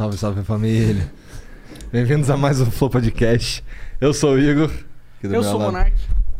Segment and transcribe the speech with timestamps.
[0.00, 1.12] Salve, salve família.
[1.92, 3.62] Bem-vindos a mais um Flow Podcast.
[4.00, 4.70] Eu sou o Igor.
[5.18, 5.62] aqui do Eu meu sou o.
[5.62, 5.94] Monark.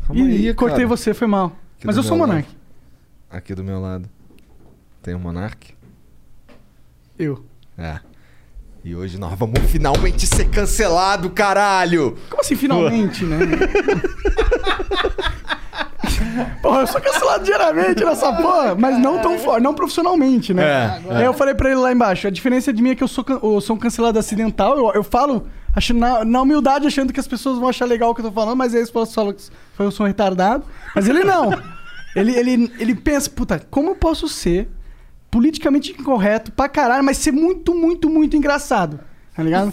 [0.06, 0.88] Calma Ih, aí, cortei cara.
[0.88, 1.48] você, foi mal.
[1.76, 2.48] Aqui Mas do eu sou o meu Monark.
[3.28, 4.08] Aqui do meu lado
[5.02, 5.74] tem o Monark.
[7.18, 7.44] Eu.
[7.76, 8.00] É.
[8.82, 12.16] E hoje nós vamos finalmente ser cancelado, caralho!
[12.30, 13.40] Como assim, finalmente, né?
[16.62, 21.00] Porra, eu sou cancelado diariamente nessa porra, mas não tão forte, não profissionalmente, né?
[21.08, 23.08] É, Aí eu falei pra ele lá embaixo, a diferença de mim é que eu
[23.08, 27.20] sou, eu sou um cancelado acidental, eu, eu falo achando, na, na humildade achando que
[27.20, 29.32] as pessoas vão achar legal o que eu tô falando, mas aí eles falam falam
[29.32, 29.42] que
[29.78, 30.64] eu sou um retardado.
[30.94, 31.50] Mas ele não.
[32.14, 34.68] ele, ele, ele pensa, puta, como eu posso ser
[35.30, 39.00] politicamente incorreto pra caralho, mas ser muito, muito, muito engraçado.
[39.40, 39.72] Tá ligado?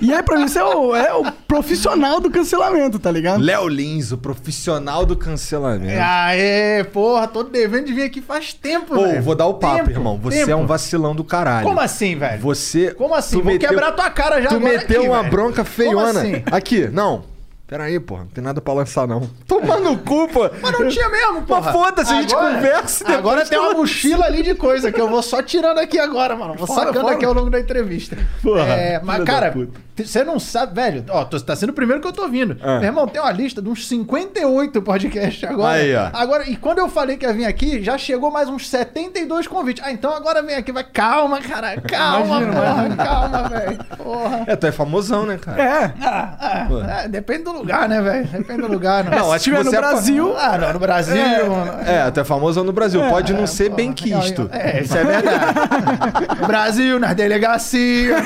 [0.00, 3.40] e aí, pra mim, isso é o, é o profissional do cancelamento, tá ligado?
[3.42, 6.00] Léo Lins, o profissional do cancelamento.
[6.00, 9.22] Aê, porra, tô devendo de vir aqui faz tempo, Pô, velho.
[9.22, 10.18] vou dar o papo, Tempo, irmão.
[10.22, 10.50] Você tempo.
[10.50, 11.66] é um vacilão do caralho.
[11.66, 12.40] Como assim, velho?
[12.40, 12.92] Você.
[12.94, 13.38] Como assim?
[13.38, 15.30] tu Vou meteu- quebrar tua cara já Tu agora meteu aqui, uma velho.
[15.30, 15.96] bronca feiona.
[16.14, 16.42] Como assim?
[16.50, 17.24] Aqui, não.
[17.68, 18.22] Pera aí, porra.
[18.22, 19.28] Não tem nada pra lançar, não.
[19.46, 20.48] Toma no cu, pô.
[20.62, 21.60] Mas não tinha mesmo, porra.
[21.60, 24.98] Mas foda-se, a gente Agora- conversa e Agora tem uma mochila ali de coisa que
[25.00, 26.54] eu vou só tirando aqui agora, mano.
[26.54, 27.14] Vou Fora, sacando fora.
[27.14, 28.16] aqui ao longo da entrevista.
[28.42, 29.54] Porra, É, mas, cara,
[29.94, 31.04] você não sabe, velho.
[31.10, 32.56] Ó, tô- tá sendo o primeiro que eu tô vindo.
[32.62, 32.78] Ah.
[32.78, 35.74] Meu irmão, tem uma lista de uns 58 podcasts agora.
[35.76, 36.08] Aí, ó.
[36.14, 39.84] Agora, e quando eu falei que ia vir aqui, já chegou mais uns 72 convites.
[39.84, 40.84] Ah, então agora vem aqui, vai.
[40.84, 41.78] Calma, cara.
[41.86, 42.96] Calma, Imagina, porra.
[42.96, 43.78] Calma, velho.
[43.98, 44.44] Porra.
[44.46, 45.62] É, tu é famosão, né, cara?
[45.62, 45.94] É.
[46.00, 48.26] Ah, ah, é, depende do lugar, né, velho?
[48.28, 49.04] Depende do lugar.
[49.04, 51.16] Não, Não, Se acho que no é Brasil, Ah, não, no Brasil.
[51.50, 51.72] mano.
[51.86, 53.00] É, tu é famosão no Brasil.
[53.08, 54.48] Pode não ser bem quisto.
[54.52, 56.40] É, isso é verdade.
[56.40, 58.22] No Brasil, nas delegacias,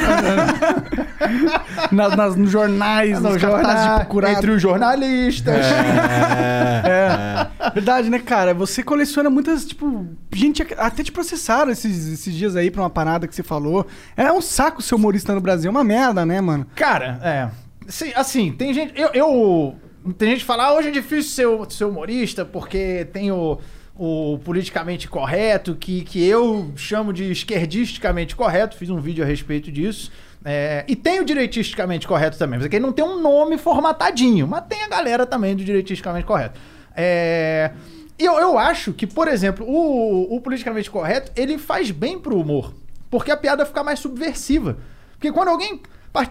[1.90, 4.34] nas, nas- nos jornais, nos, nos cartazes de jornais, procurado.
[4.36, 5.54] entre os jornalistas.
[6.84, 7.46] É.
[7.74, 8.52] Verdade, né, cara?
[8.54, 13.26] Você coleciona muitas, tipo, gente até te processaram esses, esses dias aí pra uma parada
[13.26, 13.86] que você falou.
[14.16, 16.66] É um saco ser humorista no Brasil, é uma merda, né, mano?
[16.74, 17.48] Cara, é.
[17.88, 18.98] Sim, assim, tem gente.
[19.00, 19.76] Eu, eu-
[20.18, 23.58] tem gente que fala, ah, hoje é difícil ser, ser humorista porque tem o,
[23.96, 28.76] o politicamente correto, que, que eu chamo de esquerdisticamente correto.
[28.76, 30.10] Fiz um vídeo a respeito disso.
[30.44, 32.58] É, e tem o direitisticamente correto também.
[32.58, 36.58] Mas aqui não tem um nome formatadinho, mas tem a galera também do direitisticamente correto.
[36.96, 37.70] É.
[38.18, 42.38] E eu, eu acho que, por exemplo, o, o politicamente correto, ele faz bem pro
[42.38, 42.74] humor.
[43.10, 44.78] Porque a piada fica mais subversiva.
[45.12, 45.80] Porque quando alguém.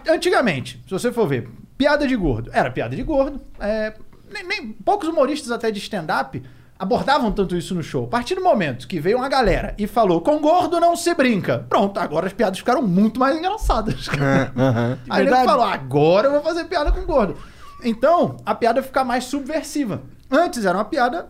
[0.08, 2.50] Antigamente, se você for ver, piada de gordo.
[2.52, 3.40] Era piada de gordo.
[3.60, 3.92] é,
[4.32, 6.42] nem, nem- poucos humoristas até de stand-up
[6.78, 8.04] abordavam tanto isso no show.
[8.04, 11.64] A partir do momento que veio uma galera e falou, com gordo não se brinca.
[11.68, 14.08] Pronto, agora as piadas ficaram muito mais engraçadas.
[14.56, 14.98] Aham.
[15.08, 17.36] Aí ele falou, agora eu vou fazer piada com gordo.
[17.84, 20.02] Então, a piada fica mais subversiva.
[20.30, 21.28] Antes era uma piada,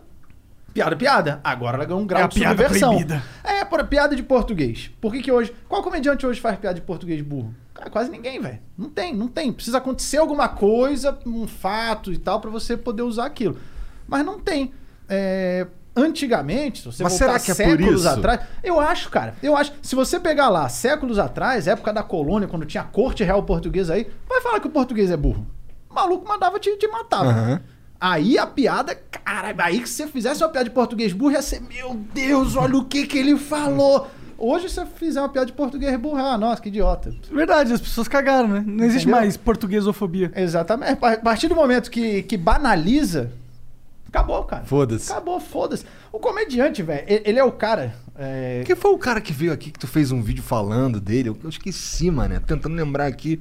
[0.73, 1.41] piada, piada.
[1.45, 2.91] Agora ela ganhou um grau É de piada subversão.
[2.91, 3.23] proibida.
[3.45, 4.91] É, por piada de português.
[5.01, 5.53] Por que que hoje...
[5.69, 7.55] Qual comediante hoje faz piada de português burro?
[7.82, 8.60] Cara, quase ninguém, velho.
[8.78, 9.53] Não tem, não tem.
[9.53, 13.59] Precisa acontecer alguma coisa, um fato e tal, pra você poder usar aquilo.
[14.06, 14.72] Mas não tem.
[15.09, 19.34] É, Antigamente, se você Mas voltar será que é séculos atrás, eu acho, cara.
[19.42, 19.74] Eu acho.
[19.83, 24.10] Se você pegar lá, séculos atrás, época da colônia, quando tinha corte real portuguesa aí,
[24.27, 25.47] vai falar que o português é burro.
[25.91, 27.27] O maluco mandava te, te matar.
[27.27, 27.60] Aham.
[28.01, 31.60] Aí a piada, cara, aí que você fizesse uma piada de português burro, ia ser,
[31.60, 34.09] meu Deus, olha o que que ele falou.
[34.44, 37.15] Hoje, se você fizer uma piada de português burro, ah, nossa, que idiota.
[37.30, 38.65] Verdade, as pessoas cagaram, né?
[38.66, 39.21] Não existe Entendeu?
[39.21, 40.33] mais portuguesofobia.
[40.34, 40.98] Exatamente.
[41.00, 43.30] A partir do momento que, que banaliza,
[44.09, 44.65] acabou, cara.
[44.65, 45.10] Foda-se.
[45.12, 45.84] Acabou, foda-se.
[46.12, 47.94] O comediante, velho, ele ele é o cara.
[48.16, 51.28] é, Quem foi o cara que veio aqui que tu fez um vídeo falando dele?
[51.28, 52.38] Eu eu esqueci, mano.
[52.41, 53.41] Tentando lembrar aqui.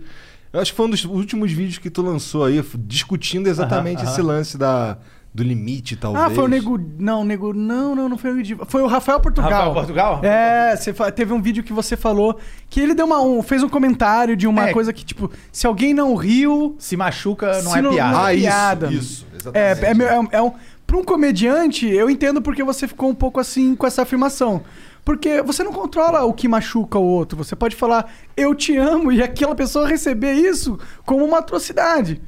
[0.54, 4.04] Eu acho que foi um dos últimos vídeos que tu lançou aí, f- discutindo exatamente
[4.04, 4.98] Aham, esse lance da,
[5.34, 6.26] do limite, talvez.
[6.26, 6.78] Ah, foi o Nego.
[7.00, 7.54] Não, Nego.
[7.54, 9.50] Não, não, não foi o Nego Foi o Rafael Portugal.
[9.50, 10.20] Rafael Portugal?
[10.24, 12.38] É, você fa- teve um vídeo que você falou
[12.70, 14.74] que ele deu uma, um, fez um comentário de uma É.
[14.74, 16.76] coisa que, tipo, se alguém não riu.
[16.78, 18.12] Se machuca, não Se é não- piada.
[18.18, 18.92] não- Ah, isso, piada.
[18.92, 19.26] isso.
[19.54, 20.04] É, Exatamente.
[20.04, 20.52] é, é, um- é um.
[20.86, 24.62] Pra um comediante, eu entendo porque você ficou um pouco assim com essa afirmação.
[25.06, 27.38] Porque você não controla o que machuca o outro.
[27.38, 32.22] Você pode falar, eu te amo, e aquela pessoa receber isso como uma atrocidade.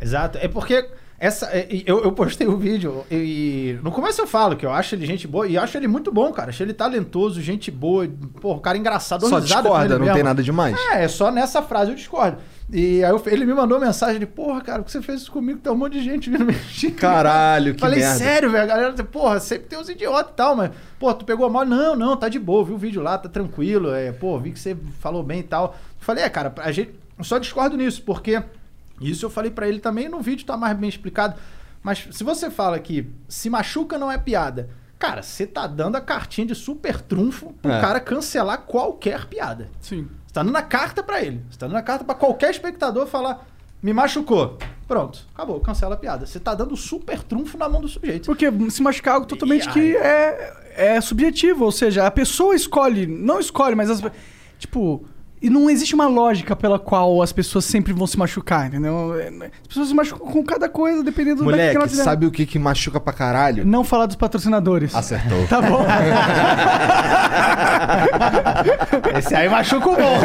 [0.00, 0.36] Exato.
[0.38, 0.86] É porque
[1.18, 4.94] essa, é, eu, eu postei o vídeo e no começo eu falo que eu acho
[4.94, 6.50] ele gente boa e acho ele muito bom, cara.
[6.50, 8.06] Acho ele talentoso, gente boa,
[8.42, 9.26] o cara engraçado.
[9.26, 10.14] Só discorda, não mesmo.
[10.14, 10.76] tem nada demais.
[10.92, 12.38] É, é só nessa frase eu discordo.
[12.70, 15.30] E aí eu- ele me mandou mensagem de, porra, cara, o que você fez isso
[15.32, 15.58] comigo?
[15.60, 16.96] Tem um monte de gente vindo me xingar.
[16.98, 18.18] Caralho, que Falei, merda.
[18.18, 21.48] sério, velho, a galera, porra, sempre tem uns idiotas e tal, mas, pô, tu pegou
[21.48, 21.64] mal?
[21.64, 24.58] Não, não, tá de boa, vi o vídeo lá, tá tranquilo, é, pô, vi que
[24.58, 25.76] você falou bem e tal.
[26.00, 28.42] Falei, é, cara, a gente, eu só discordo nisso, porque
[29.00, 31.34] isso eu falei pra ele também no vídeo, tá mais bem explicado,
[31.82, 36.00] mas se você fala que se machuca não é piada, cara, você tá dando a
[36.00, 37.80] cartinha de super trunfo pro É.
[37.80, 39.68] cara cancelar qualquer piada.
[39.80, 40.08] Sim.
[40.26, 41.42] Você tá dando a carta pra ele.
[41.50, 43.46] Você tá dando a carta pra qualquer espectador falar,
[43.82, 44.58] me machucou.
[44.88, 46.26] Pronto, acabou, cancela a piada.
[46.26, 48.26] Você tá dando super trunfo na mão do sujeito.
[48.26, 50.54] Porque se machucar é algo totalmente E que é,
[50.94, 54.00] é subjetivo, ou seja, a pessoa escolhe, não escolhe, mas as,
[54.58, 55.04] tipo,
[55.40, 59.12] e não existe uma lógica pela qual as pessoas sempre vão se machucar, entendeu?
[59.62, 62.10] As pessoas se machucam com cada coisa, dependendo do que Moleque, elas fizeram.
[62.10, 63.64] sabe o que que machuca pra caralho?
[63.64, 64.94] Não falar dos patrocinadores.
[64.94, 65.46] Acertou.
[65.46, 65.84] Tá bom.
[69.18, 70.18] Esse aí machuca o bom.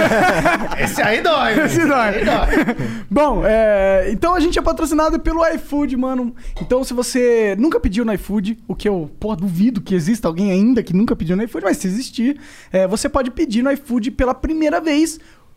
[0.80, 1.66] Esse aí dói.
[1.66, 2.00] Esse dói.
[2.00, 2.76] aí dói.
[3.10, 6.34] Bom, é, então a gente é patrocinado pelo iFood, mano.
[6.62, 10.52] Então, se você nunca pediu no iFood, o que eu, pô, duvido que exista alguém
[10.52, 12.40] ainda que nunca pediu no iFood, mas se existir,
[12.72, 15.01] é, você pode pedir no iFood pela primeira vez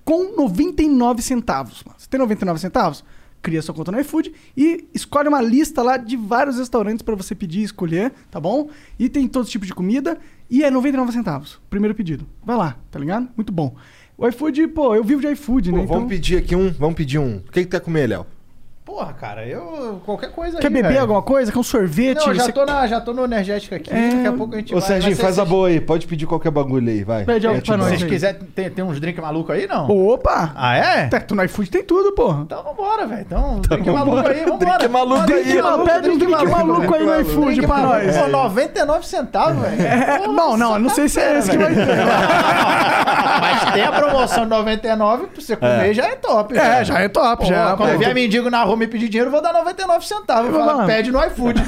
[0.04, 1.82] com 99 centavos.
[1.84, 1.96] mano.
[1.98, 3.04] Você tem 99 centavos?
[3.42, 7.34] Cria sua conta no iFood e escolhe uma lista lá de vários restaurantes pra você
[7.34, 8.70] pedir e escolher, tá bom?
[8.98, 10.18] E tem todo tipo de comida
[10.48, 11.60] e é 99 centavos.
[11.68, 12.26] Primeiro pedido.
[12.42, 13.28] Vai lá, tá ligado?
[13.36, 13.74] Muito bom.
[14.16, 15.82] O iFood, pô, eu vivo de iFood, Pô, né?
[15.84, 17.36] vamos Então- pedir aqui um, vamos pedir um.
[17.38, 18.24] O que que quer comer, Léo?
[18.94, 20.00] Porra, cara, eu.
[20.06, 21.00] Qualquer coisa Quer aí, beber velho.
[21.00, 21.50] alguma coisa?
[21.50, 22.24] Quer um sorvete?
[22.24, 23.90] Não, já Você tô, na, já tô no energético aqui.
[23.92, 24.10] É.
[24.10, 24.86] Daqui a pouco a gente Ô, vai.
[24.86, 25.80] Serginho, vai ser faz a boa aí.
[25.80, 27.24] Pode pedir qualquer bagulho aí, vai.
[27.24, 27.84] Pede algo te pra dou.
[27.86, 29.90] nós Se vocês quiserem, tem, tem uns drinks malucos aí, não?
[29.90, 30.52] Opa!
[30.54, 31.06] Ah, é?
[31.08, 32.42] Tá, Tu no iFood tem tudo, porra.
[32.42, 33.22] Então vambora, velho.
[33.22, 34.78] Então, drink maluco aí, vambora.
[34.78, 35.62] Drink maluco Drink aí.
[35.62, 38.16] maluco, pede um drink maluco aí no Drink iFood pra nós.
[38.16, 39.82] Pô, 99 centavos, velho.
[39.82, 41.84] É, não, não, não sei se é esse que vai ter.
[43.40, 46.56] Mas tem a promoção de 99 pra você comer, já é top.
[46.56, 47.76] É, já é top, já.
[47.76, 50.50] Quando vier mendigo na rua me pedir dinheiro, eu vou dar 99 centavos.
[50.50, 50.86] Fala, lá.
[50.86, 51.60] pede no iFood.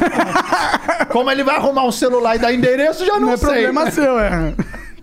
[1.11, 3.49] Como ele vai arrumar um celular e dar endereço, já não, Não é sei.
[3.49, 4.55] problema seu, é.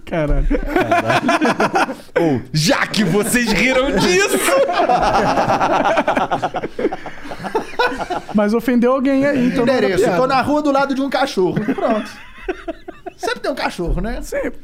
[0.06, 0.46] Caralho.
[2.20, 4.38] Ou, já que vocês riram disso!
[8.36, 9.64] Mas ofendeu alguém aí, então.
[9.64, 10.04] endereço.
[10.16, 11.60] Tô na rua do lado de um cachorro.
[11.74, 12.10] Pronto.
[13.18, 14.22] Sempre tem um cachorro, né?
[14.22, 14.60] Sempre.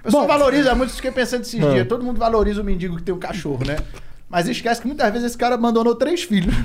[0.00, 0.28] O pessoal Bom.
[0.28, 1.86] valoriza muito, fiquei pensando esses dias.
[1.86, 3.76] Todo mundo valoriza o mendigo que tem um cachorro, né?
[4.32, 6.54] Mas esquece que muitas vezes esse cara abandonou três filhos.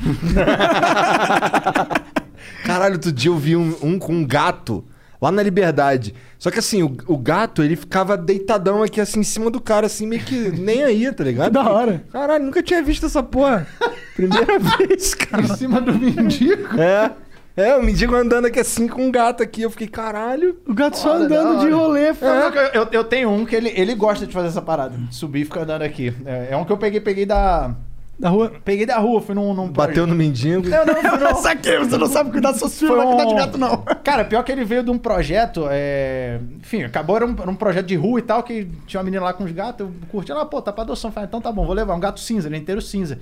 [2.66, 4.86] Caralho, outro dia eu vi um, um com um gato
[5.22, 6.16] lá na Liberdade.
[6.40, 9.88] Só que assim, o, o gato, ele ficava deitadão aqui assim em cima do cara,
[9.88, 11.48] assim, meio que nem aí, tá ligado?
[11.48, 12.06] Que da hora.
[12.10, 13.68] Caralho, nunca tinha visto essa porra.
[14.16, 15.44] Primeira vez, cara.
[15.44, 16.80] em cima do mendigo.
[16.80, 17.12] É.
[17.58, 19.64] É, o mendigo andando aqui assim com um gato aqui.
[19.64, 20.58] Eu fiquei, caralho.
[20.68, 21.76] O gato só andando da de hora.
[21.76, 22.12] rolê.
[22.22, 24.96] Não, eu, eu tenho um que ele, ele gosta de fazer essa parada.
[25.10, 26.14] Subir e ficar andando aqui.
[26.24, 27.74] É, é um que eu peguei, peguei da.
[28.20, 28.52] Da rua.
[28.66, 29.54] Peguei da rua, fui num.
[29.56, 30.68] num Bateu no mendigo.
[30.70, 33.28] Não, não, fui num- Saquei, você não sabe cuidar seus filhos, Foi não vai cuidar
[33.30, 33.78] de um- gato, não.
[34.04, 36.40] Cara, pior que ele veio de um projeto, é...
[36.60, 39.24] enfim, acabou, era um, era um projeto de rua e tal, que tinha uma menina
[39.24, 41.12] lá com os gatos, eu curti ela, pô, tá pra adoção.
[41.12, 43.20] Falei, então tá bom, vou levar um gato cinza, ele é inteiro cinza.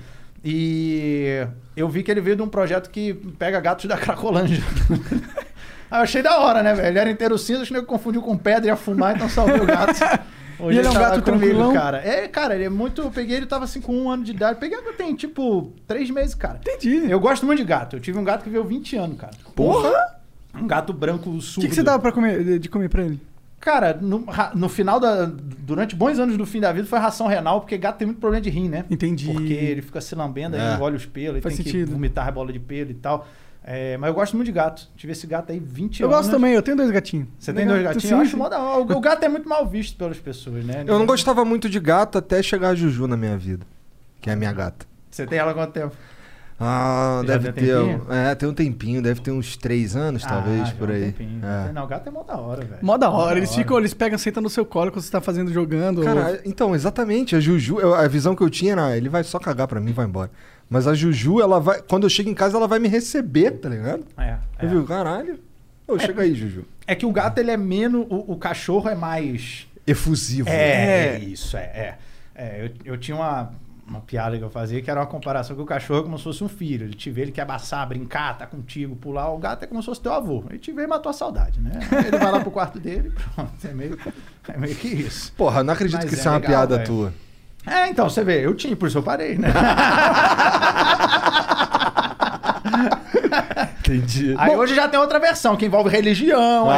[0.47, 4.63] E eu vi que ele veio de um projeto que pega gatos da Cracolândia.
[5.89, 6.87] Aí eu achei da hora, né, velho?
[6.87, 9.59] Ele era inteiro cinza, acho que ele confundiu com pedra e ia fumar, então salvei
[9.59, 9.95] o gato.
[10.59, 11.73] Hoje E ele é um tá gato comigo, tranquilão?
[11.73, 11.97] cara.
[11.97, 13.01] É, cara, ele é muito.
[13.01, 14.59] Eu peguei, ele tava assim com um ano de idade.
[14.59, 16.59] Peguei, eu tenho tipo três meses, cara.
[16.61, 17.09] Entendi.
[17.11, 17.95] Eu gosto muito de gato.
[17.95, 19.33] Eu tive um gato que veio 20 anos, cara.
[19.55, 19.91] Porra!
[20.53, 21.61] Um gato branco O surdo.
[21.65, 23.19] que, que você dava pra comer, de comer pra ele?
[23.65, 25.25] Cara, no, no final da.
[25.25, 28.39] Durante bons anos do fim da vida foi ração renal, porque gato tem muito problema
[28.39, 28.85] de rim, né?
[28.91, 29.31] Entendi.
[29.33, 30.75] Porque ele fica se lambendo, aí É.
[30.75, 31.91] engole os pelos, ele Faz tem que sentido.
[31.93, 33.27] vomitar a bola de pelo e tal.
[33.63, 34.87] É, mas eu gosto muito de gato.
[34.95, 36.19] Tive esse gato aí 20 Eu anos.
[36.19, 37.27] gosto também, eu tenho dois gatinhos.
[37.39, 38.03] Você tem dois gatinhos?
[38.03, 38.93] Sim, eu acho mó da hora.
[38.93, 40.83] O o gato é muito mal visto pelas pessoas, né?
[40.85, 43.65] Eu não gostava muito de gato até chegar a Juju na minha vida.
[44.21, 44.85] Que é a minha gata.
[45.09, 45.95] Você tem ela há quanto tempo?
[46.57, 48.01] Ah, Já deve tem ter.
[48.09, 50.95] É, tem um tempinho, deve ter uns três anos, talvez, Ah, já por há um
[50.95, 51.01] aí.
[51.11, 51.41] tempinho.
[51.45, 51.71] É.
[51.73, 52.79] Não, o gato é mó da hora, velho.
[52.81, 53.57] Mó da hora, eles hora.
[53.59, 56.01] ficam, eles pegam, sentam no seu colo quando você tá fazendo, jogando.
[56.01, 57.35] Cara, então, exatamente.
[57.35, 59.89] A Juju, eu- a visão que eu tinha era, ele vai só cagar pra mim
[59.89, 60.31] e vai embora.
[60.69, 61.81] Mas a Juju, ela vai.
[61.81, 64.05] Quando eu chego em casa, ela vai me receber, tá ligado?
[64.17, 64.85] É, Eu viu?
[64.85, 65.37] Caralho.
[65.87, 66.63] Ô, chega aí, Juju.
[66.87, 68.07] É que o gato, ele é menos...
[68.09, 69.67] O, o cachorro é mais...
[69.85, 70.49] Efusivo.
[70.49, 71.61] É, é isso, é.
[71.61, 71.95] é.
[72.33, 73.51] É, eu, eu tinha uma,
[73.87, 76.23] uma piada que eu fazia que era uma comparação que o cachorro é como se
[76.23, 76.85] fosse um filho.
[76.85, 79.29] Ele te vê, ele quer abraçar, brincar, tá contigo, pular.
[79.29, 80.43] O gato é como se fosse teu avô.
[80.49, 81.71] Ele te vê e matou a saudade, né?
[81.91, 83.51] Aí Ele vai lá pro quarto dele pronto.
[83.63, 83.97] É meio,
[84.47, 85.31] é meio que isso.
[85.33, 86.87] Porra, eu não acredito Mas que é isso é uma legal, piada velho.
[86.87, 87.13] tua.
[87.67, 89.49] É, então, você vê, eu tinha, por isso eu parei, né?
[93.85, 94.33] Entendi.
[94.37, 96.67] Aí hoje já tem outra versão, que envolve religião.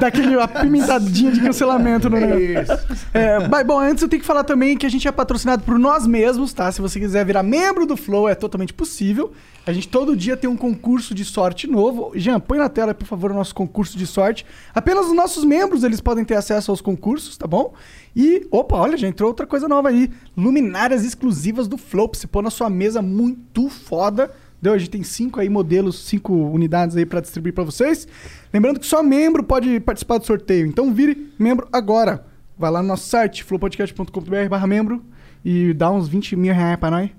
[0.00, 2.26] Daquele apimentadinha de cancelamento no aí...
[2.26, 2.74] negócio.
[2.92, 3.06] Isso.
[3.12, 5.78] É, mas, bom, antes eu tenho que falar também que a gente é patrocinado por
[5.78, 6.70] nós mesmos, tá?
[6.72, 9.32] Se você quiser virar membro do Flow, é totalmente possível.
[9.66, 12.12] A gente todo dia tem um concurso de sorte novo.
[12.14, 14.46] Jean, põe na tela, por favor, o nosso concurso de sorte.
[14.74, 17.74] Apenas os nossos membros, eles podem ter acesso aos concursos, tá bom?
[18.20, 20.10] E, opa, olha, já entrou outra coisa nova aí.
[20.36, 24.28] Luminárias exclusivas do Flow, pra você pôr na sua mesa muito foda.
[24.60, 28.08] Deu, a gente tem cinco aí modelos, cinco unidades aí pra distribuir pra vocês.
[28.52, 30.66] Lembrando que só membro pode participar do sorteio.
[30.66, 32.26] Então vire membro agora.
[32.58, 35.00] Vai lá no nosso site, flowpodcast.com.br membro
[35.44, 37.10] e dá uns 20 mil reais pra nós.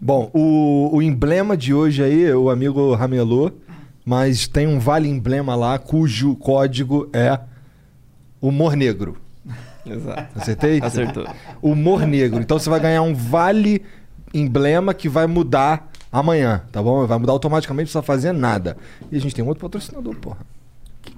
[0.00, 3.52] Bom, o, o emblema de hoje aí, o amigo ramelou,
[4.06, 7.38] mas tem um vale emblema lá cujo código é
[8.40, 9.18] humor negro.
[9.86, 10.38] Exato.
[10.38, 10.80] Acertei?
[10.82, 11.26] Acertou.
[11.62, 12.40] Humor negro.
[12.40, 13.82] Então você vai ganhar um vale
[14.34, 17.06] emblema que vai mudar amanhã, tá bom?
[17.06, 18.76] Vai mudar automaticamente, não precisa fazer nada.
[19.10, 20.38] E a gente tem um outro patrocinador, porra.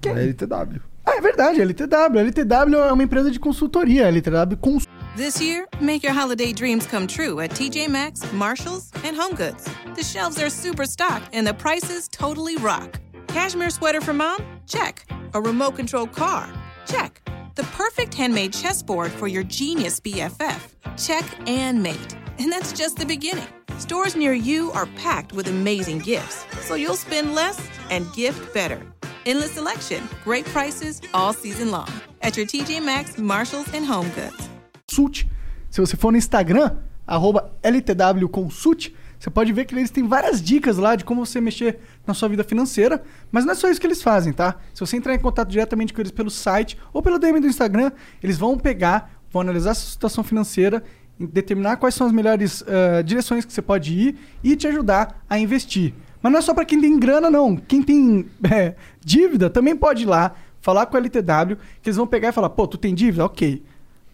[0.00, 0.12] que é?
[0.12, 0.80] É LTW.
[1.04, 2.18] Ah, é verdade, LTW.
[2.20, 4.08] LTW é uma empresa de consultoria.
[4.08, 4.84] LTW cons
[5.16, 9.64] This year, make your holiday dreams come true at TJ Maxx, Marshalls, and HomeGoods.
[9.96, 13.00] The shelves are super stocked and the prices totally rock.
[13.26, 14.38] Cashmere sweater for mom?
[14.66, 15.06] Check.
[15.34, 16.48] A remote controlled car?
[16.86, 17.20] Check.
[17.58, 20.60] The perfect handmade chessboard for your genius BFF?
[20.96, 22.16] Check and mate.
[22.38, 23.48] And that's just the beginning.
[23.78, 27.60] Stores near you are packed with amazing gifts, so you'll spend less
[27.90, 28.80] and gift better.
[29.26, 31.90] Endless selection, great prices all season long
[32.22, 34.46] at your TJ Maxx, Marshalls, and HomeGoods.
[34.86, 35.24] Consult.
[35.68, 40.40] Se você for no Instagram, arroba LTW Consult, você pode ver que eles têm várias
[40.40, 43.02] dicas lá de como você mexer na sua vida financeira.
[43.32, 44.56] Mas não é só isso que eles fazem, tá?
[44.72, 47.90] Se você entrar em contato diretamente com eles pelo site ou pelo DM do Instagram,
[48.22, 50.84] eles vão pegar, vão analisar a sua situação financeira,
[51.18, 55.36] determinar quais são as melhores eh, direções que você pode ir e te ajudar a
[55.36, 55.92] investir.
[56.22, 57.56] Mas não é só para quem tem grana, não.
[57.56, 62.06] Quem tem eh, dívida também pode ir lá, falar com a LTW, que eles vão
[62.06, 63.24] pegar e falar: pô, tu tem dívida?
[63.24, 63.64] Ok.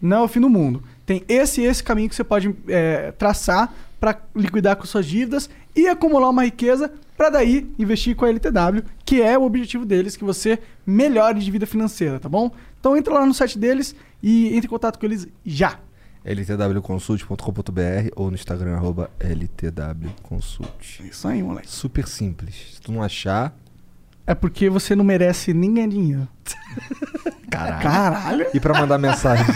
[0.01, 0.83] Não é o fim do mundo.
[1.05, 5.49] Tem esse e esse caminho que você pode eh, traçar para liquidar com suas dívidas
[5.75, 10.17] e acumular uma riqueza para daí investir com a LTW, que é o objetivo deles,
[10.17, 12.51] que você melhore de vida financeira, tá bom?
[12.79, 15.79] Então entra lá no site deles e entre em contato com eles já.
[16.25, 20.99] ltwconsult.com.br ou no Instagram, arroba ltwconsult.
[21.03, 21.69] Isso aí, moleque.
[21.69, 22.55] Super simples.
[22.75, 23.55] Se tu não achar,
[24.27, 26.27] É porque você não merece nem ganhar dinheiro.
[27.49, 27.83] caralho.
[27.83, 28.47] Caralho!
[28.53, 29.45] E pra mandar mensagem?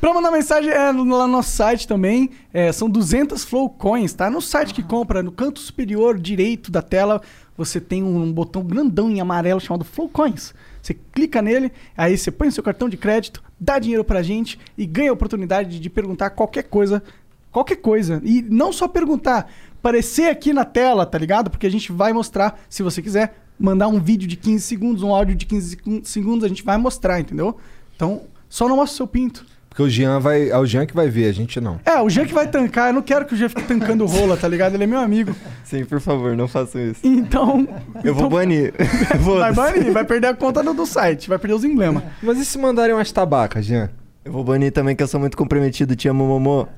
[0.00, 2.30] Pra mandar mensagem é lá no nosso site também.
[2.52, 4.30] É, são 200 Flow Coins, tá?
[4.30, 7.20] No site que compra, no canto superior direito da tela,
[7.56, 10.54] você tem um botão grandão em amarelo chamado Flow Coins.
[10.80, 14.58] Você clica nele, aí você põe o seu cartão de crédito, dá dinheiro pra gente
[14.76, 17.02] e ganha a oportunidade de perguntar qualquer coisa.
[17.50, 18.20] Qualquer coisa.
[18.24, 19.50] E não só perguntar,
[19.80, 21.50] aparecer aqui na tela, tá ligado?
[21.50, 25.12] Porque a gente vai mostrar, se você quiser, mandar um vídeo de 15 segundos, um
[25.12, 27.56] áudio de 15 segun- segundos, a gente vai mostrar, entendeu?
[27.96, 29.44] Então, só não mostra o seu pinto.
[29.78, 30.50] Porque o Jean vai.
[30.50, 31.78] É o Jean que vai ver, a gente não.
[31.84, 32.88] É, o Jean que vai tancar.
[32.88, 34.74] Eu não quero que o Jean fique tancando rola, tá ligado?
[34.74, 35.32] Ele é meu amigo.
[35.62, 37.00] Sim, por favor, não façam isso.
[37.04, 37.68] Então.
[38.02, 38.74] Eu vou então, banir.
[39.38, 42.02] Vai banir, vai perder a conta do, do site, vai perder os emblemas.
[42.22, 43.88] Mas e se mandarem umas tabacas, Jean?
[44.28, 45.96] Eu vou banir também que eu sou muito comprometido.
[45.96, 46.68] Te amo, Momô.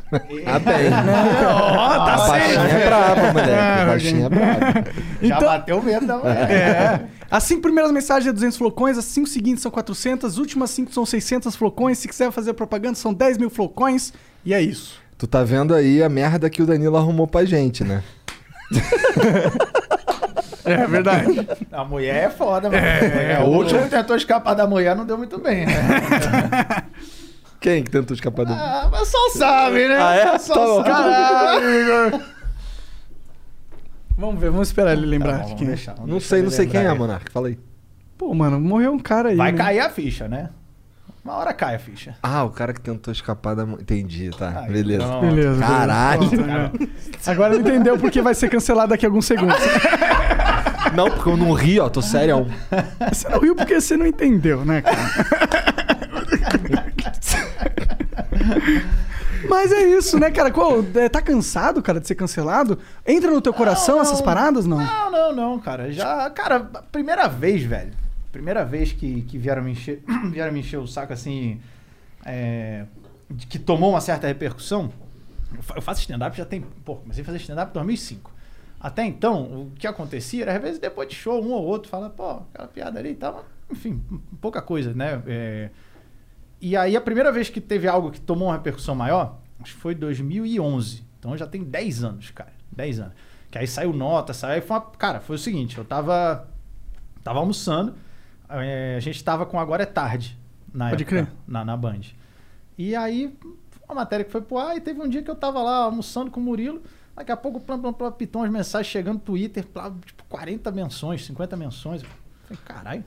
[0.47, 0.87] Ah, bem.
[0.95, 3.51] tá a baixinha é braba, moleque.
[3.51, 4.61] É, A baixinha é braba.
[5.21, 6.49] Já Então- bateu o medo da mulher.
[6.49, 7.01] É.
[7.29, 10.93] As cinco primeiras mensagens é 200 flocões, as cinco seguintes são 400, as últimas cinco
[10.95, 11.99] são 600 flocões.
[11.99, 14.13] Se quiser fazer propaganda, são 10 mil flocões.
[14.45, 15.01] E é isso.
[15.19, 18.01] Tu tá vendo aí a merda que o Danilo arrumou pra gente, né?
[20.63, 21.49] É verdade.
[21.73, 22.85] A mulher é foda, mano.
[22.87, 25.73] É, o último que tentou escapar da mulher não deu muito bem, né?
[27.61, 28.53] Quem que tentou escapar do.
[28.53, 29.99] Ah, mas só sabe, né?
[30.01, 30.39] Ah, é?
[30.39, 30.77] Só Tá bom.
[30.77, 30.89] sabe.
[30.91, 32.21] Caralho, Igor.
[34.17, 36.81] Vamos ver, vamos esperar ele lembrar Tá bom, quem deixar, Não sei, não sei quem
[36.81, 36.93] é.
[36.93, 37.31] Monark.
[37.31, 37.59] Fala aí.
[38.19, 39.37] Pô, mano, morreu um cara aí.
[39.37, 39.59] Vai né?
[39.59, 40.51] cair a ficha, né?
[41.25, 42.15] Uma hora cai a ficha.
[42.23, 43.63] Ah, o cara que tentou escapar da.
[43.65, 44.63] Entendi, tá.
[44.65, 45.05] Aí, Beleza.
[45.07, 45.21] pronto.
[45.27, 45.49] Beleza.
[45.51, 45.67] beleza.
[45.67, 46.29] Caralho.
[46.29, 46.71] Pronto, né?
[47.27, 49.57] Agora ele entendeu porque vai ser cancelado daqui a alguns segundos.
[50.95, 51.89] Não, porque eu não ri, ó.
[51.91, 52.47] Tô sério.
[53.13, 55.70] Você não riu porque você não entendeu, né, cara?
[59.49, 60.51] Mas é isso, né, cara?
[60.51, 62.79] Qual, é, tá cansado, cara, de ser cancelado?
[63.07, 64.25] Entra no teu coração Não, essas não.
[64.25, 64.79] paradas, não?
[64.79, 65.91] Não, não, não, cara.
[65.93, 67.93] Já, cara, primeira vez, velho.
[68.33, 71.61] Primeira vez que, que vieram, me encher, vieram me encher o saco assim.
[72.25, 72.85] é,
[73.31, 74.93] de que tomou uma certa repercussão.
[75.75, 76.61] Eu faço stand-up já tem.
[76.85, 78.31] Pô, comecei a fazer stand-up em 2005.
[78.79, 82.09] Até então, o que acontecia era, às vezes, depois de show, um ou outro fala,
[82.09, 83.45] pô, aquela piada ali e tal.
[83.71, 84.03] Enfim,
[84.41, 85.23] pouca coisa, né?
[85.27, 85.71] É,
[86.61, 89.81] e aí, a primeira vez que teve algo que tomou uma repercussão maior, acho que
[89.81, 91.05] foi 2011.
[91.19, 92.53] Então já tem 10 anos, cara.
[92.73, 93.15] 10 anos.
[93.51, 94.63] Que aí saiu nota, saiu.
[94.63, 96.49] Foi uma, cara, foi o seguinte: eu tava.
[97.23, 97.95] Tava almoçando.
[98.49, 100.39] é, a gente tava com Agora é Tarde.
[100.73, 101.37] Na Pode época, crer.
[101.47, 102.01] Na, na Band.
[102.79, 103.37] E aí,
[103.87, 104.77] uma matéria que foi pro ar.
[104.77, 106.83] E teve um dia que eu tava lá almoçando com o Murilo.
[107.15, 109.67] Daqui a pouco, plam, plam, plam, pitou umas mensagens chegando no Twitter.
[109.67, 112.03] plá, Tipo, 40 menções, 50 menções.
[112.03, 112.09] Eu
[112.45, 113.05] falei, caralho.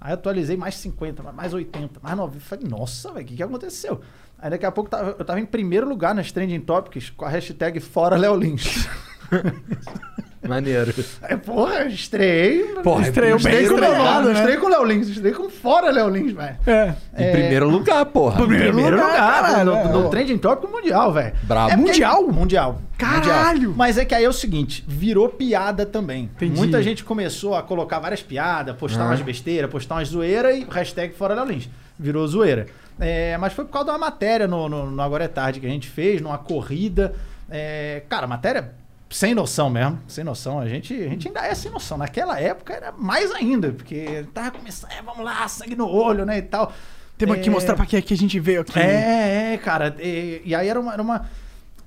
[0.00, 2.36] Aí atualizei mais 50, mais 80, mais 90.
[2.36, 4.00] Eu Falei, nossa, velho, o que, que aconteceu?
[4.38, 7.80] Aí daqui a pouco eu tava em primeiro lugar nas Trending Topics com a hashtag
[7.80, 8.88] Fora Léo Lins.
[10.46, 10.94] Maneiro.
[11.22, 12.62] Aí, porra, eu estreiei.
[12.82, 14.32] Porra, Estreou estreiei bem com o Léo Lins, né?
[14.32, 16.56] estreiei com o Léo Lins, estreiei com Fora Léo Lins, velho.
[16.66, 16.94] É.
[17.18, 18.36] Em primeiro lugar, porra.
[18.36, 19.84] Primeiro Primeiro lugar, lugar, no, é.
[19.88, 21.34] no Trending Topic mundial, velho.
[21.42, 21.70] Brabo.
[21.72, 22.28] É porque- Mundial?
[22.28, 22.80] Mundial.
[22.96, 23.54] Caralho!
[23.58, 23.74] Mundial.
[23.76, 26.30] Mas é que aí é o seguinte, virou piada também.
[26.36, 26.56] Entendi.
[26.56, 31.14] Muita gente começou a colocar várias piadas, postar umas besteiras, postar umas zoeiras e hashtag
[31.14, 31.68] fora Léo Lins.
[31.98, 32.66] Virou zoeira.
[33.00, 35.66] É, mas foi por causa de uma matéria no, no, no Agora é Tarde que
[35.66, 37.12] a gente fez, numa corrida.
[37.50, 38.72] É, cara, matéria
[39.10, 40.58] sem noção mesmo, sem noção.
[40.60, 41.96] A gente, a gente ainda é sem noção.
[41.98, 46.38] Naquela época era mais ainda, porque tava começando, é, vamos lá, sangue no olho, né,
[46.38, 46.72] e tal.
[47.16, 48.78] Temos que É, mostrar pra que, que a gente veio aqui.
[48.78, 49.96] é, é, cara.
[49.98, 51.26] E, e aí era uma, era uma.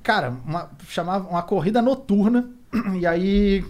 [0.03, 2.49] Cara, uma, chamava uma corrida noturna.
[2.99, 3.63] E aí.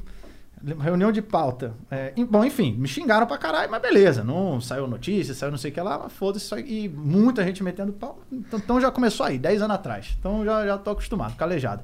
[0.80, 1.74] Reunião de pauta.
[1.90, 4.24] É, bom, enfim, me xingaram pra caralho, mas beleza.
[4.24, 6.54] Não saiu notícia, saiu não sei o que lá, mas foda-se.
[6.62, 8.20] E muita gente metendo pau.
[8.32, 10.16] Então, então já começou aí, 10 anos atrás.
[10.20, 11.82] Então já, já tô acostumado, calejado.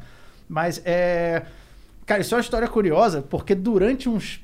[0.48, 1.44] Mas é.
[2.06, 4.42] Cara, isso é uma história curiosa, porque durante uns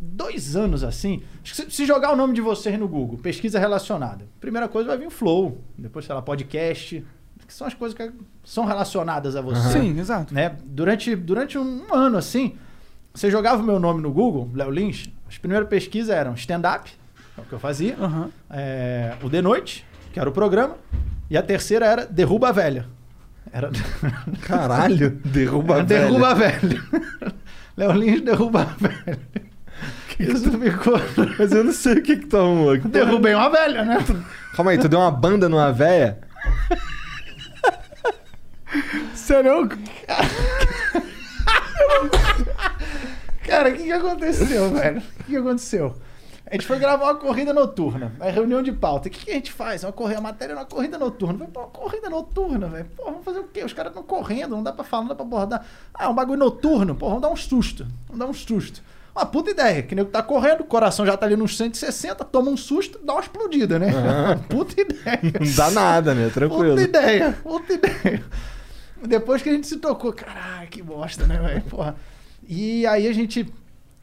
[0.00, 1.22] dois anos assim.
[1.44, 5.60] Se jogar o nome de vocês no Google, pesquisa relacionada, primeira coisa vai vir Flow,
[5.78, 7.04] depois, sei lá, podcast,
[7.46, 8.10] que são as coisas que
[8.44, 9.78] são relacionadas a você.
[9.78, 10.34] Sim, exato.
[10.34, 10.56] Né?
[10.64, 12.56] Durante, durante um, ano assim,
[13.14, 16.90] você jogava o meu nome no Google, Léo Lins, as primeiras pesquisas eram stand-up,
[17.38, 18.30] é o que eu fazia, Aham.
[18.50, 20.76] é, o De Noite, que era o programa,
[21.30, 22.86] e a terceira era Derruba a Velha.
[23.52, 23.70] Era.
[24.42, 26.00] Caralho, derruba a velha.
[26.06, 26.82] derruba a velha.
[27.76, 29.18] Léo Lins derruba a velha.
[30.18, 30.98] Isso ficou.
[31.38, 32.36] Mas eu não sei o que que tu.
[32.74, 33.98] Que porra- Derrubei uma velha, né?
[34.54, 36.18] Calma aí, tu deu uma banda numa véia?
[39.14, 39.68] Sério?
[43.46, 44.98] Cara, o que, que aconteceu, velho?
[44.98, 45.96] O que, que aconteceu?
[46.48, 49.08] A gente foi gravar uma corrida noturna, uma reunião de pauta.
[49.08, 49.82] O que, que a gente faz?
[49.82, 51.38] Uma, corrida, uma matéria é uma corrida noturna.
[51.38, 52.86] Falei, pô, uma corrida noturna, velho.
[52.96, 53.64] Pô, vamos fazer o quê?
[53.64, 55.66] Os caras estão correndo, não dá pra falar, não dá pra abordar.
[55.92, 56.94] Ah, é um bagulho noturno.
[56.94, 57.84] Pô, vamos dar um susto.
[58.06, 58.80] Vamos dar um susto.
[59.12, 59.82] Uma puta ideia.
[59.82, 63.14] Que nego tá correndo, o coração já tá ali nos 160, toma um susto, dá
[63.14, 63.88] uma explodida, né?
[64.48, 65.20] Puta ideia.
[65.40, 66.30] Não dá nada, né?
[66.32, 66.76] Tranquilo.
[66.76, 68.24] Puta ideia, puta ideia.
[69.04, 71.62] Depois que a gente se tocou, caralho, que bosta, né, velho?
[71.62, 71.96] Porra.
[72.46, 73.52] E aí a gente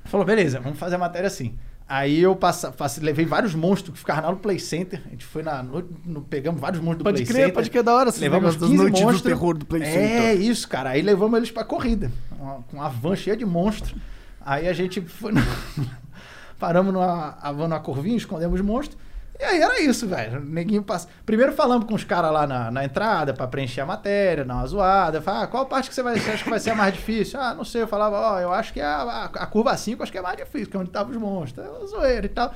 [0.05, 1.57] falou, beleza, vamos fazer a matéria assim.
[1.87, 5.01] Aí eu passa, levei vários monstros que ficavam lá no Play Center.
[5.05, 7.53] A gente foi na no, no- pegamos vários monstros do Pode Play crer, Center.
[7.53, 8.09] pode crer, da hora.
[8.17, 9.33] Levamos negócios das 15 noites do monstros.
[9.33, 10.41] terror do Play É, Center.
[10.41, 10.91] isso, cara.
[10.91, 12.11] Aí levamos eles pra corrida.
[12.39, 13.93] Uma- Com uma van cheia de monstros.
[14.41, 15.31] Aí a gente foi.
[15.33, 15.41] no-
[16.57, 18.97] Paramos numa a van numa curvinha, escondemos os monstros.
[19.39, 20.39] E aí era isso, velho.
[20.39, 21.07] Neguinho passa.
[21.25, 24.67] Primeiro falamos com os caras lá na, na entrada pra preencher a matéria, dar uma
[24.67, 25.21] zoada.
[25.21, 27.39] Fala, ah, qual parte que você, vai, você acha que vai ser a mais difícil?
[27.41, 27.81] Ah, não sei.
[27.81, 30.37] Eu falava, ó, eu acho que a, a, a curva 5 acho que é mais
[30.37, 31.65] difícil, que é onde estavam os monstros.
[31.65, 32.53] É zoeira e tal.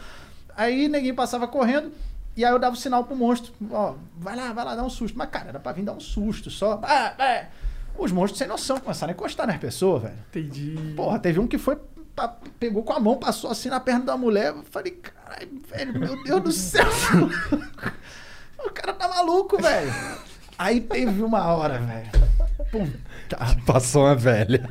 [0.56, 1.92] Aí Neguinho passava correndo.
[2.36, 4.90] E aí eu dava o sinal pro monstro, ó, vai lá, vai lá, dá um
[4.92, 5.18] susto.
[5.18, 6.80] Mas, cara, era pra vir dar um susto só.
[6.84, 7.48] Ah, é.
[7.98, 10.18] Os monstros sem noção começaram a encostar nas pessoas, velho.
[10.30, 10.94] Entendi.
[10.96, 11.80] Porra, teve um que foi,
[12.60, 14.54] pegou com a mão, passou assim na perna da mulher.
[14.54, 16.88] Eu falei, caralho, velho, meu Deus do céu.
[18.66, 19.94] o cara tá maluco, velho.
[20.58, 22.10] Aí teve uma hora, velho.
[22.72, 23.38] Puta.
[23.66, 24.68] Passou uma velha.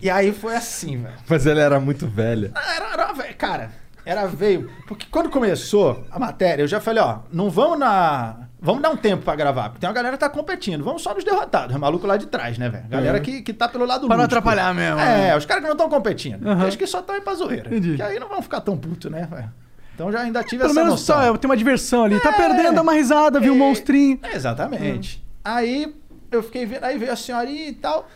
[0.00, 1.14] E aí foi assim, velho.
[1.28, 2.50] Mas ela era muito velha.
[2.54, 3.70] Ah, Era, era, velho, cara,
[4.04, 4.70] era veio.
[4.88, 8.48] Porque quando começou a matéria, eu já falei, ó, não vamos na.
[8.62, 10.84] Vamos dar um tempo pra gravar, porque tem uma galera que tá competindo.
[10.84, 12.84] Vamos só nos derrotados, os malucos lá de trás, né, velho?
[12.88, 15.36] Galera que, que tá pelo lado Pra não atrapalhar mesmo, É, né?
[15.36, 16.46] os caras que não estão competindo.
[16.46, 16.66] Aham.
[16.66, 17.68] Acho que só estão aí pra zoeira.
[17.68, 17.96] Entendi.
[17.96, 19.50] Que aí não vão ficar tão puto, né, velho?
[19.94, 21.16] Então já ainda tive Pelo essa menos noção.
[21.16, 22.20] só, é, tem uma diversão ali.
[22.20, 22.32] Tá É.
[22.32, 24.18] perdendo, dá uma risada, viu um É, monstrinho.
[24.32, 25.24] Exatamente.
[25.42, 25.94] Aí
[26.30, 28.06] eu fiquei vendo, aí veio a senhorinha e tal,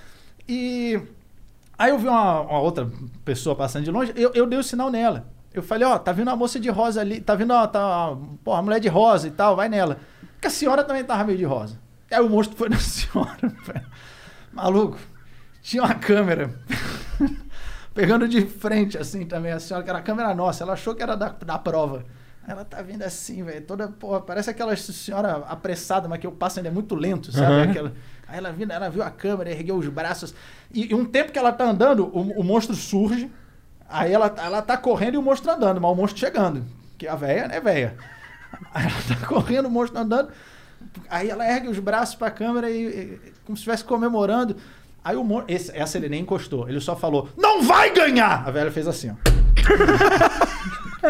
[0.48, 1.00] e
[1.78, 2.88] aí eu vi uma, uma outra
[3.24, 5.26] pessoa passando de longe, eu, eu dei o sinal nela.
[5.52, 8.58] Eu falei, ó, tá vindo uma moça de rosa ali, tá vindo, ó, tá, porra,
[8.58, 9.98] a mulher de rosa e tal, vai nela.
[10.44, 11.78] Porque a senhora também tava meio de rosa.
[12.10, 13.86] Aí o monstro foi na senhora, velho.
[14.52, 14.98] Maluco,
[15.62, 16.54] tinha uma câmera
[17.94, 20.62] pegando de frente, assim, também, a senhora, que era a câmera nossa.
[20.62, 22.04] Ela achou que era da, da prova.
[22.46, 26.58] Ela tá vindo assim, velho, toda, porra, parece aquela senhora apressada, mas que o passo
[26.58, 27.46] ainda é muito lento, sabe?
[27.70, 27.92] Aquela-
[28.28, 30.34] Aí ela, vindo, ela viu a câmera, ergueu os braços.
[30.72, 33.30] E, e um tempo que ela tá andando, o, o monstro surge.
[33.88, 36.64] Aí ela, ela tá correndo e o monstro andando, mas o monstro chegando.
[36.98, 37.96] Que a véia, né, véia?
[38.74, 40.28] Aí ela tá correndo, o monstro andando.
[41.08, 44.56] Aí ela ergue os braços pra câmera e, e- como se estivesse comemorando.
[45.04, 45.54] Aí o monstro.
[45.54, 46.68] Esse, essa ele nem encostou.
[46.68, 48.46] Ele só falou: Não vai ganhar!
[48.46, 49.14] A velha fez assim, ó.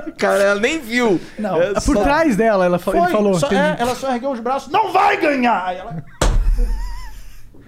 [0.18, 1.20] Cara, ela nem viu.
[1.38, 1.60] Não.
[1.62, 3.34] É Por só- trás dela, ela, fa- Foi, falou.
[3.38, 5.64] só- é, ela só ergueu os braços, não vai ganhar!
[5.66, 6.04] Aí ela.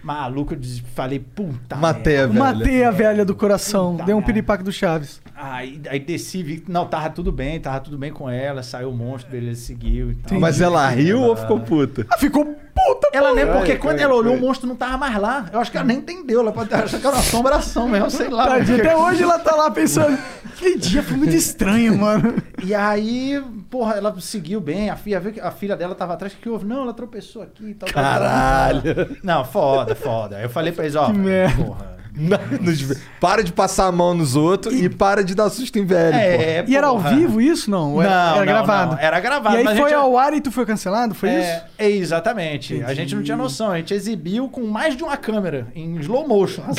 [0.07, 0.61] Maluco, eu
[0.95, 1.75] falei, puta.
[1.75, 2.39] Matei a velha.
[2.39, 3.95] Matei a velha do coração.
[3.95, 5.21] Puta Deu um piripaque do Chaves.
[5.35, 8.91] Aí, aí desci, vi que não, tava tudo bem, tava tudo bem com ela, saiu
[8.91, 10.35] o monstro, beleza, seguiu e.
[10.39, 12.07] Mas ela riu ou ficou puta?
[12.09, 15.17] Ah, ficou puta, Ela nem, porque foi, quando ela olhou, o monstro não tava mais
[15.19, 15.47] lá.
[15.53, 16.41] Eu acho que ela nem entendeu.
[16.41, 18.47] Ela pode achar que era uma assombração mesmo, sei lá.
[18.47, 20.17] Tadinha, até hoje ela tá lá pensando.
[20.57, 22.35] Aquele dia foi muito estranho, mano.
[22.65, 24.89] E aí, porra, ela seguiu bem.
[24.89, 26.33] A filha, viu que a filha dela tava atrás.
[26.33, 26.65] O que houve?
[26.65, 27.89] Não, ela tropeçou aqui e tal.
[27.91, 28.13] tal, tal.
[28.13, 29.17] Caralho.
[29.23, 30.37] Não, foda, foda.
[30.37, 31.63] Aí eu falei pra eles, ó, Que merda.
[31.65, 31.96] porra.
[32.17, 36.13] Nos- Para de passar a mão nos outros e, para de dar susto em velho.
[36.13, 36.19] pô.
[36.19, 37.71] É, E era ao vivo isso?
[37.71, 38.93] Não, Não, era, era não, gravado.
[38.93, 41.15] não, era gravado, E aí mas a foi gente- ao ar e tu foi cancelado?
[41.15, 41.65] Foi É, isso?
[41.79, 42.83] é, exatamente.
[42.85, 43.71] A gente não tinha noção.
[43.71, 46.63] A gente exibiu com mais de uma câmera, em slow motion.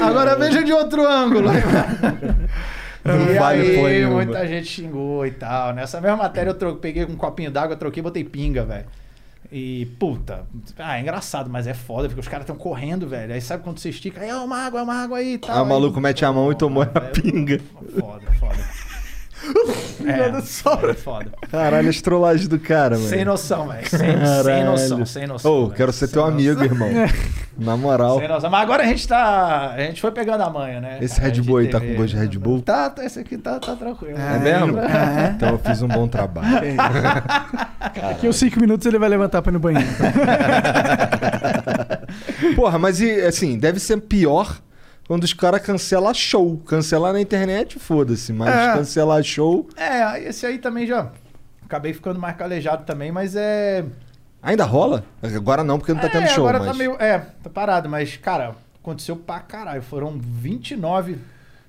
[0.00, 1.48] Agora veja de outro ângulo.
[3.04, 5.72] Não e vale aí, muita gente xingou e tal.
[5.72, 8.84] Nessa mesma matéria eu tro- peguei um copinho d'água, troquei e botei pinga, velho.
[9.50, 10.46] E, puta,
[10.78, 13.32] ah, é engraçado, mas é foda, porque os caras estão correndo, velho.
[13.32, 15.56] Aí sabe quando você estica, aí é uma água, é uma água aí e tal.
[15.56, 17.58] Ah, o maluco Aí, mete a mão e tomou a pinga.
[17.98, 18.87] Foda, foda.
[20.04, 21.30] É, foda, foda.
[21.50, 23.08] Caralho, as trollagens do cara, mano.
[23.08, 23.88] Sem noção, velho.
[23.88, 23.98] Sem,
[24.44, 25.52] sem noção, sem noção.
[25.52, 25.76] Ô, velho.
[25.76, 26.34] quero ser Sem teu noção.
[26.34, 26.88] amigo, irmão.
[27.58, 28.18] Na moral.
[28.18, 28.50] Sem noção.
[28.50, 29.72] Mas agora a gente tá.
[29.74, 30.98] A gente foi pegando a manha, né?
[31.00, 32.62] Esse A Red Bull aí tá com gosto de Red Bull?
[32.62, 34.16] Tá, tá, esse aqui tá, tá tranquilo.
[34.18, 34.78] É mesmo?
[35.36, 36.74] Então eu fiz um bom trabalho.
[38.00, 39.88] Daqui uns 5 minutos ele vai levantar pra ir no banheiro.
[42.56, 44.58] Porra, mas e assim, deve ser pior
[45.08, 46.58] quando os caras cancelam show.
[46.58, 48.30] Cancelar na internet, foda-se.
[48.32, 48.74] Mas É.
[48.74, 49.66] cancelar show.
[49.74, 51.10] É, esse aí também já.
[51.64, 53.84] Acabei ficando mais calejado também, mas é.
[54.42, 55.04] Ainda rola?
[55.22, 56.46] Agora não, porque não tá é, tendo show.
[56.46, 56.68] agora mas...
[56.68, 56.92] tá meio.
[57.00, 59.82] É, tá parado, mas, cara, aconteceu pra caralho.
[59.82, 61.18] Foram 29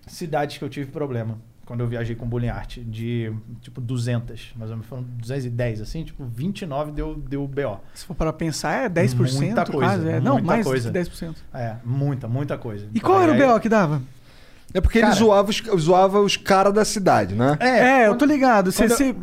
[0.05, 1.37] cidades que eu tive problema.
[1.69, 6.03] Quando eu viajei com Bullying Art, de tipo 200, mais ou menos, foram 210, assim,
[6.03, 7.79] tipo 29 deu, deu BO.
[7.93, 10.09] Se for para pensar, é 10% Muita coisa, quase.
[10.09, 10.19] É.
[10.19, 10.89] Não, muita mais coisa.
[10.89, 11.35] de 10%.
[11.53, 12.87] É, muita, muita coisa.
[12.91, 14.01] E qual era o Aí- BO que dava?
[14.73, 17.55] É porque Cara- ele zoava os, zoava os caras da cidade, né?
[17.59, 18.71] É, eu quando- tô ligado.
[18.71, 19.15] Você, eu- você-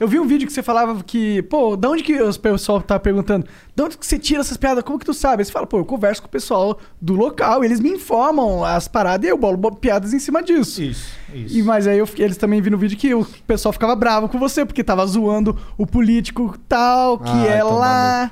[0.00, 2.98] eu vi um vídeo que você falava que, pô, da onde que o pessoal tá
[2.98, 3.46] perguntando?
[3.76, 4.82] De onde que você tira essas piadas?
[4.82, 5.42] Como que tu sabe?
[5.42, 8.88] Aí você fala, pô, eu converso com o pessoal do local, eles me informam as
[8.88, 10.82] paradas e eu bolo bo- piadas em cima disso.
[10.82, 11.58] Isso, isso.
[11.58, 14.38] E, mas aí eu eles também vi no vídeo que o pessoal ficava bravo com
[14.38, 18.30] você, porque tava zoando o político tal, que Ai, é lá.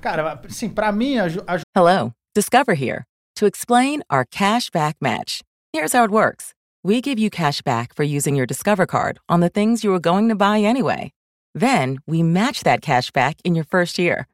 [0.00, 3.02] Cara, assim, pra mim, aju- aju- Hello, Discover here
[3.36, 5.40] to explain our cash back match.
[5.74, 6.50] Here's how it works
[6.88, 10.00] we give you cash back for using your Discover card on the things you were
[10.00, 11.12] going to buy anyway.
[11.54, 14.26] Then we match that cash back in your first year.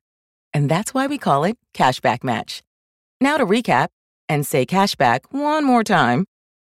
[0.52, 2.62] And that's why we call it Cashback Match.
[3.20, 3.88] Now to recap
[4.28, 6.26] and say cashback one more time.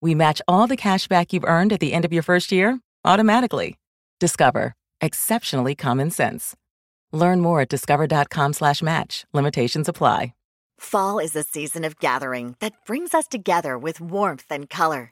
[0.02, 2.82] We match all the cash back you've earned at the end of your first year
[3.06, 3.78] automatically.
[4.20, 4.74] Discover.
[5.00, 6.58] Exceptionally common sense.
[7.14, 9.26] Learn more at discover.com slash match.
[9.32, 10.34] Limitations apply.
[10.80, 15.12] Fall is a season of gathering that brings us together with warmth and color.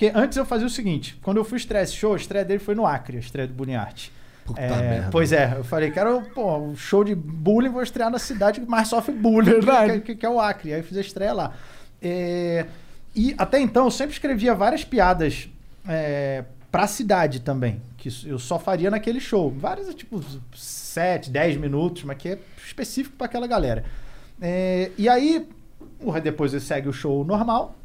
[0.00, 2.58] porque antes eu fazia o seguinte, quando eu fui estrear esse show, a estreia dele
[2.58, 4.08] foi no Acre, a estreia do Art.
[4.46, 5.08] Puta É, merda.
[5.12, 8.66] Pois é, eu falei, cara, pô, um show de bullying, vou estrear na cidade que
[8.66, 9.92] mais sofre bullying, Verdade.
[9.92, 10.72] que, que- que é o Acre.
[10.72, 11.52] Aí eu fiz a estreia lá.
[12.00, 12.64] É,
[13.14, 15.50] e até então eu sempre escrevia várias piadas
[15.86, 19.50] é, pra cidade também, que eu só faria naquele show.
[19.50, 20.18] Várias, tipo,
[20.56, 23.84] 7, 10 minutos, mas que é específico pra aquela galera.
[24.40, 25.46] É, e aí,
[26.22, 27.76] depois eu segue o show normal.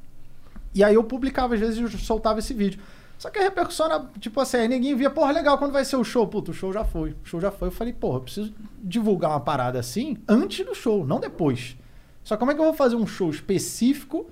[0.75, 2.81] E aí eu publicava, às vezes eu soltava esse vídeo.
[3.17, 5.95] Só que a repercussão era, tipo assim, aí ninguém via, porra, legal, quando vai ser
[5.95, 6.27] o show?
[6.27, 7.11] Puta, o show já foi.
[7.11, 7.69] O show já foi.
[7.69, 11.77] Eu falei, porra, eu preciso divulgar uma parada assim antes do show, não depois.
[12.25, 14.29] Só como é que eu vou fazer um show específico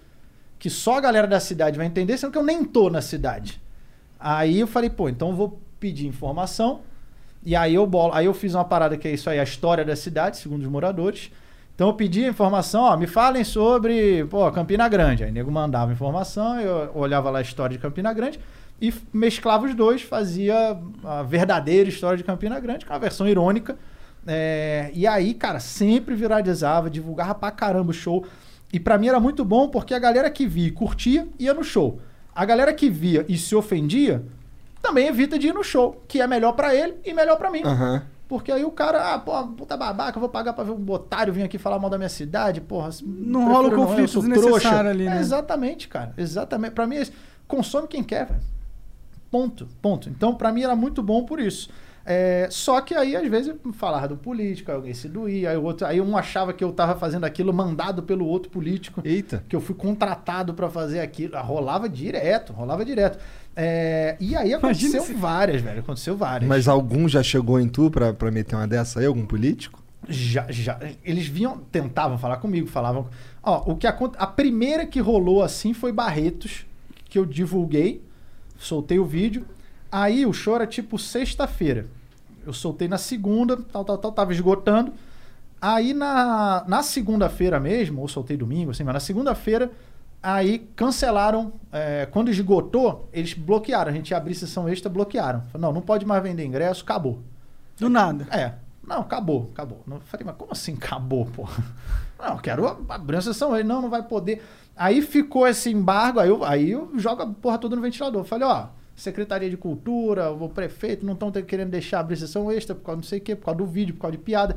[0.59, 3.61] que só a galera da cidade vai entender, sendo que eu nem tô na cidade?
[4.19, 6.81] Aí eu falei, pô, então eu vou pedir informação.
[7.45, 9.83] E aí eu bolo, aí eu fiz uma parada que é isso aí, a história
[9.83, 11.31] da cidade, segundo os moradores.
[11.75, 15.23] Então eu pedi informação, ó, me falem sobre, pô, Campina Grande.
[15.23, 18.39] Aí o nego mandava informação, eu olhava lá a história de Campina Grande
[18.79, 23.75] e mesclava os dois, fazia a verdadeira história de Campina Grande, com a versão irônica.
[24.25, 28.25] É, e aí, cara, sempre viralizava, divulgava pra caramba o show.
[28.71, 31.63] E pra mim era muito bom porque a galera que via e curtia ia no
[31.63, 31.99] show.
[32.35, 34.23] A galera que via e se ofendia
[34.81, 37.61] também evita de ir no show, que é melhor pra ele e melhor pra mim.
[37.63, 38.03] Aham.
[38.33, 41.31] Porque aí o cara, ah, pô, puta babaca, eu vou pagar pra ver um otário
[41.31, 42.89] vir aqui falar mal da minha cidade, porra.
[43.05, 45.19] Não rola o conflito desnecessário ali, É, né?
[45.19, 46.15] exatamente, cara.
[46.17, 46.71] Exatamente.
[46.73, 47.11] Pra mim, é isso.
[47.47, 48.41] consome quem quer, velho.
[49.29, 50.09] Ponto, ponto.
[50.09, 51.69] Então, pra mim, era muito bom por isso.
[52.05, 55.63] É, só que aí, às vezes, falava do político, aí alguém se doía, aí, o
[55.63, 59.43] outro, aí um achava que eu tava fazendo aquilo mandado pelo outro político Eita.
[59.47, 61.37] que eu fui contratado pra fazer aquilo.
[61.37, 63.19] Ah, Rolava direto, rolava direto.
[63.55, 65.79] É, e aí Imagina aconteceu se- várias, velho.
[65.81, 66.47] Aconteceu várias.
[66.49, 69.05] Mas algum já chegou em tu pra, pra meter uma dessa aí?
[69.05, 69.81] Algum político?
[70.09, 70.79] Já, já.
[71.03, 73.07] Eles vinham, tentavam falar comigo, falavam.
[73.41, 74.15] Ó, o que aconte...
[74.17, 76.65] A primeira que rolou assim foi Barretos,
[77.09, 78.03] que eu divulguei,
[78.57, 79.45] soltei o vídeo.
[79.91, 81.85] Aí o show era tipo sexta-feira.
[82.45, 84.91] Eu soltei na segunda, tal, tal, tal, tava esgotando.
[85.61, 89.71] Aí na, na segunda-feira mesmo, ou soltei domingo, assim, mas na segunda-feira,
[90.23, 91.53] aí cancelaram.
[91.71, 93.91] é, quando esgotou, eles bloquearam.
[93.91, 95.41] A gente ia abrir sessão extra, bloquearam.
[95.51, 97.19] Falaram, não, não pode mais vender ingresso, acabou.
[97.77, 98.25] Do nada.
[98.31, 98.53] É.
[98.85, 99.81] Não, acabou, acabou.
[99.85, 101.63] Não, falei, mas como assim acabou, porra?
[102.19, 103.53] Não, eu quero abrir a sessão.
[103.53, 104.41] Ele, não, não vai poder.
[104.77, 108.23] Aí ficou esse embargo, aí eu, aí eu jogo a porra toda no ventilador.
[108.23, 112.83] Falei, ó, Secretaria de Cultura, o prefeito não estão querendo deixar abrir sessão extra por
[112.83, 114.55] causa não sei o quê, por causa do vídeo, por causa de piada.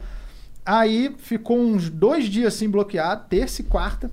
[0.64, 4.10] Aí ficou uns dois dias assim bloqueado, terça e quarta.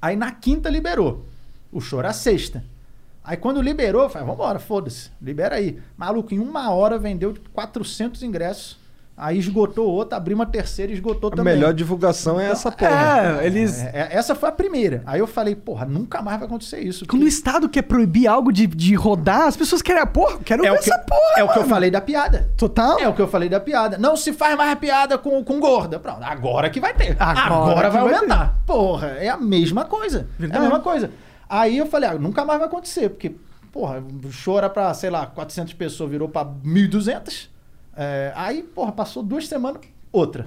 [0.00, 1.24] Aí na quinta liberou.
[1.72, 2.64] O show era sexta.
[3.22, 5.80] Aí quando liberou, eu falei, vambora, foda-se, libera aí.
[5.96, 8.79] Maluco, em uma hora vendeu tipo, 400 ingressos.
[9.22, 11.52] Aí esgotou outra, abriu uma terceira e esgotou A também.
[11.54, 13.40] melhor divulgação é essa porra.
[13.42, 13.78] É, eles.
[13.82, 15.02] É, é, essa foi a primeira.
[15.04, 17.04] Aí eu falei, porra, nunca mais vai acontecer isso.
[17.06, 20.64] Quando o Estado quer proibir algo de, de rodar, as pessoas querem, ah, porra, quero
[20.64, 21.20] é ver o que, essa porra.
[21.36, 21.68] é o que eu mano.
[21.74, 22.50] falei da piada.
[22.56, 22.98] Total?
[22.98, 23.98] É o que eu falei da piada.
[23.98, 25.98] Não se faz mais piada com, com gorda.
[25.98, 27.14] Pronto, agora que vai ter.
[27.20, 27.40] Agora
[27.72, 28.58] Agora, vai vai aumentar.
[28.66, 30.28] Porra, é a mesma coisa.
[30.38, 30.56] Verdade.
[30.62, 31.10] É a mesma coisa.
[31.46, 33.34] Aí eu falei, ah, nunca mais vai acontecer, porque,
[33.70, 37.48] porra, o show era pra, sei lá, 400 pessoas, virou pra 1.200.
[38.02, 40.46] É, aí, porra, passou duas semanas, outra.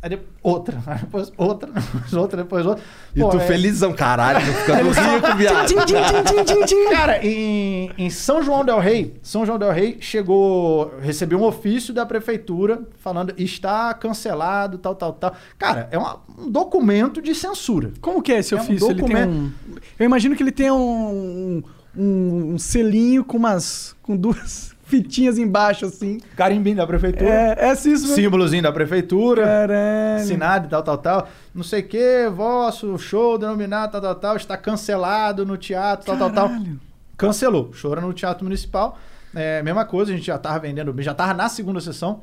[0.00, 2.84] Aí depois, outra, aí depois outra, depois outra, depois outra.
[3.14, 5.68] E Pô, tu é- felizão, caralho, tô ficando rico, viado.
[6.90, 11.92] Cara, em, em São João del Rei, São João del Rei chegou, recebeu um ofício
[11.94, 15.34] da prefeitura falando está cancelado, tal, tal, tal.
[15.58, 17.92] Cara, é uma- um documento de censura.
[18.00, 18.86] Como que é esse É um ofício?
[18.90, 19.30] ele tem documento.
[19.30, 19.52] um.
[19.98, 21.62] Eu imagino que ele tenha um.
[21.96, 23.96] um, um selinho com umas.
[24.02, 26.18] com duas fitinhas embaixo, assim.
[26.34, 28.16] Carimbinho da prefeitura, É, é assim isso mesmo.
[28.16, 30.22] símbolozinho da prefeitura, Caralho.
[30.22, 31.28] assinado e tal, tal, tal.
[31.54, 36.16] Não sei o que, vosso show denominado, tal, tal, tal, está cancelado no teatro, tal,
[36.16, 36.48] tal, tal.
[36.48, 36.80] Caralho.
[37.16, 37.72] Cancelou.
[37.72, 38.96] Show era no Teatro Municipal.
[39.34, 42.22] É, mesma coisa, a gente já tava vendendo, já tava na segunda sessão.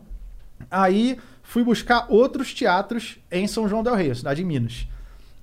[0.72, 4.88] Aí fui buscar outros teatros em São João del Rei, cidade de Minas.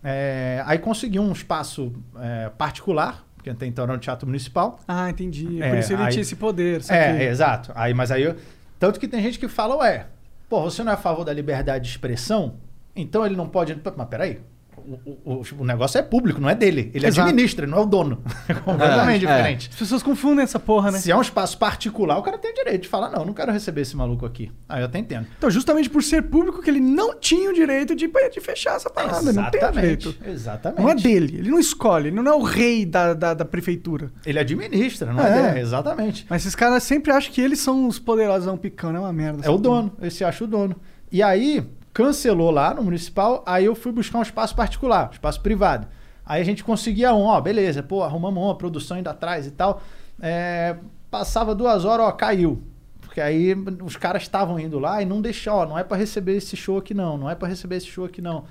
[0.02, 4.78] É, aí consegui um espaço é, particular, porque até então era no Teatro Municipal.
[4.86, 5.60] Ah, entendi.
[5.60, 6.80] É, Por isso ele aí- tinha esse poder.
[6.88, 7.72] É, é, exato.
[7.74, 8.36] Aí, mas aí, eu-
[8.78, 10.06] tanto que tem gente que fala, ué,
[10.48, 12.54] pô, você não é a favor da liberdade de expressão?
[12.94, 13.76] Então ele não pode.
[13.96, 14.40] Mas peraí.
[14.74, 16.90] O, o, o- negócio é público, não é dele.
[16.92, 17.28] Ele Exato.
[17.28, 18.22] administra, ele não é o dono.
[18.48, 19.36] É completamente É, é.
[19.36, 19.68] diferente.
[19.72, 20.98] As pessoas confundem essa porra, né?
[20.98, 23.52] Se é um espaço particular, o cara tem o direito de falar, não, não quero
[23.52, 24.50] receber esse maluco aqui.
[24.68, 25.26] Aí eu até entendo.
[25.38, 28.90] Então, justamente por ser público, que ele não tinha o direito de, de fechar essa
[28.90, 29.32] parada.
[29.32, 30.14] Não tem direito.
[30.26, 30.80] Exatamente.
[30.82, 31.38] Não é dele.
[31.38, 32.08] Ele não escolhe.
[32.08, 34.10] Ele não é o rei da, da, da prefeitura.
[34.26, 35.38] Ele administra, não É.
[35.38, 35.60] é, dele.
[35.60, 36.26] Exatamente.
[36.28, 38.96] Mas esses caras sempre acham que eles são os poderosão picando.
[38.96, 39.46] É uma merda.
[39.46, 40.74] É o dono, ele se acha o dono.
[41.10, 45.40] E aí, cancelou lá no municipal, aí eu fui buscar um espaço particular, um espaço
[45.40, 45.86] privado.
[46.24, 49.82] Aí a gente conseguia um, ó, beleza, pô, arrumamos uma, produção ainda atrás e tal.
[50.20, 50.76] É,
[51.10, 52.62] passava duas horas, ó, caiu.
[53.00, 56.36] Porque aí os caras estavam indo lá e não deixou, ó, não é pra receber
[56.36, 58.44] esse show aqui não, não é pra receber esse show aqui não.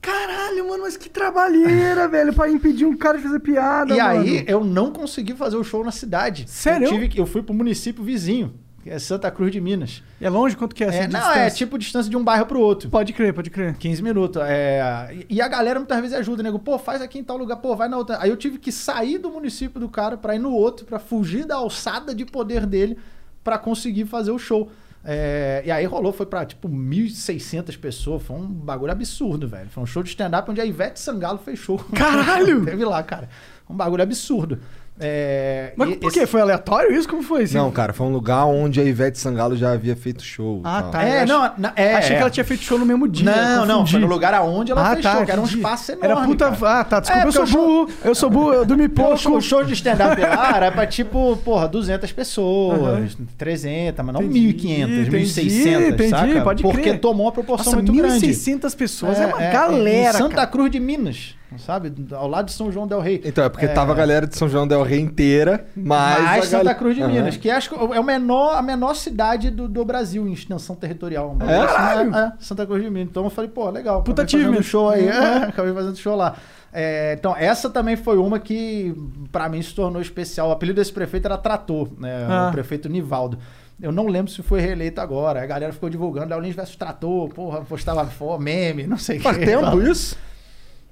[0.00, 4.20] Caralho, mano, mas que trabalheira, velho, pra impedir um cara de fazer piada, E mano.
[4.20, 6.46] aí eu não consegui fazer o show na cidade.
[6.48, 6.86] Sério?
[6.86, 8.54] Eu, tive que, eu fui pro município vizinho,
[8.86, 10.00] que é Santa Cruz de Minas.
[10.20, 10.56] É longe?
[10.56, 11.40] Quanto que é essa É, não, distância?
[11.40, 12.88] é tipo distância de um bairro pro outro.
[12.88, 13.74] Pode crer, pode crer.
[13.76, 14.40] 15 minutos.
[14.46, 16.58] É, e- e a galera muitas vezes ajuda, nego.
[16.60, 18.18] Pô, faz aqui em tal lugar, pô, vai na outra.
[18.20, 21.44] Aí eu tive que sair do município do cara pra ir no outro, pra fugir
[21.44, 22.96] da alçada de poder dele
[23.42, 24.70] pra conseguir fazer o show.
[25.04, 28.22] É, e aí rolou, foi pra tipo 1.600 pessoas.
[28.22, 29.68] Foi um bagulho absurdo, velho.
[29.70, 31.78] Foi um show de stand-up onde a Ivete Sangalo fechou.
[31.94, 32.64] Caralho!
[32.66, 33.28] Teve lá, cara.
[33.68, 34.58] Um bagulho absurdo.
[34.98, 36.26] É, Mas por esse- quê?
[36.26, 37.06] Foi aleatório isso?
[37.08, 37.44] Como foi?
[37.52, 40.62] Não, cara, foi um lugar onde a Ivete Sangalo já havia feito show.
[40.64, 40.90] Ah, tal.
[40.92, 41.02] tá.
[41.06, 42.16] eu É, ach- não, na- é, Achei é.
[42.16, 43.30] que ela tinha feito show no mesmo dia.
[43.30, 46.06] Não, não, foi no lugar aonde ela Ah, fechou, tá, que era um espaço enorme.
[46.12, 46.50] Era puta.
[46.50, 46.80] cara.
[46.80, 47.00] Ah, tá.
[47.00, 47.90] Desculpa, É, eu sou show- burro.
[48.04, 49.12] Eu sou burro, eu dormi pouco.
[49.36, 54.40] o show de stand-up lá era pra tipo, porra, 200 pessoas, 300, mas não Entendi,
[54.54, 56.40] 1.500, entendi, 1.600, entendi, saca?
[56.42, 57.00] pode Porque crer.
[57.00, 58.26] tomou uma proporção Nossa, muito grande.
[58.26, 59.20] 1.600 pessoas.
[59.20, 60.46] É, uma galera, Em Santa cara.
[60.46, 61.92] Cruz de Minas, sabe?
[62.12, 63.20] Ao lado de São João del Rei.
[63.24, 66.22] Então, é porque tava a galera de São João del Rey inteira, mas.
[66.22, 67.12] Mais Santa gal- Cruz de Aham.
[67.12, 70.74] Minas, que acho que é o menor, a menor cidade do, do Brasil em extensão
[70.76, 71.36] territorial.
[71.40, 71.56] É?
[71.58, 72.14] assim, Caralho!
[72.16, 73.08] é, Santa Cruz de Minas.
[73.10, 74.02] Então eu falei, pô, legal.
[74.02, 75.04] Puta acabei fazendo show aí.
[75.06, 75.10] Uhum.
[75.12, 76.34] É, acabei fazendo show lá.
[76.72, 78.94] É, então, essa também foi uma que,
[79.32, 80.48] pra mim, se tornou especial.
[80.50, 82.26] O apelido desse prefeito era Trator, né?
[82.28, 82.48] Ah.
[82.48, 83.38] O prefeito Nivaldo.
[83.80, 85.42] Eu não lembro se foi reeleito agora.
[85.42, 89.22] A galera ficou divulgando Léo Lins versus Trator, porra, postava fo- meme, não sei o
[89.22, 89.44] Faz que.
[89.46, 90.16] tempo isso?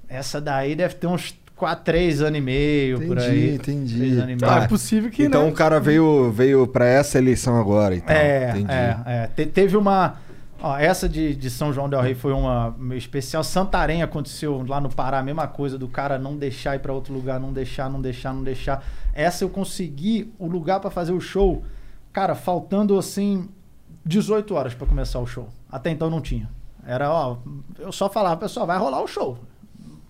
[0.07, 3.55] Essa daí deve ter uns 4, 3 anos e meio por Entendi, aí.
[3.55, 4.03] entendi.
[4.03, 4.37] E meio.
[4.43, 5.49] Ah, é possível que, Então né?
[5.49, 7.95] o cara veio, veio pra essa eleição agora.
[7.95, 8.15] Então.
[8.15, 8.71] É, Entendi.
[8.71, 9.27] é, é.
[9.35, 10.15] Te- teve uma.
[10.61, 13.43] Ó, essa de, de São João Del Rei foi uma meio especial.
[13.43, 17.13] Santarém aconteceu lá no Pará, a mesma coisa, do cara não deixar ir pra outro
[17.13, 18.83] lugar, não deixar, não deixar, não deixar.
[19.13, 21.63] Essa eu consegui o lugar pra fazer o show,
[22.11, 23.47] cara, faltando assim
[24.05, 25.49] 18 horas pra começar o show.
[25.71, 26.49] Até então não tinha.
[26.87, 27.37] Era, ó,
[27.79, 29.37] eu só falava, pessoal, vai rolar o show.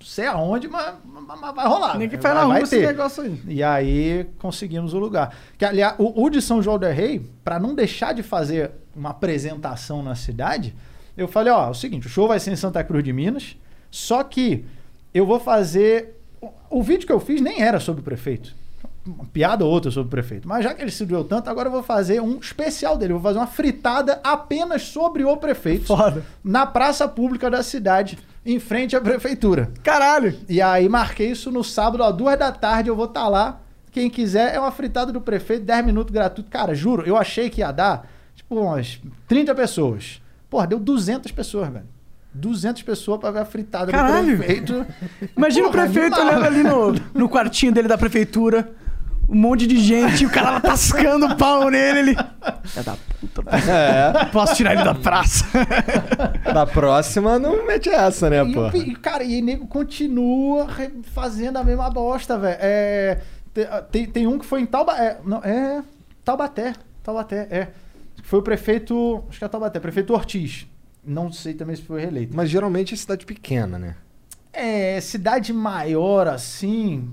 [0.05, 1.97] Não sei aonde, mas, mas- vai rolar.
[1.97, 2.85] Nem que Vai- faz na rua vai esse ter.
[2.85, 3.41] negócio aí.
[3.47, 5.35] E aí conseguimos o lugar.
[5.57, 9.09] Que, aliás, o, o de São João del Rei, para não deixar de fazer uma
[9.09, 10.75] apresentação na cidade,
[11.17, 13.57] eu falei, ó, é o seguinte, o show vai ser em Santa Cruz de Minas,
[13.89, 14.63] só que
[15.11, 16.21] eu vou fazer...
[16.39, 18.53] O, o vídeo que eu fiz nem era sobre o prefeito.
[19.07, 20.47] Uma piada ou outra sobre o prefeito.
[20.47, 23.13] Mas já que ele se doeu tanto, agora eu vou fazer um especial dele.
[23.13, 25.85] Eu vou fazer uma fritada apenas sobre o prefeito.
[25.87, 26.23] Foda.
[26.43, 29.71] Na praça pública da cidade, em frente à prefeitura.
[29.83, 30.37] Caralho.
[30.47, 33.59] E aí marquei isso no sábado, ó, duas da tarde, eu vou estar lá.
[33.91, 36.49] Quem quiser, é uma fritada do prefeito, 10 minutos gratuito.
[36.49, 40.21] Cara, juro, eu achei que ia dar, tipo, umas 30 pessoas.
[40.49, 41.85] Porra, deu 200 pessoas, velho.
[42.33, 44.31] 200 pessoas pra ver a fritada Caralho.
[44.31, 44.85] do prefeito.
[45.35, 48.69] Imagina Porra, o prefeito olhando ali no, no quartinho dele da prefeitura.
[49.27, 52.11] Um monte de gente, e o cara lá tascando o pau nele.
[52.11, 52.11] Ele.
[52.77, 53.43] É da puta.
[53.71, 54.25] É.
[54.25, 55.45] Posso tirar ele da praça.
[56.53, 58.67] Da próxima não mete essa, né, E, pô?
[58.77, 60.67] e, cara, e o nego continua
[61.13, 62.57] fazendo a mesma bosta, velho.
[62.59, 63.19] É,
[63.53, 65.17] te- tem, tem um que foi em Taubaté.
[65.25, 65.81] Não, é.
[66.23, 66.73] Taubaté.
[67.03, 67.67] Taubaté, é.
[68.23, 69.23] Foi o prefeito.
[69.29, 70.67] Acho que é Taubaté, prefeito Ortiz.
[71.03, 72.35] Não sei também se foi reeleito.
[72.35, 73.95] Mas geralmente é cidade pequena, né?
[74.53, 77.09] É, cidade maior assim.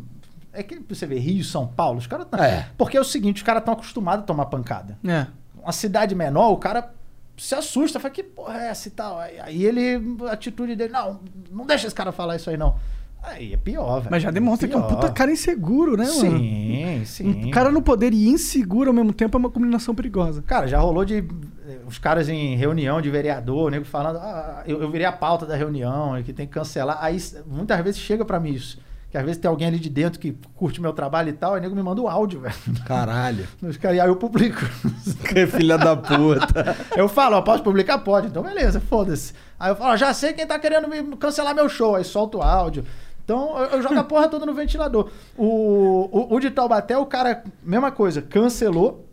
[0.52, 2.26] É que você vê Rio, São Paulo, os caras.
[2.30, 2.68] tão- É.
[2.76, 4.98] Porque é o seguinte, os caras estão acostumados a tomar pancada.
[5.06, 5.26] É.
[5.62, 6.92] Uma cidade menor, o cara
[7.38, 9.18] se assusta, fala, que porra é essa e tal?
[9.18, 12.74] Aí, ele, a atitude dele, não, não deixa esse cara falar isso aí, não.
[13.22, 14.10] Aí é pior, velho.
[14.10, 16.38] Mas já demonstra que é um puta cara inseguro, né, mano?
[16.38, 17.46] Sim, sim.
[17.46, 20.42] Um cara no poder e inseguro ao mesmo tempo é uma combinação perigosa.
[20.42, 24.64] Cara, já rolou de eh, os caras em reunião de vereador, o nego falando, ah,
[24.66, 26.98] eu, eu virei a pauta da reunião, que tem que cancelar.
[27.00, 28.80] Aí muitas vezes chega pra mim isso.
[29.12, 31.60] Que às vezes tem alguém ali de dentro que curte meu trabalho e tal, aí
[31.60, 32.54] o nego me manda o áudio, velho.
[32.86, 33.46] Caralho.
[33.62, 34.60] E aí eu publico.
[35.28, 36.74] Que filha da puta.
[36.96, 37.98] Eu falo, ó, posso publicar?
[37.98, 38.28] Pode.
[38.28, 39.34] Então, beleza, foda-se.
[39.60, 41.94] Aí eu falo, ó, já sei quem tá querendo me cancelar meu show.
[41.94, 42.86] Aí solto o áudio.
[43.22, 45.10] Então, eu, eu jogo a porra toda no ventilador.
[45.36, 49.06] O, o, o de Taubaté, o cara, mesma coisa, cancelou.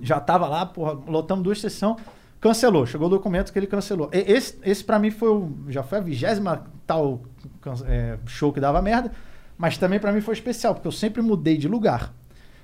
[0.00, 1.96] Já tava lá, porra, lotamos duas sessões.
[2.40, 2.86] Cancelou.
[2.86, 4.10] Chegou o documento que ele cancelou.
[4.12, 5.52] E- Esse, esse pra mim foi o.
[5.68, 7.22] Já foi a vigésima tal
[7.86, 9.12] é, show que dava merda.
[9.58, 12.12] Mas também pra mim foi especial, porque eu sempre mudei de lugar.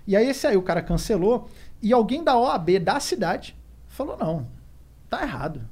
[0.07, 1.49] E aí esse aí o cara cancelou.
[1.81, 3.57] E alguém da OAB da cidade
[3.89, 4.47] falou: não,
[5.09, 5.63] tá errado.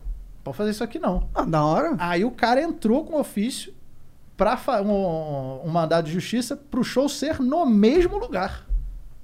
[0.43, 1.29] Pode fazer isso aqui não.
[1.35, 1.95] Ah, da hora.
[1.99, 3.75] Aí o cara entrou com ofício
[4.37, 8.67] para um, um mandado de justiça pro show ser no mesmo lugar.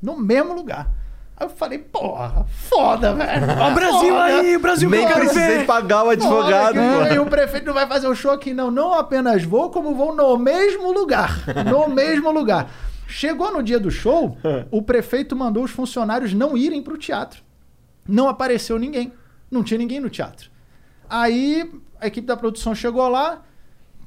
[0.02, 0.92] No mesmo lugar.
[1.38, 3.46] Aí eu falei, porra, foda, velho.
[3.60, 4.24] Ó, o Brasil Foda.
[4.24, 5.66] aí, o Brasil Nem precisei ver.
[5.66, 6.78] pagar o advogado.
[7.12, 8.70] E o prefeito não vai fazer o show aqui, não.
[8.70, 11.42] Não apenas vou, como vou no mesmo lugar.
[11.70, 12.70] No mesmo lugar.
[13.06, 14.36] Chegou no dia do show,
[14.70, 17.42] o prefeito mandou os funcionários não irem pro teatro.
[18.08, 19.12] Não apareceu ninguém.
[19.50, 20.50] Não tinha ninguém no teatro.
[21.08, 21.70] Aí
[22.00, 23.42] a equipe da produção chegou lá,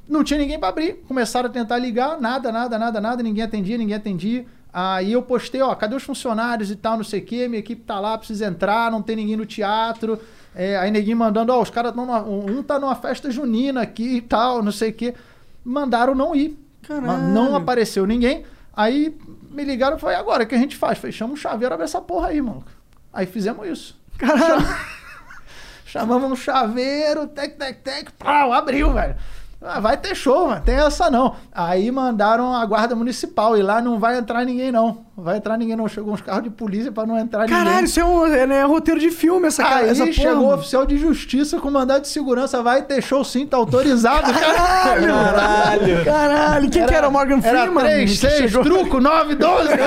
[0.08, 0.96] não tinha ninguém pra abrir.
[1.08, 4.46] Começaram a tentar ligar, nada, nada, nada, nada, ninguém atendia, ninguém atendia.
[4.72, 7.82] Aí eu postei, ó, cadê os funcionários e tal, não sei o quê, minha equipe
[7.82, 10.20] tá lá, precisa entrar, não tem ninguém no teatro.
[10.56, 14.22] É, aí neguinho mandando, ó, os caras estão um tá numa festa junina aqui e
[14.22, 15.16] tal, não sei o quê.
[15.64, 16.58] Mandaram não ir.
[16.88, 17.24] Caralho.
[17.30, 18.46] Não apareceu ninguém.
[18.76, 19.18] Aí
[19.50, 20.98] me ligaram e falei, agora o que a gente faz?
[20.98, 22.64] Falei, chama um chaveiro, abre essa porra aí, mano.
[23.12, 24.00] Aí fizemos isso.
[24.18, 24.66] Caralho.
[25.86, 29.16] Chamamos um chaveiro, tec, tec, tec, pau, abriu, velho.
[29.62, 30.62] Ah, vai ter show, mano.
[30.64, 31.36] Tem essa não.
[31.52, 35.04] Aí mandaram a guarda municipal e lá não vai entrar ninguém, não.
[35.18, 35.86] Não vai entrar ninguém, não.
[35.90, 37.84] Chegou uns carros de polícia pra não entrar Caralho, ninguém.
[37.84, 39.76] isso é, um, é, né, roteiro de filme, essa cara.
[39.82, 40.54] Aí essa porra, chegou o mano.
[40.60, 42.64] oficial de justiça com mandado de segurança.
[42.64, 44.32] Vai ter show sim, tá autorizado.
[44.40, 45.08] Caralho!
[45.14, 46.06] Caralho.
[46.06, 47.84] Caralho, quem que era o Morgan Era Freeman?
[47.84, 48.64] 3, que 6, chegou?
[48.64, 49.70] truco, 9, 12.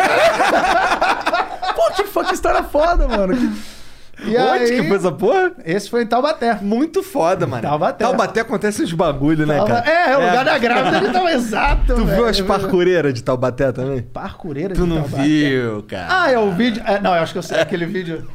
[1.75, 3.35] Pô, que, que história foda, mano.
[3.35, 3.82] Que-
[4.25, 5.53] E Onde aí, que foi essa porra?
[5.65, 6.55] Esse foi em Taubaté.
[6.63, 7.63] Muito foda, mano.
[7.63, 8.05] Taubaté.
[8.05, 9.91] Taubaté acontece uns bagulho, né, Tauba- cara?
[9.91, 11.35] É, é o lugar da grávida de Taubaté.
[11.35, 11.83] Exato.
[11.87, 12.27] Tu viu velho.
[12.27, 14.01] as parkureiras de Taubaté também?
[14.03, 15.23] Parcureira Tu de não Taubaté.
[15.25, 16.07] viu, cara.
[16.23, 16.83] Ah, é o vídeo.
[16.87, 18.29] é, não, eu acho que eu sei aquele vídeo.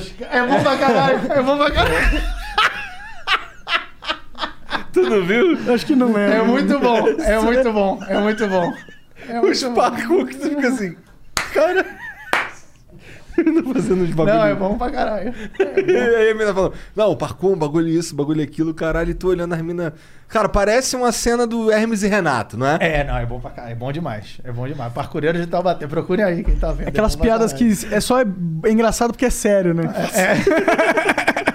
[0.00, 1.20] Chica- É bom pra caralho.
[1.32, 2.22] É bom pra caralho.
[4.92, 5.58] Tu não viu?
[5.72, 6.36] Acho que não é.
[6.38, 7.08] É muito bom.
[7.20, 7.98] É muito bom.
[8.08, 8.72] É muito bom.
[9.28, 9.74] É Os muito bom.
[9.74, 10.94] parkour que tu fica assim.
[11.54, 11.84] Cara.
[13.72, 14.36] Fazendo uns bagulho.
[14.36, 15.32] Não, é bom pra caralho.
[15.86, 19.54] E aí a mina falando, não, parkour, bagulho isso, bagulho aquilo, caralho, e tu olhando
[19.54, 19.92] as minas.
[20.28, 22.78] Cara, parece uma cena do Hermes e Renato, não é?
[22.80, 23.72] É, não, é bom pra caralho.
[23.72, 24.38] É bom demais.
[24.42, 24.92] É bom demais.
[24.92, 25.86] Parcureiro de Taubaté.
[25.86, 26.88] Procure aí quem tá vendo.
[26.88, 28.24] Aquelas É bom piadas que é só é
[28.70, 29.84] engraçado porque é sério, né?
[30.14, 31.42] É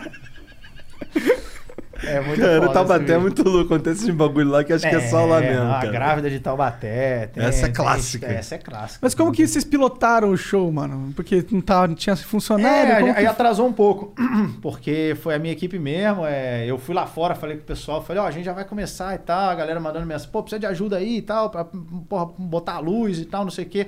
[2.21, 4.95] muito Cara, foda Taubaté esse é muito louco, acontece esses bagulho lá que acho que
[4.95, 5.91] é só lá mesmo, A cara.
[5.91, 7.27] grávida de Taubaté.
[7.27, 8.25] tem- Essa é tem- clássica.
[8.27, 8.99] Essa é clássica.
[9.01, 11.11] Mas como que vocês pilotaram o show, mano?
[11.15, 13.07] Porque não, tava, não tinha funcionário?
[13.07, 14.13] É, aí que- atrasou um pouco,
[14.61, 16.25] porque foi a minha equipe mesmo.
[16.25, 18.63] é, eu fui lá fora, falei com o pessoal, falei, ó, a gente já vai
[18.65, 21.65] começar e tal, a galera mandando mensagem, pô, precisa de ajuda aí e tal, pra
[22.09, 23.87] porra, botar a luz e tal, não sei o quê.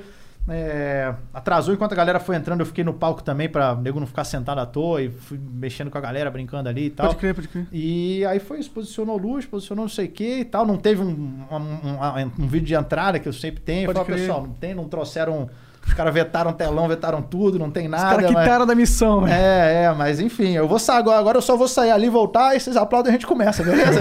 [0.50, 4.08] É, atrasou enquanto a galera foi entrando, eu fiquei no palco também pra nego não
[4.08, 7.08] ficar sentado à toa e fui mexendo com a galera, brincando ali e tal.
[7.08, 7.68] Pode crer, pode crer.
[7.72, 10.66] E aí foi isso, posicionou luz, posicionou não sei o que e tal.
[10.66, 13.86] Não teve um, um, um- um vídeo de entrada que eu sempre tenho.
[13.86, 14.20] Pode Falei, crer.
[14.28, 15.50] pessoal, não tem, não trouxeram.
[15.90, 18.16] Os caras vetaram telão, vetaram tudo, não tem Os nada.
[18.16, 19.32] caras mas- quitaram da missão, né?
[19.32, 22.56] é, é, mas enfim, eu vou sair agora, agora eu só vou sair ali, voltar,
[22.56, 24.00] e vocês aplaudem e a gente começa, beleza?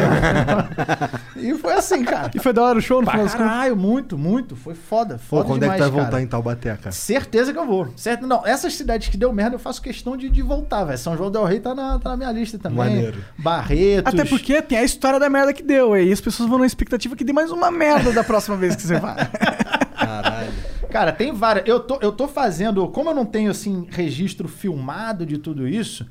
[1.36, 2.30] e foi assim, cara.
[2.34, 4.55] E foi da hora o show no final caralho, muito, muito.
[4.55, 6.93] Foi foda, Pô, foda quando é que demais, tu vai voltar em Taubaté, cara?
[6.93, 7.89] Certeza que eu vou.
[7.97, 8.26] Certo?
[8.26, 10.99] Não, essas cidades que deu merda, eu faço questão de, de voltar, velho.
[10.99, 12.78] São João del Rei tá na, tá na minha lista também.
[12.78, 13.18] Maneiro.
[13.39, 14.12] Barretos.
[14.12, 17.16] Até porque tem a história da merda que deu, e as pessoas vão na expectativa
[17.16, 19.16] que dê mais uma merda da próxima vez que você vai.
[19.97, 20.53] Caralho.
[20.91, 21.66] Cara, tem várias.
[21.66, 22.86] Eu tô, eu tô fazendo.
[22.89, 26.07] Como eu não tenho, assim, registro filmado de tudo isso,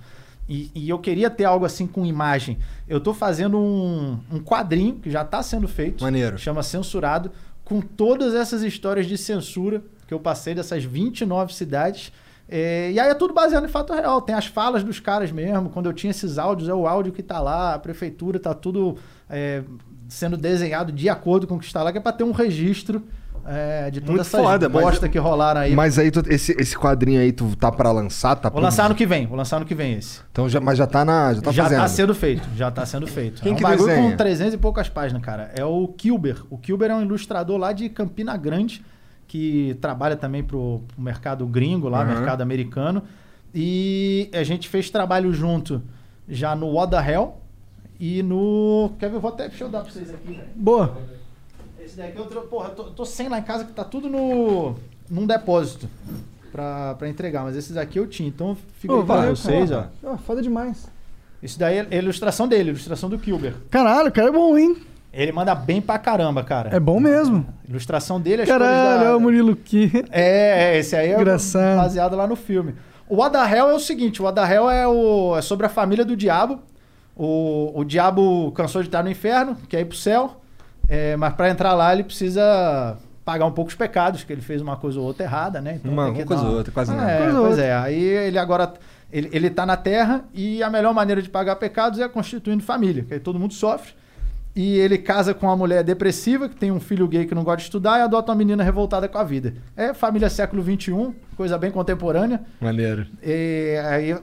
[0.48, 2.58] e, e eu queria ter algo assim com imagem,
[2.88, 6.04] eu tô fazendo um, um quadrinho que já tá sendo feito.
[6.04, 6.38] Maneiro.
[6.38, 7.32] Chama Censurado,
[7.66, 12.14] com todas essas histórias de censura que eu passei dessas 29 cidades.
[12.50, 14.22] É, e aí é tudo baseado em fato real.
[14.22, 15.70] Tem as falas dos caras mesmo.
[15.70, 18.98] Quando eu tinha esses áudios, é o áudio que tá lá, a prefeitura tá tudo
[19.30, 19.64] é,
[20.08, 23.04] sendo desenhado de acordo com o que está lá, que é pra ter um registro
[23.48, 25.74] é, de toda essa foda, mas- bosta que rolaram aí.
[25.76, 28.36] Mas aí, tu- esse, esse quadrinho aí, tu tá pra lançar?
[28.36, 28.90] Tá Vou lançar produzindo?
[28.90, 30.20] no que vem, vou lançar no que vem esse.
[30.32, 31.34] Então, já, mas já tá na.
[31.34, 31.80] Já tá já fazendo.
[31.80, 33.42] tá sendo feito, já tá sendo feito.
[33.42, 34.12] Quem é um que bagulho desenha?
[34.12, 35.52] com 300 e poucas páginas, cara.
[35.56, 36.44] É o Kilber.
[36.50, 38.84] O Kilber é um ilustrador lá de Campina Grande,
[39.28, 42.08] que trabalha também pro, pro mercado gringo lá, Uhum.
[42.08, 43.04] mercado americano.
[43.56, 45.82] E a gente fez trabalho junto
[46.28, 47.38] já no What the Hell
[48.00, 48.92] e no...
[49.00, 49.16] Quer ver?
[49.16, 49.48] Eu vou até...
[49.48, 50.44] Deixa eu dar pra vocês aqui, velho.
[50.56, 50.98] Boa.
[51.98, 54.76] Daqui eu tô, porra, eu tô, tô sem lá em casa que tá tudo no
[55.10, 55.90] num depósito
[56.52, 58.30] pra, pra entregar, mas esses aqui eu tinha.
[58.30, 59.88] Então pra valeu, vocês, ó.
[60.06, 60.88] Ah, foda demais.
[61.42, 63.56] Isso daí é a ilustração dele, a ilustração do Kilber.
[63.72, 64.78] Caralho, o cara é bom, hein?
[65.12, 66.70] Ele manda bem pra caramba, cara.
[66.76, 67.48] É bom mesmo.
[67.68, 69.92] Ilustração dele, as Caralho, é o Murilo Ki.
[70.12, 71.78] É, é, esse aí é Engraçado.
[71.78, 72.76] baseado lá no filme.
[73.10, 76.60] O Adahel é o seguinte, o Adahel é, o, é sobre a família do diabo.
[77.16, 80.40] O, o diabo cansou de estar no inferno, quer ir pro céu,
[80.88, 84.62] é, mas pra entrar lá ele precisa pagar um pouco os pecados, que ele fez
[84.62, 85.76] uma coisa ou outra errada, né?
[85.76, 87.18] Então Uma- tem que uma coisa ou outra, quase É, nada.
[87.18, 87.66] Coisa ou pois outra.
[87.66, 87.76] é.
[87.78, 88.74] Aí ele agora...
[89.10, 93.06] Ele, ele tá na terra e a melhor maneira de pagar pecados é constituindo família,
[93.06, 93.94] que aí todo mundo sofre.
[94.54, 97.58] E ele casa com uma mulher depressiva, que tem um filho gay que não gosta
[97.60, 99.54] de estudar, e adota uma menina revoltada com a vida.
[99.78, 102.42] É família século XXI, coisa bem contemporânea.
[102.60, 103.08] Maneiro.
[103.24, 104.18] E aí,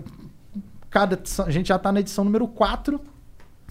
[0.90, 3.00] cada edição- a gente já tá na edição número 4.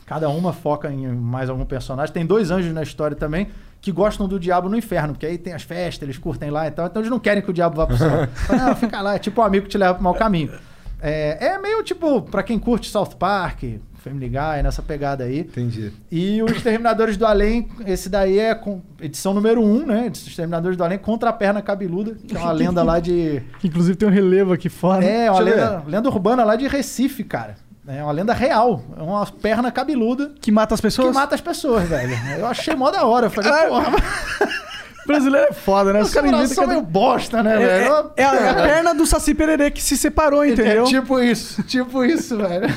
[0.05, 2.13] Cada uma foca em mais algum personagem.
[2.13, 3.47] Tem dois anjos na história também
[3.81, 6.71] que gostam do diabo no inferno, porque aí tem as festas, eles curtem lá e
[6.71, 6.87] tal.
[6.87, 8.27] Então eles não querem que o diabo vá pro céu.
[8.47, 10.53] Fala, não, fica lá, é tipo um amigo que te leva pro mau caminho.
[11.01, 13.63] É, é meio tipo, pra quem curte South Park,
[14.11, 15.41] ligar, é nessa pegada aí.
[15.41, 15.91] Entendi.
[16.11, 20.07] E os Exterminadores do Além, esse daí é com edição número 1, um, né?
[20.07, 23.41] Exterminadores do Além contra a perna cabeluda, que é uma lenda lá de.
[23.63, 25.03] Inclusive tem um relevo aqui fora.
[25.05, 27.55] É, uma lenda, lenda urbana lá de Recife, cara.
[27.87, 28.81] É uma lenda real.
[28.97, 31.09] É uma perna cabeluda Que mata as pessoas?
[31.09, 32.13] que mata as pessoas, velho.
[32.37, 33.25] Eu achei mó da hora.
[33.27, 33.91] Eu falei, Ah, porra,
[35.05, 36.01] Brasileiro é foda, né?
[36.01, 36.75] Os caras inventam são cada...
[36.75, 37.93] meio bosta, né, É, velho?
[38.15, 40.83] é, é a, é a perna do Saci Pererê que se separou, entendeu?
[40.83, 42.73] É tipo isso, tipo isso, velho.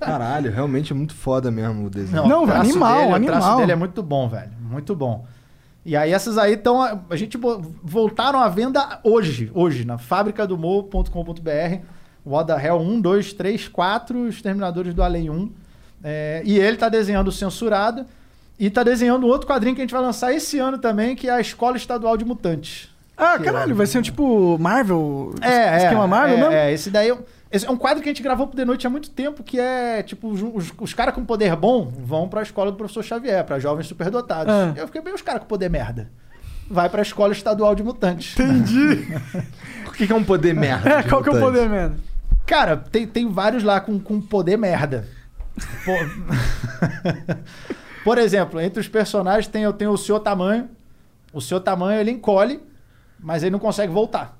[0.00, 2.26] Caralho, realmente é muito foda mesmo o desenho.
[2.26, 3.40] Não, o traço animal, dele, O animal.
[3.40, 4.50] traço dele é muito bom, velho.
[4.60, 5.26] Muito bom.
[5.86, 6.82] E aí essas aí estão...
[7.08, 7.38] A, gente
[7.84, 11.80] voltaram à venda hoje, hoje, na fabricadomor.com.br.
[12.28, 15.50] What the Hell 1, 2, 3, 4, Exterminadores do Além 1.
[16.04, 18.04] É, e ele tá desenhando o Censurado.
[18.60, 21.32] E tá desenhando outro quadrinho que a gente vai lançar esse ano também, que é
[21.32, 22.88] a Escola Estadual de Mutantes.
[23.16, 25.32] Ah, Que caralho, é- vai ser um tipo Marvel?
[25.40, 26.54] É, esquema é, Marvel é, mesmo?
[26.54, 27.18] É, esse daí é, um-
[27.52, 29.58] esse é um quadro que a gente gravou pro The Noite há muito tempo, que
[29.60, 33.44] é, tipo, os, os, os caras com poder bom vão pra escola do professor Xavier,
[33.44, 34.52] pra jovens superdotados.
[34.52, 34.72] Ah.
[34.76, 36.10] Eu fiquei bem os caras com poder merda.
[36.70, 38.38] Vai pra escola estadual de mutantes.
[38.38, 39.06] Entendi.
[39.88, 40.88] O que que é um poder merda?
[40.98, 41.52] É, de qual que é o mutante?
[41.58, 41.96] poder, mano?
[42.48, 45.06] Cara, tem, tem vários lá com, com poder merda.
[45.84, 47.38] Por...
[48.02, 50.68] Por exemplo, entre os personagens tem, eu tenho o Senhor Tamanho.
[51.30, 52.58] O Senhor Tamanho, ele encolhe,
[53.20, 54.38] mas ele não consegue voltar.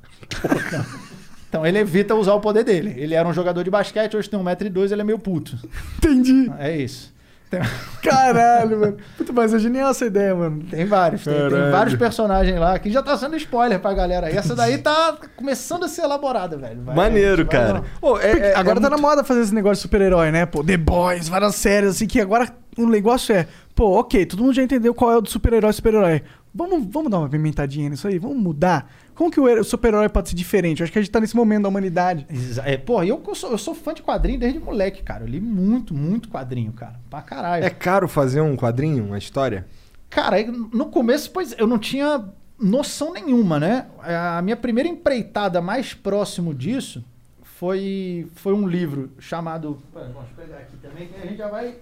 [1.48, 2.94] Então ele evita usar o poder dele.
[2.96, 5.58] Ele era um jogador de basquete, hoje tem 1,2m, ele é meio puto.
[5.98, 6.50] Entendi.
[6.58, 7.12] É isso.
[7.50, 7.60] Tem,
[8.02, 8.96] Caralho, mano.
[9.16, 10.62] Puta, mas é genial essa ideia, mano.
[10.70, 11.24] tem vários.
[11.24, 14.26] Tem, tem vários personagens lá que já tá sendo spoiler pra galera.
[14.26, 14.36] aí.
[14.36, 16.82] essa daí tá começando a ser elaborada, velho.
[16.82, 17.84] Vai- Maneiro, vai- cara.
[18.22, 20.46] É- é- agora é tá na muito- moda fazer esse negócio de super-herói, né?
[20.46, 24.54] Pô, The Boys, várias séries, assim, que agora o negócio é, pô, ok, todo mundo
[24.54, 26.22] já entendeu qual é o do super-herói super-herói.
[26.54, 28.90] Vamos, vamos dar uma pimentadinha nisso aí, vamos mudar.
[29.18, 30.78] Como que o her- o super-herói pode ser diferente?
[30.78, 32.24] Eu acho que a gente tá nesse momento da humanidade.
[32.64, 35.24] É, porra, eu, eu sou, eu sou fã de quadrinho desde moleque, cara.
[35.24, 37.00] Eu li muito, muito quadrinho, cara.
[37.10, 37.64] Pra caralho.
[37.64, 39.66] É caro fazer um quadrinho, uma história?
[40.08, 43.86] Cara, aí, no começo, pois eu não tinha noção nenhuma, né?
[44.04, 47.04] A minha primeira empreitada mais próximo disso
[47.42, 49.82] foi, foi um livro chamado.
[49.92, 51.74] Vamos pegar aqui também, que a gente já vai.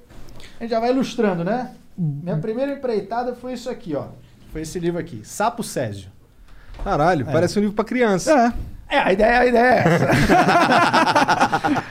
[0.58, 1.74] A gente já vai ilustrando, né?
[1.98, 4.06] Minha primeira empreitada foi isso aqui, ó.
[4.52, 6.15] Foi esse livro aqui, Sapo Césio.
[6.82, 8.32] Caralho, parece um livro pra criança.
[8.32, 8.52] É.
[8.88, 10.08] É, a ideia, a ideia é essa.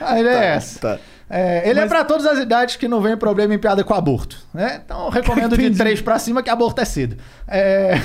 [0.00, 0.80] a ideia é essa.
[0.80, 0.98] Tá.
[1.28, 4.38] É, ele é pra todas as idades que não vem problema em piada com aborto.
[4.54, 4.80] Né?
[4.84, 5.78] Então eu recomendo de Entendi.
[5.78, 7.16] três pra cima que aborto é cedo.
[7.46, 7.94] É...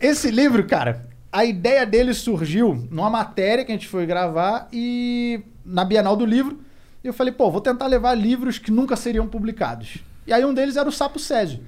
[0.00, 5.42] Esse livro, cara, a ideia dele surgiu numa matéria que a gente foi gravar e
[5.64, 6.58] na Bienal do Livro.
[7.04, 9.98] E eu falei, pô, vou tentar levar livros que nunca seriam publicados.
[10.26, 11.60] E aí um deles era o Sapo Césio,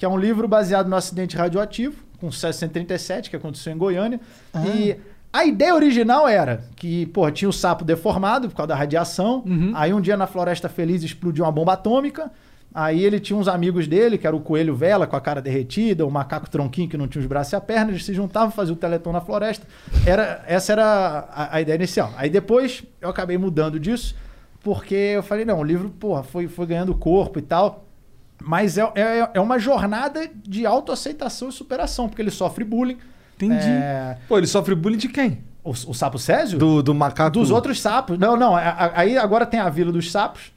[0.00, 4.18] que é um livro baseado no acidente radioativo, com sucesso 137, que aconteceu em Goiânia.
[4.74, 4.96] E
[5.30, 9.44] a ideia original era que, pô, tinha o sapo deformado por causa da radiação.
[9.74, 12.30] Aí um dia na Floresta Feliz explodiu uma bomba atômica.
[12.74, 16.06] Aí ele tinha uns amigos dele, que era o coelho vela com a cara derretida,
[16.06, 18.76] o macaco tronquinho que não tinha os braços e a perna, eles se juntavam, faziam
[18.76, 19.66] o teleton na floresta.
[20.06, 22.10] Era, essa era a, a ideia inicial.
[22.16, 24.16] Aí depois eu acabei mudando disso,
[24.62, 27.84] porque eu falei, não, o livro, porra, foi, foi ganhando corpo e tal.
[28.42, 32.98] Mas é, é, é uma jornada de autoaceitação e superação, porque ele sofre bullying.
[33.36, 33.54] Entendi.
[33.68, 35.42] É, Pô, ele sofre bullying de quem?
[35.62, 36.58] o, o sapo Césio?
[36.58, 37.30] Do, do macaco.
[37.30, 38.18] Dos outros sapos.
[38.18, 38.56] Não, não.
[38.56, 40.52] a- a- Aí agora tem a Vila dos Sapos.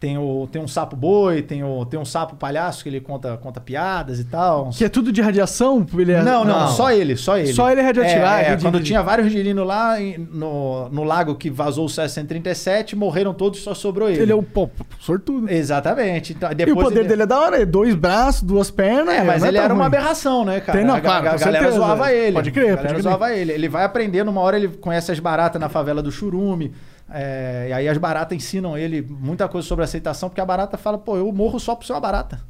[0.00, 3.38] Tem, o, tem um sapo boi, tem, o, tem um sapo palhaço que ele conta,
[3.38, 4.68] conta piadas e tal.
[4.70, 5.86] Que é tudo de radiação?
[5.96, 6.22] Ele é...
[6.22, 6.68] Não, não, Não.
[6.68, 7.52] só ele, só ele.
[7.54, 8.18] Só ele é radioativo.
[8.20, 8.88] É, Ah, é, entendi, quando entendi.
[8.88, 9.96] tinha vários girinos lá
[10.30, 14.20] no, no lago que vazou o CS-137, morreram todos, só sobrou ele.
[14.22, 14.68] Ele é o pô,
[15.00, 15.48] sortudo.
[15.50, 16.32] Exatamente.
[16.34, 17.08] Então, E depois o poder ele...
[17.08, 19.14] dele é da hora, é dois braços, duas pernas.
[19.14, 19.86] É, mas não ele era uma ruim.
[19.86, 20.78] aberração, né, cara?
[20.78, 22.32] Tem, não, a, claro, a com galera zoava ele.
[22.34, 23.02] Pode crer, A galera pode crer.
[23.02, 23.52] zoava ele.
[23.52, 26.72] Ele vai aprendendo, uma hora ele conhece as baratas na favela do Churume.
[27.14, 30.98] É, e aí as baratas ensinam ele muita coisa sobre aceitação, porque a barata fala,
[30.98, 32.40] pô, eu morro só por ser uma barata.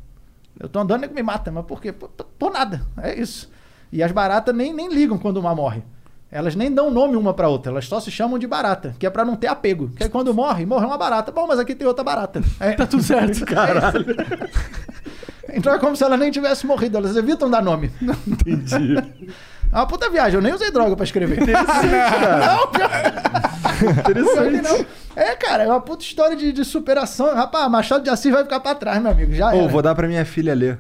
[0.59, 1.93] Eu tô andando e me mata, mas por quê?
[1.93, 2.83] Por, por nada.
[3.03, 3.51] É isso.
[3.93, 5.83] E as baratas nem, nem ligam quando uma morre.
[6.31, 9.11] Elas nem dão nome uma pra outra, elas só se chamam de barata, que é
[9.11, 9.91] pra não ter apego.
[9.91, 11.31] Que é quando morre, morre uma barata.
[11.31, 12.43] Bom, mas aqui tem outra barata.
[12.59, 13.45] É, Tá tudo certo.
[13.47, 14.05] Caralho.
[15.53, 17.91] Então é como se ela nem tivesse morrido, elas evitam dar nome.
[18.27, 18.97] Entendi.
[19.75, 21.41] É uma puta viagem, eu nem usei droga pra escrever.
[21.45, 22.91] Não, pior-
[24.53, 24.87] que não.
[25.17, 27.35] É, cara, é uma puta história de, de superação.
[27.35, 29.33] Rapaz, Machado de Assis vai ficar pra trás, meu amigo.
[29.35, 29.69] Já Ô, era.
[29.69, 30.79] vou dar pra minha filha ler.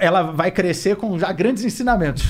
[0.00, 2.24] Ela vai crescer com já grandes ensinamentos.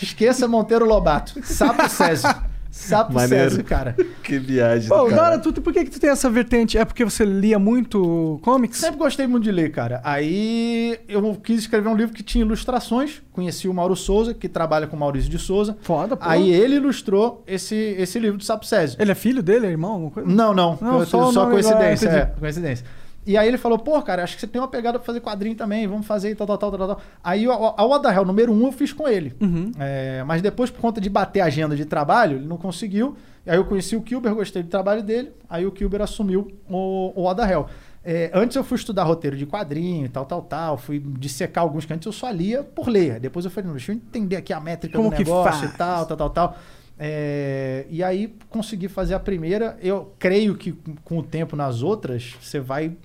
[0.00, 1.34] Esqueça Monteiro Lobato.
[1.44, 2.28] Sapo Césio.
[2.74, 3.50] Sapo Maneiro.
[3.50, 3.94] Césio, cara.
[4.24, 4.88] Que viagem.
[4.88, 5.36] Pô, cara.
[5.36, 6.76] Dora, tu, por que, que tu tem essa vertente?
[6.78, 8.78] É porque você lia muito comics?
[8.78, 10.00] Sempre gostei muito de ler, cara.
[10.02, 13.22] Aí eu quis escrever um livro que tinha ilustrações.
[13.32, 15.76] Conheci o Mauro Souza, que trabalha com o Maurício de Souza.
[15.82, 16.24] Foda, pô.
[16.26, 18.96] Aí ele ilustrou esse, esse livro do Sapo Césio.
[19.00, 20.28] Ele é filho dele, é irmão, alguma coisa?
[20.28, 20.78] Não, não.
[20.80, 22.08] Não, Eu- só só coincidência.
[22.08, 22.84] É, coincidência.
[23.26, 25.56] E aí ele falou, pô, cara, acho que você tem uma pegada pra fazer quadrinho
[25.56, 27.00] também, vamos fazer e tal, tal, tal, tal, tal.
[27.22, 29.34] Aí a, What the Hell número um eu fiz com ele.
[29.40, 29.72] Uhum.
[29.78, 33.16] É, mas depois, por conta de bater a agenda de trabalho, ele não conseguiu.
[33.46, 35.32] Aí eu conheci o Kilber, gostei do trabalho dele.
[35.48, 37.66] Aí o Kilber assumiu o, o What the Hell.
[38.06, 40.76] É, antes eu fui estudar roteiro de quadrinho e tal, tal, tal.
[40.76, 43.18] Fui dissecar alguns que antes eu só lia por ler.
[43.18, 45.74] Depois eu falei, não, deixa eu entender aqui a métrica Como do negócio faz?
[45.74, 46.56] e tal, tal, tal, tal.
[46.98, 49.76] É, e aí consegui fazer a primeira.
[49.82, 50.72] Eu creio que
[51.04, 52.96] com o tempo nas outras, você vai.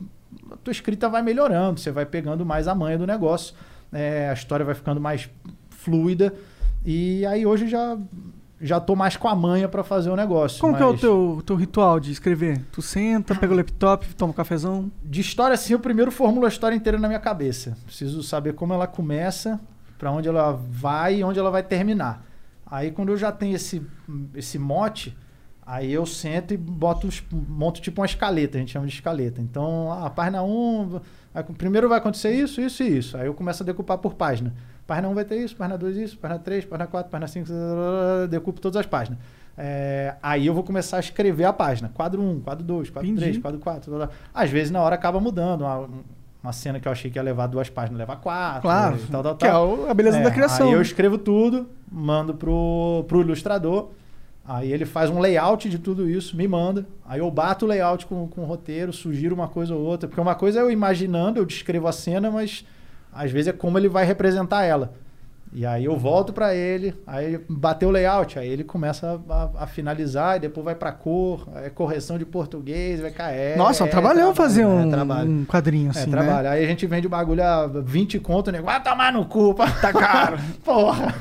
[0.51, 3.55] A tua escrita vai melhorando, você vai pegando mais a manha do negócio.
[3.91, 5.29] é, a história vai ficando mais
[5.69, 6.33] fluida.
[6.85, 7.97] E aí hoje já.
[8.61, 10.59] Já tô mais com a manha pra fazer o negócio.
[10.59, 12.61] Como que é o mas- teu, teu ritual de escrever?
[12.73, 14.91] Tu senta, pega o laptop, toma um cafezão?
[15.01, 17.77] De história, assim, eu primeiro formulo a história inteira na minha cabeça.
[17.85, 19.57] Preciso saber como ela começa,
[19.97, 22.21] pra onde ela vai e onde ela vai terminar.
[22.70, 23.82] Aí, quando eu já tenho esse,
[24.36, 25.17] esse mote,
[25.65, 27.07] aí eu sento e boto,
[27.47, 29.41] monto tipo uma escaleta, a gente chama de escaleta.
[29.41, 30.99] Então, a página 1,
[31.34, 33.17] vai- primeiro vai acontecer isso, isso e isso.
[33.17, 34.53] Aí eu começo a decupar por página.
[34.86, 37.47] Página 1 vai ter isso, página 2 isso, página 3, página 4, página 5,
[38.30, 39.20] decupo todas as páginas.
[39.57, 41.89] É, aí eu vou começar a escrever a página.
[41.89, 43.22] Quadro 1, quadro 2, quadro Entendi.
[43.26, 43.91] 3, quadro 4.
[43.91, 44.15] blá, blá.
[44.34, 45.61] Às vezes na hora acaba mudando.
[45.61, 45.89] Uma,
[46.41, 48.61] uma cena que eu achei que ia levar duas páginas, leva quatro.
[48.61, 49.67] Claro, e tal, tal, que é tal.
[49.69, 50.67] o- a beleza É, da criação.
[50.67, 53.89] Aí eu escrevo tudo, mando pro, pro ilustrador.
[54.47, 56.85] Aí ele faz um layout de tudo isso, me manda.
[57.05, 60.07] Aí eu bato o layout com, com o roteiro, sugiro uma coisa ou outra.
[60.07, 62.65] Porque uma coisa é eu imaginando, eu descrevo a cena, mas
[63.13, 64.93] às vezes é como ele vai representar ela.
[65.52, 69.68] E aí eu volto pra ele, aí bateu o layout, aí ele começa a, a
[69.68, 73.58] finalizar e depois vai pra cor, é correção de português, vai cair.
[73.58, 74.82] Nossa, é um trabalhão fazer um,
[75.24, 76.12] um quadrinho assim, É, né?
[76.12, 76.50] trabalho.
[76.50, 78.66] Aí a gente vende o bagulho a 20 conto, nego.
[78.66, 79.72] Vai tomar no cu, pá.
[79.72, 80.38] tá caro.
[80.64, 81.16] Porra.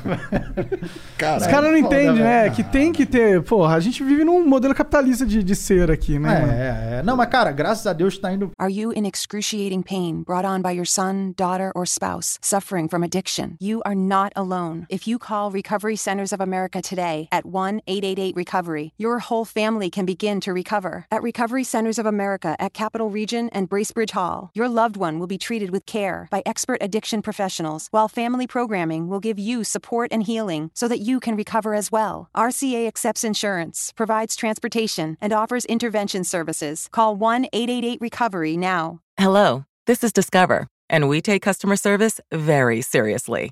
[1.37, 2.43] Os caras não entendem, né?
[2.43, 2.55] velho.
[2.55, 3.41] Que tem que ter.
[3.43, 6.39] Porra, a gente vive num modelo capitalista de, de ser aqui, né?
[6.41, 6.51] mano?
[6.51, 7.03] É, é.
[7.03, 8.51] Não, mas cara, graças a Deus tá indo.
[8.59, 13.03] Are you in excruciating pain brought on by your son, daughter, or spouse suffering from
[13.03, 13.55] addiction?
[13.59, 14.85] You are not alone.
[14.89, 19.89] If you call Recovery Centers of America today at 1 888 Recovery, your whole family
[19.89, 21.05] can begin to recover.
[21.09, 25.31] At Recovery Centers of America at Capital Region and Bracebridge Hall, your loved one will
[25.35, 30.09] be treated with care by expert addiction professionals, while family programming will give you support
[30.11, 32.27] and healing so that you can recover as well.
[32.35, 36.89] RCA accepts insurance, provides transportation, and offers intervention services.
[36.91, 38.99] Call 1 888 Recovery now.
[39.17, 43.51] Hello, this is Discover, and we take customer service very seriously.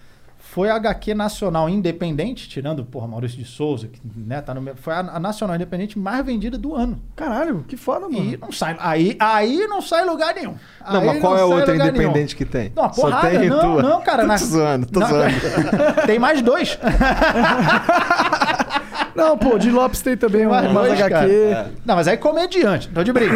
[0.53, 4.75] foi a HQ nacional independente, tirando, porra, Maurício de Souza, que né, tá no meu.
[4.75, 7.01] Foi a, a nacional independente mais vendida do ano.
[7.15, 8.33] Caralho, que foda, mano.
[8.33, 8.75] E não sai.
[8.81, 10.55] Aí, aí não sai lugar nenhum.
[10.85, 12.03] Não, Aí mas qual é a outra lugar nenhum.
[12.03, 12.69] independente que tem?
[12.75, 13.81] Não, uma porrada, Só tem não, tua.
[13.81, 14.23] não, cara.
[14.23, 15.35] Tô na- zoando, tô na- zoando.
[16.05, 16.77] tem mais dois.
[19.13, 21.09] Não, pô, de Lopes tem também mais umas dois, HQ.
[21.53, 21.71] cara.
[21.85, 23.35] Não, mas aí comediante, tô de brinco.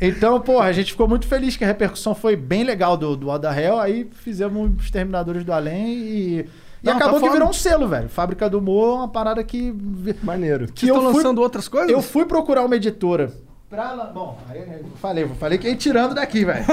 [0.00, 3.28] Então, porra, a gente ficou muito feliz que a repercussão foi bem legal do, do
[3.28, 3.78] Oda Hell.
[3.78, 6.48] Aí fizemos os Terminadores do Além e.
[6.82, 8.08] E Não, acabou tá que virou um selo, velho.
[8.08, 9.74] Fábrica do Humor, uma parada que.
[10.22, 10.66] Maneiro.
[10.72, 11.90] Que Vocês estão fui, lançando outras coisas?
[11.90, 13.30] eu fui procurar uma editora.
[13.68, 16.64] Pra, lan- bom, aí falei, falei que ia tirando daqui, velho.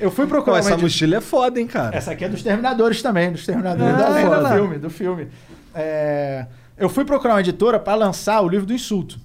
[0.00, 0.82] Eu fui Pô, procurar uma essa editora.
[0.88, 1.94] mochila é foda, hein, cara?
[1.96, 4.52] Essa aqui é dos Terminadores também, dos Terminadores Ah, da olha do lá.
[4.54, 5.28] filme, do filme.
[5.74, 6.46] É,
[6.76, 9.18] eu fui procurar uma editora para lançar o livro do insulto.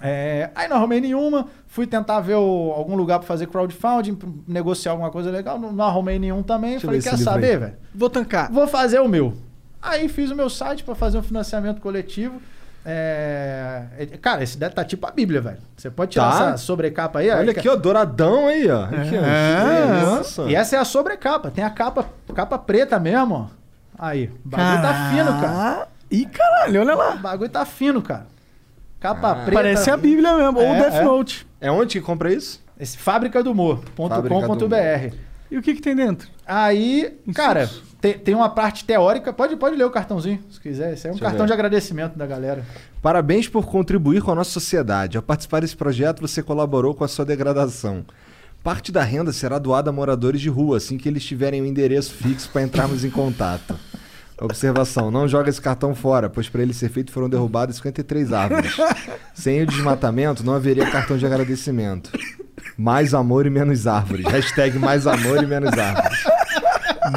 [0.00, 4.28] É, aí não arrumei nenhuma, fui tentar ver o- algum lugar para fazer crowdfunding, pra
[4.46, 6.72] negociar alguma coisa legal, não, não arrumei nenhum também.
[6.72, 7.74] Deixa Falei, quer saber, aí." velho?
[7.94, 8.50] Vou tancar.
[8.52, 9.32] Vou fazer o meu.
[9.80, 12.40] Aí fiz o meu site para fazer um financiamento coletivo.
[12.86, 15.58] É, é, Cara, esse deve tá tipo a Bíblia, velho.
[15.76, 16.48] Você pode tirar Tá.
[16.48, 17.30] essa sobrecapa aí.
[17.30, 18.84] Olha aí, aqui, ó, douradão aí, ó.
[18.84, 19.24] Aqui, ó.
[19.24, 20.42] É, Nossa.
[20.42, 21.50] e essa é a sobrecapa.
[21.50, 23.46] Tem a capa, capa preta mesmo, ó.
[23.98, 25.88] Aí, o bagulho tá fino, cara.
[26.10, 27.14] Ih, caralho, olha lá.
[27.14, 28.26] O bagulho tá fino, cara.
[29.04, 29.52] Capa preta.
[29.52, 31.04] Parece a Bíblia mesmo, ou É, Death é.
[31.04, 31.46] Note.
[31.60, 32.64] É onde que compra isso?
[32.80, 35.14] Esse fábrica do Fábrica do humor.com.br.
[35.50, 36.26] E o que que tem dentro?
[36.46, 37.68] Aí, cara,
[38.00, 39.30] tem, tem uma parte teórica.
[39.30, 40.94] Pode, pode ler o cartãozinho, se quiser.
[40.94, 41.48] Esse é um Deixa cartão ver.
[41.48, 42.64] de agradecimento da galera.
[43.02, 45.18] Parabéns por contribuir com a nossa sociedade.
[45.18, 48.06] Ao participar desse projeto, você colaborou com a sua degradação.
[48.62, 52.14] Parte da renda será doada a moradores de rua, assim que eles tiverem um endereço
[52.14, 53.78] fixo para entrarmos em contato.
[54.40, 58.76] Observação: não joga esse cartão fora, pois para ele ser feito foram derrubadas 53 árvores.
[59.32, 62.10] Sem o desmatamento, não haveria cartão de agradecimento.
[62.76, 64.26] Mais amor e menos árvores.
[64.26, 66.24] Hashtag mais amor e menos árvores.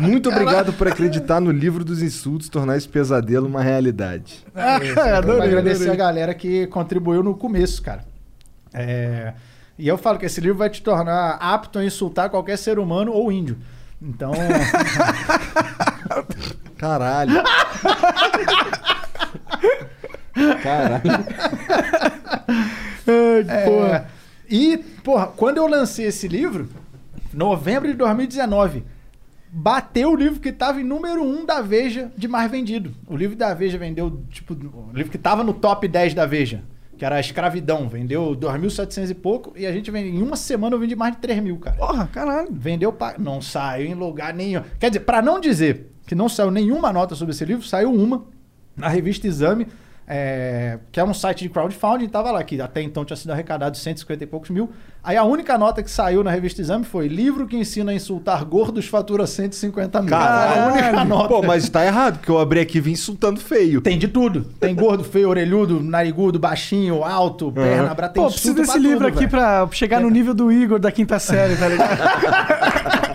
[0.02, 4.46] Muito obrigado por acreditar no livro dos insultos, tornar esse pesadelo uma realidade.
[5.26, 8.04] Vou agradecer a galera que contribuiu no começo, cara.
[8.74, 9.34] É,
[9.80, 13.12] E eu falo que esse livro vai te tornar apto a insultar qualquer ser humano
[13.12, 13.58] ou índio.
[14.02, 14.32] Então.
[16.78, 17.44] Caralho.
[20.64, 21.02] Caralho.
[23.50, 24.06] É,
[24.50, 26.70] e, porra, quando eu lancei esse livro,
[27.34, 28.84] novembro de 2019,
[29.50, 32.94] bateu o livro que tava em número 1 da Veja de mais vendido.
[33.08, 36.64] O livro da Veja vendeu, tipo, o livro que tava no top 10 da Veja,
[36.98, 40.76] que era a Escravidão, vendeu 2.700 e pouco, e a gente vende, em uma semana
[40.76, 41.78] eu vendi mais de 3 mil, cara.
[41.78, 42.50] Porra, caralho.
[42.52, 43.16] Vendeu pra...
[43.18, 44.64] Não saiu em lugar nenhum.
[44.80, 48.24] Quer dizer, pra não dizer que não saiu nenhuma nota sobre esse livro, saiu uma
[48.76, 49.68] na revista Exame,
[50.10, 53.76] é, que é um site de crowdfunding, tava lá, que até então tinha sido arrecadado
[53.76, 54.72] 150 e poucos mil.
[55.04, 58.46] Aí a única nota que saiu na revista Exame foi livro que ensina a insultar
[58.46, 60.10] gordos fatura 150 mil.
[60.10, 60.62] Caralho.
[60.62, 61.28] A única nota.
[61.28, 63.82] Pô, mas tá errado, porque eu abri aqui e vim insultando feio.
[63.82, 64.46] Tem de tudo.
[64.62, 69.06] Tem gordo, feio, orelhudo, narigudo, baixinho, alto, perna, brata, tem Pô, preciso desse pra livro
[69.06, 72.98] tudo, aqui pra chegar no nível do Igor da quinta série, tá ligado?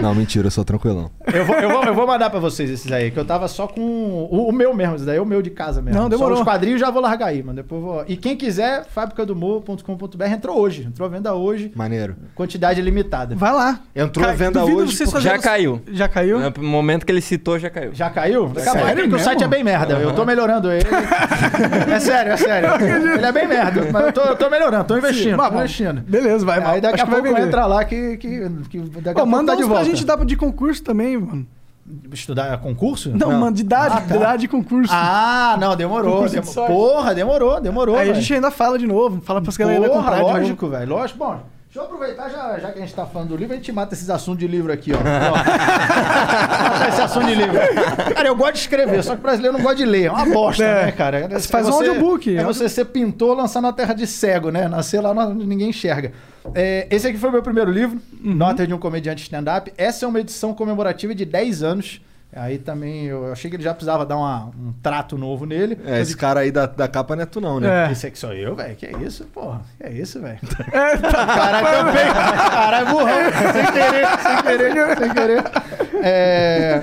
[0.00, 1.10] Não, mentira, eu sou tranquilão.
[1.32, 3.66] Eu vou, eu, vou, eu vou mandar pra vocês esses aí, que eu tava só
[3.66, 6.00] com o, o meu mesmo, esse daí é o meu de casa mesmo.
[6.00, 6.36] Não, demorou.
[6.36, 7.56] Só os quadrinhos já vou largar aí, mano.
[7.56, 8.04] Depois vou...
[8.06, 10.84] E quem quiser, fabricadomor.com.br entrou hoje.
[10.84, 12.16] Entrou à venda hoje, Maneiro.
[12.34, 13.34] quantidade limitada.
[13.34, 13.80] Vai lá.
[13.94, 14.96] Entrou Cara, à venda hoje.
[14.96, 15.80] vocês porque- Já caiu.
[15.90, 16.38] Já caiu?
[16.38, 17.90] No momento que ele citou, já caiu.
[17.94, 18.44] Já caiu?
[18.44, 19.94] A pouco, Sério porque o site é bem merda.
[19.94, 20.84] Eu tô melhorando ele.
[21.92, 22.68] é sério, é sério.
[23.14, 26.00] Ele é bem merda, mas eu tô, eu tô melhorando, tô investindo, Mas tô investindo.
[26.02, 26.62] Beleza, vai.
[26.62, 27.48] Aí daqui Acho a vai pouco vender.
[27.48, 28.28] entra lá que, que,
[28.68, 29.87] que daqui a pouco manda tá de volta.
[29.88, 31.46] Gente dar de concurso também, mano.
[32.12, 33.10] Estudar concurso?
[33.16, 34.06] Não, mano, de idade, Ah, tá.
[34.06, 34.92] de idade de concurso.
[34.94, 36.12] Ah, não, demorou.
[36.16, 36.70] Concurso de demo- sorte.
[36.72, 37.94] Porra, demorou, demorou.
[37.96, 38.20] Aí a velho.
[38.20, 40.86] gente ainda fala de novo, fala pras galera Porra, comprar lógico, velho.
[40.90, 41.18] Lógico.
[41.18, 43.72] Bom, deixa eu aproveitar, já, já que a gente tá falando do livro, a gente
[43.72, 44.98] mata esses assuntos de livro aqui, ó.
[45.00, 47.54] Mata esse assunto de livro.
[48.14, 50.04] Cara, eu gosto de escrever, só que o brasileiro não gosta de ler.
[50.04, 50.84] É uma bosta, É.
[50.86, 51.18] né, cara?
[51.20, 54.06] É, Você faz um você- audiobook, É é você ser pintor, lançar na terra de
[54.06, 54.68] cego, né?
[54.68, 56.12] Nascer lá ninguém enxerga.
[56.54, 58.34] É, esse aqui foi o meu primeiro livro, Uhum.
[58.34, 59.72] Notas de um Comediante Stand-Up.
[59.76, 62.00] Essa é uma edição comemorativa de 10 anos.
[62.30, 65.78] Aí também eu achei que ele já precisava dar uma- um trato novo nele.
[65.86, 67.86] É, esse cara aí da, da capa não é tu não, né?
[67.88, 67.92] É.
[67.92, 68.76] Esse aqui sou eu, velho?
[68.76, 69.62] Que é isso, porra?
[69.78, 70.38] Que é isso, velho?
[70.70, 71.26] É, tá.
[71.26, 72.04] Caralho, também.
[72.50, 73.32] Caralho, burrão.
[73.54, 75.44] sem querer, sem querer, sem querer.
[76.04, 76.82] É,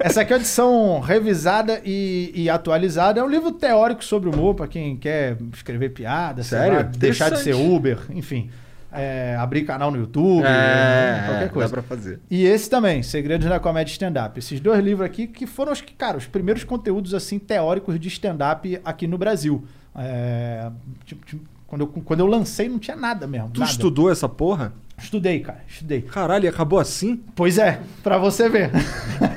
[0.00, 3.20] Essa aqui é a edição revisada e, e atualizada.
[3.20, 6.76] É um livro teórico sobre humor, pra quem quer escrever piada, sei Sério?
[6.76, 7.54] lá, deixar de ser.
[7.54, 8.50] Uber, enfim.
[8.96, 11.68] É, abrir canal no YouTube, É, qualquer coisa.
[11.68, 12.20] dá pra fazer.
[12.30, 14.38] E esse também, Segredos da Comédia Stand-Up.
[14.38, 18.80] Esses dois livros aqui que foram, os, cara, os primeiros conteúdos assim teóricos de stand-up
[18.84, 19.64] aqui no Brasil.
[19.96, 20.70] É,
[21.04, 23.50] tipo, tipo, quando, eu, quando eu lancei não tinha nada mesmo.
[23.50, 23.72] Tu nada.
[23.72, 24.72] estudou essa porra?
[24.96, 26.02] Estudei, cara, estudei.
[26.02, 27.20] Caralho, e acabou assim?
[27.34, 28.70] Pois é, pra você ver.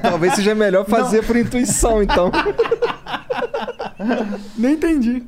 [0.04, 2.32] Talvez seja melhor fazer por intuição, então.
[4.58, 5.24] Nem entendi.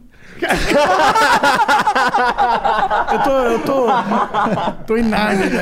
[3.12, 3.32] Eu tô.
[3.40, 3.88] Eu tô.
[4.88, 5.62] tô em Nárnia, né?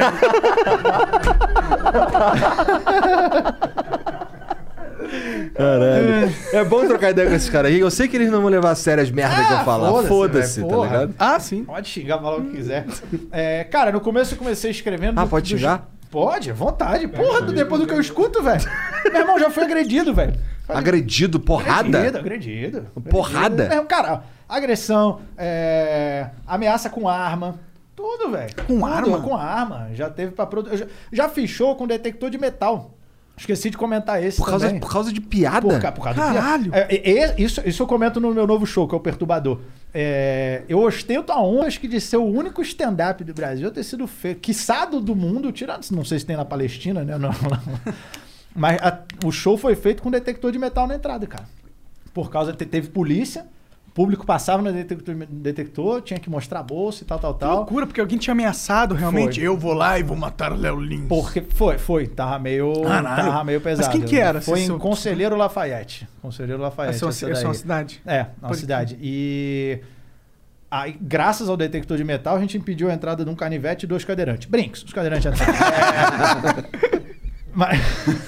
[5.56, 6.34] Caralho.
[6.54, 7.80] É bom trocar ideia com esses caras aí.
[7.80, 9.90] Eu sei que eles não vão levar a sério as merdas que eu falar.
[9.90, 10.88] foda-se, Foda-se, velho, tá porra.
[10.92, 11.14] ligado?
[11.20, 11.64] Ah, sim.
[11.64, 12.86] Pode xingar, falar o que quiser.
[13.32, 15.20] É, cara, no começo eu comecei escrevendo.
[15.20, 15.88] Ah, do- pode do- xingar?
[16.10, 17.08] Pode, à vontade.
[17.08, 18.62] Porra, depois do que eu escuto, velho.
[19.12, 20.34] Meu irmão já foi agredido, velho.
[20.68, 21.98] Agredido, porrada?
[21.98, 22.88] Agredido, agredido.
[23.10, 23.64] Porrada?
[23.66, 23.82] Agredido.
[23.82, 27.60] É, cara, agressão, é, ameaça com arma.
[27.96, 28.54] Tudo, velho.
[28.56, 29.22] Com Tudo, arma?
[29.22, 29.90] Com arma.
[29.94, 30.78] Já teve pra produzir.
[30.78, 32.94] Já, já fiz show com detector de metal.
[33.36, 35.62] Esqueci de comentar esse Por causa, por causa de piada?
[35.80, 36.72] Por, por causa do Caralho.
[36.72, 36.88] piada.
[36.92, 39.60] É, é, isso, isso eu comento no meu novo show, que é o Perturbador.
[39.94, 43.72] É, eu ostento a honra, acho que, de ser o único stand-up do Brasil a
[43.72, 47.14] ter sido feito, quiçado do mundo, tirando, não sei se tem na Palestina, né?
[47.18, 47.94] Não, não.
[48.56, 51.46] Mas a- o show foi feito com detector de metal na entrada, cara.
[52.14, 53.46] Por causa, te- teve polícia,
[53.98, 57.56] público passava no detector, detector, tinha que mostrar a bolsa e tal, tal, Que tal.
[57.56, 59.40] loucura, porque alguém tinha ameaçado realmente.
[59.40, 59.48] Foi.
[59.48, 61.08] Eu vou lá e vou matar Léo Lins.
[61.08, 63.32] Porque foi, foi, tava meio, Caralho.
[63.32, 63.92] tava meio Mas pesado.
[63.98, 64.40] quem que era?
[64.40, 66.08] Foi em são- Conselheiro Lafayette.
[66.22, 66.96] Conselheiro Lafayette.
[66.98, 68.00] Essa é uma, essa essa é uma cidade.
[68.06, 69.00] É, Pode cidade.
[69.02, 69.80] E
[70.70, 73.88] aí, graças ao detector de metal, a gente impediu a entrada de um canivete e
[73.88, 74.48] dois cadeirantes.
[74.48, 76.68] Brinks, os cadeirantes entraram.
[76.94, 77.08] É.
[77.58, 77.80] Mas...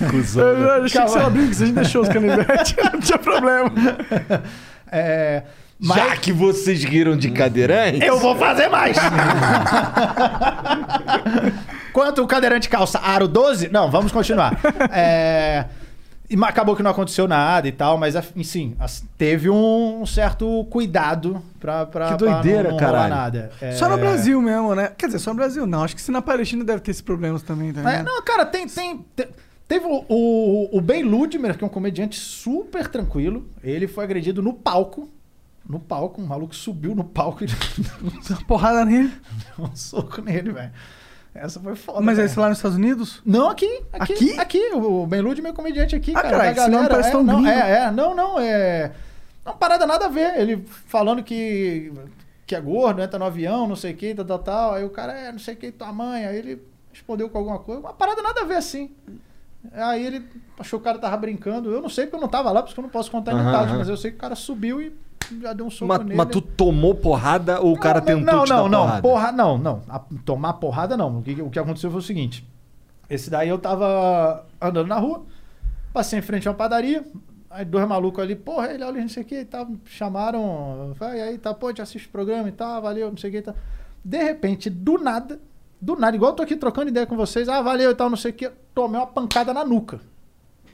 [0.10, 0.66] Cusão, Eu, né?
[0.80, 3.72] eu achei que você era brinco, a gente deixou os canivetes, não tinha problema.
[4.92, 5.44] É,
[5.80, 8.98] mas Já que vocês riram de cadeirante, eu vou fazer mais.
[11.94, 13.70] Quanto o cadeirante calça aro 12?
[13.70, 14.58] Não, vamos continuar.
[14.92, 15.66] É,
[16.30, 18.76] e acabou que não aconteceu nada e tal, mas sim,
[19.18, 22.78] teve um certo cuidado pra, pra, Que pra doideira, não, não
[23.10, 23.52] nada.
[23.60, 24.92] É, Só no Brasil mesmo, né?
[24.98, 25.84] Quer dizer, só no Brasil não.
[25.84, 28.06] Acho que se na Palestina deve ter esses problemas também, tá É, ligado?
[28.06, 28.68] não, cara, tem.
[28.68, 29.28] tem te-
[29.70, 33.48] teve o, o, o Ben Ludmer, que é um comediante super tranquilo.
[33.64, 35.08] Ele foi agredido no palco.
[35.68, 37.56] No palco, um maluco subiu no palco e deu
[38.32, 39.14] Uma porrada nele.
[39.60, 40.72] um soco nele, velho.
[41.36, 42.02] Essa foi foda.
[42.02, 43.22] Mas é isso lá nos Estados Unidos?
[43.24, 43.84] Não, aqui.
[43.94, 44.14] Aqui?
[44.14, 44.40] Aqui?
[44.40, 44.70] Aqui.
[44.74, 46.52] O Ben Ludmer é comediante aqui, Ah, cara.
[46.52, 46.90] esse nome galera.
[46.90, 48.92] parece é, tão não, é, é, não, não, é.
[49.46, 50.40] Não, parada nada a ver.
[50.40, 51.94] Ele falando que,
[52.48, 54.74] que é gordo, entra no avião, não sei o que, tal, tal, tal.
[54.74, 56.26] Aí o cara é, não sei o que, tua mãe.
[56.26, 56.60] Aí ele
[56.92, 57.82] respondeu com alguma coisa.
[57.82, 58.90] Uma parada nada a ver assim.
[59.74, 60.26] Aí ele
[60.58, 61.70] achou que o cara tava brincando.
[61.72, 63.46] Eu não sei porque eu não tava lá, porque eu não posso contar em Aham,
[63.46, 64.94] detalhes, mas eu sei que o cara subiu e
[65.42, 66.18] já deu um soco mas, nele.
[66.18, 69.02] mas tu tomou porrada ou o cara Não, tentou não, te não, dar não, porrada?
[69.02, 69.82] Porra, não, não.
[69.90, 71.20] A- tomar porrada não.
[71.20, 72.46] O que, o que aconteceu foi o seguinte.
[73.10, 75.26] Esse daí eu tava andando na rua,
[75.94, 77.04] passei em frente a uma padaria,
[77.50, 81.20] aí dois malucos ali, porra, ele olha não sei o que e tal, chamaram, vai
[81.20, 83.56] aí, tá, pô, te assiste o programa e tal, valeu, não sei o que tal.
[84.06, 85.40] De repente, do nada,
[85.82, 88.18] do nada, igual eu tô aqui trocando ideia com vocês, ah, valeu e tal, não
[88.18, 90.00] sei o que, tomei uma pancada na nuca.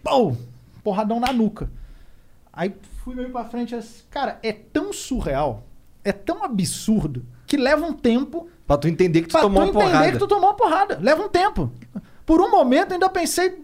[0.03, 0.35] Pô!
[0.83, 1.69] Porradão na nuca.
[2.51, 5.63] Aí fui meio pra frente, assim, cara, é tão surreal,
[6.03, 9.71] é tão absurdo, que leva um tempo Pra tu entender que tu pra tomou tu
[9.71, 10.11] uma entender porrada.
[10.13, 10.97] que tu tomou uma porrada.
[10.99, 11.71] Leva um tempo.
[12.25, 13.61] Por um momento eu ainda pensei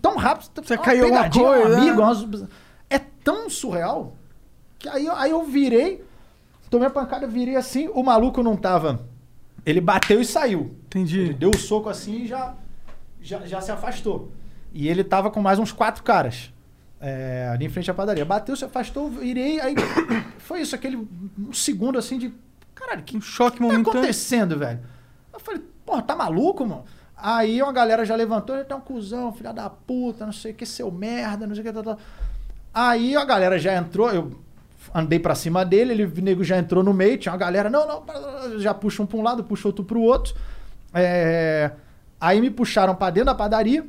[0.00, 0.62] tão rápido.
[0.64, 1.76] Você uma caiu pegadinha, coisa, Um né?
[1.78, 2.44] amigo, umas-
[2.88, 4.12] É tão surreal
[4.78, 6.04] que aí, eu- aí eu virei,
[6.70, 9.00] tomei a pancada, virei assim, o maluco não tava.
[9.66, 10.60] Ele bateu e saiu.
[10.60, 11.32] Ele Entendi.
[11.34, 12.54] deu o soco assim e já,
[13.20, 14.30] já, já se afastou.
[14.72, 16.52] E ele tava com mais uns quatro caras.
[17.00, 18.24] é, ali em frente à padaria.
[18.24, 19.74] Bateu, se afastou, virei, aí
[20.38, 22.32] foi isso, aquele um segundo assim de.
[22.74, 23.98] Caralho, que Um choque que tá momentâneo.
[24.00, 24.80] acontecendo, velho?
[25.32, 26.84] Eu falei, porra, tá maluco, mano?
[27.16, 30.54] Aí uma galera já levantou, ele tá um cuzão, filha da puta, não sei o
[30.54, 31.98] que, seu merda, não sei o que, tal, tal.
[32.72, 34.38] Aí a galera já entrou, eu
[34.98, 37.86] andei pra cima dele, ele, o nego já entrou no meio, tinha uma galera, não,
[37.86, 40.34] não, já puxa um pra um lado, puxa outro pro outro.
[40.94, 41.70] É,
[42.18, 43.86] Aí me puxaram pra dentro da padaria,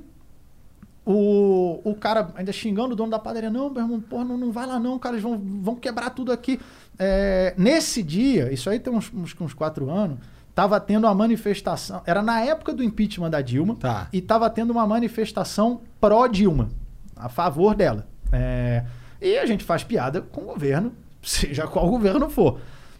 [1.05, 4.51] o, o cara ainda xingando o dono da padaria, não, meu irmão, porra, não, não
[4.51, 6.59] vai lá não, cara, eles vão, vão quebrar tudo aqui.
[6.99, 10.17] É, nesse dia, isso aí tem uns, uns, uns quatro anos,
[10.53, 14.09] tava tendo uma manifestação, era na época do impeachment da Dilma, Tá.
[14.11, 16.67] e tava tendo uma manifestação pró-Dilma,
[17.15, 18.05] a favor dela.
[18.33, 18.83] É,
[19.21, 22.59] e a gente faz piada com o governo, seja qual governo for.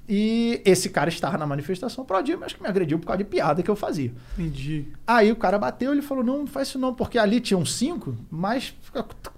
[0.09, 3.61] E esse cara estava na manifestação pró-Dilma, acho que me agrediu por causa de piada
[3.61, 4.13] que eu fazia.
[4.37, 4.85] Entendi.
[5.05, 8.15] Aí o cara bateu, ele falou: não, não faz isso não, porque ali tinham cinco,
[8.31, 8.73] mas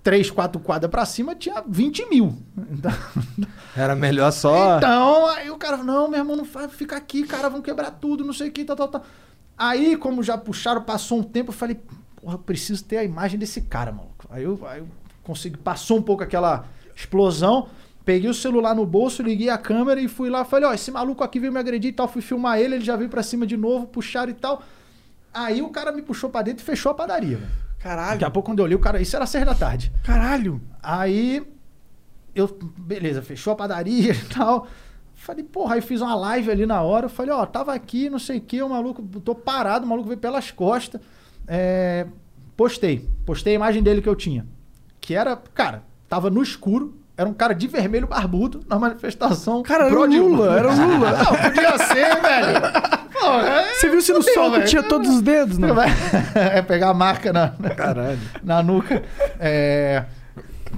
[0.03, 2.37] três, quatro quadras pra cima tinha 20 mil.
[2.71, 2.91] Então,
[3.75, 4.77] Era melhor só.
[4.77, 7.89] então, aí o cara falou: não, meu irmão, não faz, fica aqui, cara, vão quebrar
[7.89, 9.03] tudo, não sei o que, tal, tal, tal.
[9.57, 11.79] Aí, como já puxaram, passou um tempo, eu falei:
[12.21, 14.27] porra, eu preciso ter a imagem desse cara, maluco.
[14.29, 14.87] Aí eu, aí eu
[15.29, 16.65] consegui, passou um pouco aquela
[16.95, 17.67] explosão.
[18.03, 20.43] Peguei o celular no bolso, liguei a câmera e fui lá.
[20.43, 22.07] Falei, ó, esse maluco aqui veio me agredir e tal.
[22.07, 24.63] Fui filmar ele, ele já veio pra cima de novo, puxaram e tal.
[25.31, 27.49] Aí o cara me puxou pra dentro e fechou a padaria, velho.
[27.49, 28.25] Daqui Caralho.
[28.25, 28.99] a pouco, quando eu olhei, o cara.
[28.99, 29.91] Isso era seis da tarde.
[30.03, 30.59] Caralho.
[30.81, 31.45] Aí
[32.33, 34.67] eu, beleza, fechou a padaria e tal.
[35.13, 37.05] Falei, porra, aí fiz uma live ali na hora.
[37.05, 40.07] Eu falei, ó, tava aqui, não sei o que, o maluco, tô parado, o maluco
[40.07, 40.99] veio pelas costas.
[41.47, 42.07] É,
[42.57, 44.45] postei, postei a imagem dele que eu tinha.
[45.09, 49.63] Que era, cara, tava no escuro, era um cara de vermelho barbudo na manifestação.
[49.63, 49.95] Cara, era.
[49.95, 51.11] Lula, era o Lula.
[51.13, 52.61] Não, podia ser, velho.
[53.11, 54.65] Porra, é- Você viu se no soco velho.
[54.67, 55.69] tinha todos os dedos, não?
[56.35, 58.19] é pegar a marca na, na, Caralho.
[58.43, 59.01] na nuca.
[59.39, 60.05] É,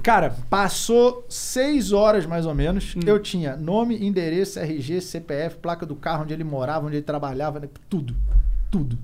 [0.02, 2.94] cara, passou seis horas mais ou menos.
[3.04, 7.60] Eu tinha nome, endereço, RG, CPF, placa do carro, onde ele morava, onde ele trabalhava,
[7.60, 7.68] né?
[7.90, 8.16] tudo.
[8.70, 8.96] Tudo.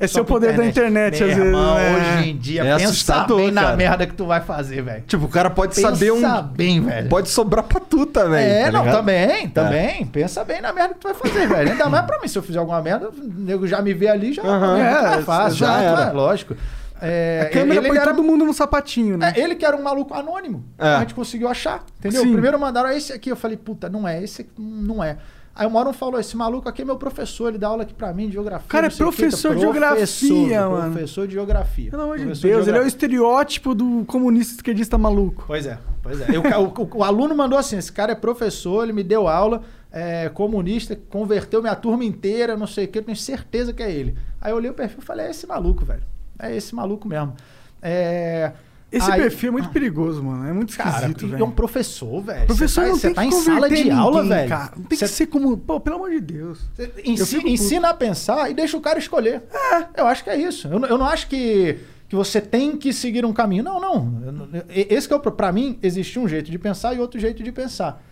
[0.00, 1.44] Esse é o poder da internet, Meu às vezes.
[1.52, 1.96] irmão, né?
[2.18, 3.76] Hoje em dia, É pensa assustador, bem na cara.
[3.76, 5.04] merda que tu vai fazer, velho.
[5.06, 6.42] Tipo, o cara pode Pensa saber um.
[6.42, 7.08] bem, velho.
[7.08, 8.44] Pode sobrar pra tu também.
[8.44, 8.96] É, tá não, ligado?
[8.96, 10.04] também, também.
[10.06, 11.70] Pensa bem na merda que tu vai fazer, velho.
[11.72, 14.32] Ainda mais pra mim, se eu fizer alguma merda, o nego já me vê ali,
[14.32, 14.78] já Aham.
[14.78, 15.58] é, É, fácil.
[15.58, 16.00] já Já, era.
[16.08, 16.56] é, lógico.
[17.00, 19.32] É, A câmera ele põe era- todo mundo no sapatinho, né?
[19.36, 20.64] É, ele que era um maluco anônimo.
[20.78, 20.88] É.
[20.88, 22.22] A gente conseguiu achar, entendeu?
[22.22, 22.32] Sim.
[22.32, 25.18] Primeiro mandaram esse aqui, eu falei, puta, não é, esse aqui não é.
[25.56, 28.12] Aí o Moron falou, esse maluco aqui é meu professor, ele dá aula aqui pra
[28.12, 28.66] mim de geografia.
[28.68, 30.92] Cara, é não sei o quê, professor de professor, geografia, mano.
[30.92, 31.90] Professor de geografia.
[31.90, 35.44] Pelo amor de Professor Deus, ele é o estereótipo do comunista esquerdista maluco.
[35.46, 36.32] Pois é, pois é.
[36.32, 39.04] E o, ca- o- o- o aluno mandou assim: esse cara é professor, ele me
[39.04, 43.72] deu aula, é, comunista, converteu minha turma inteira, não sei o que, eu tenho certeza
[43.72, 44.16] que é ele.
[44.40, 46.02] Aí eu olhei o perfil e falei: é esse maluco, velho.
[46.36, 47.32] É esse maluco mesmo.
[47.80, 48.52] É,
[48.96, 50.48] Esse aí- perfil é muito perigoso, mano.
[50.48, 51.42] É muito esquisito, velho.
[51.42, 52.46] é um professor, velho.
[52.46, 54.48] Professor Você tá, não você tem tá que em sala de aula, ninguém, velho.
[54.48, 54.72] Cara.
[54.76, 55.56] Não tem Você que ser como...
[55.56, 56.60] Pô, pelo amor de Deus.
[57.04, 59.42] Ensi- ensina a pensar e deixa o cara escolher.
[59.52, 60.68] É, eu acho que é isso.
[60.68, 61.78] Eu, não- eu não acho que,
[62.08, 63.64] que você tem que seguir um caminho.
[63.64, 64.48] Não, não.
[64.68, 67.50] Esse que é o pra mim, existe um jeito de pensar e outro jeito de
[67.52, 68.02] pensar.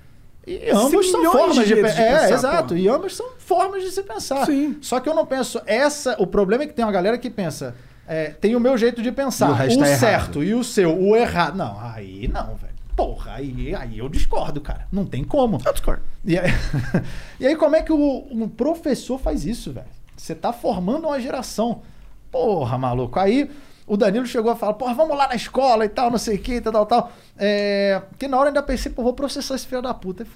[0.44, 2.68] E ambos são de formas de, jeitos pe- de É, pensar, exato.
[2.70, 2.80] porra.
[2.80, 4.44] E ambos são formas de se pensar.
[4.44, 4.76] Sim.
[4.80, 5.60] Só que eu não penso.
[5.66, 6.16] Essa.
[6.20, 7.76] O problema é que tem uma galera que pensa.
[8.06, 9.48] É, tem o meu jeito de pensar.
[9.70, 9.98] E o o errado.
[9.98, 11.56] certo e o seu, o errado.
[11.56, 12.72] Não, aí não, velho.
[12.96, 14.86] Porra, aí, aí eu discordo, cara.
[14.92, 15.58] Não tem como.
[15.64, 16.02] Eu discordo.
[16.24, 16.50] E aí,
[17.40, 19.86] e aí, como é que o, um professor faz isso, velho?
[20.16, 21.82] Você tá formando uma geração.
[22.30, 23.18] Porra, maluco.
[23.18, 23.50] Aí
[23.86, 26.38] o Danilo chegou a falar, porra, vamos lá na escola e tal, não sei o
[26.38, 27.12] que, tal, tal, tal.
[27.36, 30.26] É, que na hora eu ainda pensei, pô, vou processar esse filho da puta.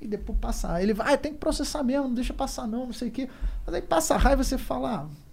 [0.00, 0.74] E depois passar.
[0.74, 3.10] Aí ele vai, ah, tem que processar mesmo, não deixa passar não, não sei o
[3.10, 3.28] que.
[3.64, 5.25] Mas aí passa a raiva e você fala, ah,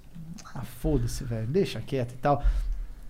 [0.61, 2.43] foda-se, velho, deixa quieto e tal.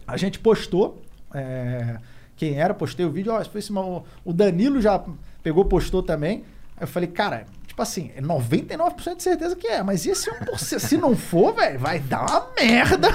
[0.07, 1.01] A gente postou,
[1.33, 1.97] é,
[2.35, 5.03] quem era, postei o vídeo, ó, foi esse mal- o Danilo já
[5.41, 6.43] pegou, postou também.
[6.77, 10.29] Aí eu falei, cara, tipo assim, é 99% de certeza que é, mas e esse
[10.29, 10.79] 1%?
[10.79, 13.09] Se não for, velho, vai dar uma merda.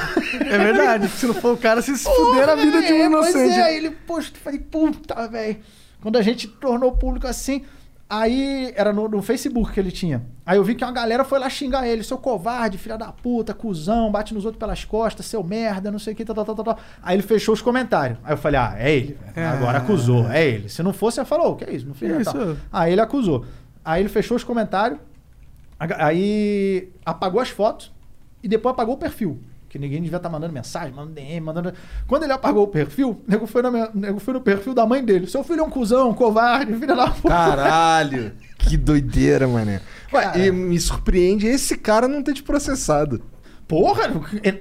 [0.51, 1.09] É verdade.
[1.09, 3.59] Se não for o cara, se fuder a vida de um é, Pois inocente.
[3.59, 5.57] é, aí ele postou, falei, puta, velho.
[6.01, 7.65] Quando a gente tornou público assim,
[8.09, 10.25] aí era no, no Facebook que ele tinha.
[10.47, 13.53] Aí eu vi que uma galera foi lá xingar ele, seu covarde, filha da puta,
[13.53, 16.65] cuzão, bate nos outros pelas costas, seu merda, não sei o que, tal, tal, tal,
[16.65, 16.79] tal.
[17.03, 18.19] Aí ele fechou os comentários.
[18.25, 19.19] Aí eu falei, ah, é ele.
[19.35, 19.49] velho.
[19.49, 20.69] Agora acusou, é ele.
[20.69, 21.87] Se não fosse, eu falou, o que é isso?
[21.87, 22.37] Não fiz tal.
[22.37, 22.57] isso?
[22.73, 23.45] Aí ele acusou.
[23.85, 24.99] Aí ele fechou os comentários,
[25.79, 27.93] aí apagou as fotos
[28.43, 29.41] e depois apagou o perfil.
[29.69, 31.75] Que ninguém devia estar mandando mensagem, mandando DM, mandando.
[32.07, 34.87] Quando ele apagou o perfil, o nego foi, na minha- nego foi no perfil da
[34.87, 35.27] mãe dele.
[35.27, 37.29] Seu filho é um cuzão, um covarde, filho da puta.
[37.29, 38.33] Caralho!
[38.59, 39.81] que doideira, mané.
[40.13, 40.39] Ué, Cara.
[40.39, 43.23] e me surpreende esse cara não ter te processado.
[43.67, 44.11] Porra,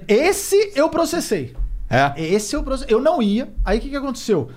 [0.06, 1.54] esse eu processei.
[1.90, 2.12] É?
[2.22, 2.94] Esse eu processei.
[2.94, 3.52] Eu não ia.
[3.64, 4.50] Aí o que, que aconteceu?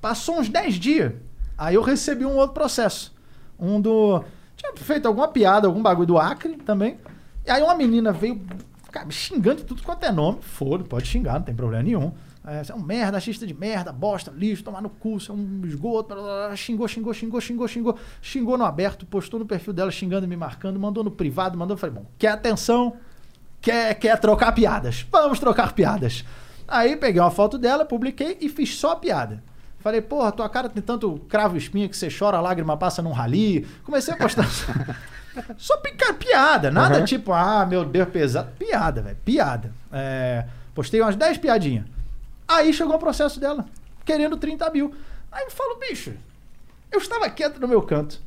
[0.00, 1.12] Passou uns 10 dias.
[1.56, 3.14] Aí eu recebi um outro processo.
[3.58, 4.22] Um do.
[4.56, 6.98] Tinha feito alguma piada, algum bagulho do Acre também.
[7.46, 8.40] E aí uma menina veio
[8.98, 10.38] cara, xingando de tudo quanto é nome.
[10.40, 12.12] Foda, pode xingar, não tem problema nenhum.
[12.46, 15.34] É, você é um merda, achista de merda, bosta, lixo, tomar no cu, você é
[15.34, 16.14] um esgoto.
[16.14, 16.56] blá, blá, blá.
[16.56, 17.98] Xingou, xingou, xingou, xingou, xingou.
[18.22, 21.76] Xingou no aberto, postou no perfil dela xingando, me marcando, mandou no privado, mandou.
[21.76, 22.96] Falei, bom, quer atenção?
[23.66, 25.04] quer, quer trocar piadas.
[25.10, 26.24] Vamos trocar piadas.
[26.68, 29.42] Aí peguei uma foto dela, publiquei e fiz só a piada.
[29.80, 33.02] Falei, porra, tua cara tem tanto cravo e espinha que você chora, a lágrima passa
[33.02, 33.66] num rali.
[33.84, 34.48] Comecei a postar
[35.42, 38.50] só, só pica- piada, nada tipo, ah, meu Deus, pesado.
[38.58, 39.72] Piada, velho, piada.
[39.92, 41.84] É, postei umas 10 piadinhas.
[42.48, 43.64] Aí chegou o processo dela,
[44.04, 44.94] querendo 30 mil.
[45.32, 46.12] Aí eu falo, bicho,
[46.92, 48.20] eu estava quieto no meu canto.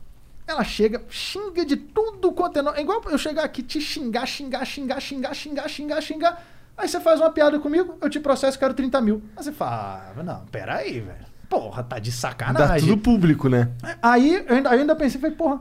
[0.46, 2.78] Ela chega, xinga de tudo quanto é nome.
[2.78, 6.44] É igual eu chegar aqui, te xingar, xingar, xingar, xingar, xingar, xingar, xingar.
[6.76, 9.22] Aí você faz uma piada comigo, eu te processo, quero 30 mil.
[9.38, 11.30] Aí você fala, ah, não, peraí, velho.
[11.48, 12.88] Porra, tá de Dá sacanagem.
[12.90, 13.70] tudo público, né?
[14.02, 15.60] Aí eu ainda, eu ainda pensei, falei, porra,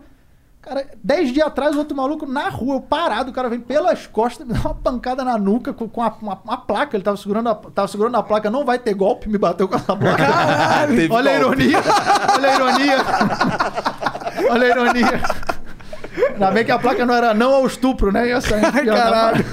[0.69, 4.47] cara, 10 dias atrás, outro maluco na rua, eu parado, o cara vem pelas costas,
[4.47, 6.97] me dá uma pancada na nuca com, com a- uma, uma placa.
[6.97, 9.75] Ele tava segurando, a, tava segurando a placa, não vai ter golpe, me bateu com
[9.77, 10.25] essa placa.
[10.89, 11.79] Teve Olha a ironia,
[12.35, 12.97] olha a ironia.
[14.51, 15.21] olha a ironia.
[16.33, 18.29] Ainda bem que a placa não era não ao estupro, né?
[18.29, 18.61] Ia sair.
[18.85, 19.45] Caralho.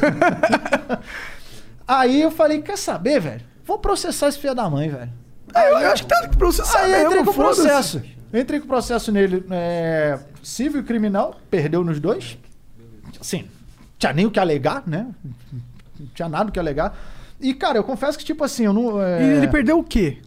[1.88, 3.42] Aí eu falei, quer saber, velho?
[3.64, 5.10] Vou processar esse filho da mãe, velho.
[5.54, 8.02] É, eu acho que tá que processar Aí eu mesmo, entrei com o processo.
[8.34, 12.38] Entrei com o processo nele, é, civil e criminal, perdeu nos dois.
[13.20, 13.46] Assim,
[13.98, 15.08] tinha nem o que alegar, né?
[16.00, 16.98] Não tinha nada o que alegar.
[17.40, 19.02] E, cara, eu confesso que, tipo assim, eu não.
[19.02, 20.18] é, E ele perdeu o quê?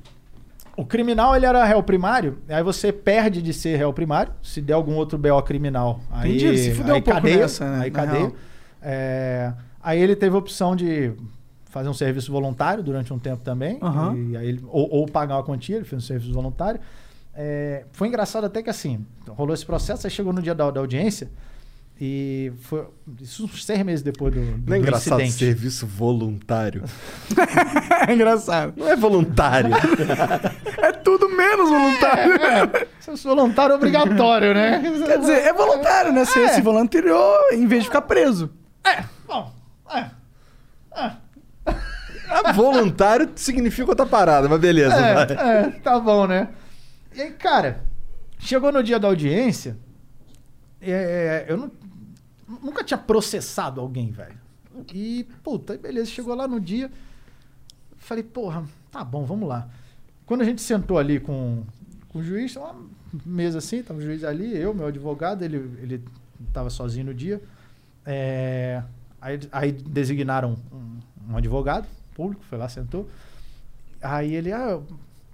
[0.77, 4.75] O criminal, ele era réu primário, aí você perde de ser réu primário, se der
[4.75, 6.01] algum outro BO criminal.
[6.11, 8.33] Aí, Entendi, se fudeu aí um pouco cadeia, nessa, né, Aí cadeia.
[8.81, 11.13] É, aí ele teve a opção de
[11.65, 14.17] fazer um serviço voluntário durante um tempo também, Aham.
[14.17, 16.81] e aí ele- ou, ou pagar uma quantia, ele fez um serviço voluntário.
[17.41, 20.81] É, foi engraçado até que assim, rolou esse processo, aí chegou no dia da, da
[20.81, 21.31] audiência,
[22.01, 22.85] e foi
[23.21, 25.39] isso uns seis meses depois do, do, Não é do engraçado incidente.
[25.55, 26.83] serviço voluntário?
[28.09, 28.73] É engraçado.
[28.77, 29.71] Não é voluntário.
[30.81, 32.33] É tudo menos voluntário.
[33.01, 34.81] Serviço voluntário obrigatório, né?
[35.07, 36.25] Quer dizer, é voluntário, né?
[36.25, 36.49] Você É.
[36.49, 38.49] se voluntariou em vez de ficar preso.
[38.87, 39.53] É, bom,
[39.93, 40.07] é.
[40.93, 44.95] Ah, voluntário significa outra parada, mas beleza.
[44.97, 46.49] É, é, tá bom, né?
[47.19, 47.83] E aí, cara,
[48.39, 49.77] chegou no dia da audiência,
[50.81, 51.73] é, eu não-
[52.63, 54.39] nunca tinha processado alguém, velho.
[54.95, 56.89] E, puta, beleza, chegou lá no dia,
[57.97, 59.69] falei, porra, tá bom, vamos lá.
[60.25, 61.65] Quando a gente sentou ali com,
[62.09, 62.77] com o juiz, uma
[63.27, 66.05] mesa assim, tava o juiz ali, eu, meu advogado, ele, ele
[66.53, 67.43] tava sozinho no dia.
[68.07, 68.81] É,
[69.21, 73.11] aí, aí designaram um, um advogado público, foi lá, sentou.
[74.01, 74.81] Aí ele, ah,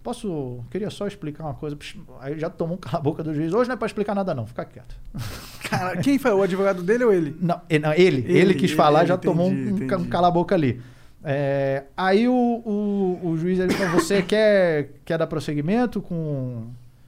[0.05, 1.77] posso, queria só explicar uma coisa.
[2.21, 3.53] Aí já tomou um cala-boca do juiz.
[3.53, 4.95] Hoje não é pra explicar nada não, fica quieto.
[5.69, 6.31] Cara, quem foi?
[6.31, 7.35] O advogado dele ou ele?
[7.41, 9.99] Não, ele, ele, ele, quis ele, falar, ele, já tomou um, entendi, um ca- um
[10.01, 10.11] entendi.
[10.11, 10.81] cala-boca ali.
[11.25, 16.67] É, aí o, o, o juiz ele falou: você quer, quer dar prosseguimento com,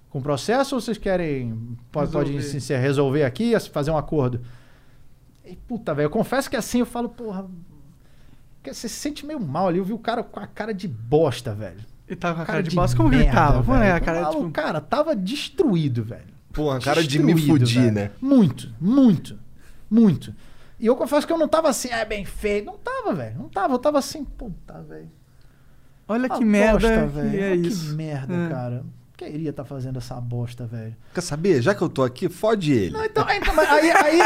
[0.08, 1.50] com o processo ou vocês querem.
[1.92, 2.48] Pode, pode Resolver.
[2.48, 4.40] assim, se resolver aqui, fazer um acordo?
[5.44, 7.46] E, puta, velho, eu confesso que assim eu falo, porra.
[8.64, 9.78] Você se sente meio mal ali.
[9.78, 11.78] Eu vi o cara com a cara de bosta, velho.
[12.08, 12.96] Ele tava com a Cara cara de bosta.
[12.96, 13.62] Como que ele tava?
[13.64, 13.94] Como é velho.
[13.96, 14.44] a cara, Ah, tipo...
[14.46, 16.36] O cara tava destruído, velho.
[16.52, 17.92] Pô, a cara de me Destruído, fudir, velho.
[17.94, 18.10] né?
[18.20, 19.38] Muito, muito,
[19.90, 20.34] muito.
[20.78, 22.66] E eu confesso que eu não tava assim, é bem feito.
[22.66, 23.36] Não tava, velho.
[23.38, 23.74] Não tava.
[23.74, 25.10] Eu tava assim, puta, velho.
[26.08, 27.42] Olha que merda bosta, que velho.
[27.44, 27.88] é Olha isso.
[27.90, 28.48] Que merda, É.
[28.48, 28.84] cara.
[29.16, 30.94] Queria estar fazendo essa bosta, velho.
[31.14, 31.62] Quer saber?
[31.62, 32.90] Já que eu tô aqui, fode ele.
[32.92, 34.20] Não, então, então, aí, aí.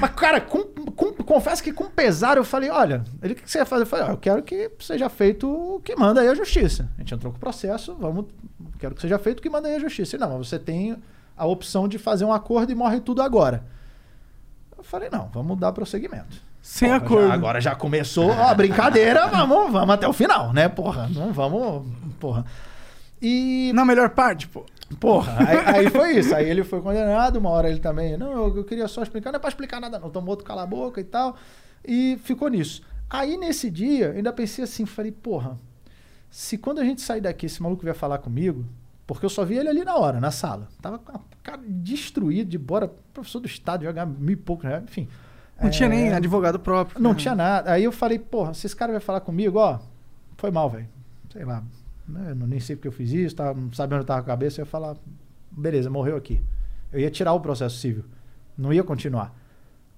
[0.00, 3.58] Mas, cara, com, com- confesso que com pesar eu falei: olha, ele o que você
[3.58, 3.82] ia fazer?
[3.82, 6.88] Eu falei: ó, eu quero que seja feito o que manda aí a justiça.
[6.96, 8.26] A gente entrou com o processo, vamos.
[8.78, 10.16] Quero que seja feito o que manda aí a justiça.
[10.16, 10.96] Ele, não, mas você tem
[11.36, 13.62] a opção de fazer um acordo e morre tudo agora.
[14.76, 16.36] Eu falei: não, vamos dar prosseguimento.
[16.62, 17.28] Sem Porra, acordo.
[17.28, 21.08] já- agora já começou a brincadeira, vamos, vamos até o final, né, porra?
[21.08, 21.86] Não vamos.
[22.18, 22.44] Porra.
[23.20, 23.70] E.
[23.74, 24.64] Na melhor parte, pô.
[24.98, 26.34] Porra, aí, aí foi isso.
[26.34, 28.16] Aí ele foi condenado, uma hora ele também.
[28.16, 30.10] Não, eu, eu queria só explicar, não é pra explicar nada, não.
[30.10, 31.36] Tomou outro cala a boca e tal.
[31.86, 32.82] E ficou nisso.
[33.08, 35.56] Aí nesse dia, eu ainda pensei assim, falei, porra,
[36.30, 38.64] se quando a gente sair daqui, esse maluco vier falar comigo,
[39.06, 40.68] porque eu só vi ele ali na hora, na sala.
[40.80, 44.82] Tava com a cara destruído, de bora, professor do estado, jogar mil e pouco, né?
[44.84, 45.08] enfim.
[45.60, 47.00] Não tinha É, nem advogado próprio.
[47.00, 47.16] não né?
[47.16, 47.72] tinha nada.
[47.72, 49.78] Aí eu falei, porra, se esse cara vai falar comigo, ó,
[50.36, 50.88] foi mal, velho.
[51.32, 51.62] Sei lá.
[52.10, 54.20] Né, Eu não- nem sei porque eu fiz isso, tava, não sabia onde eu tava
[54.22, 54.60] com a cabeça.
[54.60, 54.96] Eu ia falar,
[55.50, 56.42] beleza, morreu aqui.
[56.92, 58.04] Eu ia tirar o processo civil.
[58.58, 59.34] Não ia continuar.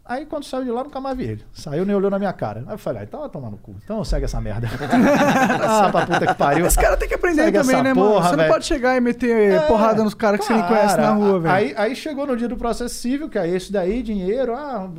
[0.04, 1.44] Aí quando saiu de lá, nunca mais vi ele.
[1.52, 2.64] Saiu nem olhou na minha cara.
[2.66, 3.76] Aí eu falei, ah, então vai tomar no cu.
[3.84, 4.66] Então segue essa merda.
[5.64, 6.66] ah, pra puta que pariu.
[6.66, 8.10] Esse cara tem que aprender Segue também, né, mano?
[8.10, 8.52] porra, Você não velho.
[8.52, 11.38] pode chegar e meter É, porrada nos caras que você nem conhece na Cara, rua,
[11.40, 11.54] velho.
[11.54, 14.90] Aí, aí chegou no dia do processo civil, que é esse daí, dinheiro, ah,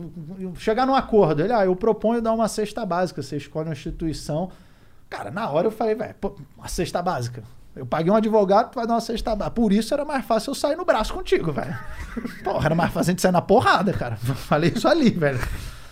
[0.56, 1.42] chegar num acordo.
[1.44, 4.52] Ele, ah, eu proponho dar uma cesta básica, você escolhe uma instituição.
[5.16, 6.16] Cara, na hora eu falei, velho,
[6.58, 7.44] uma cesta básica.
[7.76, 9.54] Eu paguei um advogado, tu vai dar uma cesta básica.
[9.54, 11.78] Por isso era mais fácil eu sair no braço contigo, velho.
[12.44, 14.16] Porra, era mais fácil a gente sair na porrada, cara.
[14.18, 15.38] Falei isso ali, velho.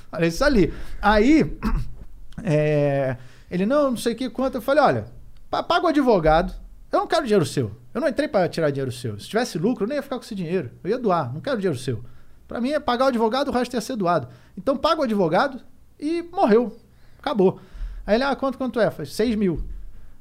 [0.10, 0.74] Falei isso ali.
[1.00, 1.56] Aí,
[2.44, 3.16] é,
[3.52, 4.56] ele, não, não sei o que, quanto.
[4.56, 5.06] Eu falei, olha,
[5.52, 6.52] pa- paga o advogado.
[6.92, 7.72] Eu não quero dinheiro seu.
[7.94, 9.20] Eu não entrei para tirar dinheiro seu.
[9.20, 10.72] Se tivesse lucro, eu nem ia ficar com esse dinheiro.
[10.84, 11.32] Eu ia doar.
[11.32, 12.04] Não quero dinheiro seu.
[12.48, 14.28] Para mim é pagar o advogado, o resto ia ser doado.
[14.58, 15.62] Então paga o advogado
[16.00, 16.76] e morreu.
[17.20, 17.62] Acabou.
[18.06, 18.88] Aí ele, ah, quanto, quanto é?
[18.88, 19.64] Eu falei, 6 mil.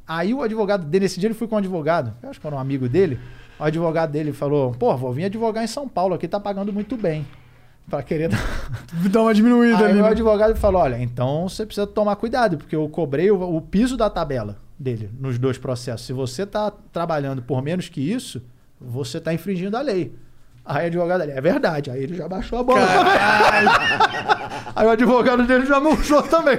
[0.06, 2.12] Aí o advogado dele, nesse dia ele foi com um advogado.
[2.22, 3.18] Eu acho que era um amigo dele.
[3.58, 6.96] O advogado dele falou, pô, vou vir advogar em São Paulo aqui, tá pagando muito
[6.96, 7.26] bem.
[7.88, 8.38] Pra querer dar...
[9.10, 10.00] Dá uma diminuída Aí ali.
[10.00, 10.08] o né?
[10.10, 14.08] advogado falou: olha, então você precisa tomar cuidado, porque eu cobrei o, o piso da
[14.08, 16.06] tabela dele nos dois processos.
[16.06, 18.40] Se você está trabalhando por menos que isso,
[18.80, 20.14] você está infringindo a lei.
[20.64, 21.90] Aí o advogado dele, é verdade.
[21.90, 22.80] Aí ele já baixou a bola.
[24.76, 26.58] Aí o advogado dele já murchou também.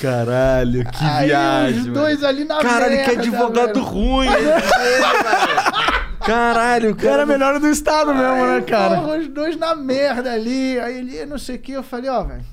[0.00, 1.78] Caralho, que Aí viagem.
[1.80, 2.00] os mano.
[2.00, 3.84] dois ali na Caralho, que merda, advogado velho.
[3.86, 4.28] ruim.
[6.24, 7.22] Caralho, O cara cara.
[7.22, 9.00] é melhor do estado mesmo, né, cara?
[9.00, 10.78] porra, os dois na merda ali.
[10.80, 11.72] Aí ele, não sei o que.
[11.72, 12.44] Eu falei, ó, velho,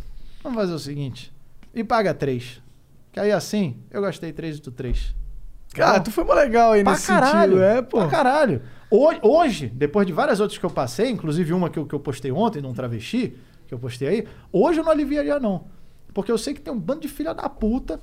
[0.43, 1.33] vamos fazer o seguinte.
[1.73, 2.61] E paga três.
[3.11, 5.15] Que aí assim, eu gastei três e tu três.
[5.73, 7.53] Cara, tu foi mó legal aí Pra nesse caralho.
[7.53, 7.63] sentido.
[7.63, 7.97] É, pô.
[7.99, 8.61] Pra caralho.
[8.91, 11.99] Hoje, hoje, depois de várias outras que eu passei, inclusive uma que eu, que eu
[11.99, 13.35] postei ontem, num travesti,
[13.67, 15.65] que eu postei aí, hoje eu não aliviaria, não.
[16.13, 17.99] Porque eu sei que tem um bando de filha da puta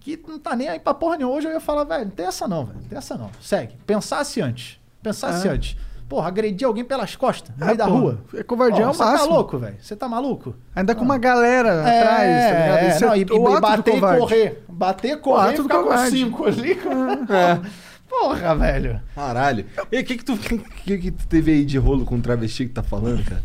[0.00, 1.36] que não tá nem aí pra porra nenhuma.
[1.36, 2.78] Hoje eu ia falar, velho, não tem essa não, velho.
[2.80, 3.30] Não tem essa não.
[3.40, 3.74] Segue.
[3.86, 4.78] Pensasse antes.
[5.02, 5.50] Pensasse É.
[5.50, 5.76] antes.
[6.08, 7.92] Porra, agredir alguém pelas costas, no É, meio da pô.
[7.92, 8.18] rua.
[8.34, 9.34] É covardia Ó, ao Você tá máximo.
[9.34, 9.76] louco, velho?
[9.78, 10.54] Você tá maluco?
[10.74, 12.78] Ainda com uma galera É, atrás, tá ligado?
[12.78, 14.64] é, Isso não, é e, o e bater e correr.
[14.68, 16.16] Bater, correr e do ficar com covarde.
[16.16, 16.72] cinco ali.
[16.72, 17.60] É.
[18.08, 19.02] Porra, velho.
[19.14, 19.66] Caralho.
[19.92, 20.34] E o que que tu
[20.82, 23.42] que, que tu teve aí de rolo com o travesti que tá falando, cara?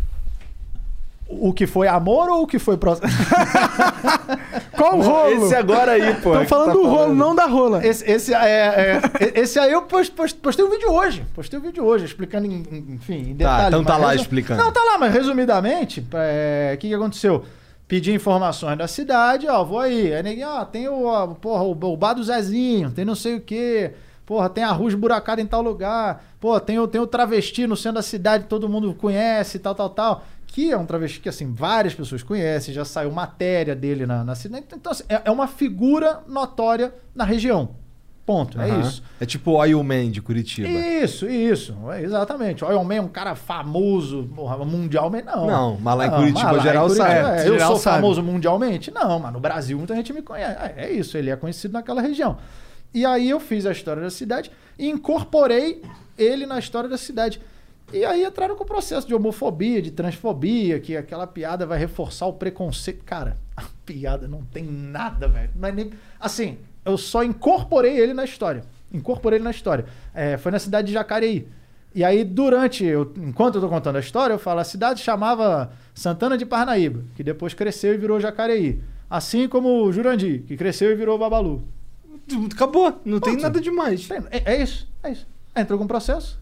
[1.39, 3.07] O que foi amor ou o que foi próximo?
[4.75, 5.45] Qual o rolo?
[5.45, 6.29] Esse agora aí, pô.
[6.31, 7.85] Estão que falando tá do rolo, não da rola.
[7.85, 11.25] Esse, esse, é, é, esse aí eu post, post- postei o vídeo hoje.
[11.33, 13.67] Postei o vídeo hoje, explicando, em, enfim, em detalhes.
[13.67, 14.61] então tá lá resu- explicando.
[14.63, 17.43] Não, tá lá, mas resumidamente, é, o que, que aconteceu?
[17.87, 20.13] Pedi informações da cidade, ó, vou aí.
[20.13, 23.35] Aí ninguém, ó, tem o, ó, porra, o, o bar do Zezinho, tem não sei
[23.35, 23.91] o quê.
[24.25, 26.23] Porra, tem a rua esburacada em tal lugar.
[26.39, 29.89] Pô, tem, o- tem o travesti no centro da cidade, todo mundo conhece, tal, tal,
[29.89, 30.23] tal.
[30.53, 34.35] Que é um travesti que, assim, várias pessoas conhecem, já saiu matéria dele na, na
[34.35, 34.65] cidade.
[34.71, 37.75] Então, assim, é, é uma figura notória na região.
[38.23, 38.61] Ponto.
[38.61, 38.81] É Aham.
[38.81, 39.03] isso.
[39.19, 40.69] É tipo o Oil Man de Curitiba.
[40.69, 41.75] Isso, isso.
[41.91, 42.63] É, exatamente.
[42.63, 45.47] O Iron Man é um cara famoso, porra, mundialmente, não.
[45.47, 47.39] Não, mas lá em Curitiba, mas lá em geral Curitiba, sabe.
[47.41, 47.95] é, eu Geral sou sabe.
[47.97, 48.91] famoso mundialmente?
[48.91, 50.55] Não, mas no Brasil muita gente me conhece.
[50.77, 52.37] É, é isso, ele é conhecido naquela região.
[52.93, 55.81] E aí eu fiz a história da cidade e incorporei
[56.15, 57.41] ele na história da cidade.
[57.93, 62.25] E aí entraram com o processo de homofobia, de transfobia, que aquela piada vai reforçar
[62.25, 63.03] o preconceito.
[63.05, 65.51] Cara, a piada não tem nada, velho.
[65.55, 65.91] Não é nem...
[66.19, 68.63] Assim, eu só incorporei ele na história.
[68.91, 69.85] Incorporei ele na história.
[70.13, 71.47] É, foi na cidade de Jacareí.
[71.95, 75.71] E aí, durante, eu, enquanto eu tô contando a história, eu falo, a cidade chamava
[75.93, 78.81] Santana de Parnaíba, que depois cresceu e virou Jacareí.
[79.07, 81.63] Assim como Jurandir, que cresceu e virou Babalu.
[82.51, 83.43] Acabou, não tem Ponto.
[83.43, 84.07] nada demais.
[84.07, 85.27] Tem- É, é isso, é isso.
[85.55, 86.41] Entrou com processo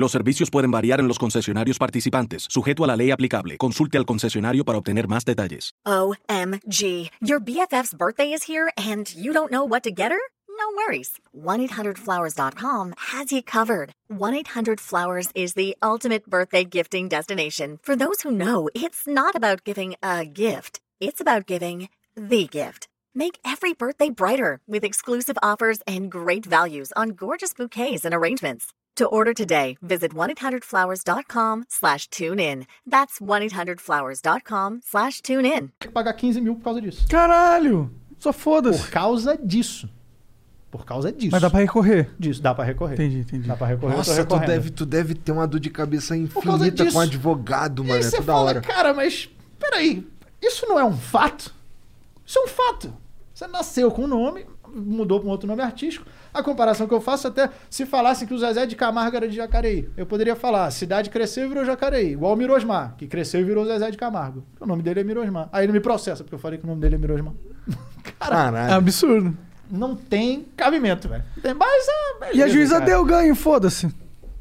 [0.00, 3.58] Los servicios pueden variar en los concesionarios participantes, sujeto a la ley aplicable.
[3.58, 5.74] Consulte al concesionario para obtener más detalles.
[5.84, 7.10] OMG.
[7.20, 10.18] Your BFF's birthday is here and you don't know what to get her?
[10.48, 11.18] No worries.
[11.36, 13.92] 1-800-Flowers.com has you covered.
[14.10, 17.78] 1-800-Flowers is the ultimate birthday gifting destination.
[17.82, 20.80] For those who know, it's not about giving a gift.
[20.98, 22.88] It's about giving the gift.
[23.14, 28.72] Make every birthday brighter with exclusive offers and great values on gorgeous bouquets and arrangements.
[28.96, 32.66] To order today, visit 1-800-Flowers.com slash tune in.
[32.86, 35.68] That's 1-800-Flowers.com slash tune in.
[35.78, 37.06] Tem que pagar 15 mil por causa disso.
[37.08, 37.90] Caralho!
[38.18, 38.78] Só foda-se.
[38.82, 39.88] Por causa disso.
[40.70, 41.30] Por causa disso.
[41.32, 42.10] Mas dá pra recorrer.
[42.18, 42.94] Disso, dá pra recorrer.
[42.94, 43.48] Entendi, entendi.
[43.48, 43.96] Dá pra recorrer.
[43.96, 48.00] Nossa, tu deve, tu deve ter uma dor de cabeça infinita com advogado, E mano.
[48.00, 48.60] É você toda fala, hora.
[48.60, 50.06] cara, mas peraí,
[50.42, 51.54] isso não é um fato?
[52.26, 52.92] Isso é um fato.
[53.32, 56.04] Você nasceu com um nome, mudou para um outro nome artístico.
[56.32, 59.36] A comparação que eu faço até se falassem que o Zezé de Camargo era de
[59.36, 59.88] Jacareí.
[59.96, 62.12] Eu poderia falar, a cidade cresceu e virou Jacareí.
[62.12, 64.44] Igual o Mirosmar, que cresceu e virou Zezé de Camargo.
[64.60, 65.48] O nome dele é Mirosmar.
[65.52, 67.34] Aí ele me processa, porque eu falei que o nome dele é Mirosmar.
[68.02, 68.74] É Caralho.
[68.74, 69.36] absurdo.
[69.70, 71.22] Não tem cabimento, velho.
[71.42, 72.32] Tem mais a...
[72.34, 73.88] E a juíza deu ganho, foda-se.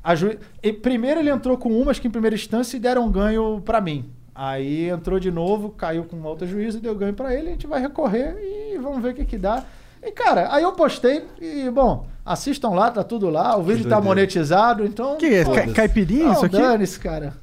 [0.03, 0.37] A ju...
[0.63, 4.09] e primeiro ele entrou com umas que em primeira instância deram ganho pra mim.
[4.33, 7.81] Aí entrou de novo, caiu com outra juíza, deu ganho pra ele, a gente vai
[7.81, 9.63] recorrer e vamos ver o que que dá.
[10.01, 13.99] E cara, aí eu postei e, bom, assistam lá, tá tudo lá, o vídeo tá
[13.99, 15.17] monetizado, então...
[15.17, 15.43] Que é?
[15.45, 16.57] Ca- Caipirinha Não, isso aqui?
[16.57, 17.33] dane-se, cara.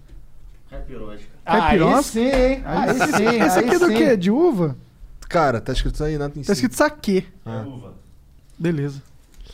[0.71, 2.03] Aí Caipirosca?
[2.03, 2.63] sim, hein?
[2.65, 3.03] Aí sim,
[3.45, 4.17] Esse aí aqui é do quê?
[4.17, 4.77] De uva?
[5.29, 6.53] Cara, tá escrito aí nada em Tá cima.
[6.55, 7.25] escrito saquê.
[7.45, 7.65] Ah.
[8.59, 9.03] Beleza.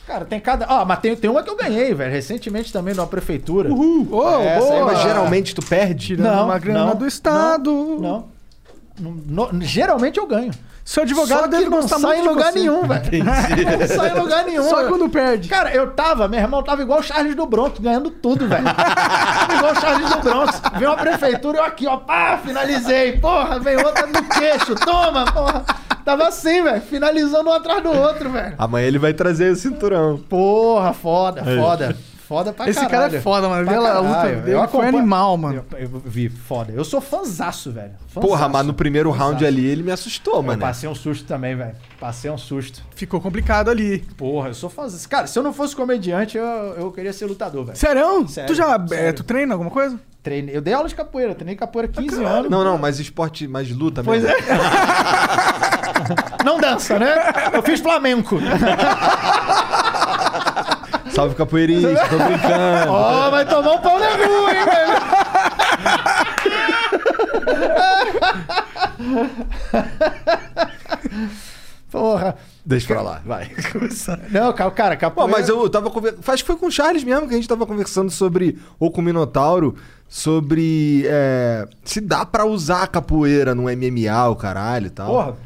[0.07, 0.66] Cara, tem cada...
[0.69, 3.70] Ó, mas tem, tem uma que eu ganhei, velho, recentemente também numa prefeitura.
[3.70, 4.09] Uhul!
[4.12, 4.83] Ô, Essa aí!
[4.83, 6.09] Mas geralmente tu perde?
[6.16, 7.99] Tirando uma grana do Estado.
[8.01, 8.27] Não.
[8.99, 10.53] No- no- geralmente eu ganho.
[10.85, 12.59] Seu advogado Só que deve não gostar sai muito em de lugar você.
[12.59, 13.03] nenhum, velho.
[13.79, 14.63] Não sai em lugar nenhum.
[14.69, 15.49] Só quando perde.
[15.49, 18.65] Cara, eu tava, meu irmão tava igual o Charles do Bronx, ganhando tudo, velho.
[19.57, 20.63] Igual o Charles do Bronx.
[20.77, 23.19] Veio uma prefeitura, eu aqui, ó, pá, finalizei.
[23.19, 25.65] Porra, veio outra no queixo, toma, porra.
[26.05, 28.55] Tava assim, velho, finalizando um atrás do outro, velho.
[28.59, 30.19] Amanhã ele vai trazer o cinturão.
[30.29, 31.97] Porra, foda, foda.
[32.28, 32.90] Foda pra Esse caralho.
[33.11, 33.65] cara é foda, mano.
[33.65, 35.65] Pra Vê lá, a luta dele Eu foi acompanho- animal, mano.
[35.73, 36.73] Eu, eu vi, foda.
[36.73, 37.93] Eu sou fanzaço, velho.
[38.09, 38.27] Fanzaço.
[38.27, 39.47] Porra, mas no primeiro round Fanzaço.
[39.47, 40.61] ali ele me assustou, Eu mano.
[40.61, 41.74] passei um susto também, velho.
[42.01, 42.82] Passei um susto.
[42.94, 43.99] Ficou complicado ali.
[44.16, 44.99] Porra, eu sou fãzão.
[45.11, 47.77] Cara, se eu não fosse comediante, eu, eu queria ser lutador, velho.
[47.77, 48.27] Sério?
[48.28, 48.78] Sério, Tu já.
[48.86, 49.07] sério.
[49.09, 49.99] é, tu treina alguma coisa?
[50.23, 52.49] Treinei, eu dei aula de capoeira, treinei capoeira 15 anos.
[52.51, 54.39] Não, não, mas esporte, mais luta Pois mesmo.
[54.39, 54.43] é.
[56.44, 57.15] Não dança, né?
[57.53, 58.36] Eu fiz flamenco.
[61.15, 62.91] Salve capoeirista, tô brincando.
[62.93, 64.93] Ó, vai tomar um pau na rua, hein, velho?
[71.91, 72.37] Porra.
[72.65, 73.51] Deixa pra lá, vai.
[74.31, 75.33] Não, ca- cara, Pô, capoeira...
[75.33, 76.23] mas eu tava conversando.
[76.29, 78.59] Acho que foi com o Charles mesmo que a gente tava conversando sobre.
[78.79, 79.75] Ou com o Minotauro.
[80.09, 81.05] Sobre.
[81.07, 85.09] é, se dá pra usar a capoeira no MMA, o caralho e tal.
[85.09, 85.37] Porra.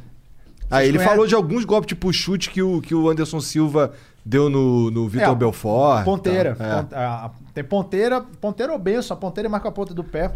[0.71, 1.15] Aí ele conhecem?
[1.15, 3.93] falou de alguns golpes, tipo o chute que o, que o Anderson Silva
[4.27, 6.03] deu no, no Vitor É, Belfort.
[6.03, 6.57] e Ponteira.
[6.57, 6.99] tal.
[7.01, 7.05] É.
[7.05, 9.17] A- tem ponteira, ponteira ou benção.
[9.17, 10.33] A ponteira marca a ponta do pé.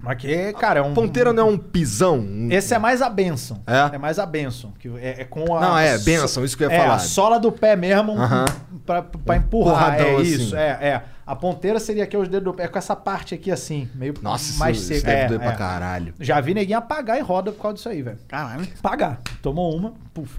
[0.00, 0.94] Mas que, cara, é um.
[0.94, 2.18] Ponteira não é um pisão?
[2.18, 3.60] Um- Esse é mais a benção.
[3.66, 3.96] É?
[3.98, 4.72] mais a benção.
[4.78, 5.60] Que é, é com a.
[5.60, 6.94] Não, é, benção, isso que eu ia é, falar.
[6.94, 8.44] a sola do pé mesmo Aham.
[8.86, 9.96] pra, pra empurrar.
[9.96, 10.22] porradão É assim.
[10.22, 11.02] isso, é, é.
[11.26, 14.50] A ponteira seria aqui os dedos do pé, com essa parte aqui assim, meio Nossa,
[14.50, 15.04] isso, mais isso seco.
[15.06, 15.56] deve É, doer pra é.
[15.56, 16.14] caralho.
[16.20, 18.18] Já vi neguinho apagar em roda por causa disso aí, velho.
[18.28, 18.66] Caralho.
[18.80, 19.20] Pagar.
[19.42, 20.38] Tomou uma, puf.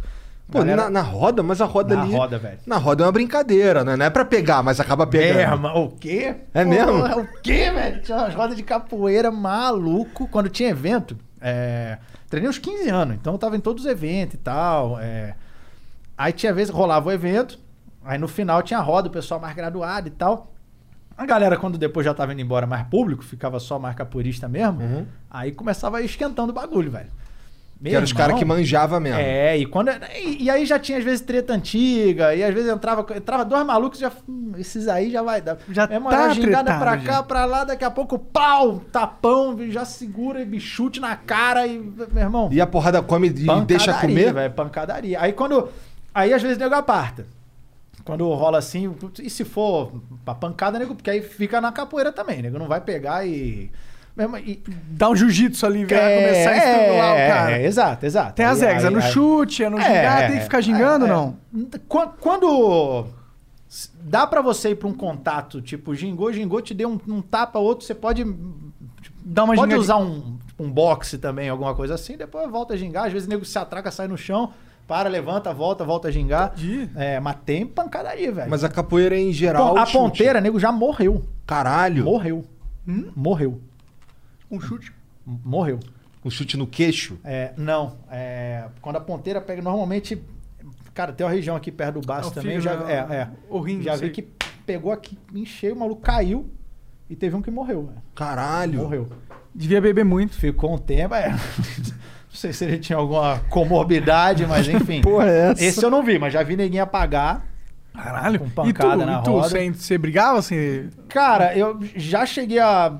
[0.51, 2.11] Pô, Galera- na, na roda, mas a roda Na ali.
[2.11, 2.57] roda, velho.
[2.65, 3.95] Na roda é uma brincadeira, né?
[3.95, 5.39] Não é pra pegar, mas acaba pegando.
[5.39, 6.35] É, mas o quê?
[6.53, 7.05] É mesmo?
[7.05, 8.01] O quê, velho?
[8.01, 10.27] Tinha umas rodas de capoeira maluco.
[10.27, 14.35] Quando tinha evento, é, treinei uns 15 anos, então eu tava em todos os eventos
[14.35, 14.99] e tal.
[14.99, 15.35] é.
[16.17, 17.57] Aí tinha vezes rolava o evento,
[18.03, 20.51] aí no final tinha a roda, o pessoal mais graduado e tal.
[21.15, 25.05] A galera, quando depois já tava indo embora mais público, ficava só mais capoeirista mesmo,
[25.29, 27.09] aí começava esquentando o bagulho, velho.
[27.81, 29.19] Que eram os caras que manjava mesmo.
[29.19, 29.89] É, e, quando,
[30.21, 33.65] e, e aí já tinha às vezes treta antiga, e às vezes entrava, entrava dois
[33.65, 34.11] malucos já.
[34.27, 35.57] hum, esses aí já vai dar.
[35.69, 37.05] Já é uma tá gingada pra já.
[37.05, 41.79] cá, pra lá, daqui a pouco, pau, tapão, já segura e chute na cara e.
[41.79, 42.49] Meu irmão.
[42.51, 44.33] E a porrada come e deixa comer?
[44.33, 45.21] velho, pancadaria.
[45.21, 45.69] Aí quando.
[46.13, 47.25] Aí às vezes nego aparta.
[48.03, 49.93] Quando rola assim, e se for
[50.25, 53.71] pra pancada, nego, porque aí fica na capoeira também, nego não vai pegar e.
[54.19, 57.51] Mesmo, e Dá um jiu-jitsu ali, vai É, começar a estrangular é, o cara.
[57.57, 58.33] é, exato, exato.
[58.35, 61.11] Tem as regras, é no chute, é no gingar, tem que ficar gingando, é, é.
[61.11, 61.37] não?
[61.87, 63.05] Quan- Quando
[64.03, 67.59] dá pra você ir pra um contato, tipo, gingou, gingou, te deu um, um tapa,
[67.59, 68.23] outro, você pode
[69.23, 69.79] Dá uma pode gingadinha.
[69.79, 73.29] usar um, um boxe também, alguma coisa assim, depois volta a gingar, às vezes o
[73.29, 74.51] nego se atraca, sai no chão,
[74.87, 76.53] para, levanta, volta, volta a gingar.
[76.95, 78.49] É, mas tem pancadaria, velho.
[78.49, 79.73] Mas a capoeira em geral.
[79.75, 79.97] Pô, a chute.
[79.97, 81.23] ponteira, nego já morreu.
[81.45, 82.03] Caralho.
[82.05, 82.43] Morreu.
[82.87, 83.05] Hum?
[83.15, 83.61] Morreu.
[84.51, 84.91] Um chute.
[85.25, 85.79] Morreu.
[86.23, 87.17] Um chute no queixo?
[87.23, 87.95] É, não.
[88.11, 90.21] É, quando a ponteira pega, normalmente.
[90.93, 92.55] Cara, tem uma região aqui perto do baço É também.
[92.55, 93.27] eu já, é, é.
[93.49, 94.21] o rim, já vi que
[94.65, 96.49] pegou aqui, encheu, o maluco caiu
[97.09, 97.85] e teve um que morreu.
[97.87, 98.01] velho.
[98.13, 98.79] Caralho.
[98.81, 99.09] Morreu.
[99.55, 100.35] Devia beber muito.
[100.35, 101.15] Ficou um tempo.
[101.15, 101.29] É.
[102.29, 105.01] Não sei se ele tinha alguma comorbidade, mas enfim.
[105.01, 105.63] Porra, é essa?
[105.63, 107.43] Esse eu não vi, mas já vi neguinho apagar.
[107.93, 108.39] Caralho.
[108.39, 109.49] Com e tu, pancada na e tu roda.
[109.49, 110.89] você, você brigava assim?
[111.07, 112.97] Cara, eu já cheguei a.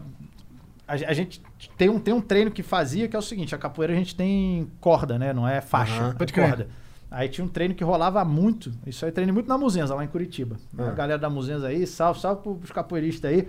[0.90, 1.41] A, a gente
[1.78, 4.16] tem um, tem um treino que fazia que é o seguinte: a capoeira a gente
[4.16, 5.32] tem corda, né?
[5.32, 6.10] Não é faixa, Aham.
[6.11, 6.48] é Pode crer.
[6.49, 6.68] corda.
[7.11, 8.72] Aí tinha um treino que rolava muito.
[8.86, 10.57] Isso aí treinei muito na Muzenza, lá em Curitiba.
[10.78, 10.90] Ah.
[10.90, 13.48] A galera da Muzenza aí, salve, salve pros capoeiristas aí.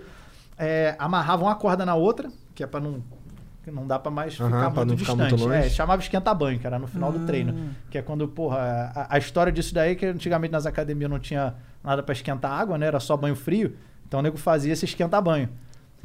[0.57, 3.03] É, amarravam uma corda na outra, que é pra não.
[3.63, 5.29] Que não dá pra mais Aham, ficar pra muito não ficar distante.
[5.39, 5.67] muito longe.
[5.67, 7.69] É, chamava esquenta-banho, que era no final do treino.
[7.91, 11.19] Que é quando, porra, a, a história disso daí é que antigamente nas academias não
[11.19, 11.53] tinha
[11.83, 12.87] nada pra esquentar água, né?
[12.87, 13.75] Era só banho frio.
[14.07, 15.47] Então o nego fazia esse esquenta-banho.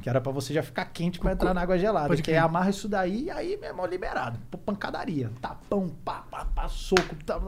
[0.02, 2.09] Que era pra você já ficar quente pra entrar na água gelada.
[2.09, 2.44] Pode Que aí crer.
[2.44, 4.39] amarra isso daí e aí, meu irmão, liberado.
[4.51, 5.31] Pô, pancadaria.
[5.40, 7.14] Tapão, pá, pá, pá, soco.
[7.24, 7.40] tá,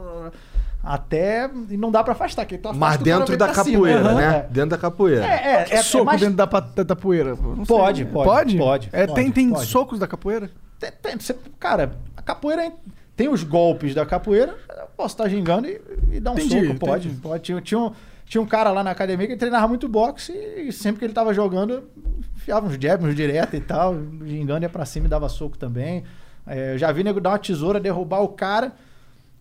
[0.83, 1.49] até.
[1.69, 2.45] E não dá pra afastar.
[2.45, 3.63] Que tu afasta, Mas dentro da cima.
[3.65, 4.37] capoeira, Aham, né?
[4.37, 4.41] é.
[4.51, 5.25] Dentro da capoeira.
[5.25, 7.35] É, é, é, é soco mais- dentro da, da, da poeira?
[7.35, 8.57] Pode, pode, Pode?
[8.57, 9.65] pode, É, tem pode, tem pode.
[9.67, 10.49] socos da capoeira?
[10.79, 12.71] Tem- tem- você- cara, a capoeira
[13.15, 14.55] tem os golpes da capoeira.
[14.69, 15.79] Eu posso estar gingando e,
[16.13, 16.79] e dar um Entendi, soco.
[16.79, 17.21] Pode, entendi.
[17.21, 17.43] pode.
[17.43, 17.91] Tinha, tinha um,
[18.29, 21.33] tinha um cara lá na academia que treinava muito boxe e sempre que ele tava
[21.33, 21.89] jogando,
[22.35, 23.95] enfiava uns jabs, uns direto e tal.
[24.23, 26.03] Gingando ia pra cima e dava soco também.
[26.45, 28.73] É, eu já vi nego dar uma tesoura, derrubar o cara,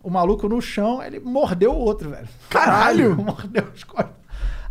[0.03, 2.27] o maluco no chão, ele mordeu o outro, velho.
[2.49, 3.15] Caralho!
[3.23, 4.17] mordeu os costas.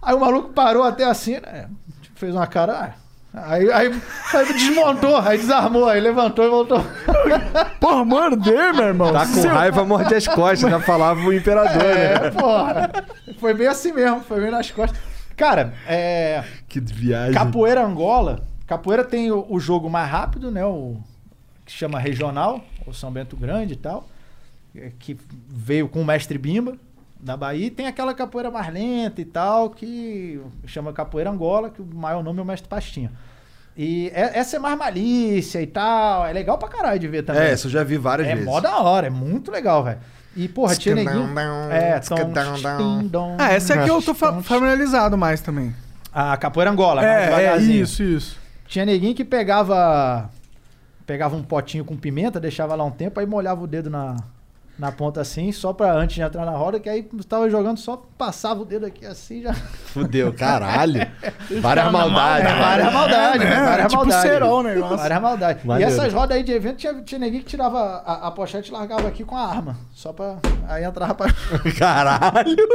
[0.02, 1.70] Aí o maluco parou até assim, né?
[2.16, 2.74] Fez uma cara.
[2.74, 2.94] ah,
[3.46, 4.02] Aí, aí,
[4.34, 6.84] aí desmontou, aí desarmou, aí levantou e voltou.
[7.80, 9.12] Porra, morder, meu irmão.
[9.14, 12.32] Tá com Seu- raiva, morde as costas, já falava o imperador, É, né?
[12.32, 12.92] porra.
[13.40, 15.00] Foi bem assim mesmo, foi bem nas costas.
[15.36, 16.44] Cara, é.
[16.68, 17.34] Que viagem.
[17.34, 18.44] Capoeira Angola.
[18.66, 20.66] Capoeira tem o, o jogo mais rápido, né?
[20.66, 20.98] O
[21.66, 24.08] que chama regional, o São Bento Grande e tal.
[24.76, 26.76] é, Que veio com o mestre Bimba
[27.28, 27.68] da Bahia.
[27.68, 32.24] E tem aquela capoeira mais lenta e tal, que chama Capoeira Angola, que o maior
[32.24, 33.12] nome é o mestre Pastinha.
[33.76, 36.26] E é- essa é mais malícia e tal.
[36.26, 37.44] É legal pra caralho de ver também.
[37.44, 38.46] É, isso eu já vi várias É vezes.
[38.46, 40.00] mó da hora, é muito legal, velho.
[40.36, 41.28] E, porra, tinha neguinho.
[41.72, 42.00] É,
[43.12, 43.36] tom.
[43.40, 45.76] Ah, essa aqui eu tô fa- familiarizado mais também.
[46.14, 48.38] A capoeira Angola, É, é, isso, isso.
[48.68, 50.30] Tinha neguinho que pegava.
[51.06, 54.18] Pegava um potinho com pimenta, deixava lá um tempo, aí molhava o dedo na,
[54.78, 58.02] na ponta assim, só pra antes de entrar na roda, que aí tava jogando, só
[58.18, 59.54] passava o dedo aqui assim já.
[59.54, 61.08] Fudeu, caralho.
[61.62, 62.48] Várias maldades.
[62.52, 64.32] É, várias maldades, É, várias tipo maldades.
[64.32, 64.98] cerol o negócio.
[64.98, 65.64] Várias maldades.
[65.64, 65.92] Maneiro.
[65.92, 68.74] E essas rodas aí de evento, tinha, tinha neguinho que tirava a, a pochete e
[68.74, 69.78] largava aqui com a arma.
[69.94, 70.38] Só pra.
[70.68, 71.28] Aí entrava pra.
[71.78, 72.68] Caralho.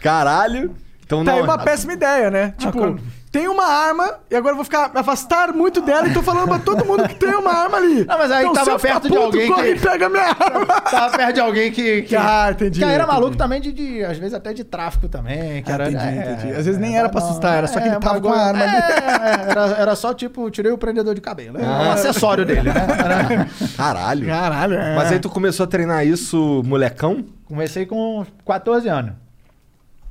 [0.00, 0.74] Caralho.
[1.04, 1.44] Então Tá aí não.
[1.44, 2.54] uma péssima ideia, né?
[2.56, 2.98] Tipo, como?
[3.32, 6.48] Tem uma arma e agora eu vou ficar me afastar muito dela e tô falando
[6.48, 8.04] pra todo mundo que tem uma arma ali.
[8.04, 9.80] Não, mas aí então, tava se eu ficar perto de puto, alguém corre que- e
[9.80, 10.66] pega minha arma.
[10.66, 12.02] Tava perto de alguém que.
[12.02, 12.14] que...
[12.14, 13.18] Ah, entendi, Que aí era entendi.
[13.18, 15.62] maluco também de, de, às vezes até de tráfico também.
[15.62, 16.50] Que Ah, era, entendi, é, entendi.
[16.54, 18.40] Às vezes nem era pra não, assustar, era só que ele tava com a agora-
[18.58, 18.76] arma ali.
[18.76, 21.58] é, era, era só tipo, tirei o prendedor de cabelo.
[21.58, 22.74] É um acessório dele, né?
[23.02, 23.48] Era-
[23.78, 24.26] Caralho.
[24.26, 24.94] Caralho, é.
[24.94, 27.24] Mas aí tu começou a treinar isso, molecão?
[27.46, 29.12] Comecei com 14 anos.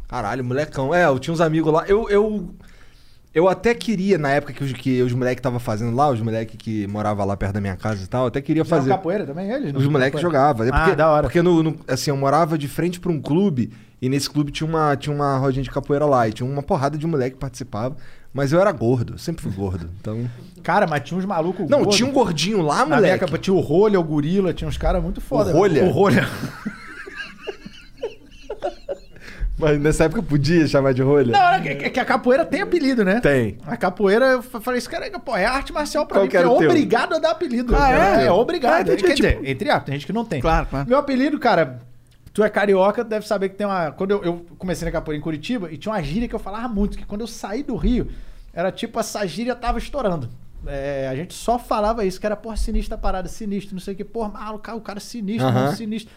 [0.08, 0.94] Caralho, molecão.
[0.94, 1.86] É, eu tinha uns amigos lá.
[1.88, 2.50] Eu, eu,
[3.34, 6.56] Eu até queria, na época que os, que os moleques estavam fazendo lá, os moleques
[6.58, 8.92] que moravam lá perto da minha casa e tal, eu até queria Jogavam fazer.
[8.92, 9.74] capoeira também, eles?
[9.74, 10.66] Os moleques jogavam.
[10.66, 11.24] É Ah, porque, da hora.
[11.24, 13.72] Porque no, no- assim, eu morava de frente pra um clube
[14.02, 16.98] e nesse clube tinha uma, tinha uma rodinha de capoeira lá e tinha uma porrada
[16.98, 17.96] de moleque que participava.
[18.34, 19.90] Mas eu era gordo, sempre fui gordo.
[20.02, 20.30] Então.
[20.62, 21.96] Cara, mas tinha uns malucos Não, gordos.
[21.96, 23.38] tinha um gordinho lá, Na moleque.
[23.40, 25.52] tinha o Rolha, o Gorila, tinha uns caras muito foda.
[25.52, 25.86] O Rolha?
[25.86, 26.28] O Rolha.
[29.62, 31.32] Mas nessa época podia chamar de rolha?
[31.32, 33.20] Não, era que, que a capoeira tem apelido, né?
[33.22, 33.58] Tem.
[33.66, 36.38] A capoeira, eu fa- falei, isso cara, pô, é arte marcial pra Qual mim, que
[36.38, 37.76] é obrigado a dar apelido.
[37.76, 38.26] Ah, é?
[38.26, 38.74] É, obrigado.
[38.74, 40.42] Ah, entendi, Quer tipo- dizer, entre aspas, tem gente que não tem.
[40.42, 40.90] Claro, claro.
[40.90, 41.80] Meu apelido, cara,
[42.34, 43.92] tu é carioca, deve saber que tem uma...
[43.92, 46.68] Quando eu, eu comecei na capoeira em Curitiba, e tinha uma gíria que eu falava
[46.68, 48.08] muito, que quando eu saí do Rio,
[48.54, 50.28] era tipo, essa gíria tava estourando.
[50.66, 53.98] É, a gente só falava isso, que era, porra, sinistra parada, sinistro, não sei o
[53.98, 55.64] que, porra, maluco, o cara, é sinistro, Aham.
[55.66, 56.14] mano, sinistro.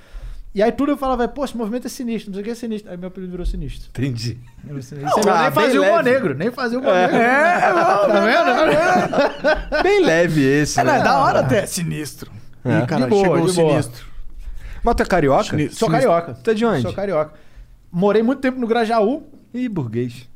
[0.54, 2.54] E aí tudo eu falava, pô, esse movimento é sinistro, não sei o que é
[2.54, 2.90] sinistro.
[2.90, 3.88] Aí meu apelido virou sinistro.
[3.90, 4.38] Entendi.
[4.62, 5.28] Virou sinistro.
[5.28, 6.10] É ah, nem fazia o leve.
[6.10, 7.16] negro, nem fazia o negro.
[7.16, 9.82] É, tá vendo?
[9.82, 11.00] Bem leve esse, É, não, né?
[11.00, 11.66] é da hora até.
[11.66, 12.30] Sinistro.
[12.64, 12.78] É.
[12.82, 13.82] Ih, cara, De boa, chegou de o boa.
[13.82, 14.06] sinistro.
[14.84, 15.70] Mas tu é carioca?
[15.72, 16.34] Sou carioca.
[16.34, 16.82] Tu é de onde?
[16.82, 17.32] Sou carioca.
[17.90, 19.24] Morei muito tempo no Grajaú.
[19.52, 20.28] Ih, burguês.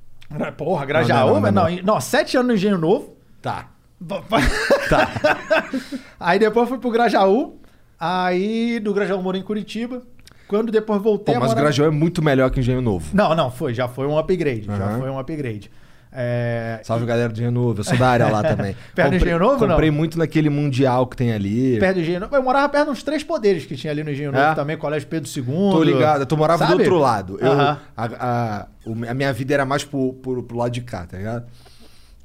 [0.57, 1.83] Porra, Grajaú, Não, não, mas não, não, não.
[1.95, 3.17] não, sete anos no Engenho Novo.
[3.41, 3.69] Tá.
[4.89, 5.09] Tá.
[6.19, 7.58] aí depois fui pro Grajaú.
[7.99, 10.03] Aí do Grajaú morei em Curitiba.
[10.47, 11.63] Quando depois voltei Pô, mas o morar...
[11.65, 13.11] Grajaú é muito melhor que o Engenho Novo.
[13.15, 13.75] Não, não, foi.
[13.75, 14.63] Já foi um upgrade.
[14.67, 14.99] Já Aham.
[15.01, 15.71] foi um upgrade.
[16.11, 16.81] É...
[16.85, 18.75] Salve galera do Engenho Novo, eu sou da área lá também.
[18.95, 19.75] Perto do Engenho Novo, não?
[19.75, 21.79] Comprei muito naquele mundial que tem ali.
[21.79, 22.35] Perto do Engenho Novo.
[22.35, 24.55] Eu morava perto dos três poderes que tinha ali no Engenho Novo É?
[24.55, 25.45] também, Colégio Pedro II.
[25.45, 26.77] Tô ligado, tu morava Sabe?
[26.77, 27.37] do outro lado.
[27.41, 27.79] Eu, Aham.
[27.95, 28.67] a, a-
[29.11, 31.45] a minha vida era mais pro, pro, pro lado de cá, tá ligado?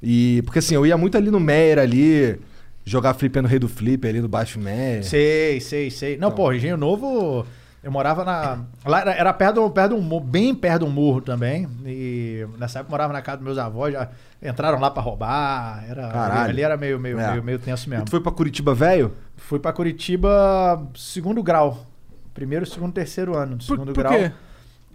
[0.02, 2.40] E porque assim, eu ia muito ali no Meyer ali,
[2.84, 5.04] jogar flip no Rei do Flip ali no Baixo Meyer.
[5.04, 6.16] Sei, sei, sei.
[6.16, 7.46] Não, pô, Engenho Novo.
[7.82, 8.60] Eu morava na.
[8.86, 11.68] Lá era, era perto, do- perto de um morro, bem perto de um morro também.
[11.84, 14.08] E nessa época eu morava na casa dos meus avós, já
[14.42, 15.84] entraram lá pra roubar.
[15.86, 16.50] Era, Caralho.
[16.50, 17.30] Ali era meio, meio, É.
[17.32, 18.06] meio, meio tenso E mesmo.
[18.06, 19.12] tu foi pra Curitiba velho?
[19.36, 21.86] Fui pra Curitiba segundo grau.
[22.32, 23.56] Primeiro, segundo, terceiro ano.
[23.56, 24.14] do Por, segundo por grau.
[24.14, 24.32] quê?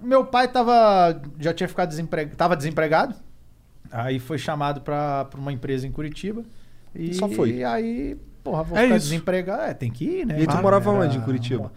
[0.02, 1.22] Meu pai tava.
[1.40, 2.36] Já tinha ficado desempregado.
[2.36, 3.14] Tava desempregado.
[3.92, 6.42] Aí foi chamado pra uma empresa em Curitiba.
[6.96, 7.52] E Só foi.
[7.52, 9.06] E aí, porra, vou É ficar isso.
[9.10, 9.62] desempregado.
[9.64, 10.42] É, tem que ir, né?
[10.42, 11.72] E tu morava era- onde em Curitiba?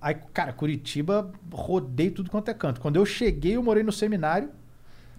[0.00, 2.80] Aí, cara, Curitiba, rodei tudo quanto é canto.
[2.80, 4.48] Quando eu cheguei, eu morei no seminário.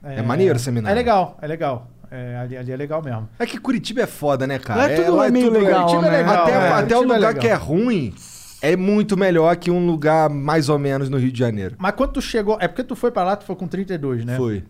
[0.04, 0.92] É maneiro o seminário.
[0.94, 1.90] É legal, é legal.
[2.12, 3.28] É, ali, ali é legal mesmo.
[3.40, 4.82] É que Curitiba é foda, né, cara?
[4.82, 6.18] Lá é tudo meio legal, Curitiba é né?
[6.18, 8.14] legal, Até, é, até o é lugar que é ruim
[8.62, 11.76] é muito melhor que um lugar mais ou menos no Rio de Janeiro.
[11.80, 12.58] Mas quando tu chegou.
[12.60, 14.36] É porque tu foi pra lá, tu foi com 32, né?
[14.38, 14.64] Foi.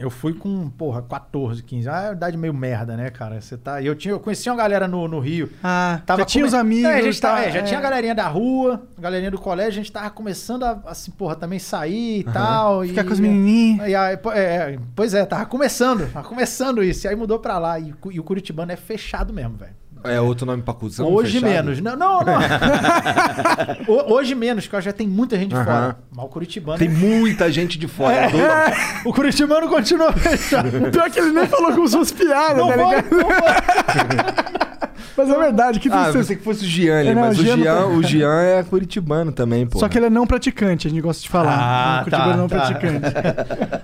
[0.00, 1.88] Eu fui com, porra, 14, 15.
[1.88, 3.40] Ah, é uma idade meio merda, né, cara?
[3.40, 3.82] Você tá.
[3.82, 5.50] Eu, tinha, eu conheci uma galera no, no Rio.
[5.62, 6.84] Ah, Tava já tinha come- os amigos.
[6.90, 7.62] É, a gente tá, tava- é, já é.
[7.62, 11.10] tinha a galerinha da rua, a galerinha do colégio, a gente tava começando a, assim,
[11.10, 12.82] porra, também sair e tal.
[12.84, 13.88] Ficar e, com as menininhas.
[13.88, 17.06] E aí, pô, é, pois é, tava começando, tava começando isso.
[17.06, 17.78] E aí mudou pra lá.
[17.78, 19.74] E, o- e o Curitibano é fechado mesmo, velho.
[20.04, 21.06] É outro nome pra cuzão?
[21.12, 21.50] Hoje fechado?
[21.66, 21.80] menos.
[21.80, 22.20] Não, não.
[22.20, 22.38] não.
[23.88, 25.64] Ho- Hoje menos, porque já tem muita gente de Aham.
[25.64, 25.98] fora.
[26.14, 26.78] Mas o Curitibano.
[26.78, 28.14] Tem muita gente de fora.
[28.14, 28.30] É.
[28.30, 28.38] do-
[29.08, 30.70] O Curitibano continua fechado.
[30.90, 33.10] Pior que ele nem falou com suas piadas, Não tá ligado?
[33.10, 33.28] não.
[35.16, 36.18] Mas é verdade, que Ah, tristeza.
[36.18, 39.32] pensei que fosse o Jean ali, É, não, mas o tá- o Jean é curitibano
[39.32, 39.78] também, pô.
[39.78, 41.58] Só que ele é não praticante, a gente gosta de falar.
[41.58, 42.56] Ah, Um curitibano tá, não tá.
[42.56, 43.00] praticante.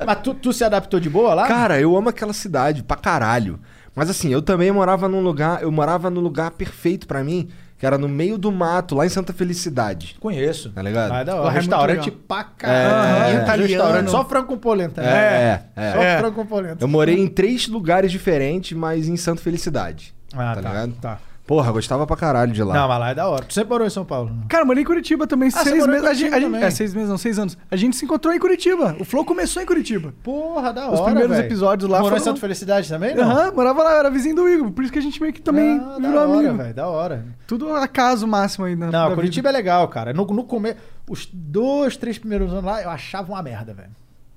[0.06, 1.46] Mas tu, tu se adaptou de boa lá?
[1.46, 3.58] Cara, eu amo aquela cidade pra caralho.
[3.96, 7.48] Mas assim, eu também morava num lugar, eu morava no lugar perfeito pra mim,
[7.78, 10.16] que era no meio do mato, lá em Santa Felicidade.
[10.20, 10.70] Conheço.
[10.70, 11.08] Tá ligado?
[11.10, 11.50] Mas é da é hora.
[11.50, 12.20] Restaurante legal.
[12.28, 13.38] pra caralho.
[13.38, 15.00] É, Restaurante só frango com polenta.
[15.02, 15.08] né?
[15.08, 15.92] É, é.
[15.92, 16.18] Só É.
[16.18, 16.84] frango com polenta.
[16.84, 20.14] Eu morei em três lugares diferentes, mas em Santa Felicidade.
[20.34, 20.92] Ah, tá tá, ligado?
[21.00, 21.18] tá.
[21.46, 22.74] Porra, gostava pra caralho de lá.
[22.74, 23.44] Não, mas lá é da hora.
[23.44, 24.30] Tu sempre morou em São Paulo?
[24.30, 24.42] né?
[24.48, 26.04] Cara, eu morei em Curitiba também, você seis em meses.
[26.04, 26.56] a gente- a gente-?
[26.56, 27.56] É, seis meses, não, seis anos.
[27.70, 28.96] A gente se encontrou em Curitiba.
[28.98, 30.12] O Flow começou em Curitiba.
[30.24, 30.94] Porra, da hora.
[30.94, 31.46] Os primeiros velho.
[31.46, 33.14] episódios lá Morou em foram- Santa Felicidade também?
[33.14, 33.22] Não.
[33.30, 34.72] Aham, morava lá, eu era vizinho do Igor.
[34.72, 36.56] Por isso que a gente meio que também Ah, virou da hora, amigo.
[36.56, 36.74] velho.
[36.74, 37.24] Da hora.
[37.46, 40.12] Tudo acaso máximo aí na Não, da Curitiba é legal, cara.
[40.12, 40.78] No, no começo,
[41.08, 43.90] os dois, três primeiros anos lá, eu achava uma merda, velho.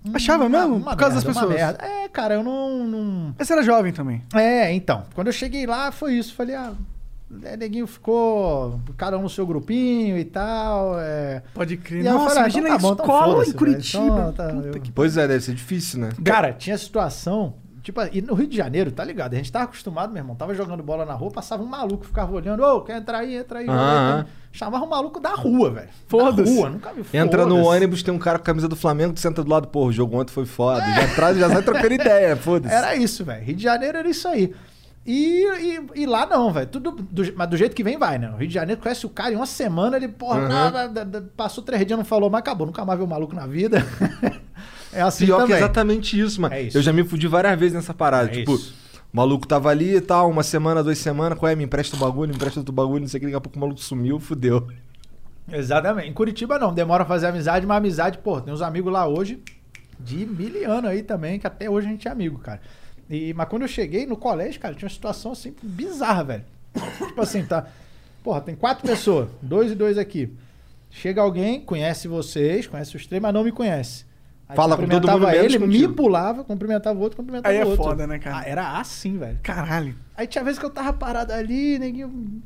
[0.03, 0.15] vida.
[0.15, 0.75] Achava mesmo?
[0.75, 1.53] Uma Por causa merda, das uma pessoas.
[1.55, 1.83] merda.
[1.85, 3.35] É, cara, eu não, não...
[3.37, 4.21] Mas você era jovem também.
[4.33, 5.03] É, então.
[5.15, 6.33] Quando eu cheguei lá, foi isso.
[6.35, 6.71] Falei, ah,
[7.43, 10.99] é, neguinho ficou cada um no seu grupinho e tal.
[10.99, 11.43] É...
[11.53, 12.01] Pode crer.
[12.01, 14.03] E Nossa, falei, ah, imagina então a tá bom, então escola foda-se, em Curitiba.
[14.03, 16.09] Então, tá, Puta eu- que Pois é, deve ser difícil, né?
[16.23, 17.55] Cara, tinha situação.
[17.81, 19.33] Tipo, e no Rio de Janeiro, tá ligado?
[19.33, 20.35] A gente tava acostumado, meu irmão.
[20.35, 23.59] Tava jogando bola na rua, passava um maluco, ficava olhando, ô, quer entrar aí, entra
[23.59, 23.67] aí.
[23.67, 24.19] Aham.
[24.19, 24.39] entra aí.
[24.51, 25.89] Chamava um maluco da rua, velho.
[26.07, 26.51] Foda-se.
[26.53, 29.13] Da rua, nunca vi Entra no ônibus, tem um cara com a camisa do Flamengo,
[29.13, 30.81] tu senta do lado, pô, o jogo ontem foi foda.
[30.81, 32.73] Já traz, já sai trocando ideia, foda-se.
[32.73, 33.43] Era isso, velho.
[33.43, 34.53] Rio de Janeiro era isso aí.
[35.11, 35.43] E,
[35.95, 36.67] e, e lá não, velho.
[36.67, 38.29] Tudo do- mas do jeito que vem, vai, né?
[38.29, 40.47] O Rio de Janeiro conhece o cara em uma semana, ele, porra, Uhum.
[40.47, 42.67] nada, da- da- passou três dias, não falou, mas acabou.
[42.67, 43.79] Nunca mais viu o maluco na vida.
[44.91, 45.55] É assim Pior que também.
[45.57, 46.53] é exatamente isso, mano.
[46.55, 46.75] É isso.
[46.75, 48.29] Eu já me fudi várias vezes nessa parada.
[48.31, 48.73] É tipo, isso.
[49.13, 51.55] o maluco tava ali e tal, uma semana, duas semanas, qual é?
[51.55, 53.55] Me empresta o bagulho, me empresta outro bagulho, não sei o que, daqui a pouco
[53.55, 54.67] o maluco sumiu, fudeu.
[55.51, 56.09] Exatamente.
[56.09, 59.39] Em Curitiba não, demora a fazer amizade, mas amizade, pô, tem uns amigos lá hoje
[59.99, 62.59] de mil anos aí também, que até hoje a gente é amigo, cara.
[63.09, 66.45] E, mas quando eu cheguei no colégio, cara, tinha uma situação assim bizarra, velho.
[67.07, 67.67] tipo assim, tá.
[68.23, 70.31] Porra, tem quatro pessoas, dois e dois aqui.
[70.91, 74.05] Chega alguém, conhece vocês, conhece os três, mas não me conhece.
[74.47, 77.65] Aí Fala com todo cumprimentava mundo ele, me pulava, cumprimentava o outro, cumprimentava Aí é
[77.65, 77.85] o outro.
[77.85, 78.39] foda, né, cara?
[78.39, 79.39] Ah, era assim, velho.
[79.43, 79.95] Caralho.
[80.17, 82.41] Aí tinha vezes que eu tava parado ali, neguinho.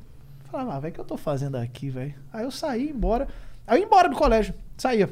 [0.52, 2.14] Falava, ah, velho, o que eu tô fazendo aqui, velho?
[2.32, 3.28] Aí eu saí, embora.
[3.66, 4.54] Aí eu ia embora do colégio.
[4.78, 5.10] Saía.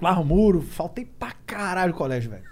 [0.00, 2.44] Lá o muro, faltei pra caralho do colégio, velho.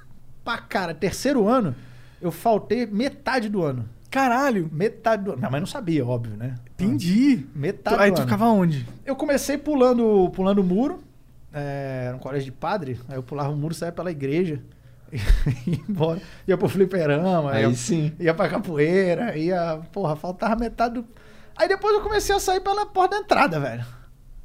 [0.45, 0.99] Pra caralho.
[0.99, 1.75] Terceiro ano,
[2.21, 3.89] eu faltei metade do ano.
[4.11, 4.69] Caralho.
[4.73, 5.39] Metade do ano.
[5.39, 6.55] Minha mãe não sabia, óbvio, né?
[6.75, 7.47] Entendi.
[7.55, 8.27] Metade Tu- aí do tu ano.
[8.29, 8.87] ficava onde?
[9.07, 11.01] Eu comecei pulando pulando o muro.
[11.53, 12.99] É, era um colégio de padre.
[13.09, 14.61] Aí eu pulava o muro, saía pela igreja.
[15.13, 15.17] E
[15.71, 16.21] ia embora.
[16.47, 17.53] Ia pro fliperama.
[17.53, 18.13] Aí ia, sim.
[18.19, 19.37] Ia pra capoeira.
[19.37, 19.81] Ia...
[19.93, 21.07] Porra, faltava metade do...
[21.57, 23.85] Aí depois eu comecei a sair pela porta da entrada, velho.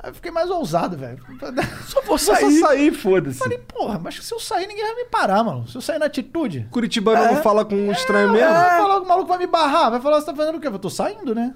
[0.06, 1.18] Aí eu fiquei mais ousado, velho.
[1.90, 2.60] Só vou Só sair.
[2.60, 3.40] sair, foda-se.
[3.40, 5.68] Falei, porra, mas se eu sair, ninguém vai me parar, mano.
[5.68, 6.68] Se eu sair na atitude...
[6.70, 7.34] Curitibano É.
[7.34, 8.54] não fala com um estranho Não, mesmo?
[8.54, 9.90] vai falar, o maluco vai me barrar.
[9.90, 10.68] Vai falar, você tá fazendo o quê?
[10.68, 11.56] Eu tô saindo, né?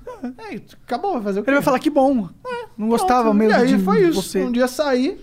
[0.49, 1.49] É, acabou, vai fazer o quê?
[1.51, 2.27] Ele vai falar que bom.
[2.75, 3.35] Não gostava Pronto.
[3.35, 4.19] mesmo E aí de foi isso.
[4.23, 4.41] você.
[4.41, 5.19] Um dia saí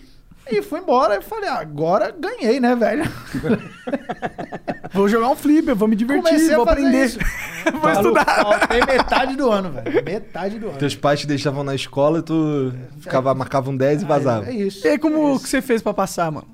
[0.48, 1.18] e fui embora.
[1.18, 3.04] E falei, ah, agora ganhei, né, velho?
[4.92, 7.04] Vou jogar um flip, eu vou me divertir, Comecei vou aprender.
[7.04, 7.18] isso.
[7.70, 8.24] vou Maluco, estudar.
[8.24, 10.04] Faltei metade do ano, velho.
[10.04, 10.78] Metade do ano.
[10.78, 14.46] Teus pais te deixavam na escola e tu ficava, marcava um 10 e vazava.
[14.46, 14.86] É isso.
[14.86, 16.48] E aí, como É que você fez pra passar, mano?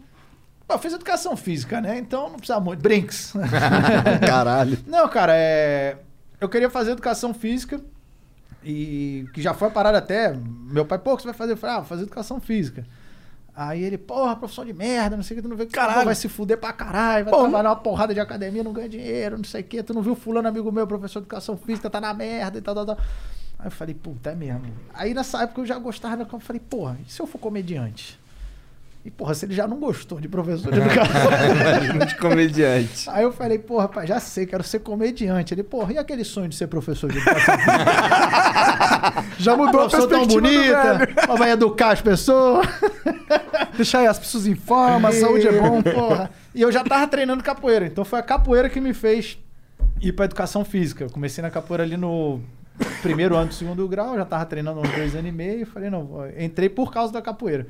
[0.66, 1.98] Pô, eu fiz educação física, né?
[1.98, 2.81] Então não precisava muito.
[2.82, 3.32] Brinks.
[4.27, 4.78] Caralho.
[4.86, 5.98] Não, cara, é.
[6.40, 7.81] Eu queria fazer educação física.
[8.64, 10.35] E que já foi parada até.
[10.35, 11.52] Meu pai, pô, o que você vai fazer?
[11.52, 12.85] Eu falei, ah, vou fazer educação física.
[13.54, 16.06] Aí ele, porra, profissão de merda, não sei o que, tu não vê que Caralho.
[16.06, 19.36] vai se fuder pra caralho, vai Pô, trabalhar uma porrada de academia, não ganha dinheiro,
[19.36, 22.00] não sei o que, tu não viu fulano amigo meu, professor de educação física, tá
[22.00, 22.96] na merda e tal, tal, tal.
[23.58, 24.62] Aí eu falei, puta, é mesmo.
[24.94, 28.18] Aí nessa época eu já gostava, da- eu falei, porra, e se eu for comediante?
[29.04, 33.10] E porra, se ele já não gostou de professor de educação de comediante.
[33.10, 35.52] Aí eu falei, porra, pai, já sei, quero ser comediante.
[35.52, 37.54] Ele, porra, e aquele sonho de ser professor de educação?
[39.38, 42.66] Já mudou a professor tão bonita, vai educar as pessoas.
[43.76, 45.82] Deixar as pessoas em forma, a saúde é bom.
[45.82, 46.30] porra.
[46.54, 49.38] E eu já tava treinando capoeira, então foi a capoeira que me fez
[50.00, 51.04] ir pra educação física.
[51.04, 52.40] Eu comecei na capoeira ali no
[53.00, 55.66] primeiro ano do segundo grau, já tava treinando uns dois anos e meio.
[55.66, 56.08] Falei, não,
[56.38, 57.66] entrei por causa da capoeira.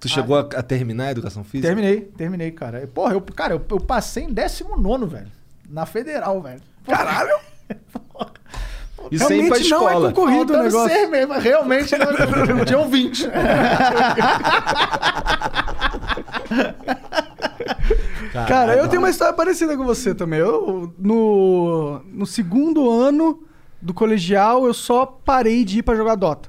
[0.00, 1.68] Tu chegou a, a terminar a educação física?
[1.68, 2.82] Terminei, terminei, cara.
[2.82, 5.32] E, Porra, eu, cara, eu, eu passei em 19, velho.
[5.68, 6.60] Na federal, velho.
[6.86, 7.36] Caralho!
[9.08, 10.08] E sem ir pra Realmente não é escola.
[10.12, 10.88] concorrido o Faltando negócio.
[10.96, 13.28] seis mesmo, realmente não, tinha um 20.
[18.48, 20.40] Cara, eu tenho uma história parecida com você também.
[20.40, 23.42] Eu, no, no segundo ano
[23.80, 26.48] do colegial, eu só parei de ir pra jogar Dota.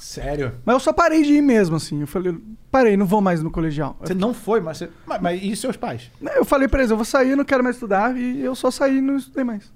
[0.00, 0.54] Sério?
[0.64, 2.00] Mas eu só parei de ir mesmo, assim.
[2.00, 2.36] Eu falei,
[2.70, 3.96] parei, não vou mais no colegial.
[4.00, 6.10] Você não foi, mas, você, mas, mas e seus pais?
[6.34, 8.16] Eu falei pra eles, eu vou sair, eu não quero mais estudar.
[8.16, 9.70] E eu só saí e não estudei mais.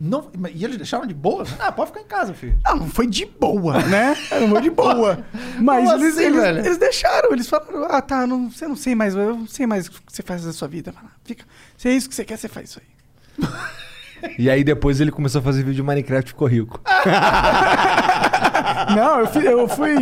[0.00, 1.44] Não, e eles deixaram de boa?
[1.60, 2.58] Ah, pode ficar em casa, filho.
[2.64, 4.16] Ah, não foi de boa, né?
[4.40, 5.24] Não foi de boa.
[5.60, 9.14] Mas eles, assim, eles, eles deixaram, eles falaram, ah, tá, não, você não sei mais,
[9.14, 10.90] eu não sei mais o que você faz da sua vida.
[10.90, 11.44] Fala, Fica,
[11.76, 13.46] se é isso que você quer, você faz isso aí.
[14.38, 16.78] E aí depois ele começou a fazer vídeo de Minecraft e ficou rico.
[18.96, 19.94] Não, eu, fi- eu fui.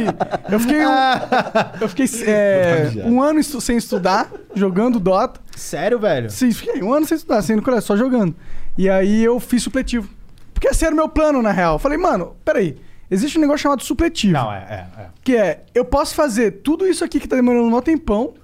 [0.51, 0.85] Eu fiquei.
[0.87, 0.91] um-
[1.81, 5.41] eu fiquei é, um ano estu- sem estudar, jogando Dota.
[5.57, 6.31] Sério, velho?
[6.31, 8.35] Sim, fiquei um ano sem estudar, sem ir no colégio, só jogando.
[8.77, 10.09] E aí eu fiz supletivo.
[10.55, 11.75] Porque esse era o meu plano, na real.
[11.75, 12.77] Eu falei, mano, peraí.
[13.11, 14.35] Existe um negócio chamado supletivo.
[14.35, 14.59] Não, é,
[14.99, 15.07] é, é.
[15.25, 18.35] Que é, eu posso fazer tudo isso aqui que tá demorando um maior tempão,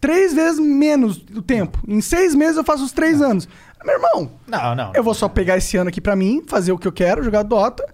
[0.00, 1.78] três vezes menos do tempo.
[1.86, 3.46] Em seis meses eu faço os três anos.
[3.84, 4.92] Meu irmão, Não, não.
[4.94, 7.42] eu vou só pegar esse ano aqui pra mim, fazer o que eu quero, jogar
[7.42, 7.84] Dota.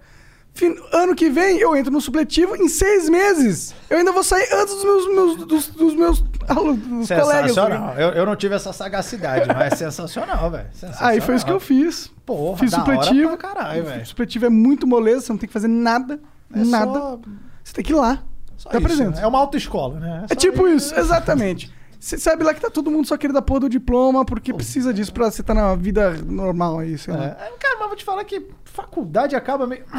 [0.93, 4.75] Ano que vem eu entro no supletivo, em seis meses eu ainda vou sair antes
[4.75, 7.55] dos meus, meus- dos, dos meus alunos, dos colegas.
[7.55, 7.95] tá Sensacional.
[7.97, 10.67] Eu, eu não tive essa sagacidade, mas é sensacional, velho.
[10.99, 12.11] Aí foi isso que eu fiz.
[12.27, 13.37] Porra, fiz supletivo.
[13.39, 14.05] caralho, velho.
[14.07, 16.21] Supletivo é muito moleza, você não tem que fazer nada.
[16.55, 16.93] É nada.
[16.93, 17.21] só-
[17.65, 18.23] Você tem que ir lá.
[18.57, 19.17] Só Tá presente.
[19.17, 19.23] né?
[19.23, 20.25] É uma autoescola, né?
[20.25, 21.73] É só tipo isso, exatamente.
[21.99, 24.93] Você sabe lá que tá todo mundo só querendo da porra do diploma, porque precisa
[24.93, 27.25] disso pra você estar na vida normal aí, sei lá.
[27.25, 29.85] É, cara, mas vou te falar que faculdade acaba meio.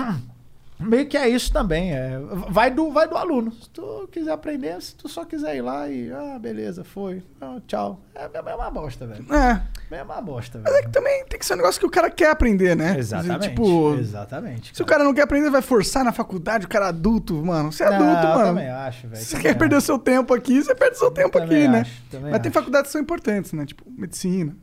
[0.82, 1.94] Meio que é isso também.
[1.94, 3.52] É, vai, do, vai do aluno.
[3.52, 6.12] Se tu quiser aprender, se tu só quiser ir lá e.
[6.12, 7.24] Ah, beleza, foi.
[7.40, 7.99] Ah, tchau.
[8.16, 9.26] É, é uma bosta, velho.
[9.34, 9.62] É.
[9.95, 10.86] É uma bosta, Mas é velho.
[10.88, 12.98] que também tem que ser um negócio que o cara quer aprender, né?
[12.98, 13.49] Exatamente.
[13.49, 14.76] Tipo, exatamente.
[14.76, 17.72] se o cara não quer aprender, vai forçar na faculdade, o cara é adulto, mano.
[17.72, 18.44] Você é Não, adulto, eu mano.
[18.45, 19.22] também acho, velho.
[19.22, 19.86] Se você quer perder acho.
[19.88, 21.82] seu tempo aqui, você perde seu tempo Também aqui, né?
[21.82, 22.58] acho, também Mas tem acho.
[22.60, 23.66] faculdades que são importantes, né?
[23.66, 24.56] Tipo, medicina,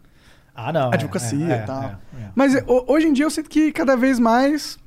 [0.54, 0.90] Ah, não.
[0.90, 1.82] é, advocacia é, e tal.
[1.82, 2.28] é, é.
[2.34, 4.78] Mas é, ho- hoje em dia eu sinto que cada vez mais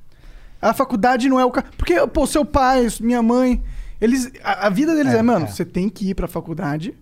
[0.62, 1.52] a faculdade não é o.
[1.52, 3.62] ca- Porque, pô, seu pai, minha mãe,
[4.00, 4.32] eles.
[4.44, 5.48] A, a vida deles é, É, mano, é.
[5.48, 6.94] você tem que ir pra faculdade,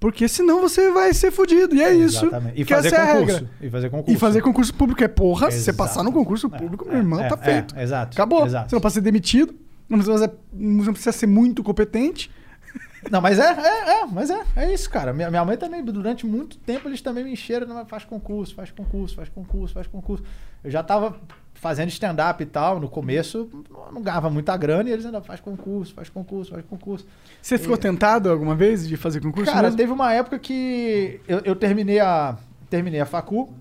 [0.00, 1.74] porque senão você vai ser fudido.
[1.74, 2.26] E é isso.
[2.26, 2.60] Exatamente.
[2.60, 3.18] E fazer é concurso.
[3.34, 3.50] regra.
[3.60, 4.10] E fazer concurso.
[4.16, 5.50] E fazer concurso público é porra.
[5.50, 7.78] Se você passar no concurso É, público, é, meu irmão, é, tá é, feito.
[7.78, 8.14] exato.
[8.16, 8.46] Acabou.
[8.46, 8.70] Exato.
[8.70, 9.54] Você não pode ser demitido.
[9.88, 12.30] Não precisa, não precisa ser muito competente.
[13.10, 15.12] Não, mas é, é, é, mas é, é isso, cara.
[15.14, 19.14] Minha, minha mãe também, durante muito tempo, eles também me encheram, faz concurso, faz concurso,
[19.14, 20.24] faz concurso, faz concurso.
[20.62, 21.16] Eu já tava
[21.60, 23.48] fazendo stand-up e tal, no começo,
[23.92, 27.06] não- ganhava muita grana, e eles ainda faz concurso, faz concurso, faz concurso.
[27.42, 29.50] Você ficou tentado alguma vez de fazer concurso?
[29.50, 29.76] Cara, mesmo?
[29.76, 32.36] teve uma época que eu, eu terminei a
[32.70, 33.52] terminei a facu.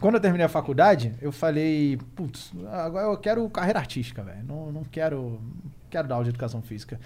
[0.00, 4.42] Quando eu terminei a faculdade, eu falei, putz, agora eu quero carreira artística, velho.
[4.48, 6.98] Não, não quero, não quero dar aula de educação física.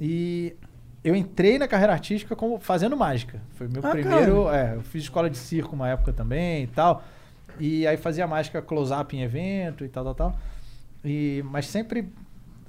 [0.00, 0.54] E
[1.04, 3.40] eu entrei na carreira artística como fazendo mágica.
[3.54, 7.04] Foi meu Ah, primeiro, é, eu fiz escola de circo uma época também e tal.
[7.64, 10.38] E aí fazia mágica close-up em evento e tal, tal, tal.
[11.04, 12.12] E, mas sempre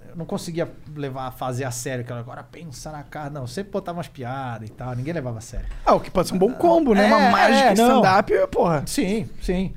[0.08, 3.32] eu não conseguia levar, fazer a sério, aquela agora pensa na cara.
[3.32, 5.66] Não, sempre botava umas piadas e tal, ninguém levava a sério.
[5.84, 7.06] Ah, o que pode ser um bom combo, né?
[7.06, 8.84] É, uma mágica é, stand-up, porra.
[8.86, 9.74] Sim, sim.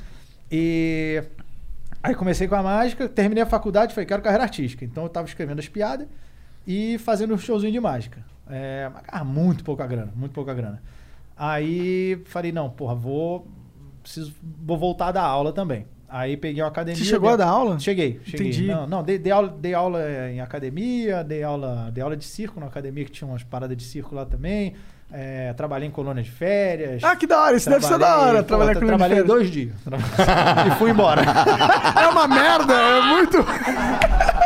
[0.53, 1.25] E
[2.03, 4.85] aí comecei com a mágica, terminei a faculdade, falei, quero carreira artística.
[4.85, 6.07] Então eu tava escrevendo as piadas
[6.67, 8.23] e fazendo um showzinho de mágica.
[8.51, 10.83] É, mas, ah, muito pouca grana, muito pouca grana.
[11.35, 13.47] Aí falei, não, porra, vou.
[14.07, 14.33] Preciso,
[14.65, 15.85] vou voltar da aula também.
[16.09, 16.97] Aí peguei uma academia.
[16.97, 17.77] Você chegou a dei- dar aula?
[17.81, 18.47] Cheguei, cheguei.
[18.51, 18.67] Entendi.
[18.69, 20.01] Não, não dei, dei aula, dei aula
[20.31, 23.83] em academia, dei aula, dei aula de circo na academia, que tinha umas paradas de
[23.83, 24.75] circo lá também.
[25.13, 27.03] É, trabalhei em colônia de férias.
[27.03, 27.57] Ah, que da hora.
[27.57, 29.27] Isso deve ser da hora, pô, trabalhar tra- com Trabalhei férias.
[29.35, 29.75] dois dias.
[30.67, 31.23] e fui embora.
[32.01, 33.39] É uma merda, é muito.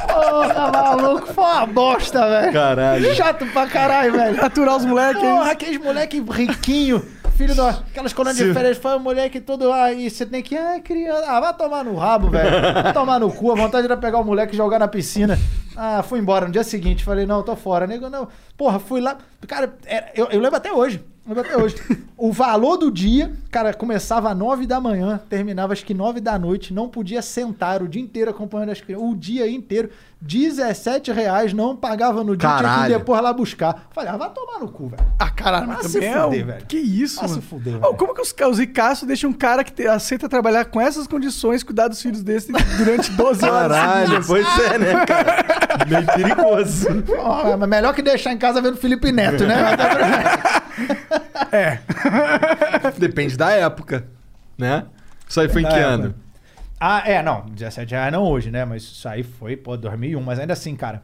[0.09, 2.53] Porra, maluco, foi uma bosta, velho.
[2.53, 3.15] Caralho.
[3.15, 4.45] Chato pra caralho, velho.
[4.45, 5.20] Aturar os moleques.
[5.23, 7.03] Porra, aqueles moleque riquinho,
[7.41, 7.71] filho da.
[7.91, 9.73] Aquelas colônias de férias, foi um moleque todo.
[9.73, 10.57] Aí você tem que.
[10.57, 11.25] Ah, criança.
[11.27, 12.51] Ah, vai tomar no rabo, velho.
[12.83, 13.53] Vai tomar no cu.
[13.53, 15.39] A vontade era pegar o moleque e jogar na piscina.
[15.77, 16.47] Ah, fui embora.
[16.47, 17.87] No dia seguinte, falei, não, tô fora.
[17.87, 18.29] Nego, não.
[18.57, 19.17] Porra, fui lá.
[19.47, 21.03] Cara, era- eu, eu lembro até hoje.
[21.27, 21.77] Lembro até hoje.
[22.17, 26.39] O valor do dia, cara, começava às 9 da manhã, terminava acho que 9 da
[26.39, 29.91] noite, não podia sentar o dia inteiro acompanhando as crianças, o dia inteiro,
[30.22, 32.94] 17 reais, não pagava no dia, tinha que Caralho.
[32.94, 33.86] ir depois lá buscar.
[33.90, 35.02] Falei, ah, vai tomar no cu, velho.
[35.18, 36.66] Ah, caralho, mas se é fuder, velho.
[36.66, 37.40] Que isso, se mano.
[37.42, 37.94] fuder, Ô, velho.
[37.94, 41.62] como que os, os ricaços deixam um cara que te- aceita trabalhar com essas condições,
[41.62, 43.76] cuidar dos filhos desse durante 12 horas?
[43.76, 45.44] Caralho, pois é, né, cara?
[45.88, 46.86] Meio perigoso.
[47.18, 49.56] Ó, mas melhor que deixar em casa vendo Felipe Neto, né?
[52.98, 54.06] Depende da época,
[54.59, 54.84] né?
[55.28, 56.14] Isso aí foi em que ano?
[56.81, 58.65] Ah, é, não, 17 reais não hoje, né?
[58.65, 60.20] Mas isso aí foi, pô, 2001.
[60.23, 61.02] Mas ainda assim, cara,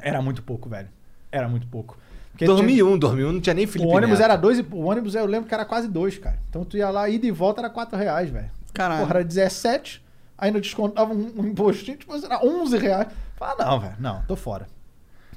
[0.00, 0.88] era muito pouco, velho.
[1.30, 1.98] Era muito pouco.
[2.32, 4.24] Porque tinha- 2001, 2001 não tinha nem Felipe O ônibus Neto.
[4.24, 6.38] era dois e o ônibus eu lembro que era quase dois, cara.
[6.48, 8.50] Então tu ia lá, ida e volta era 4 reais, velho.
[8.72, 9.00] Caralho.
[9.00, 10.02] Porra, era 17,
[10.38, 13.08] ainda descontava um, um impostinho, tipo, era 11 reais.
[13.36, 14.66] Fala, não, velho, não, tô fora.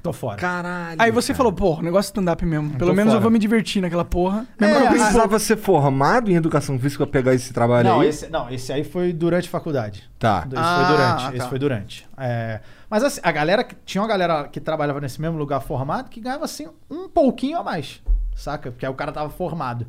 [0.04, 0.36] Tô fora.
[0.36, 1.00] Caralho.
[1.00, 1.38] Aí você cara.
[1.38, 2.76] falou, pô, negócio stand-up mesmo.
[2.76, 3.22] Pelo menos eu fora.
[3.22, 4.46] vou me divertir naquela porra.
[4.60, 8.08] É, eu Precisava ser formado em educação física pra pegar esse trabalho Não aí?
[8.08, 10.04] esse, não, esse aí foi durante a faculdade.
[10.18, 10.44] Tá.
[10.46, 11.24] Esse Ah, foi durante.
[11.30, 11.36] tá.
[11.38, 12.06] Esse foi durante.
[12.18, 12.60] É,
[12.90, 13.64] mas assim, a galera.
[13.64, 17.56] que- Tinha uma galera que trabalhava nesse mesmo lugar formado que ganhava assim um pouquinho
[17.58, 18.02] a mais.
[18.36, 18.70] Saca?
[18.70, 19.86] Porque aí o cara tava formado.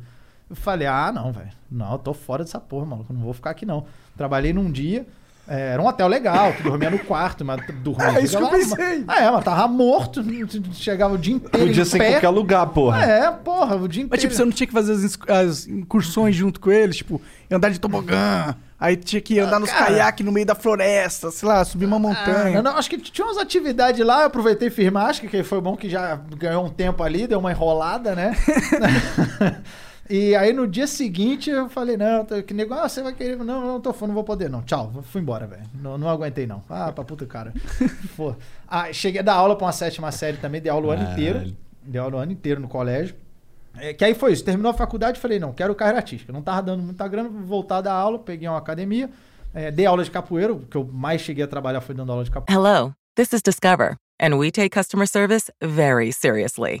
[0.48, 1.50] Eu falei, ah, não, velho.
[1.70, 3.12] Não, eu tô fora dessa porra, maluco.
[3.12, 3.84] Não vou ficar aqui, não.
[4.16, 5.04] Trabalhei num dia.
[5.48, 8.18] É, era um hotel legal, tu dormia no quarto, mas dormia.
[8.18, 9.04] É isso que eu pensei.
[9.06, 10.24] Ah, é, mas tava morto.
[10.72, 11.66] Chegava o dia inteiro.
[11.66, 12.10] Podia em ser em pé.
[12.12, 13.02] qualquer lugar, porra.
[13.04, 14.08] É, porra, o dia inteiro.
[14.10, 17.20] Mas tipo, você não tinha que fazer as, as incursões junto com eles, tipo,
[17.50, 19.86] andar de tobogã, aí tinha que andar nos Ah, cara.
[19.86, 22.62] caiaques no meio da floresta, sei lá, subir uma Ah, montanha.
[22.62, 25.76] não, não, acho que tinha umas atividades lá, eu aproveitei firmar, acho que foi bom
[25.76, 28.36] que já ganhou um tempo ali, deu uma enrolada, né?
[30.10, 33.36] e aí no dia seguinte eu falei, não, tô- que nego, ah, você vai querer.
[33.36, 34.62] Não, não, tô não vou poder, não.
[34.62, 35.62] Tchau, fui embora, velho.
[35.74, 36.62] Não, não aguentei, não.
[36.68, 37.52] Ah, pra puta cara.
[38.16, 38.34] Pô.
[38.68, 41.20] Ah, cheguei a dar aula pra uma sétima série também, dei aula o ano Caralho.
[41.20, 41.56] inteiro.
[41.82, 43.14] Dei aula o ano inteiro no colégio.
[43.78, 46.32] É, que aí foi isso, terminou a faculdade, falei, não, quero carreira artística.
[46.32, 49.10] Não tava dando muita grana, vou voltar da aula, peguei uma academia,
[49.52, 52.24] é, dei aula de capoeira, o que eu mais cheguei a trabalhar foi dando aula
[52.24, 52.58] de capoeira.
[52.58, 56.80] Hello, this is Discover, and we take customer service very seriously.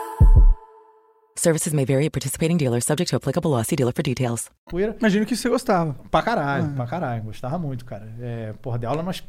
[1.35, 3.63] Services may vary at participating dealers, subject to applicable law.
[3.63, 4.49] See dealer for details.
[4.69, 4.95] Poeira.
[4.99, 5.95] Imagino que você gostava.
[6.11, 6.73] Pra caralho, Ah.
[6.75, 7.23] pra caralho.
[7.23, 8.13] Gostava muito, cara.
[8.19, 9.23] É, porra, de aula nós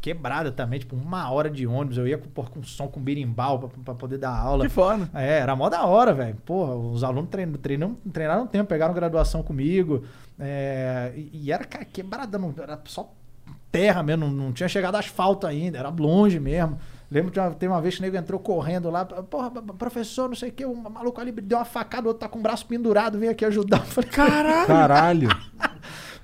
[0.00, 1.96] quebrada também, tipo, uma hora de ônibus.
[1.96, 4.64] Eu ia com, porra, com som com berimbau pra, pra poder dar aula.
[4.64, 5.08] Que foda.
[5.14, 6.36] É, era mó da hora, velho.
[6.44, 10.04] Porra, os alunos treinam, treinam, treinaram um tempo, pegaram graduação comigo.
[10.38, 13.10] É, e, e era, cara, quebrada, não, era só
[13.70, 16.78] terra mesmo, não, não tinha chegado asfalto ainda, era longe mesmo.
[17.10, 20.34] Lembro que uma- tem uma vez que o nego entrou correndo lá, porra, professor, não
[20.34, 22.66] sei o que, um maluco ali deu uma facada, o outro tá com o braço
[22.66, 23.78] pendurado, veio aqui ajudar.
[23.78, 24.66] Eu falei, Caralho!
[24.66, 25.28] Caralho.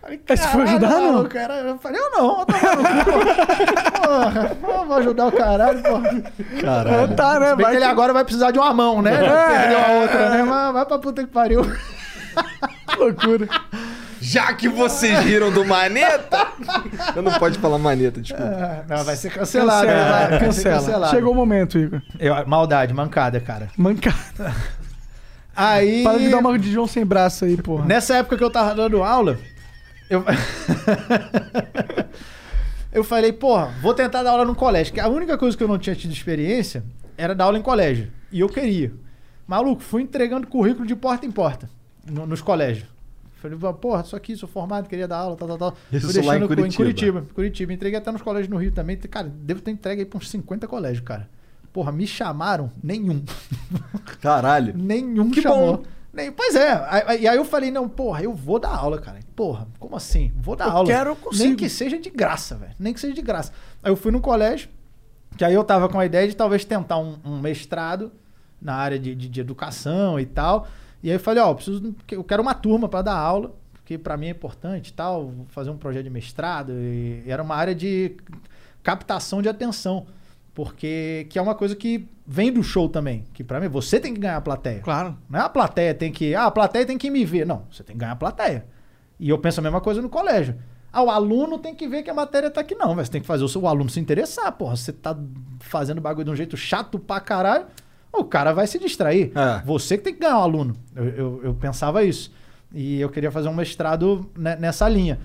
[0.01, 2.52] Falei, Mas você foi "Caralho, ajudar, não?" maluco, era- Eu falei, eu não, eu tô
[2.55, 6.23] maluco, porra, vou ajudar o caralho, porra.
[6.59, 7.15] Caralho.
[7.15, 7.51] Tá, né?
[7.51, 9.12] Se bem Vai que ele que- agora vai precisar de uma mão, né?
[9.23, 10.43] Já Perdeu a outra, né?
[10.43, 11.61] Mas vai pra puta que pariu.
[12.89, 13.47] Que loucura.
[14.21, 16.49] Já que vocês riram do maneta,
[17.17, 18.45] Eu não pode falar maneta, desculpa.
[18.45, 19.87] Ah, Não, vai ser cancelado.
[19.87, 20.11] Cancela?
[20.11, 20.77] Vai ser cancela.
[20.81, 21.11] cancelado.
[21.17, 22.03] Chegou o momento, Igor.
[22.19, 23.69] Eu- maldade, mancada, cara.
[23.77, 24.55] Mancada.
[25.57, 26.05] Aí.
[26.05, 27.85] Para de dar uma de João sem braço aí, porra.
[27.85, 29.37] Nessa época que eu tava dando aula,
[30.09, 30.25] eu.
[32.93, 34.93] eu falei, porra, vou tentar dar aula no colégio.
[34.95, 36.83] Que a única coisa que eu não tinha tido experiência
[37.17, 38.11] era dar aula em colégio.
[38.33, 38.93] E eu queria.
[39.47, 41.69] Maluco, fui entregando currículo de porta em porta
[42.09, 42.89] no- nos colégios.
[43.41, 45.77] Falei, porra, isso aqui, sou formado, queria dar aula, tal, tal, tal.
[45.91, 46.77] Isso Fui lá em Curitiba.
[46.77, 47.27] Curitiba.
[47.35, 47.73] Curitiba.
[47.73, 48.97] Entreguei até nos colégios no Rio também.
[48.97, 51.29] Cara, devo ter entregue aí pra uns 50 colégios, cara.
[51.73, 52.71] Porra, me chamaram?
[52.83, 53.23] Nenhum.
[54.21, 54.77] Caralho.
[54.77, 55.79] Nenhum Que chamou.
[55.79, 55.83] bom.
[56.12, 57.19] Nem, pois é.
[57.21, 59.21] E aí eu falei, não, porra, eu vou dar aula, cara.
[59.37, 60.33] Porra, como assim?
[60.37, 60.87] Vou dar Eu aula.
[60.89, 61.45] quero, eu consigo.
[61.45, 62.73] Nem que seja de graça, velho.
[62.79, 63.53] Nem que seja de graça.
[63.83, 64.69] Aí eu fui no colégio,
[65.37, 68.11] que aí eu tava com a ideia de talvez tentar um, um mestrado
[68.61, 70.67] na área de, de, de educação e tal.
[71.03, 73.97] E aí eu falei, ó, eu preciso, eu quero uma turma para dar aula, porque
[73.97, 76.73] para mim é importante e tal, vou fazer um projeto de mestrado.
[76.73, 78.17] E era uma área de
[78.83, 80.07] captação de atenção.
[80.55, 83.25] Porque que é uma coisa que vem do show também.
[83.33, 84.81] Que pra mim, você tem que ganhar a plateia.
[84.81, 85.17] Claro.
[85.29, 86.35] Não é a plateia tem que.
[86.35, 87.47] Ah, a plateia tem que me ver.
[87.47, 88.67] Não, você tem que ganhar a plateia.
[89.19, 90.57] E eu penso a mesma coisa no colégio.
[90.93, 92.75] Ah, o aluno tem que ver que a matéria tá aqui.
[92.75, 94.77] Não, mas você tem que fazer o seu aluno se interessar, porra.
[94.77, 95.17] Você tá
[95.61, 97.67] fazendo bagulho de um jeito chato pra caralho,
[98.12, 99.32] o cara vai se distrair.
[99.35, 99.62] É.
[99.65, 100.77] Você que tem que ganhar o aluno.
[100.95, 102.32] Eu, eu, eu pensava isso.
[102.73, 105.19] E eu queria fazer um mestrado ne- nessa linha.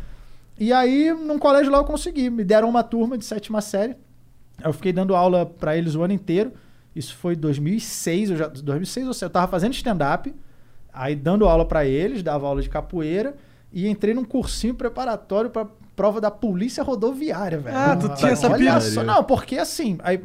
[0.59, 2.29] E aí, num colégio lá eu consegui.
[2.29, 3.95] Me deram uma turma de sétima série.
[4.63, 6.53] Eu fiquei dando aula pra eles o ano inteiro.
[6.95, 10.33] Isso foi 2006, eu já 2006 ou seja, eu tava fazendo stand-up,
[10.93, 13.35] aí dando aula pra eles, dava aula de capoeira
[13.73, 17.75] e entrei num cursinho preparatório pra prova da polícia rodoviária, velho.
[17.77, 20.21] Ah, tu tinha essa Olha só, não, porque assim, aí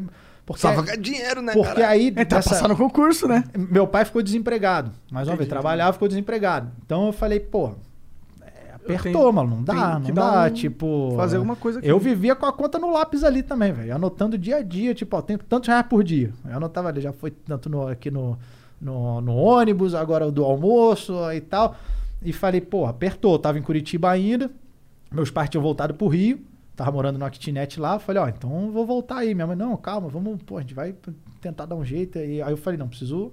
[0.55, 1.89] porque só ganhar dinheiro, né, porque cara?
[1.89, 3.45] aí Ele tá dessa- passando no concurso, né?
[3.57, 4.91] meu pai ficou desempregado.
[5.11, 6.71] Mais uma vez, trabalhava, ficou desempregado.
[6.85, 7.73] Então eu falei, pô,
[8.43, 11.15] é, apertou, tenho- mano, não dá, não dá, um- tipo...
[11.17, 11.89] fazer alguma coisa aqui.
[11.89, 15.17] Eu vivia com a conta no lápis ali também, velho, anotando dia a dia, tipo,
[15.17, 16.33] ó, tem tantos reais por dia.
[16.49, 18.39] Eu anotava ali, já foi tanto no- aqui no,
[18.81, 21.77] no, no ônibus, agora do almoço e tal.
[22.23, 24.51] E falei, pô, apertou, eu tava em Curitiba ainda,
[25.11, 26.39] meus pais tinham voltado pro Rio,
[26.77, 29.35] tava morando numa kitnet lá, falei, ó, então vou voltar aí.
[29.35, 30.95] Minha mãe, não, calma, vamos, pô, a gente vai
[31.41, 32.19] tentar dar um jeito.
[32.19, 33.33] E aí eu falei, não, preciso,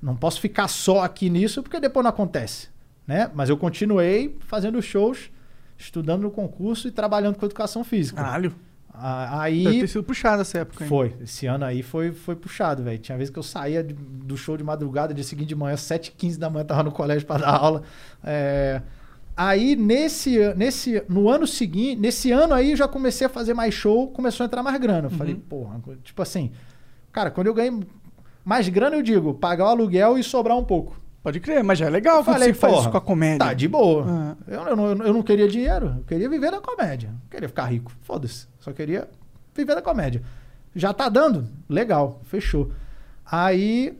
[0.00, 2.68] não posso ficar só aqui nisso, porque depois não acontece,
[3.06, 3.30] né?
[3.34, 5.30] Mas eu continuei fazendo shows,
[5.76, 8.22] estudando no concurso e trabalhando com educação física.
[8.22, 8.54] Caralho.
[8.94, 10.88] Ah, Deve Aí ter sido puxado essa época, hein?
[10.88, 12.98] foi, esse ano aí foi, foi puxado, velho.
[12.98, 16.50] Tinha vezes que eu saía do show de madrugada, dia seguinte de manhã, 7h15 da
[16.50, 17.82] manhã, tava no colégio pra dar aula.
[18.22, 18.82] É,
[19.36, 23.72] Aí, nesse, nesse, no ano seguinte, nesse ano aí, eu já comecei a fazer mais
[23.72, 25.06] show, começou a entrar mais grana.
[25.06, 26.52] Eu falei, porra, tipo assim,
[27.10, 27.72] cara, quando eu ganhei
[28.44, 31.00] mais grana, eu digo, pagar o aluguel e sobrar um pouco.
[31.22, 33.38] Pode crer, mas já é legal Eu quando falei, você faz isso com a comédia.
[33.38, 34.04] Tá, de boa.
[34.08, 34.36] Ah.
[34.46, 37.10] Eu, eu, não, eu não queria dinheiro, eu queria viver da comédia.
[37.10, 38.48] Não queria ficar rico, foda-se.
[38.58, 39.08] Só queria
[39.54, 40.22] viver da comédia.
[40.74, 41.46] Já tá dando?
[41.68, 42.72] Legal, fechou.
[43.24, 43.96] Aí,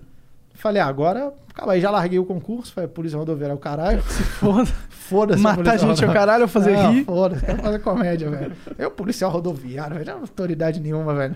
[0.55, 4.03] falei, ah, agora, acaba aí, já larguei o concurso, falei, polícia rodoviária é o caralho.
[4.09, 4.69] Se foda.
[4.91, 5.41] foda-se.
[5.41, 6.21] a Matar policial gente ao rodoviária.
[6.21, 7.05] caralho ou fazer Não, rir?
[7.05, 8.53] Foda-se, quero fazer comédia, velho.
[8.79, 11.35] Eu, policial rodoviário, velho, não é autoridade nenhuma, velho.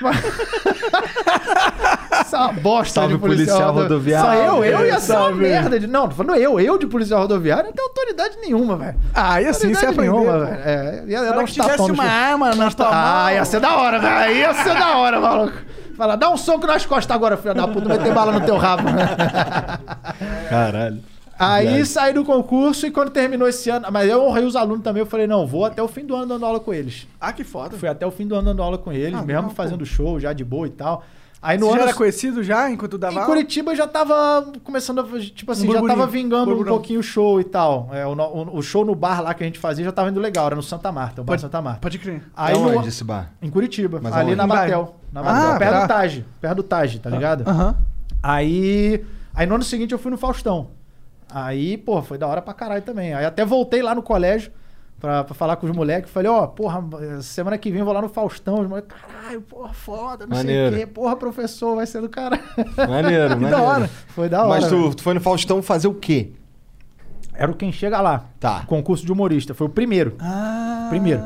[0.00, 0.24] Mas-
[2.32, 4.26] é uma bosta Salve, de policial, policial rodo- rodoviário.
[4.26, 5.40] Só eu, eu ia ser uma Salve.
[5.42, 5.80] merda.
[5.80, 5.86] De...
[5.86, 8.96] Não, tô falando eu, eu de policial rodoviário, não tenho autoridade nenhuma, velho.
[9.14, 10.14] Ah, e assim você aprendeu.
[10.20, 10.60] nenhuma, velho.
[10.64, 13.30] É, ia, ia dar Se uns tivesse uma arma na tua Ah, mão.
[13.34, 14.34] ia ser da hora, velho.
[14.36, 15.56] Ia ser da hora, maluco.
[15.96, 18.82] Fala, dá um soco nas costas agora, filho da puta, meter bala no teu rabo.
[20.48, 21.00] Caralho.
[21.38, 21.84] Aí Viagem.
[21.84, 25.06] saí do concurso e quando terminou esse ano, mas eu honrei os alunos também, eu
[25.06, 27.08] falei, não, vou até o fim do ano dando aula com eles.
[27.20, 27.76] Ah, que foda.
[27.76, 30.20] Fui até o fim do ano dando aula com eles, Ah, mesmo não, fazendo show
[30.20, 31.04] já de boa e tal.
[31.46, 33.26] Aí no Você já ano era conhecido já enquanto dava em aula?
[33.28, 35.04] Curitiba eu já tava começando a.
[35.20, 35.98] Tipo assim, já burburinho.
[35.98, 36.72] tava vingando um Burburão.
[36.72, 37.90] pouquinho o show e tal.
[37.92, 40.18] É, o, no- o show no bar lá que a gente fazia já tava indo
[40.18, 41.80] legal, era no Santa Marta, o bar Pode- Santa Marta.
[41.80, 42.22] Pode crer.
[42.34, 43.30] Aí é no- onde esse bar?
[43.42, 44.46] Em Curitiba, Mas ali na?
[44.46, 44.96] Batel.
[45.12, 45.80] Na Batel, Ah, perto tá.
[45.82, 46.24] do Taj.
[46.40, 47.46] Perto do Taj, tá ligado?
[47.46, 47.76] Aham.
[48.22, 49.04] Aí.
[49.34, 50.68] Aí no ano seguinte eu fui no Faustão.
[51.30, 53.12] Aí, pô, foi da hora pra caralho também.
[53.12, 54.50] Aí até voltei lá no colégio
[55.04, 56.10] pra, pra falar com os moleques.
[56.10, 56.82] Falei, ó, porra,
[57.20, 58.60] semana que vem eu vou lá no Faustão.
[58.60, 60.74] Os moleques, caralho, porra, foda, não Maneiro.
[60.74, 60.92] sei o quê.
[60.92, 62.40] Porra, professor, vai ser do cara.
[62.88, 63.50] Maneiro, maneiro.
[63.56, 63.90] da hora.
[64.08, 64.60] Foi da hora.
[64.60, 66.32] Mas tu, tu foi no Faustão fazer o quê?
[67.34, 68.24] Era o Quem Chega Lá.
[68.40, 68.64] Tá.
[68.66, 69.52] Concurso de humorista.
[69.52, 70.16] Foi o primeiro.
[70.20, 70.86] Ah.
[70.88, 71.20] Primeiro.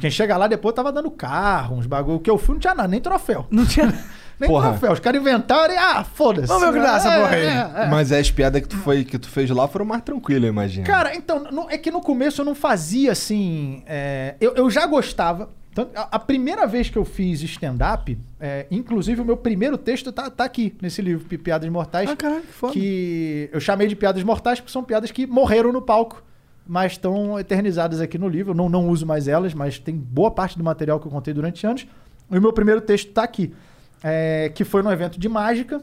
[0.00, 2.16] Quem chega lá depois tava dando carro, uns bagulho.
[2.16, 3.46] O que eu fui não tinha nada, nem troféu.
[3.50, 3.92] Não tinha.
[4.40, 4.70] Nem Porra.
[4.70, 4.92] troféu.
[4.92, 6.46] Os caras inventaram e, ah, foda-se.
[6.46, 7.46] Vamos ver o que dá essa É, porra aí.
[7.46, 7.88] é, é.
[7.90, 10.86] Mas as piadas que tu, foi, que tu fez lá foram mais tranquilas, eu imagino.
[10.86, 13.82] Cara, então, no- é que no começo eu não fazia assim.
[13.86, 15.48] é, eu, eu já gostava.
[15.74, 20.10] Tanto- a, a primeira vez que eu fiz stand-up, é, inclusive o meu primeiro texto
[20.12, 22.08] tá, tá aqui nesse livro, Pi- Piadas Mortais.
[22.10, 22.72] Ah, caralho, que foda.
[22.72, 26.22] que eu chamei de piadas mortais porque são piadas que morreram no palco,
[26.66, 28.52] mas estão eternizadas aqui no livro.
[28.52, 31.34] Eu não, não uso mais elas, mas tem boa parte do material que eu contei
[31.34, 31.86] durante anos.
[32.30, 33.54] E o meu primeiro texto tá aqui,
[34.02, 35.82] é, que foi num evento de mágica,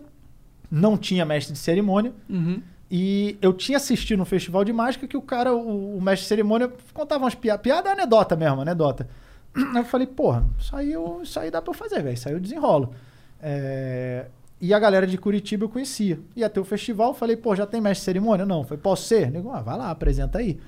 [0.72, 2.14] não tinha mestre de cerimônia.
[2.30, 2.62] Uhum.
[2.90, 6.28] E eu tinha assistido no festival de mágica que o cara, o, o mestre de
[6.30, 7.62] cerimônia, contava umas piadas.
[7.62, 9.08] Piada é anedota mesmo, anedota.
[9.76, 12.14] Eu falei, porra, isso aí, eu- isso aí dá pra eu fazer, velho.
[12.14, 12.94] Isso aí eu desenrolo.
[13.42, 14.26] É,
[14.62, 16.18] E a galera de Curitiba eu conhecia.
[16.36, 18.46] Ia ter o festival, falei, pô, já tem mestre de cerimônia?
[18.46, 18.64] Não.
[18.64, 19.30] Foi, posso ser?
[19.30, 20.60] Nego, ah, vai lá, apresenta aí.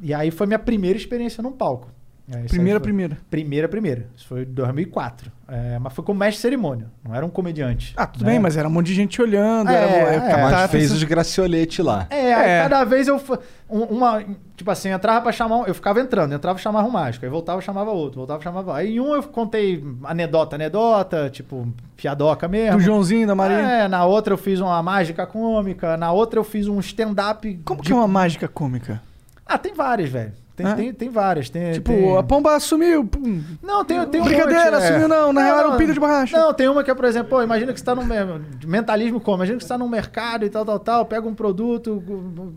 [0.00, 1.88] E aí foi minha primeira experiência num palco.
[2.34, 3.18] É, aí Primeira, foi- primeira.
[3.30, 4.06] Primeira, primeira.
[4.16, 5.30] Isso foi em 2004.
[5.48, 7.92] É, mas foi como mestre de cerimônia, não era um comediante.
[7.94, 8.30] Ah, tudo né?
[8.30, 9.70] bem, mas era um monte de gente olhando.
[9.70, 10.96] É, era, é, captar Mas a fez atenção.
[10.96, 12.06] os gracioletes lá.
[12.08, 12.62] É, aí É.
[12.62, 13.20] cada vez eu.
[13.68, 14.22] um- Uma,
[14.56, 15.56] tipo assim, eu entrava pra chamar.
[15.58, 17.24] um- Eu ficava entrando, entrava e chamava um mágico.
[17.24, 18.76] Aí voltava e chamava outro, voltava e chamava.
[18.76, 22.78] Aí em um eu contei anedota, anedota, tipo, piadoca mesmo.
[22.78, 23.56] Do Joãozinho, da Maria.
[23.58, 27.60] É, na outra eu fiz uma mágica cômica, na outra eu fiz um stand-up.
[27.64, 29.02] Como de- que é uma mágica cômica?
[29.44, 30.32] Ah, tem várias, velho.
[30.54, 30.74] Tem, É?
[30.74, 31.48] tem, tem várias.
[31.48, 33.06] Tem, Tipo, tem- a pomba sumiu.
[33.06, 33.42] pum.
[33.62, 34.92] Não, tem, tem um Brincadeira, monte, é.
[34.92, 36.36] sumiu não, na real era um pinto de borracha.
[36.38, 38.26] Não, tem uma que é, por exemplo, pô, imagina que você tá num mer-
[38.66, 39.38] mentalismo como?
[39.38, 42.02] Imagina que você tá num mercado e tal, tal, tal, pega um produto,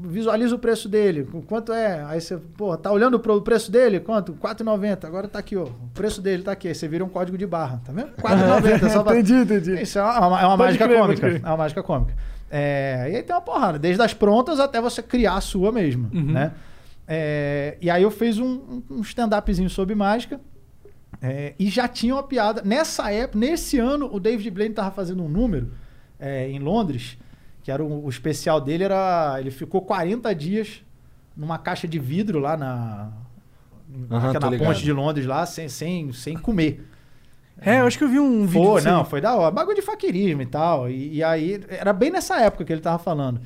[0.01, 2.03] visualiza o preço dele, quanto é?
[2.07, 3.99] Aí você, pô, tá olhando pro preço dele?
[4.01, 4.33] Quanto?
[4.33, 5.05] 4,90.
[5.07, 5.63] Agora tá aqui, ó.
[5.63, 6.67] O preço dele tá aqui.
[6.67, 8.09] Aí você vira um código de barra, tá vendo?
[8.21, 9.13] 4,90 só pra...
[9.19, 9.81] entendi, entendi.
[9.81, 11.27] Isso é uma, é uma Pode mágica crer, cômica.
[11.43, 12.13] É uma mágica cômica.
[12.51, 16.09] É, e aí tem uma porrada, desde as prontas até você criar a sua mesmo,
[16.13, 16.31] Uhum.
[16.33, 16.51] né?
[17.07, 20.39] É, e aí eu fiz um, um stand-upzinho sobre mágica.
[21.21, 22.61] é, e já tinha uma piada.
[22.63, 25.71] Nessa época, nesse ano, o David Blaine tava fazendo um número
[26.19, 27.17] é, em Londres,
[27.63, 29.37] que era o, o especial dele, era.
[29.39, 30.83] Ele ficou 40 dias
[31.35, 33.11] numa caixa de vidro lá na.
[34.09, 34.57] Tô na ligado.
[34.57, 36.85] ponte de Londres lá, sem, sem, sem comer.
[37.61, 38.81] É, eu acho que eu vi um vídeo.
[38.83, 39.51] Não, foi da hora.
[39.51, 40.89] Bagulho de faquirismo e tal.
[40.89, 43.39] E, e aí, era bem nessa época que ele tava falando.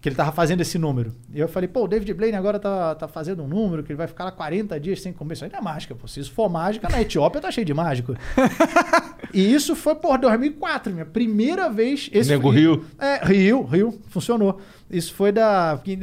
[0.00, 1.14] Que ele tava fazendo esse número.
[1.30, 3.98] E eu falei, pô, o David Blaine agora tá, tá fazendo um número que ele
[3.98, 5.34] vai ficar lá 40 dias sem comer.
[5.34, 6.08] Isso aí não é mágica, pô.
[6.08, 8.14] Se isso for mágica, na Etiópia tá cheio de mágico.
[9.34, 12.08] e isso foi, por 2004, minha primeira vez.
[12.12, 12.84] Esse Nego foi- riu.
[12.98, 14.58] É, riu, riu, funcionou.
[14.90, 15.78] Isso foi da.
[15.84, 15.98] que-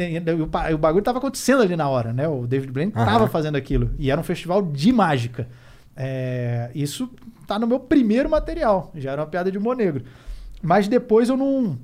[0.73, 2.27] O bagulho tava acontecendo ali na hora, né?
[2.27, 3.05] O David Blaine Aham.
[3.05, 3.89] tava fazendo aquilo.
[3.97, 5.47] E era um festival de mágica.
[5.95, 7.09] É, isso
[7.47, 8.91] tá no meu primeiro material.
[8.95, 10.03] Já era uma piada de humor negro.
[10.61, 11.77] Mas depois eu não,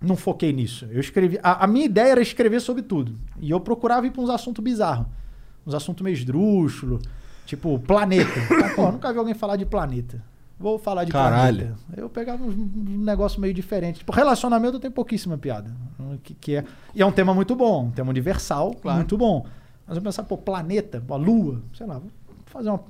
[0.00, 0.86] não foquei nisso.
[0.90, 1.38] Eu escrevi.
[1.42, 3.18] A, a minha ideia era escrever sobre tudo.
[3.40, 5.06] E eu procurava ir pra uns assuntos bizarros.
[5.66, 7.02] Uns assuntos meio esdrúxulos.
[7.46, 8.30] Tipo, planeta.
[8.64, 10.22] Ah, Pô, nunca vi alguém falar de planeta.
[10.58, 11.58] Vou falar de Caralho.
[11.58, 11.78] planeta.
[11.96, 13.98] Eu pegava um, um negócio meio diferente.
[13.98, 15.74] Tipo, relacionamento tem pouquíssima piada.
[16.22, 16.64] Que, que é,
[16.94, 19.46] e é um tema muito bom, um tema universal, muito bom.
[19.86, 22.10] Mas eu pensar, pô, planeta, pô, lua, sei lá, vou
[22.46, 22.80] fazer uma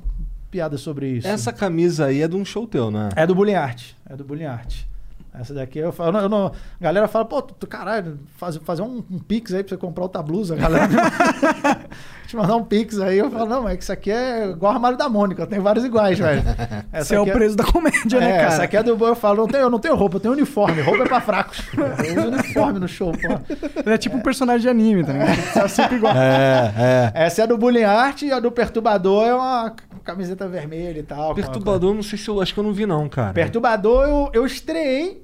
[0.50, 1.28] piada sobre isso.
[1.28, 3.10] Essa camisa aí é de um show teu, né?
[3.14, 3.92] É do Bullying Art.
[4.08, 4.84] É do Bullying Art.
[5.34, 6.52] Essa daqui eu falo, eu não- a
[6.82, 10.22] galera fala, pô, tu, caralho, faz, fazer um, um pix aí pra você comprar outra
[10.22, 10.88] blusa, galera.
[12.26, 14.98] Te mandar um pix aí, eu falo, não, mas isso aqui é igual o armário
[14.98, 16.42] da Mônica, tem vários iguais, velho.
[16.92, 18.46] Esse é o aqui preço da comédia, né, é, cara?
[18.48, 20.82] Essa aqui é do eu falo, não tenho, eu não tenho roupa, eu tenho uniforme.
[20.82, 21.64] Roupa é pra fracos.
[21.74, 23.54] Eu uso uniforme no show, pô.
[23.84, 25.54] Ele é tipo um personagem de anime, tá ligado?
[25.54, 26.14] Tá sempre igual.
[26.14, 27.24] É, é.
[27.24, 29.74] Essa é do Bullying Art e a do Perturbador é uma
[30.12, 31.34] camiseta vermelha e tal.
[31.34, 33.32] Perturbador, não sei se eu acho que eu não vi, não, cara.
[33.34, 35.22] Perturbador, eu, eu estreiei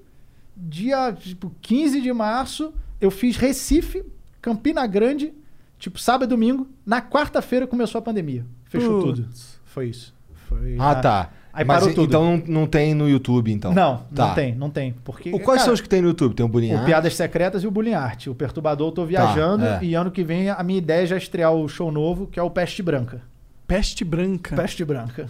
[0.57, 2.73] dia tipo, 15 de março.
[3.01, 4.05] Eu fiz Recife,
[4.43, 5.33] Campina Grande,
[5.79, 6.67] tipo sábado e domingo.
[6.85, 8.45] Na quarta-feira começou a pandemia.
[8.67, 9.21] Fechou Putz.
[9.21, 9.29] tudo.
[9.65, 10.15] Foi isso.
[10.49, 11.31] Foi Ah, na- tá.
[11.53, 12.09] Aí Mas parou tudo.
[12.09, 13.73] então não, não tem no YouTube, então?
[13.73, 14.27] Não, Tá.
[14.29, 14.93] não tem, não tem.
[15.05, 16.35] Porque, O, quais cara, são os que tem no YouTube?
[16.35, 16.85] Tem o Bullying O?
[16.85, 18.27] Piadas Secretas e o Bullying Art.
[18.27, 19.79] O Perturbador eu tô viajando é.
[19.81, 22.43] e ano que vem a minha ideia é já estrear o show novo, que é
[22.43, 23.23] o Peste Branca.
[23.67, 24.55] Peste branca.
[24.57, 25.29] Peste Branca.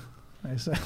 [0.49, 0.79] É isso aí.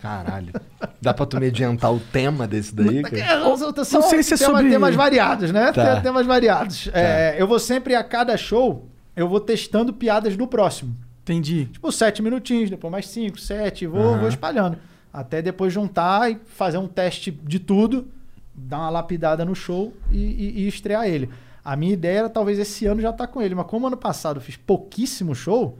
[0.00, 0.52] Caralho.
[1.00, 3.18] Dá pra tu me adiantar o tema desse daí, cara?
[3.18, 5.72] É, não, são- são sei se é temas, sobre- temas variados, né?
[5.72, 5.94] Tá.
[5.94, 6.88] Tem Temas variados.
[6.92, 8.86] É, eu vou sempre, a cada show,
[9.16, 10.94] eu vou testando piadas do próximo.
[11.22, 11.64] Entendi.
[11.66, 14.18] Tipo, sete minutinhos, depois mais cinco, sete, vou, Aham.
[14.20, 14.76] vou espalhando.
[15.12, 18.06] Até depois juntar e fazer um teste de tudo,
[18.54, 21.30] dar uma lapidada no show e, e- e estrear ele.
[21.64, 24.36] A minha ideia era talvez esse ano já estar com ele, mas como ano passado
[24.36, 25.76] eu fiz pouquíssimo show,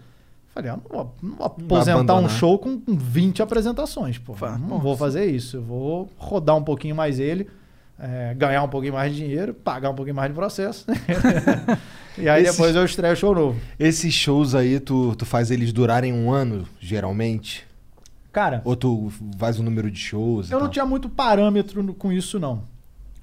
[0.56, 2.30] falei, ah, não vou, não vou aposentar um abandonar.
[2.30, 4.34] show com com 20 apresentações, pô.
[4.40, 4.82] Não nossa.
[4.82, 5.58] vou fazer isso.
[5.58, 7.48] Eu vou rodar um pouquinho mais ele,
[7.98, 10.84] é, ganhar um pouquinho mais de dinheiro, pagar um pouquinho mais de processo.
[12.18, 13.58] e aí Esse- depois eu estreio o show novo.
[13.78, 17.66] Esses shows aí, tu, tu faz eles durarem um ano, geralmente?
[18.32, 20.50] Cara, Ou tu faz o número de shows?
[20.50, 22.62] Eu não tinha muito parâmetro no- com isso, não.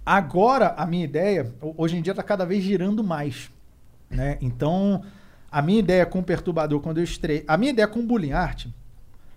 [0.06, 3.50] Agora, a minha ideia, ho- hoje em dia, está cada vez girando mais.
[4.10, 4.38] Né?
[4.42, 5.02] Então,
[5.54, 7.44] a minha ideia com o Perturbador, quando eu estrei.
[7.48, 8.66] A minha ideia com o Bullying Art.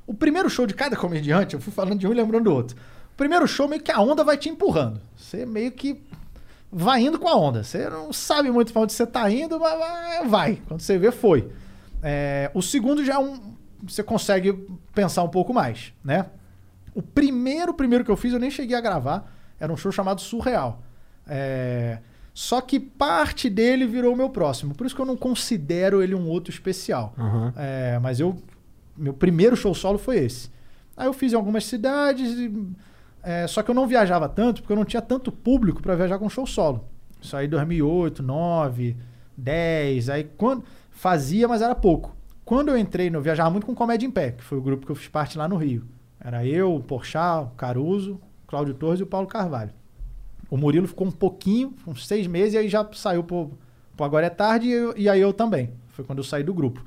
[0.06, 2.74] O primeiro show de cada comediante, eu fui falando de um e lembrando do outro.
[3.12, 4.98] O primeiro show, meio que a onda vai te empurrando.
[5.14, 6.02] Você meio que
[6.72, 7.62] vai indo com a onda.
[7.62, 10.62] Você não sabe muito pra onde você tá indo, mas vai.
[10.66, 11.50] Quando você vê, foi.
[12.02, 13.54] É, o segundo já é um.
[13.86, 14.54] Você consegue
[14.94, 16.30] pensar um pouco mais, né?
[16.94, 19.30] O primeiro, primeiro que eu fiz, eu nem cheguei a gravar.
[19.60, 20.82] Era um show chamado Surreal.
[21.28, 21.98] É,
[22.38, 24.74] Só que parte dele virou o meu próximo.
[24.74, 27.14] Por isso que eu não considero ele um outro especial.
[27.16, 27.54] Aham.
[27.56, 28.36] É, mas eu.
[28.94, 30.50] Meu primeiro show solo foi esse.
[30.94, 32.30] Aí eu fiz em algumas cidades.
[32.38, 32.52] e,
[33.22, 36.18] é, só que eu não viajava tanto, porque eu não tinha tanto público para viajar
[36.18, 36.84] com show solo.
[37.22, 38.96] Isso aí em 2008, 9,
[39.36, 40.10] 10.
[40.10, 40.62] Aí quando.
[40.90, 42.14] Fazia, mas era pouco.
[42.44, 44.84] Quando eu entrei, no- eu viajava muito com Comédia em Pé, que foi o grupo
[44.84, 45.84] que eu fiz parte lá no Rio.
[46.20, 49.70] Era eu, o Porchat, o Caruso, o Cláudio Torres e o Paulo Carvalho.
[50.50, 53.50] O Murilo ficou um pouquinho, uns seis meses, e aí já saiu pro,
[53.96, 55.70] pro Agora é Tarde e, eu- e aí eu também.
[55.88, 56.84] Foi quando eu saí do grupo.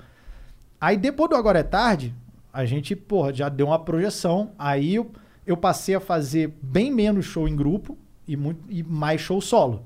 [0.79, 2.13] Aí depois do Agora é Tarde,
[2.53, 4.51] a gente, porra, já deu uma projeção.
[4.57, 5.11] Aí eu,
[5.45, 9.83] eu passei a fazer bem menos show em grupo e, muito, e mais show solo.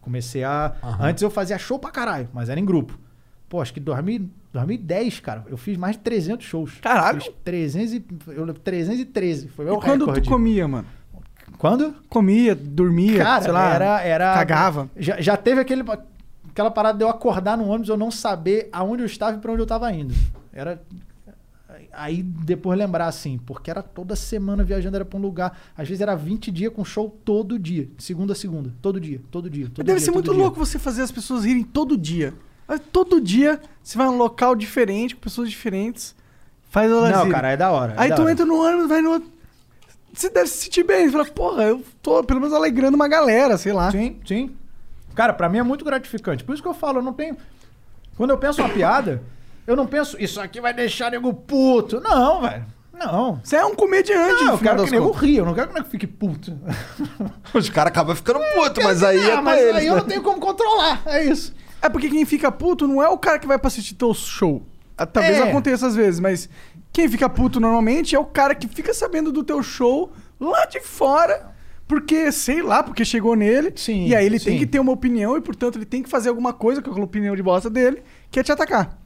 [0.00, 0.74] Comecei a.
[1.00, 2.98] Antes eu fazia show pra caralho, mas era em grupo.
[3.48, 6.78] Pô, acho que 2000, 2010, cara, eu fiz mais de 300 shows.
[6.80, 7.20] Caralho!
[7.20, 9.48] Fiz 300 e, eu, lembro, 313.
[9.48, 10.22] Foi meu E quando recorde.
[10.22, 10.86] tu comia, mano?
[11.62, 11.94] Quando?
[12.08, 14.34] Comia, dormia, Cara, sei lá, era, era.
[14.34, 14.90] cagava.
[14.96, 15.84] Já, já teve aquele,
[16.50, 19.52] aquela parada de eu acordar no ônibus eu não saber aonde eu estava e pra
[19.52, 20.12] onde eu tava indo.
[20.52, 20.82] Era.
[21.92, 25.56] Aí depois lembrar assim, porque era toda semana viajando, era pra um lugar.
[25.76, 28.72] Às vezes era 20 dias com show todo dia, segunda a segunda.
[28.82, 29.68] Todo dia, todo dia.
[29.72, 30.42] Todo Deve dia, ser muito dia.
[30.42, 32.34] louco você fazer as pessoas rirem todo dia.
[32.90, 36.12] Todo dia você vai num local diferente, com pessoas diferentes,
[36.70, 37.32] faz elas Não, rirem.
[37.32, 37.92] cara, é da hora.
[37.92, 38.32] é Aí tu hora.
[38.32, 39.30] entra no ônibus, vai no outro.
[40.12, 41.06] Você deve se sentir bem.
[41.06, 43.90] Você fala, porra, eu tô pelo menos alegrando uma galera, sei lá.
[43.90, 44.54] Sim, sim.
[45.14, 46.44] Cara, pra mim é muito gratificante.
[46.44, 47.36] Por isso que eu falo, eu não tenho.
[48.16, 49.22] Quando eu penso uma piada,
[49.66, 52.00] eu não penso, isso aqui vai deixar nego puto.
[52.00, 52.64] Não, velho.
[52.92, 53.40] Não.
[53.42, 55.88] Você é um comediante, Não, eu quero que nego ria, eu não quero que nego
[55.88, 56.56] fique puto.
[57.52, 60.00] Os caras acabam ficando putos, mas aí é Ah, pra mas eles, aí eu né?
[60.00, 61.02] não tenho como controlar.
[61.06, 61.54] É isso.
[61.80, 64.62] É porque quem fica puto não é o cara que vai pra assistir teu show.
[65.02, 65.42] Ah, Talvez É.
[65.42, 66.48] aconteça às vezes, mas
[66.92, 70.80] quem fica puto normalmente é o cara que fica sabendo do teu show lá de
[70.80, 71.50] fora,
[71.86, 73.72] porque, sei lá, porque chegou nele.
[73.76, 74.58] Sim, e aí ele tem sim.
[74.58, 77.36] que ter uma opinião e, portanto, ele tem que fazer alguma coisa com aquela opinião
[77.36, 78.98] de bosta dele, que é te atacar.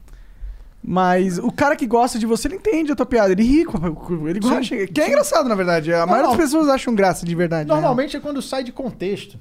[0.83, 3.93] Mas o cara que gosta de você, ele entende a tua piada, ele ri, com-
[3.93, 4.63] com- ele gosta.
[4.63, 5.93] Sim, que é engraçado, na verdade.
[5.93, 7.67] A maioria das pessoas acham graça de verdade.
[7.67, 7.73] né?
[7.73, 9.37] Normalmente é quando sai de contexto.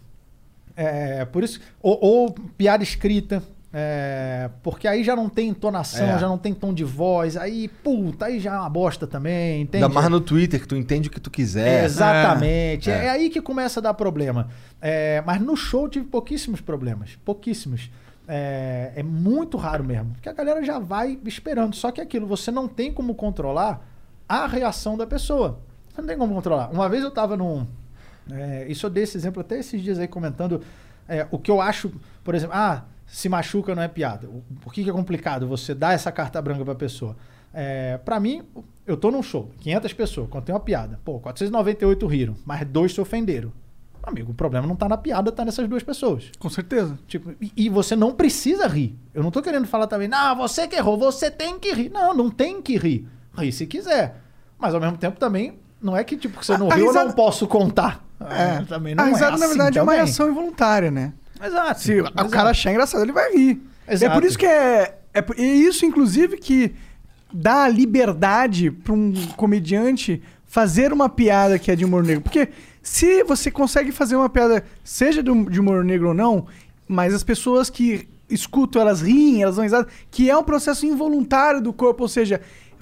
[0.74, 1.60] É, por isso.
[1.80, 3.42] Ou, ou piada escrita.
[3.78, 6.18] É, porque aí já não tem entonação, É.
[6.18, 7.36] já não tem tom de voz.
[7.36, 9.84] Aí, puta, aí já é uma bosta também, entende?
[9.84, 11.84] Ainda mais no Twitter, que tu entende o que tu quiser.
[11.84, 12.90] Exatamente.
[12.90, 13.04] É.
[13.04, 13.10] É.
[13.10, 14.48] aí que começa a dar problema.
[14.80, 17.18] É, mas no show eu tive pouquíssimos problemas.
[17.22, 17.90] Pouquíssimos.
[18.26, 20.12] É, é muito raro mesmo.
[20.14, 21.76] Porque a galera já vai esperando.
[21.76, 23.86] Só que é aquilo, você não tem como controlar
[24.26, 25.60] a reação da pessoa.
[25.94, 26.70] Você não tem como controlar.
[26.72, 27.66] Uma vez eu tava num,
[28.32, 30.62] É, isso eu dei esse exemplo até esses dias aí comentando
[31.06, 31.92] é, o que eu acho,
[32.24, 34.28] por exemplo, ah, se machuca não é piada.
[34.28, 37.16] O- Por que, que é complicado você dar essa carta branca pra pessoa?
[37.54, 38.42] É, para mim,
[38.86, 41.00] eu tô num show, 500 pessoas, contei uma piada.
[41.04, 43.50] Pô, 498 riram, mas dois se ofenderam.
[44.02, 46.30] Amigo, o problema não tá na piada, tá nessas duas pessoas.
[46.38, 46.96] Com certeza.
[47.08, 48.96] Tipo, e, e você não precisa rir.
[49.12, 51.88] Eu não tô querendo falar também, não, você que errou, você tem que rir.
[51.90, 53.08] Não, não tem que rir.
[53.36, 54.20] Rir se quiser.
[54.58, 56.84] Mas ao mesmo tempo também, não é que tipo, que você não A- a riu,
[56.84, 58.04] eu risada- não posso contar.
[58.20, 60.04] É, também não a é risada, na assim verdade, é uma também.
[60.06, 61.12] reação involuntária, né?
[61.42, 61.80] Exato.
[61.80, 63.62] Se o cara achar engraçado, ele vai rir.
[63.88, 64.12] Exato.
[64.12, 64.98] É por isso que é.
[65.14, 66.74] É isso, inclusive, que
[67.32, 72.22] dá liberdade pra um comediante fazer uma piada que é de humor negro.
[72.22, 72.48] Porque
[72.82, 76.46] se você consegue fazer uma piada, seja de humor negro ou não,
[76.86, 81.60] mas as pessoas que escutam, elas riem, elas dão risada, que é um processo involuntário
[81.60, 82.40] do corpo, ou seja,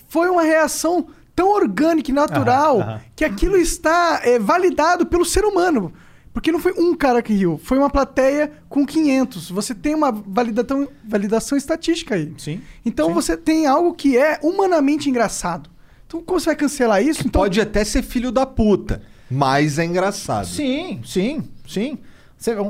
[0.09, 3.01] foi uma reação tão orgânica e natural Aham, aham.
[3.17, 5.93] que aquilo está é, validado pelo ser humano.
[6.35, 9.51] Porque não foi um cara que riu, foi uma plateia com 500.
[9.51, 12.35] Você tem uma validação, validação estatística aí.
[12.37, 12.61] Sim.
[12.85, 13.15] Então sim.
[13.15, 15.71] você tem algo que é humanamente engraçado.
[16.07, 17.21] Então como você vai cancelar isso?
[17.21, 19.01] Então, Pode até ser filho da puta,
[19.31, 20.47] mas é engraçado.
[20.47, 21.99] Sim, sim, sim.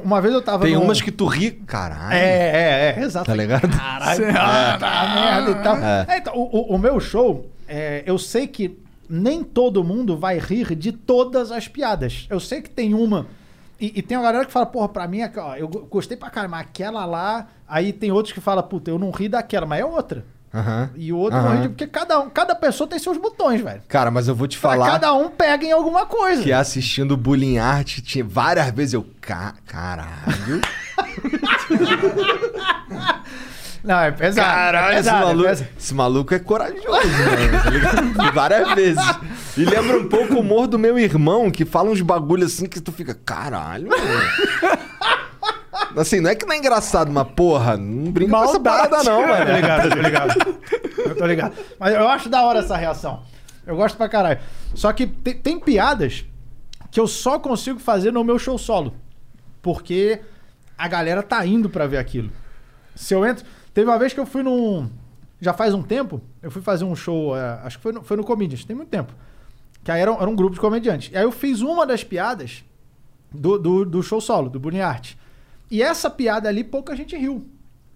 [0.04, 0.64] Uma vez eu tava.
[0.66, 2.14] Tem num- umas que tu ri, caralho.
[2.14, 3.26] É, é, é, exato.
[3.26, 3.66] Tá ligado?
[3.68, 5.76] Caralho, ah, tá merda e tal.
[5.78, 6.06] É.
[6.10, 6.42] É, então, o,
[6.72, 8.78] o- o meu show, é, eu sei que
[9.08, 12.26] nem todo mundo vai rir de todas as piadas.
[12.30, 13.26] Eu sei que tem uma.
[13.80, 16.30] E, e tem uma galera que fala, porra, pra mim, ó, eu go- gostei pra
[16.30, 17.48] caramba, aquela lá.
[17.66, 20.24] Aí tem outros que falam, puta, eu não ri daquela, mas é outra.
[20.54, 20.90] Aham.
[20.94, 21.62] E o outro não Aham.
[21.62, 21.68] ri.
[21.68, 23.82] Porque cada, um, cada pessoa tem seus botões, velho.
[23.88, 26.42] Cara, mas eu vou te Pra falar cada um pega em alguma coisa.
[26.44, 29.04] que assistindo Bullying Art, tinha várias vezes eu.
[29.20, 29.54] Ca...
[29.66, 30.60] Caralho.
[33.84, 34.48] Não, é pesado.
[34.48, 35.68] Caralho, é esse, pesado, é maluco, pesado.
[35.78, 38.32] esse maluco é corajoso, mano, tá ligado?
[38.32, 39.04] Várias vezes.
[39.58, 42.80] E lembra um pouco o humor do meu irmão, que fala uns bagulho assim que
[42.80, 44.04] tu fica, caralho, mano.
[45.96, 48.88] Assim, não é que não é engraçado, mas porra, não brinca com essa Maldade.
[48.90, 49.52] parada não, Eu tô mano.
[49.54, 50.56] ligado, eu tô ligado.
[50.98, 51.54] Eu tô ligado.
[51.78, 53.22] Mas eu acho da hora essa reação.
[53.66, 54.40] Eu gosto pra caralho.
[54.74, 56.24] Só que tem, tem piadas
[56.90, 58.94] que eu só consigo fazer no meu show solo.
[59.62, 60.20] Porque
[60.76, 62.30] a galera tá indo pra ver aquilo.
[62.94, 63.44] Se eu entro.
[63.74, 64.88] Teve uma vez que eu fui num.
[65.40, 68.16] Já faz um tempo, eu fui fazer um show, é, acho que foi no, foi
[68.16, 69.12] no Comedians, tem muito tempo.
[69.82, 71.12] Que aí era, era um grupo de comediantes.
[71.12, 72.64] E aí eu fiz uma das piadas
[73.30, 75.14] do, do, do show solo, do Bunny Art.
[75.70, 77.46] E essa piada ali, pouca gente riu.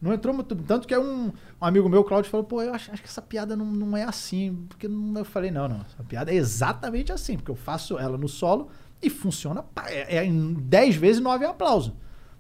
[0.01, 0.55] Não entrou muito.
[0.55, 1.33] Tanto que um, um
[1.65, 4.67] amigo meu, Claudio, falou: pô, eu acho, acho que essa piada não, não é assim.
[4.69, 5.81] Porque não, eu falei: não, não.
[5.81, 7.37] Essa piada é exatamente assim.
[7.37, 8.69] Porque eu faço ela no solo
[9.03, 9.65] e funciona.
[9.87, 11.97] É, é em 10 vezes 9 aplauso.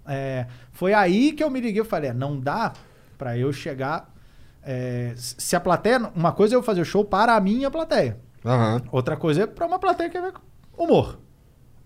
[0.06, 2.72] É, foi aí que eu me liguei e falei: é, não dá
[3.18, 4.14] pra eu chegar.
[4.62, 6.10] é, se a plateia.
[6.14, 8.18] Uma coisa é eu fazer o show para a minha plateia.
[8.44, 8.82] Aham.
[8.92, 10.34] Outra coisa é pra uma plateia que quer ver
[10.76, 11.18] humor.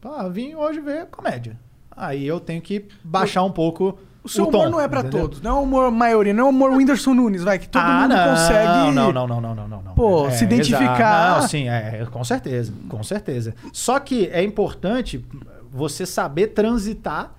[0.04, 1.58] Ah, vim hoje ver comédia.
[1.90, 5.00] Aí eu tenho que baixar um pouco o seu o humor tom, não é pra
[5.00, 5.20] entendeu?
[5.20, 5.40] todos.
[5.40, 8.02] Não é o humor maioria, não é o humor Whindersson Nunes, vai, que todo ah,
[8.02, 8.66] mundo não, consegue...
[8.66, 9.94] Não, não, não, não, não, não, não.
[9.94, 10.98] Pô, se identificar.
[10.98, 11.40] exato.
[11.40, 13.54] Não, sim, é, com certeza, com certeza.
[13.72, 15.24] Só que é importante
[15.70, 17.32] você saber transitar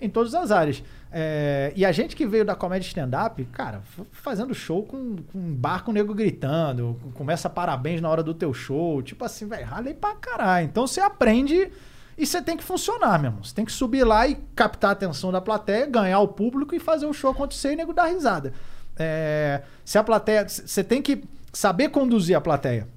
[0.00, 0.82] em todas as áreas.
[1.16, 5.54] É, e a gente que veio da comédia stand-up, cara, fazendo show com, com um
[5.54, 9.64] bar com o nego gritando, começa parabéns na hora do teu show, tipo assim, velho,
[9.64, 10.66] ralei pra caralho.
[10.66, 11.70] Então você aprende
[12.18, 13.44] e você tem que funcionar mesmo.
[13.44, 16.80] Você tem que subir lá e captar a atenção da plateia, ganhar o público e
[16.80, 18.52] fazer o show acontecer e o nego dar risada.
[18.98, 20.48] É, se a plateia.
[20.48, 21.22] Você tem que
[21.52, 22.88] saber conduzir a plateia.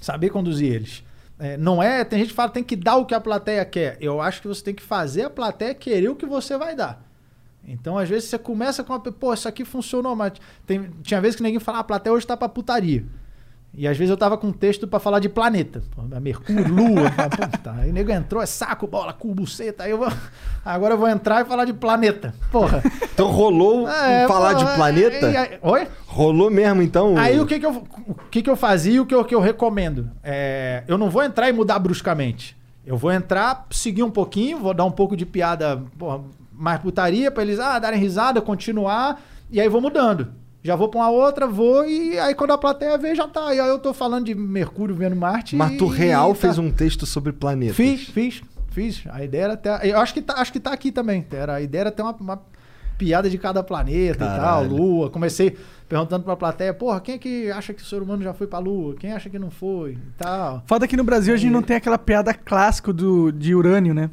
[0.00, 1.04] Saber conduzir eles.
[1.38, 2.04] É, não é.
[2.04, 3.98] Tem gente que fala tem que dar o que a plateia quer.
[4.00, 7.11] Eu acho que você tem que fazer a plateia querer o que você vai dar.
[7.66, 9.00] Então, às vezes, você começa com uma.
[9.00, 10.32] Pô, isso aqui funcionou, mas
[10.66, 13.04] tem, tinha vezes que ninguém fala, ah, a plateia hoje tá pra putaria.
[13.74, 15.82] E às vezes eu tava com um texto pra falar de planeta.
[15.96, 17.10] Pô, Mercúrio, Lua.
[17.50, 19.84] Puta, aí o nego entrou, é saco, bola, cu, buceta.
[19.84, 20.12] Aí eu vou.
[20.62, 22.34] Agora eu vou entrar e falar de planeta.
[22.50, 22.82] Porra.
[23.14, 25.30] Então rolou É, falar porra, de planeta?
[25.30, 25.86] e aí- oi?
[26.06, 27.14] Rolou mesmo, então?
[27.18, 29.34] Aí o que que eu, o que que eu fazia e o que eu, que
[29.34, 30.10] eu recomendo?
[30.24, 32.56] É, eu não vou entrar e mudar bruscamente.
[32.86, 36.20] Eu vou entrar, seguir um pouquinho, vou dar um pouco de piada porra,
[36.62, 39.20] mais putaria pra eles ah, darem risada, continuar,
[39.50, 40.28] e aí vou mudando.
[40.62, 43.52] Já vou pra uma outra, vou, e aí quando a plateia vê, já tá.
[43.52, 45.56] E aí eu tô falando de Mercúrio vendo Marte.
[45.56, 46.40] Mas tu real e tá.
[46.40, 47.74] fez um texto sobre planetas.
[47.74, 49.02] Fiz, fiz, fiz.
[49.10, 49.90] A ideia era até.
[49.90, 51.26] Eu acho que tá, acho que tá aqui também.
[51.32, 52.42] Era, a ideia era ter uma, uma
[52.96, 54.76] piada de cada planeta e tal, Caralho.
[54.76, 55.10] Lua.
[55.10, 55.56] Comecei
[55.88, 58.60] perguntando pra plateia, porra, quem é que acha que o ser humano já foi pra
[58.60, 58.94] Lua?
[58.94, 59.94] Quem acha que não foi?
[59.94, 60.62] E tal.
[60.64, 64.10] Foda que no Brasil a gente não tem aquela piada clássica do, de urânio, né?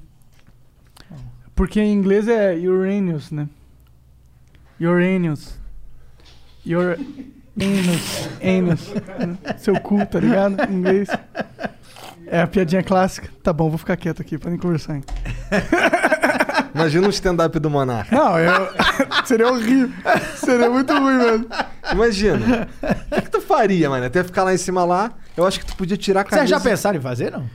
[1.59, 3.49] Porque em inglês é Uranus, né?
[4.79, 5.59] Uranus.
[6.65, 6.97] Your
[7.61, 8.29] anus.
[8.41, 8.93] Anus.
[9.61, 10.71] Seu cu, tá ligado?
[10.71, 11.09] Em inglês.
[12.27, 13.27] É a piadinha clássica.
[13.43, 14.95] Tá bom, vou ficar quieto aqui, podem conversar.
[14.95, 15.03] Hein?
[16.73, 18.15] Imagina um stand-up do Monarca.
[18.15, 18.69] Não, eu...
[19.25, 19.89] seria horrível.
[20.35, 21.47] Seria muito ruim, mano.
[21.91, 22.67] Imagina.
[23.11, 24.05] O que, que tu faria, mano?
[24.05, 26.47] Até ficar lá em cima lá, eu acho que tu podia tirar a camisa.
[26.47, 27.49] Vocês já pensaram em fazer, não?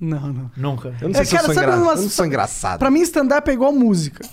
[0.00, 0.50] Não, não.
[0.56, 0.94] Nunca.
[1.00, 1.82] Eu não sei É, se eu cara, sou, sabe engra...
[1.82, 2.78] umas- eu não sou engraçado.
[2.78, 4.24] Pra mim, stand-up é igual música.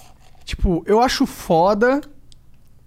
[0.44, 2.02] Tipo, eu acho foda.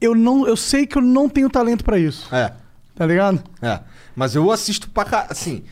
[0.00, 2.32] Eu, não, eu sei que eu não tenho talento pra isso.
[2.34, 2.52] É.
[2.94, 3.42] Tá ligado?
[3.62, 3.80] É,
[4.19, 5.62] mas eu assisto pra cá, assim,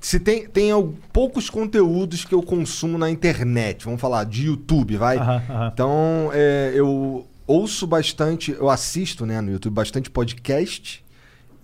[0.00, 0.70] se tem, tem
[1.12, 5.18] poucos conteúdos que eu consumo na internet, vamos falar de YouTube, vai?
[5.18, 5.70] Aham, aham.
[5.72, 11.04] Então, é, eu ouço bastante, eu assisto, né, no YouTube, bastante podcast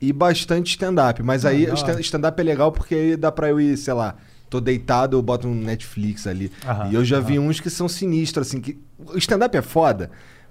[0.01, 2.01] e bastante stand-up, mas aí da o hora.
[2.01, 4.15] stand-up é legal porque aí dá pra eu ir, sei lá,
[4.49, 7.89] tô deitado, eu boto um Netflix ali, Aham, e eu já vi uns que são
[7.89, 10.09] sinistros, assim, que o stand-up é foda,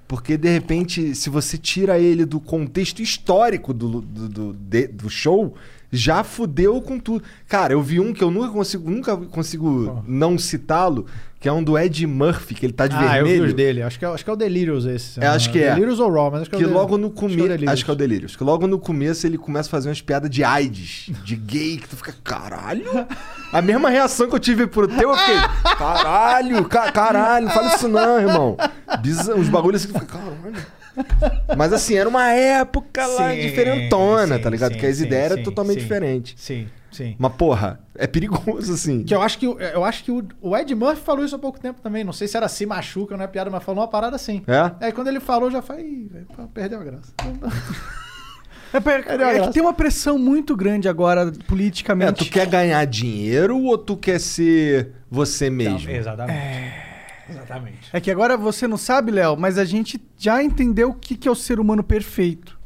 [0.08, 5.10] porque, de repente, se você tira ele do contexto histórico do, do, do, de- do
[5.10, 5.54] show,
[5.92, 7.24] já fudeu com tudo.
[7.48, 11.06] Cara, eu vi um que eu nunca consigo, nunca consigo não citá-lo,
[11.40, 13.46] que é um do Ed Murphy, que ele tá de ah, eu vi vermelho.
[13.46, 13.82] os dele.
[13.84, 15.20] Acho que, é, acho que é o Delirious esse.
[15.24, 15.70] É, acho que é.
[15.74, 17.30] Delirious ou Raw, mas acho que, Que é o logo no Acho que é o
[17.30, 17.48] começo.
[17.48, 17.74] Delirious.
[17.74, 18.36] Acho que é o Delírios.
[18.36, 21.88] Que logo no começo ele começa a fazer umas piadas de AIDS, de gay, que
[21.88, 22.84] tu fica, caralho.
[23.54, 25.36] A mesma reação que eu tive pro teu, eu fiquei,
[25.78, 28.58] caralho, ca- caralho, não fala isso não, irmão.
[29.38, 30.78] Uns bagulhos assim tu fica, caralho.
[31.58, 34.74] Mas assim, era uma época lá Sim, diferentona, sim, tá ligado?
[34.74, 35.84] sim, que as ideias eram totalmente sim.
[35.84, 36.34] diferentes.
[36.38, 37.16] Sim, sim.
[37.18, 39.04] Mas, porra, é perigoso, assim.
[39.04, 41.82] Que eu acho que, eu acho que o, Ed Murphy falou isso há pouco tempo
[41.82, 42.04] também.
[42.04, 44.44] Não sei se era se machuca, não é piada, mas falou uma parada assim.
[44.48, 44.86] É?
[44.86, 45.82] Aí quando ele falou, já foi.
[45.82, 47.14] "Ih, velho, pô, perdeu a graça.
[48.74, 52.26] É, a é que tem uma pressão muito grande agora, É, politicamente.
[52.26, 55.90] tu quer ganhar dinheiro ou tu quer ser você mesmo?
[55.90, 56.87] Exatamente.
[57.32, 57.90] Exatamente.
[57.92, 61.28] É que agora você não sabe, Léo, mas a gente já entendeu o que, que
[61.28, 62.58] é o ser humano perfeito.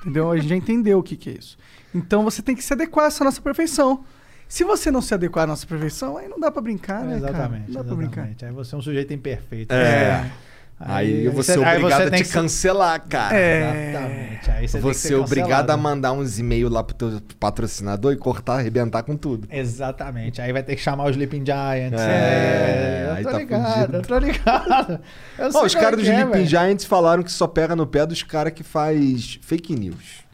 [0.00, 0.30] Entendeu?
[0.30, 1.58] A gente já entendeu o que, que é isso.
[1.94, 4.04] Então você tem que se adequar a essa nossa perfeição.
[4.48, 7.30] Se você não se adequar à nossa perfeição, aí não dá pra brincar, né, cara?
[7.30, 7.66] exatamente.
[7.68, 8.20] Não dá pra brincar.
[8.22, 8.44] exatamente.
[8.46, 9.74] Aí você é um sujeito imperfeito.
[9.74, 10.30] É.
[10.80, 13.36] Aí, eu vou ser você- aí obrigado você a te que cancelar, cara.
[13.36, 13.90] É.
[13.90, 14.50] Exatamente.
[14.50, 18.58] Aí você ser ser obrigado a mandar uns e-mails lá pro teu patrocinador e cortar,
[18.58, 19.48] arrebentar com tudo.
[19.50, 20.40] Exatamente.
[20.40, 22.00] Aí vai ter que chamar os Sleeping Giants.
[22.00, 23.96] É, eu aí tô tá ligado, fudido.
[23.96, 25.00] eu tô ligado.
[25.38, 26.46] Eu Ó, os é caras dos é, Sleeping.
[26.46, 30.24] Giants falaram que só pega no pé dos caras que faz fake news.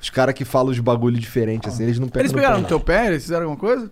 [0.00, 2.68] Os caras que falam os bagulho diferente, assim, eles não pegam Eles pegaram no pé,
[2.68, 3.06] teu pé?
[3.08, 3.90] Eles fizeram alguma coisa?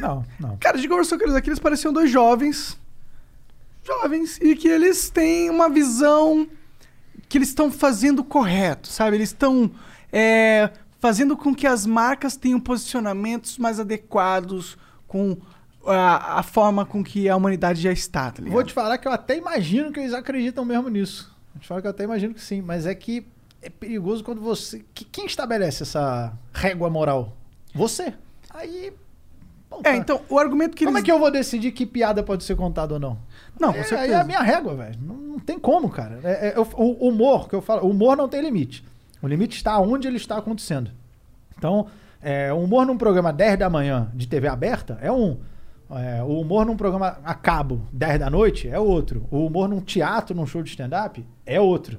[0.00, 0.56] Não, não.
[0.58, 2.78] Cara, a gente conversou com eles aqui, eles pareciam dois jovens.
[3.86, 4.38] Jovens.
[4.40, 6.46] E que eles têm uma visão
[7.28, 9.16] que eles estão fazendo correto, sabe?
[9.16, 9.70] Eles estão
[10.12, 14.76] é, fazendo com que as marcas tenham posicionamentos mais adequados
[15.06, 15.36] com
[15.86, 18.42] a, a forma com que a humanidade já está, tá?
[18.44, 21.34] Vou te falar que eu até imagino que eles acreditam mesmo nisso.
[21.54, 23.26] Vou te falar que eu até imagino que sim, mas é que
[23.62, 24.84] é perigoso quando você.
[24.94, 27.36] que- quem estabelece essa régua moral?
[27.74, 28.12] Você.
[28.50, 28.92] Aí.
[29.84, 31.02] É, então, o argumento que Como eles...
[31.02, 33.18] é que eu vou decidir que piada pode ser contada ou não?
[33.58, 34.12] Não, com É, aí certeza.
[34.14, 34.98] é a minha régua, velho.
[35.00, 36.18] Não, não tem como, cara.
[36.24, 38.84] É- é- eu- o humor, que eu falo, o humor não tem limite.
[39.22, 40.90] O limite está onde ele está acontecendo.
[41.56, 41.86] Então,
[42.22, 45.38] é, o humor num programa 10 da manhã de TV aberta é um.
[45.90, 49.24] É, o humor num programa a cabo 10 da noite é outro.
[49.30, 51.98] O humor num teatro, num show de stand-up é outro.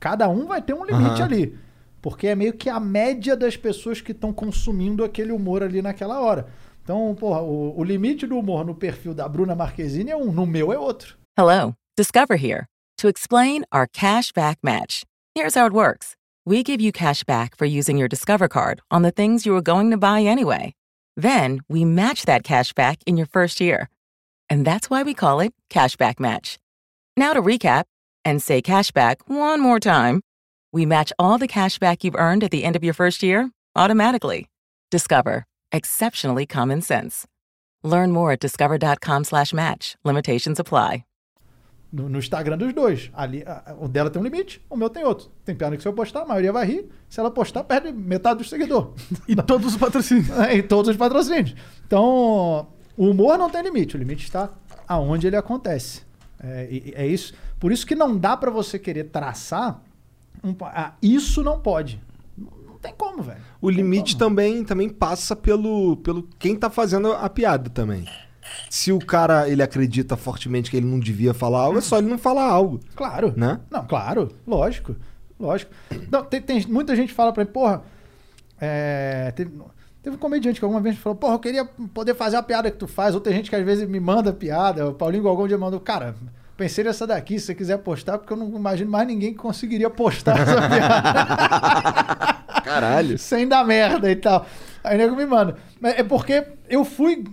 [0.00, 1.24] Cada um vai ter um limite Aham.
[1.24, 1.58] ali.
[2.00, 6.20] Porque é meio que a média das pessoas que estão consumindo aquele humor ali naquela
[6.20, 6.46] hora.
[6.88, 10.46] Então, porra, o, o limite do humor no perfil da Bruna Marquezine é um, no
[10.46, 11.18] meu é outro.
[11.36, 12.66] Hello, Discover here
[12.96, 15.04] to explain our cash back match.
[15.34, 16.16] Here's how it works
[16.46, 19.60] we give you cash back for using your Discover card on the things you were
[19.60, 20.72] going to buy anyway.
[21.14, 23.90] Then we match that cash back in your first year.
[24.48, 26.58] And that's why we call it Cashback Match.
[27.18, 27.84] Now to recap
[28.24, 30.22] and say cashback one more time.
[30.72, 33.50] We match all the cash back you've earned at the end of your first year
[33.76, 34.46] automatically.
[34.90, 35.44] Discover.
[35.72, 37.26] Exceptionally common sense.
[37.84, 39.94] Learn more at discover.com slash match.
[40.04, 41.04] Limitations apply.
[41.92, 43.10] no, no Instagram dos dois.
[43.14, 45.30] Ali, a- o dela tem um limite, o meu tem outro.
[45.44, 46.88] Tem piada que se eu postar, a maioria vai rir.
[47.08, 48.92] Se ela postar, perde metade do seguidor.
[49.26, 50.28] E todos os patrocínios.
[50.52, 51.54] e todos os patrocínios.
[51.86, 52.66] Então,
[52.96, 53.96] o humor não tem limite.
[53.96, 54.50] O limite está
[54.86, 56.02] aonde ele acontece.
[56.40, 57.32] É, é isso.
[57.60, 59.80] Por isso que não dá pra você querer traçar.
[60.44, 62.00] um ah, isso não pode.
[62.78, 63.40] Não, tem como, velho.
[63.60, 68.06] O limite também, também passa pelo, pelo quem tá fazendo a piada também.
[68.70, 72.08] Se o cara ele acredita fortemente que ele não devia falar algo, é só ele
[72.08, 72.80] não falar algo.
[72.96, 73.32] Claro.
[73.36, 73.60] Né?
[73.70, 74.30] Não, claro.
[74.46, 74.96] Lógico.
[75.38, 75.72] Lógico.
[76.10, 77.82] Não, tem, tem- muita gente fala pra mim, porra.
[78.60, 79.52] é, teve,
[80.02, 82.76] teve um comediante que alguma vez falou, porra, eu queria poder fazer a piada que
[82.76, 83.14] tu faz.
[83.14, 84.88] Ou tem gente que às vezes me manda piada.
[84.88, 86.14] O Paulinho Galgão um dia mandou, cara,
[86.58, 89.88] pensei nessa daqui, se você quiser postar, porque eu não imagino mais ninguém que conseguiria
[89.88, 92.62] postar essa piada.
[92.64, 93.16] Caralho.
[93.16, 94.44] sem dar merda e tal.
[94.82, 95.56] Aí o nego me manda.
[95.82, 97.24] É porque eu fui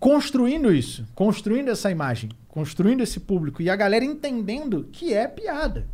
[0.00, 5.86] construindo isso, construindo essa imagem, construindo esse público e a galera entendendo que é piada.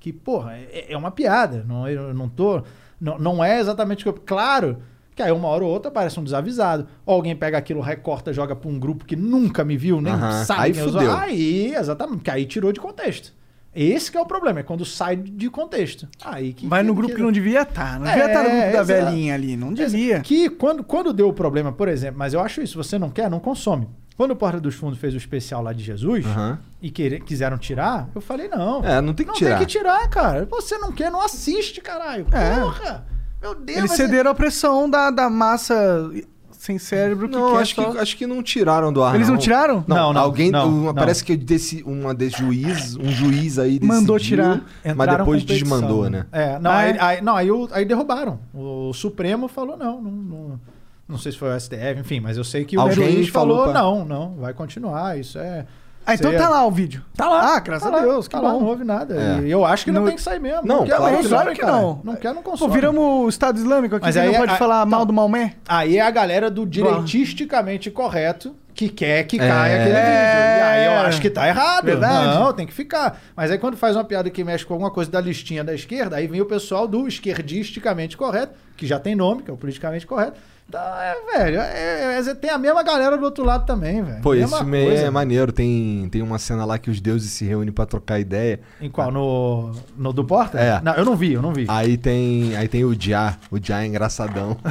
[0.00, 1.64] Que, porra, é, é uma piada.
[1.66, 2.64] Não, eu não tô.
[3.00, 4.22] Não, não é exatamente o que eu.
[4.26, 4.82] Claro
[5.14, 6.86] que aí uma hora ou outra aparece um desavisado.
[7.04, 10.44] Ou alguém pega aquilo, recorta, joga pra um grupo que nunca me viu, nem Aham.
[10.44, 10.98] sabe Aí quem eu sou.
[11.00, 11.16] fudeu.
[11.16, 13.32] Aí, exatamente, porque aí tirou de contexto.
[13.72, 16.08] Esse que é o problema, é quando sai de contexto.
[16.24, 18.00] Aí que, Vai no grupo que não devia estar.
[18.00, 18.86] Não devia É, estar no grupo da exato.
[18.86, 19.56] velhinha ali.
[19.56, 20.20] Não devia.
[20.20, 23.30] Que quando, quando deu o problema, por exemplo, mas eu acho isso, você não quer,
[23.30, 23.88] não consome.
[24.16, 26.58] Quando o Porta dos Fundos fez o especial lá de Jesus Aham.
[26.82, 28.84] e querer- quiseram tirar, eu falei, não.
[28.84, 29.56] É, não tem que não tirar.
[29.58, 30.44] tem que tirar, cara.
[30.50, 32.26] Você não quer, não assiste, caralho.
[32.32, 32.60] É.
[32.60, 33.06] Porra!
[33.40, 36.10] Meu Deus, Eles cederam à pressão da, da massa
[36.52, 37.90] sem cérebro que Não, quer acho só...
[37.92, 39.14] que, acho que não tiraram do ar.
[39.14, 39.82] Eles não tiraram?
[39.88, 40.50] Não, Não, não, alguém.
[40.50, 40.94] não, uma- não.
[40.94, 44.60] Parece que desse, uma desse juiz, um juiz aí decidiu, Mandou tirar.
[44.94, 46.26] Mas depois desmandou, né?
[46.30, 47.00] É, não, Ah, aí, é?
[47.02, 48.38] aí- não, aí, o- aí derrubaram.
[48.52, 50.60] O Supremo falou não, não, não,
[51.08, 53.56] não sei se foi o STF, enfim, mas eu sei que o Alguém juiz falou
[53.56, 55.64] falou, pra- não, não, vai continuar, isso é...
[56.10, 57.04] Ah, então tá é- lá o vídeo.
[57.16, 57.56] Tá lá.
[57.56, 58.60] Ah, graças tá a lá, Deus, que tá lá, bom.
[58.60, 59.14] não houve nada.
[59.14, 59.46] É.
[59.46, 60.62] E eu acho que não, Não- tem que sair mesmo.
[60.66, 61.28] Não, quer, claro não que
[61.60, 62.00] claro não.
[62.04, 62.74] Não quer, não Pô, consome.
[62.74, 64.90] viramos o Estado Islâmico aqui, Mas aí não pode a- falar não.
[64.90, 65.54] mal do Maomé.
[65.68, 69.80] Aí é a galera do direitisticamente correto que quer que caia É.
[69.80, 70.58] aquele vídeo.
[70.58, 71.84] E aí eu acho que tá errado.
[71.84, 72.38] Verdade.
[72.38, 73.20] Não, tem que ficar.
[73.36, 76.16] Mas aí quando faz uma piada que mexe com alguma coisa da listinha da esquerda,
[76.16, 80.06] aí vem o pessoal do esquerdisticamente correto, que já tem nome, que é o politicamente
[80.06, 80.38] correto.
[80.70, 84.22] Então, é, velho, é- é- tem a mesma galera do outro lado também, velho.
[84.22, 85.02] Pô, esse Mesma filme coisa.
[85.02, 85.50] é maneiro.
[85.50, 88.60] Tem, tem uma cena lá que os deuses se reúnem pra trocar ideia.
[88.80, 89.10] Em qual?
[89.10, 90.60] No, no do Porta?
[90.60, 90.80] É.
[90.80, 91.66] Não, eu não vi, eu não vi.
[91.68, 93.36] Aí tem, aí tem o Já.
[93.50, 94.56] O Já é engraçadão.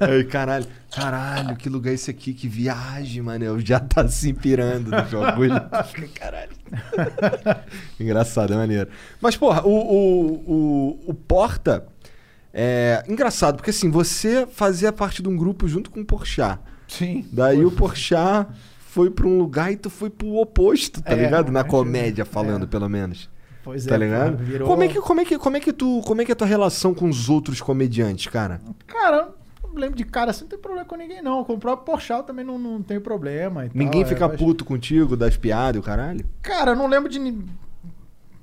[0.00, 0.66] aí, caralho.
[0.94, 2.34] Caralho, que lugar é esse aqui?
[2.34, 3.42] Que viagem, mano.
[3.44, 5.54] Eu já tá se pirando no bagulho.
[6.14, 6.50] caralho.
[7.98, 8.90] Engraçado, é maneiro.
[9.20, 11.86] Mas, porra, o, o, o, o Porta
[12.52, 16.60] é engraçado, porque assim, você fazia parte de um grupo junto com o Porchat.
[16.88, 17.26] Sim.
[17.32, 18.48] Daí o Porchat
[18.80, 21.52] foi pra um lugar e tu foi pro oposto, tá É, ligado?
[21.52, 23.30] Na é, comédia, falando, pelo menos.
[23.62, 24.32] Pois Tá é, ligado?
[24.32, 26.32] cara, virou- Como é que como é que como é que tu como é que
[26.32, 28.60] é a tua relação com os outros comediantes, cara?
[28.86, 29.28] Cara,
[29.74, 31.44] lembro de cara assim, não tem problema com ninguém, não.
[31.44, 33.66] Com o próprio Porchat também não, não tem problema.
[33.66, 36.24] e Ninguém tal, fica é, mas- puto contigo das piadas e o caralho?
[36.42, 37.18] Cara, eu não lembro de.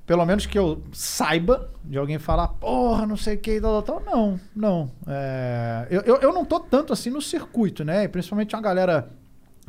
[0.07, 3.99] Pelo menos que eu saiba de alguém falar, porra, não sei o que, tal, tal,
[3.99, 4.15] tal.
[4.15, 4.91] Não, não.
[5.05, 8.05] É, eu, eu, eu não tô tanto assim no circuito, né?
[8.05, 9.09] E principalmente uma galera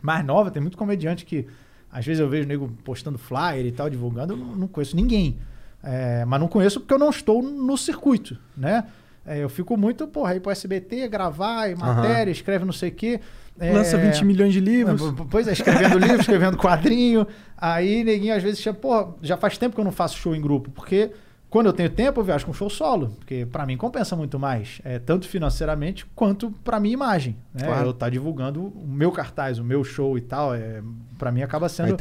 [0.00, 1.44] mais nova, tem muito comediante que
[1.90, 5.40] às vezes eu vejo nego postando flyer e tal, divulgando, eu não, não conheço ninguém.
[5.82, 8.84] É, mas não conheço porque eu não estou no circuito, né?
[9.26, 12.94] É, eu fico muito, porra, ir pro SBT, gravar, e matéria, escreve não sei o
[12.94, 13.20] quê.
[13.60, 15.00] É, Lança 20 milhões de livros.
[15.12, 17.26] P- Pois é, escrevendo livro, escrevendo quadrinho.
[17.56, 20.40] Aí, neguinho, às vezes, chama, pô, já faz tempo que eu não faço show em
[20.40, 21.10] grupo, porque
[21.50, 24.80] quando eu tenho tempo, eu viajo com show solo, porque pra mim compensa muito mais,
[24.84, 27.36] é, tanto financeiramente quanto pra minha imagem.
[27.54, 27.66] Né?
[27.66, 27.86] Claro.
[27.88, 30.82] Eu tá divulgando o meu cartaz, o meu show e tal, é,
[31.18, 31.96] pra mim acaba sendo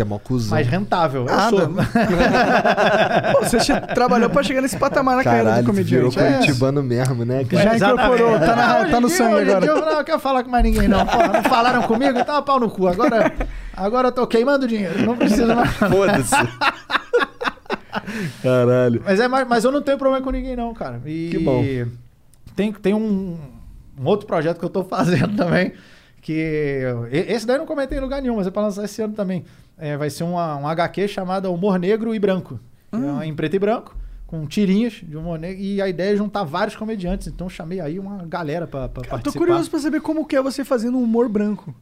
[0.50, 1.22] mais rentável.
[1.28, 1.50] Eu Nada.
[1.50, 1.60] sou.
[3.34, 6.20] Pô, você trabalhou pra chegar nesse patamar na carreira do tu virou comediante.
[6.20, 6.34] É.
[6.40, 7.78] curitibano mesmo, né, cara?
[7.78, 9.62] Já incorporou, tá, na- tá no dia- sangue agora.
[9.62, 11.06] dia Eu não quero falar com mais ninguém, não.
[11.06, 12.88] Pô, não falaram comigo, então pau no cu.
[12.88, 13.32] Agora,
[13.76, 15.06] agora eu tô queimando dinheiro.
[15.06, 15.72] Não preciso mais.
[15.72, 16.36] Foda-se.
[18.42, 19.02] Caralho.
[19.06, 21.02] Mas, é, mais- mas eu não tenho problema com ninguém, não, cara.
[21.06, 21.64] E Que bom.
[22.56, 23.38] Tem, tem um,
[24.00, 25.74] um outro projeto que eu tô fazendo também.
[26.22, 26.82] Que.
[27.12, 29.46] Esse daí eu não comentei em lugar nenhum, mas é pra lançar esse ano também.
[29.78, 32.60] É, vai ser uma, um HQ chamado Humor Negro e Branco.
[32.92, 33.22] Hum.
[33.22, 33.96] É em preto e branco,
[34.26, 35.62] com tirinhas de humor negro.
[35.62, 37.28] E a ideia é juntar vários comediantes.
[37.28, 39.32] Então eu chamei aí uma galera pra, pra Eu participar.
[39.34, 41.76] tô curioso pra saber como que é você fazendo um humor branco.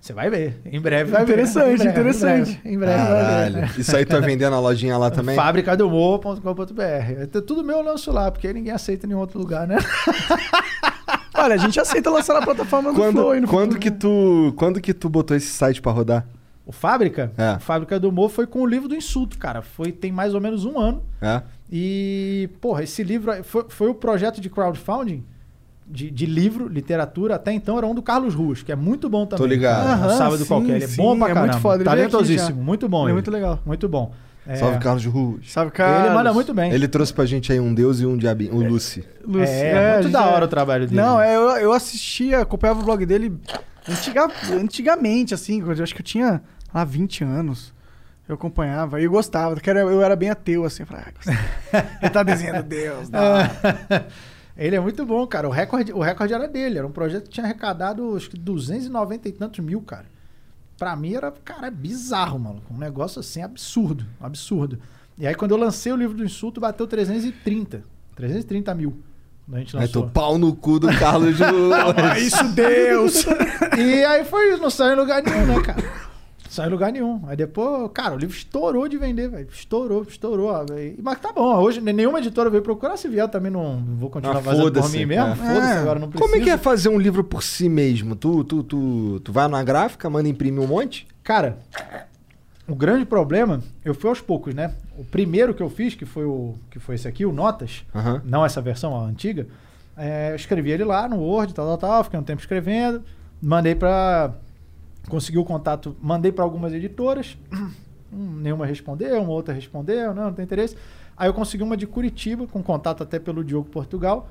[0.00, 0.60] Você vai ver.
[0.64, 1.32] Em breve vai ver.
[1.32, 2.60] Interessante, Em breve, interessante.
[2.64, 3.80] Em breve, em breve vai ver.
[3.80, 5.34] Isso aí tu vai vender na lojinha lá também?
[5.34, 6.82] Fabricadohumor.com.br.
[6.82, 9.76] É Tudo meu eu lanço lá, porque ninguém aceita em nenhum outro lugar, né?
[11.34, 14.52] Olha, a gente aceita lançar na plataforma do Quando, Flow aí no quando que tu
[14.56, 16.26] quando que tu botou esse site pra rodar?
[16.66, 17.32] O Fábrica?
[17.38, 17.56] É.
[17.56, 19.62] O Fábrica do Humor foi com o livro do insulto, cara.
[19.62, 21.02] Foi, tem mais ou menos um ano.
[21.22, 21.42] É?
[21.70, 25.24] E, porra, esse livro foi, foi o projeto de crowdfunding
[25.90, 27.34] de, de livro, literatura.
[27.36, 29.38] Até então era um do Carlos Ruas, que é muito bom também.
[29.38, 29.86] Tô ligado.
[29.86, 30.74] Aham, Um sábado sim, qualquer.
[30.76, 31.52] Ele é sim, bom pra é caramba.
[31.52, 31.84] muito foda.
[31.84, 32.62] Talentosíssimo.
[32.62, 32.98] Muito bom.
[33.00, 33.12] Ele é ele.
[33.14, 33.60] muito legal.
[33.64, 34.12] Muito bom.
[34.46, 35.50] É, Salve Carlos Ruas.
[35.52, 36.06] Sabe, cara?
[36.06, 36.72] Ele manda muito bem.
[36.72, 39.04] Ele trouxe pra gente aí um deus e um diabinho, o Lucy.
[39.22, 40.98] Lúcio, É, muito a da gente- hora o trabalho dele.
[40.98, 43.36] Não, é, eu, eu assistia, acompanhava o blog dele
[43.86, 46.40] antiga- antigamente, assim, eu acho que eu tinha
[46.74, 47.74] lá 20 anos.
[48.26, 50.82] Eu acompanhava e eu gostava, porque eu era bem ateu, assim.
[50.82, 53.20] Eu falava, ah, ele tá desenhando Deus, não.
[54.58, 55.46] Ele é muito bom, cara.
[55.48, 56.78] O recorde, o recorde era dele.
[56.78, 60.06] Era um projeto que tinha arrecadado, acho que 290 e tantos mil, cara.
[60.76, 62.60] Pra mim era, cara, bizarro, mano.
[62.70, 64.78] Um negócio assim absurdo, absurdo.
[65.16, 67.82] E aí quando eu lancei o livro do insulto, bateu 330.
[68.16, 68.98] 330 mil.
[69.52, 70.02] A gente Aí lançou.
[70.02, 72.16] tô pau no cu do Carlos Júnior.
[72.18, 73.24] Isso, Deus!
[73.78, 75.80] E aí foi isso, não saiu em lugar nenhum, né, cara?
[76.48, 77.22] Saiu em lugar nenhum.
[77.26, 79.48] Aí depois, cara, o livro estourou de vender, velho.
[79.52, 80.48] Estourou, estourou.
[80.48, 80.64] ó.
[81.02, 82.96] Mas tá bom, hoje nenhuma editora veio procurar.
[82.96, 85.26] Se vier, eu também não vou continuar Ah, fazendo por mim mesmo.
[85.26, 85.36] é.
[85.36, 86.30] Foda-se, agora não precisa.
[86.30, 88.16] Como é que é fazer um livro por si mesmo?
[88.16, 91.06] Tu, tu, tu, tu vai na gráfica, manda imprimir um monte?
[91.22, 91.58] Cara,
[92.66, 94.72] o grande problema, eu fui aos poucos, né?
[94.98, 97.84] O primeiro que eu fiz, que foi o que foi esse aqui, o Notas,
[98.24, 99.46] não essa versão, a antiga,
[99.96, 103.02] é, eu escrevi ele lá no Word, tal, tal, tal, fiquei um tempo escrevendo,
[103.42, 104.32] mandei pra.
[105.08, 107.36] Consegui o contato, mandei pra algumas editoras,
[108.12, 110.76] hum, nenhuma respondeu, uma outra respondeu, não, não tem interesse.
[111.16, 114.28] Aí eu consegui uma de Curitiba, com contato até pelo Diogo Portugal,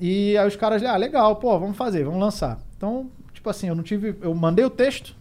[0.00, 2.58] e aí os caras, ah, legal, pô, vamos fazer, vamos lançar.
[2.76, 4.16] Então, tipo assim, eu não tive.
[4.20, 5.14] Eu mandei o texto,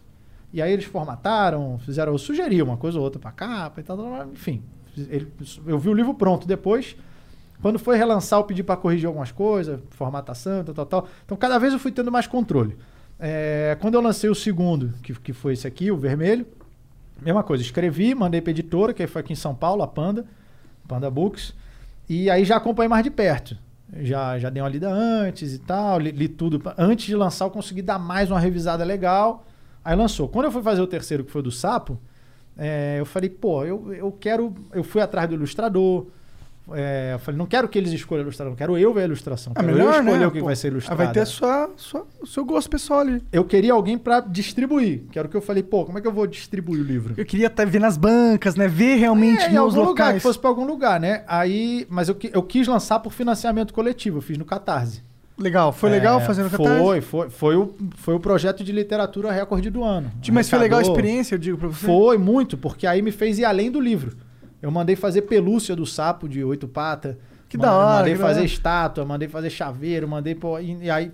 [0.51, 3.97] e aí eles formataram, fizeram, eu sugeri uma coisa ou outra pra capa e tal,
[4.33, 4.61] enfim.
[4.97, 5.27] Ele-
[5.67, 6.95] eu vi o livro pronto depois.
[7.61, 11.07] Quando foi relançar, eu pedi pra corrigir algumas coisas, formatação, tal, tal, tal.
[11.25, 12.77] Então, cada vez eu fui tendo mais controle.
[13.19, 16.45] É, quando eu lancei o segundo, que, que foi esse aqui, o vermelho,
[17.21, 20.25] mesma coisa, escrevi, mandei pra editora, que foi aqui em São Paulo, a Panda,
[20.87, 21.53] Panda Books,
[22.09, 23.57] e aí já acompanhei mais de perto.
[23.97, 26.61] Já, já dei uma lida antes e tal, li, li tudo.
[26.77, 29.45] Antes de lançar, eu consegui dar mais uma revisada legal.
[29.83, 30.27] Aí lançou.
[30.27, 31.99] Quando eu fui fazer o terceiro, que foi do Sapo,
[32.57, 34.53] é, eu falei, pô, eu, eu quero.
[34.73, 36.07] Eu fui atrás do ilustrador.
[36.73, 39.53] É, eu falei, não quero que eles escolham a ilustração, quero eu ver a ilustração.
[39.53, 40.27] Quero melhor, eu escolher né?
[40.27, 40.97] o que Pô, vai ser ilustrado.
[40.97, 43.21] vai ter a sua, sua- o seu gosto pessoal ali.
[43.31, 46.07] Eu queria alguém pra distribuir, que era o que eu falei, pô, como é que
[46.07, 47.13] eu vou distribuir o livro?
[47.17, 48.67] Eu queria até ver nas bancas, né?
[48.67, 50.15] Ver realmente É, em nos algum lugar, locais.
[50.15, 51.23] que fosse pra algum lugar, né?
[51.27, 55.03] Aí, mas eu, eu quis lançar por financiamento coletivo, eu fiz no Catarse.
[55.37, 56.79] Legal, foi legal É, fazendo catarse?
[56.79, 60.09] Foi, foi, foi o, foi o projeto de literatura recorde do ano.
[60.31, 61.85] Mas foi legal a experiência, eu digo pra você?
[61.85, 64.15] Foi muito, porque aí me fez ir além do livro.
[64.65, 67.15] Eu mandei fazer pelúcia do sapo de oito patas.
[67.47, 68.45] Que da hora, Mandei fazer hora.
[68.47, 71.11] estátua, mandei fazer chaveiro, mandei pô, e, e aí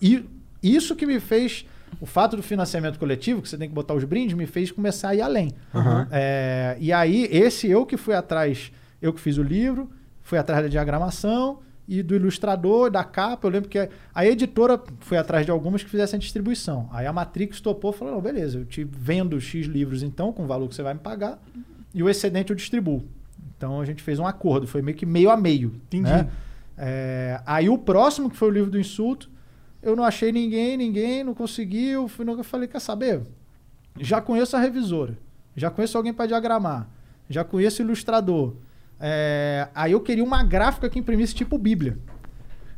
[0.00, 0.24] e
[0.62, 1.66] isso que me fez
[2.00, 5.08] o fato do financiamento coletivo, que você tem que botar os brindes, me fez começar
[5.08, 5.50] a ir além.
[5.74, 6.06] Aham.
[6.12, 8.70] É, e aí esse eu que fui atrás,
[9.02, 9.90] eu que fiz o livro,
[10.22, 11.58] fui atrás da diagramação
[11.88, 13.48] e do ilustrador, da capa.
[13.48, 16.88] Eu lembro que a editora foi atrás de algumas que fizessem a distribuição.
[16.92, 20.44] Aí a Matrix topou e falou: não, beleza, eu te vendo X livros então, com
[20.44, 21.42] o valor que você vai me pagar,
[21.94, 23.04] e o excedente eu distribuo.
[23.56, 25.68] Então a gente fez um acordo, foi meio que meio a meio.
[25.86, 26.10] Entendi.
[26.10, 26.28] né?
[26.76, 29.30] É, aí o próximo, que foi o livro do insulto,
[29.82, 31.88] eu não achei ninguém, ninguém, não consegui.
[31.88, 33.22] Eu, falei: quer saber?
[34.00, 35.18] Já conheço a revisora,
[35.54, 36.88] já conheço alguém para diagramar,
[37.28, 38.54] já conheço o ilustrador.
[38.98, 41.98] É, aí eu queria uma gráfica que imprimisse tipo Bíblia.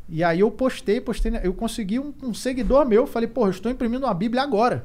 [0.08, 3.70] E aí eu postei, postei, eu consegui um, um seguidor meu, falei, pô, eu estou
[3.70, 4.82] imprimindo uma Bíblia agora.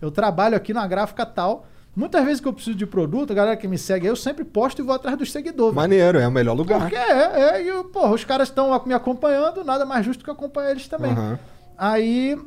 [0.00, 1.66] Eu trabalho aqui na gráfica tal.
[1.94, 4.80] Muitas vezes que eu preciso de produto, a galera que me segue, eu sempre posto
[4.80, 5.74] e vou atrás dos seguidores.
[5.74, 6.80] Maneiro, é o melhor lugar.
[6.80, 10.30] Porque é, é, e eu, porra, os caras estão me acompanhando, nada mais justo que
[10.30, 11.12] acompanhar eles também.
[11.12, 11.38] Aham.
[11.76, 12.38] Aí,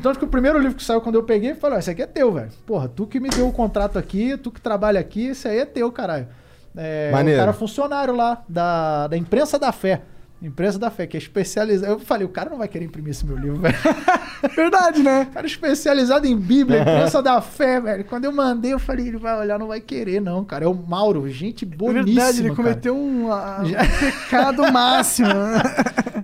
[0.00, 2.32] tanto que o primeiro livro que saiu quando eu peguei, falou: esse aqui é teu,
[2.32, 2.50] velho.
[2.64, 5.64] Porra, tu que me deu o contrato aqui, tu que trabalha aqui, esse aí é
[5.64, 6.28] teu, caralho.
[6.76, 7.40] É, Maneiro.
[7.40, 10.02] o cara funcionário lá, da, da Imprensa da Fé.
[10.42, 11.92] Imprensa da Fé, que é especializado.
[11.92, 13.76] Eu falei, o cara não vai querer imprimir esse meu livro, velho.
[14.56, 15.26] Verdade, né?
[15.32, 18.04] cara especializado em Bíblia, Imprensa da Fé, velho.
[18.04, 20.64] Quando eu mandei, eu falei, ele vai olhar, não vai querer, não, cara.
[20.64, 22.04] É o Mauro, gente É boníssima.
[22.04, 22.56] verdade, ele cara.
[22.56, 23.30] cometeu um, um
[24.00, 25.28] pecado máximo.
[25.28, 25.62] né?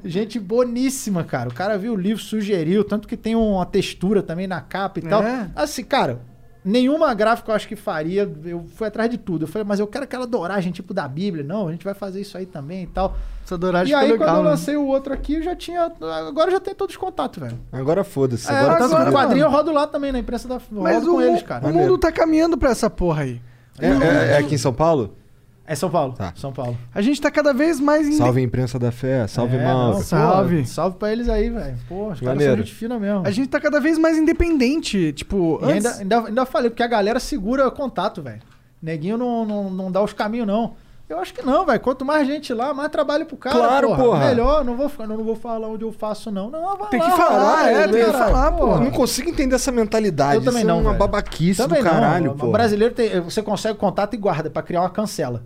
[0.05, 1.49] Gente boníssima, cara.
[1.49, 5.03] O cara viu o livro, sugeriu, tanto que tem uma textura também na capa e
[5.03, 5.23] tal.
[5.23, 5.49] É.
[5.55, 6.21] Assim, cara,
[6.69, 8.31] nenhuma gráfica eu acho que faria.
[8.45, 9.45] Eu fui atrás de tudo.
[9.45, 11.43] Eu falei, mas eu quero aquela doragem tipo da Bíblia.
[11.43, 13.17] Não, a gente vai fazer isso aí também e tal.
[13.45, 14.37] Essa douragem e aí, ficou quando legal.
[14.41, 14.51] eu né?
[14.51, 15.91] lancei o outro aqui, eu já tinha.
[16.29, 17.59] Agora já tem todos os contatos, velho.
[17.73, 18.51] Agora foda-se.
[18.51, 20.57] É, Agora, que se o quadrinho eu rodo lá também, na imprensa da.
[20.57, 21.67] eu Mas rodo o, com eles, cara.
[21.67, 23.41] o mundo tá caminhando pra essa porra aí.
[23.81, 25.17] É, é- é aqui em São Paulo?
[25.71, 26.15] É São Paulo.
[26.15, 26.33] Tá.
[26.35, 26.79] São Paulo.
[26.95, 28.07] A gente tá cada vez mais...
[28.07, 30.67] inde- Salve a imprensa da fé, salve É, não, pô, Salve.
[30.67, 31.77] salve pra eles aí, velho.
[31.87, 33.23] Pô, os caras são gente fina mesmo.
[33.27, 35.13] A gente tá cada vez mais independente.
[35.13, 35.87] Tipo, E antes...
[35.87, 38.41] ainda, ainda, ainda falei, porque a galera segura contato, velho.
[38.83, 40.73] Neguinho não, não, não dá os caminhos, não.
[41.09, 41.81] Eu acho que não, velho.
[41.81, 43.57] Quanto mais gente lá, mais trabalho pro cara.
[43.57, 44.27] Claro, porra.
[44.29, 46.51] Melhor, não vou, ficar- não vou falar onde eu faço, não.
[46.51, 48.81] Não, vai Tem lá, que falar, lá, é, tem que falar, Pô, porra.
[48.81, 50.37] não consigo entender essa mentalidade.
[50.37, 50.99] Eu também Isso não, é uma velho.
[50.99, 52.37] babaquice Também do caralho, não.
[52.37, 52.47] pô.
[52.49, 55.43] O brasileiro tem, você consegue contato e guarda pra criar uma cancela.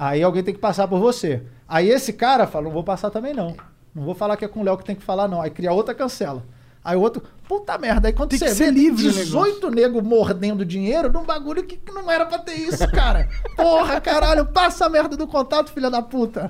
[0.00, 1.42] Aí alguém tem que passar por você.
[1.68, 3.54] Aí esse cara fala, não vou passar também não.
[3.94, 5.42] Não vou falar que é com o Léo que tem que falar não.
[5.42, 6.42] Aí cria outra cancela.
[6.82, 9.70] Aí o outro, puta merda, aí quando Tem que você ser vê livre o 18
[9.70, 13.28] nego mordendo dinheiro num bagulho que, que não era pra ter isso, cara.
[13.54, 16.48] Porra, caralho, passa a merda do contato, filha da puta.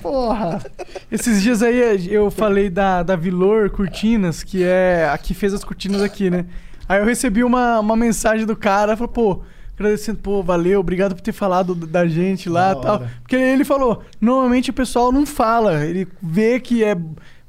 [0.00, 0.64] Porra.
[1.10, 5.64] Esses dias aí eu falei da, da Vilor Cortinas, que é a que fez as
[5.64, 6.46] cortinas aqui, né?
[6.88, 9.42] Aí eu recebi uma, uma mensagem do cara, falou, pô,
[9.78, 13.06] agradecendo, pô, valeu, obrigado por ter falado da gente lá e tal.
[13.22, 16.96] Porque ele falou, normalmente o pessoal não fala, ele vê que é,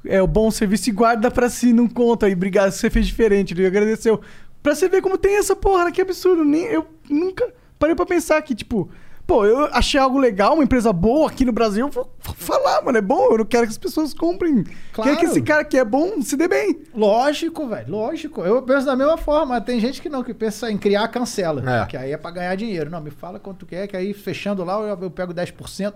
[0.05, 2.29] é o bom serviço e guarda pra si, não conta.
[2.29, 4.21] E obrigado, você fez diferente, ele agradeceu.
[4.61, 6.43] Pra você ver como tem essa porra, que absurdo.
[6.43, 8.89] Nem, eu nunca parei pra pensar que, tipo,
[9.29, 12.97] pô, eu achei algo legal, uma empresa boa aqui no Brasil, eu vou falar, mano,
[12.97, 14.63] é bom, eu não quero que as pessoas comprem.
[14.91, 15.11] Claro.
[15.11, 16.81] Quero que esse cara que é bom se dê bem.
[16.95, 18.41] Lógico, velho, lógico.
[18.41, 19.61] Eu penso da mesma forma.
[19.61, 21.83] Tem gente que não, que pensa em criar cancela.
[21.83, 21.85] É.
[21.85, 22.89] Que aí é pra ganhar dinheiro.
[22.89, 25.93] Não, me fala quanto quer, que aí fechando lá eu, eu pego 10%.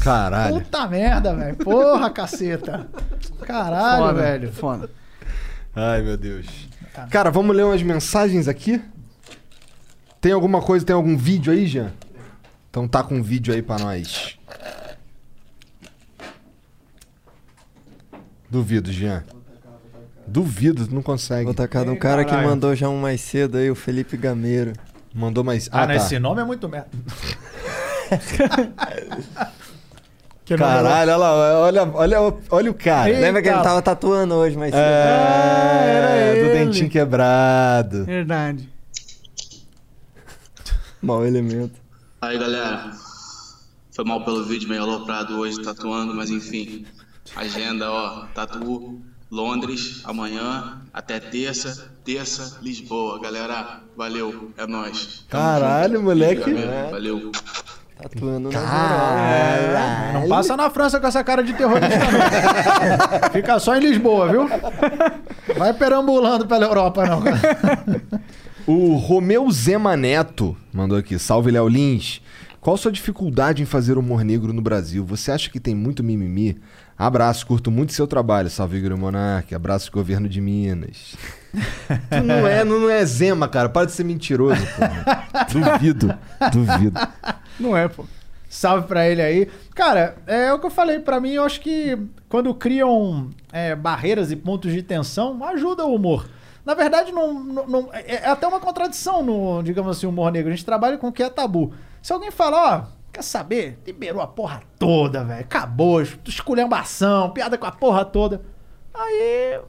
[0.00, 0.60] Caralho.
[0.60, 1.56] Puta merda, velho.
[1.56, 2.86] Porra, caceta.
[3.42, 4.52] Caralho, Foda, velho.
[4.52, 4.90] Foda.
[5.74, 6.46] Ai, meu Deus.
[7.10, 8.80] Cara, vamos ler umas mensagens aqui?
[10.20, 11.92] Tem alguma coisa, tem algum vídeo aí, Jean?
[12.74, 14.36] Então tá com um vídeo aí pra nós.
[18.50, 19.22] Duvido, Jean.
[20.26, 21.44] Duvido, tu não consegue.
[21.44, 22.48] Vou tacar de um cara que caralho.
[22.48, 24.72] mandou já um mais cedo aí, o Felipe Gameiro.
[25.14, 25.68] Mandou mais.
[25.70, 26.04] Ah, Ah, não, tá.
[26.04, 26.88] esse nome é muito merda.
[30.58, 32.18] Caralho, olha lá, olha, olha,
[32.50, 33.08] olha o cara.
[33.08, 33.20] Eita.
[33.20, 34.82] Lembra que ele tava tatuando hoje mais cedo?
[34.82, 36.64] É, era do ele.
[36.64, 38.04] dentinho quebrado.
[38.04, 38.68] Verdade.
[41.00, 41.83] Mau elemento.
[42.24, 42.90] Aí galera,
[43.94, 46.86] foi mal pelo vídeo meio aloprado hoje tatuando, mas enfim.
[47.36, 48.98] Agenda, ó, tatu,
[49.30, 53.20] Londres, amanhã, até terça, terça, Lisboa.
[53.20, 55.26] Galera, valeu, é nóis.
[55.28, 56.04] Tamo Caralho, junto.
[56.04, 56.54] moleque.
[56.54, 57.32] Valeu, Valeu.
[58.02, 60.20] Tatuando na Caralho.
[60.20, 63.30] Não passa na França com essa cara de terrorista, não.
[63.32, 64.48] Fica só em Lisboa, viu?
[65.58, 67.22] Vai perambulando pela Europa, não.
[68.66, 71.18] O Romeu Zema Neto mandou aqui.
[71.18, 72.22] Salve, Léo Lins.
[72.62, 75.04] Qual sua dificuldade em fazer humor negro no Brasil?
[75.04, 76.58] Você acha que tem muito mimimi?
[76.96, 78.48] Abraço, curto muito seu trabalho.
[78.48, 79.54] Salve, Igor Monarque.
[79.54, 81.14] Abraço, governo de Minas.
[81.52, 83.68] tu não é, não, não é Zema, cara.
[83.68, 85.28] Para de ser mentiroso, porra.
[85.52, 86.18] Duvido,
[86.50, 87.00] duvido.
[87.60, 88.06] Não é, pô.
[88.48, 89.48] Salve pra ele aí.
[89.74, 91.00] Cara, é o que eu falei.
[91.00, 91.98] Pra mim, eu acho que
[92.30, 96.26] quando criam é, barreiras e pontos de tensão, ajuda o humor.
[96.64, 100.50] Na verdade, não, não- não- é é até uma contradição no, digamos assim, humor negro.
[100.50, 101.72] A gente trabalha com o que é tabu.
[102.02, 102.82] Se alguém fala, ó,
[103.12, 103.78] quer saber?
[103.86, 105.40] Liberou a porra toda, velho.
[105.42, 108.42] Acabou, esculhambação, piada com a porra toda.
[108.94, 109.60] Aí.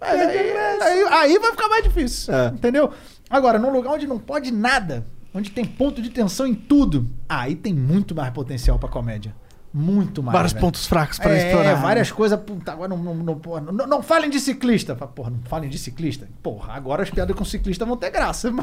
[0.00, 2.34] Aí, aí, aí vai ficar mais difícil.
[2.34, 2.46] É.
[2.48, 2.90] Entendeu?
[3.28, 7.54] Agora, num lugar onde não pode nada, onde tem ponto de tensão em tudo, aí
[7.54, 9.34] tem muito mais potencial pra comédia.
[9.72, 10.32] Muito mais.
[10.32, 10.64] Vários velho.
[10.64, 11.74] pontos fracos pra é, explorar.
[11.74, 12.38] várias coisas.
[12.40, 14.94] Puta, agora não, não, não, porra, não, não falem de ciclista.
[14.94, 16.28] Porra, não falem de ciclista.
[16.42, 18.52] Porra, agora as piadas com ciclista vão ter graça.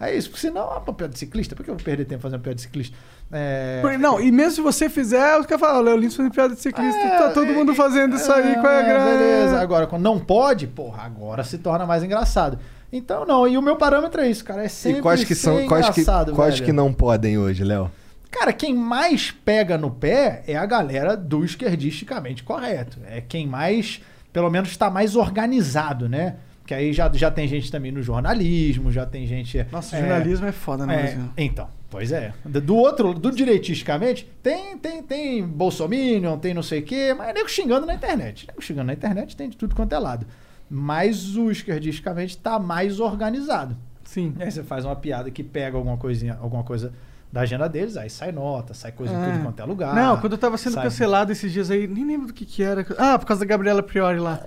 [0.00, 2.20] É isso, porque senão, ah, pô, piada de ciclista, por que eu vou perder tempo
[2.20, 2.96] fazendo piada de ciclista?
[3.30, 6.60] É, Não, e mesmo se você fizer, os caras falam, Léo Lins fazendo piada de
[6.60, 9.04] ciclista, É, tá todo mundo fazendo isso aí, qual é a graça?
[9.04, 12.58] Beleza, agora quando não pode, porra, agora se torna mais engraçado.
[12.92, 14.64] Então, não, e o meu parâmetro é isso, cara.
[14.64, 16.66] É sempre E quais que são, quais que, engraçado, quais velho.
[16.66, 17.88] que não podem hoje, Léo?
[18.32, 22.98] Cara, quem mais pega no pé é a galera do esquerdisticamente correto.
[23.06, 24.00] É quem mais,
[24.32, 26.36] pelo menos, está mais organizado, né?
[26.66, 29.64] Que aí já, já tem gente também no jornalismo, já tem gente.
[29.70, 31.24] Nossa, é, jornalismo é foda no é, Brasil.
[31.36, 32.32] Então, pois é.
[32.42, 37.32] Do outro, do direitisticamente, tem, tem, tem Bolsominion, tem não sei o quê, mas é
[37.34, 38.46] nego xingando na internet.
[38.48, 40.26] Nego xingando na internet tem de tudo quanto é lado.
[40.70, 43.76] Mas o esquerdisticamente tá mais organizado.
[44.04, 44.34] Sim.
[44.38, 46.94] E aí você faz uma piada que pega alguma coisinha, alguma coisa
[47.32, 49.24] da agenda deles, aí sai nota, sai coisa em É.
[49.32, 49.94] tudo quanto é lugar.
[49.94, 52.62] Não, quando eu tava sendo sai- cancelado esses dias aí, nem lembro do que que
[52.62, 52.86] era.
[52.98, 54.40] Ah, por causa da Gabriela Priori lá.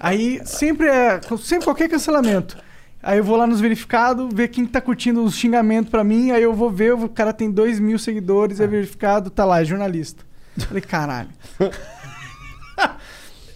[0.00, 2.56] Aí sempre é, sempre qualquer cancelamento.
[3.00, 6.42] Aí eu vou lá nos verificados, ver quem tá curtindo os xingamentos pra mim, aí
[6.42, 10.24] eu vou ver, o cara tem dois mil seguidores, é verificado, tá lá, é jornalista.
[10.58, 11.28] Falei, caralho.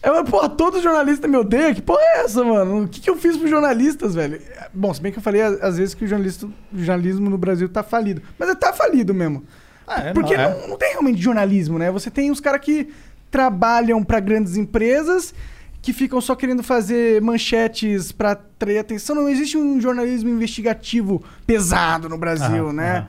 [0.07, 1.75] Eu, porra, todo jornalista me odeia?
[1.75, 2.85] Que porra é essa, mano?
[2.85, 4.41] O que, que eu fiz pros jornalistas, velho?
[4.73, 7.69] Bom, se bem que eu falei às vezes que o jornalista, o jornalismo no Brasil
[7.69, 8.23] tá falido.
[8.39, 9.43] Mas ele tá falido mesmo.
[9.87, 10.61] Ah, é, Porque não, é.
[10.61, 11.91] não, não tem realmente jornalismo, né?
[11.91, 12.89] Você tem os caras que
[13.31, 15.35] trabalham pra grandes empresas,
[15.83, 19.15] que ficam só querendo fazer manchetes pra atrair atenção.
[19.17, 22.97] Não existe um jornalismo investigativo pesado no Brasil, Aham, né?
[22.99, 23.09] aham.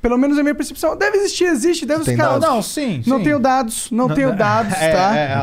[0.00, 0.96] Pelo menos a minha percepção.
[0.96, 2.40] Deve existir, existe, deve os caras.
[2.40, 2.48] dados?
[2.48, 3.24] Não, sim, Não sim.
[3.24, 5.16] tenho dados, não, tenho dados, É, tá?
[5.16, 5.36] é,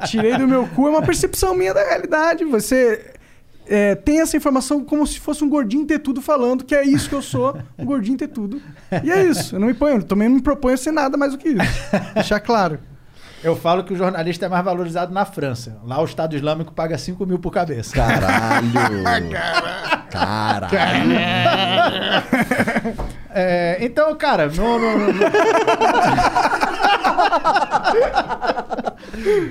[0.00, 0.04] ó.
[0.06, 2.44] Tirei do meu cu, é uma percepção minha da realidade.
[2.44, 3.14] Você
[3.66, 7.08] é, tem essa informação como se fosse um gordinho ter tudo falando, que é isso
[7.08, 8.62] que eu sou, um gordinho ter tudo.
[9.02, 11.32] E é isso, eu não me ponho, também não me proponho a ser nada mais
[11.32, 11.58] do que isso.
[12.14, 12.78] Deixar claro.
[13.42, 15.78] Eu falo que o jornalista é mais valorizado na França.
[15.84, 17.94] Lá o Estado Islâmico paga 5 mil por cabeça.
[17.94, 18.72] Caralho.
[19.30, 19.97] Caralho.
[23.40, 25.20] É, então, cara, no, no- no-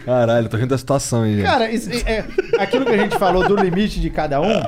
[0.06, 1.46] Caralho, tô rindo da situação aí, gente.
[1.46, 2.26] Cara, isso- é,
[2.60, 4.62] aquilo que a gente falou do limite de cada um,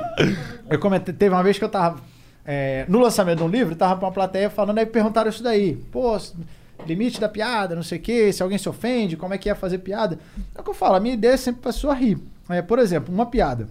[0.70, 1.98] eu comentei, teve uma vez que eu tava
[2.46, 5.76] é, no lançamento de um livro, tava pra uma plateia falando, aí perguntaram isso daí.
[5.92, 6.18] Pô,
[6.86, 9.54] limite da piada, não sei o quê, se alguém se ofende, como é que é
[9.54, 10.18] fazer piada.
[10.56, 12.18] É o que eu falo, a minha ideia é sempre pra pessoa rir.
[12.48, 13.68] É, por exemplo, uma piada.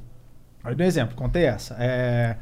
[0.64, 1.76] Aí um exemplo, contei essa.
[1.80, 2.36] É,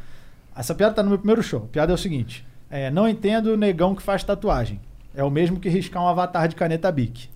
[0.56, 1.64] essa piada tá no meu primeiro show.
[1.66, 4.80] A piada é o seguinte: é, não entendo o negão que faz tatuagem.
[5.16, 7.30] É o mesmo que riscar um avatar de caneta Bic.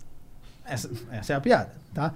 [0.65, 2.13] Essa, essa é a piada, tá?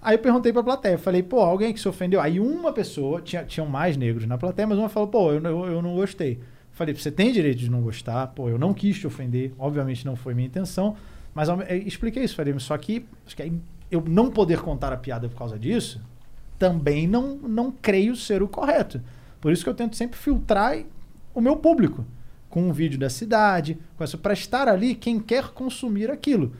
[0.00, 2.20] Aí eu perguntei pra plateia, falei, pô, alguém que se ofendeu?
[2.20, 5.66] Aí uma pessoa, tinha, tinham mais negros na plateia, mas uma falou, pô, eu, eu,
[5.66, 6.38] eu não gostei.
[6.70, 10.14] Falei, você tem direito de não gostar, pô, eu não quis te ofender, obviamente não
[10.14, 10.94] foi minha intenção,
[11.34, 13.60] mas eu expliquei isso, falei, só que, que
[13.90, 16.00] eu não poder contar a piada por causa disso,
[16.58, 19.00] também não, não creio ser o correto.
[19.40, 20.78] Por isso que eu tento sempre filtrar
[21.34, 22.04] o meu público
[22.48, 26.54] com um vídeo da cidade, com isso para estar ali quem quer consumir aquilo.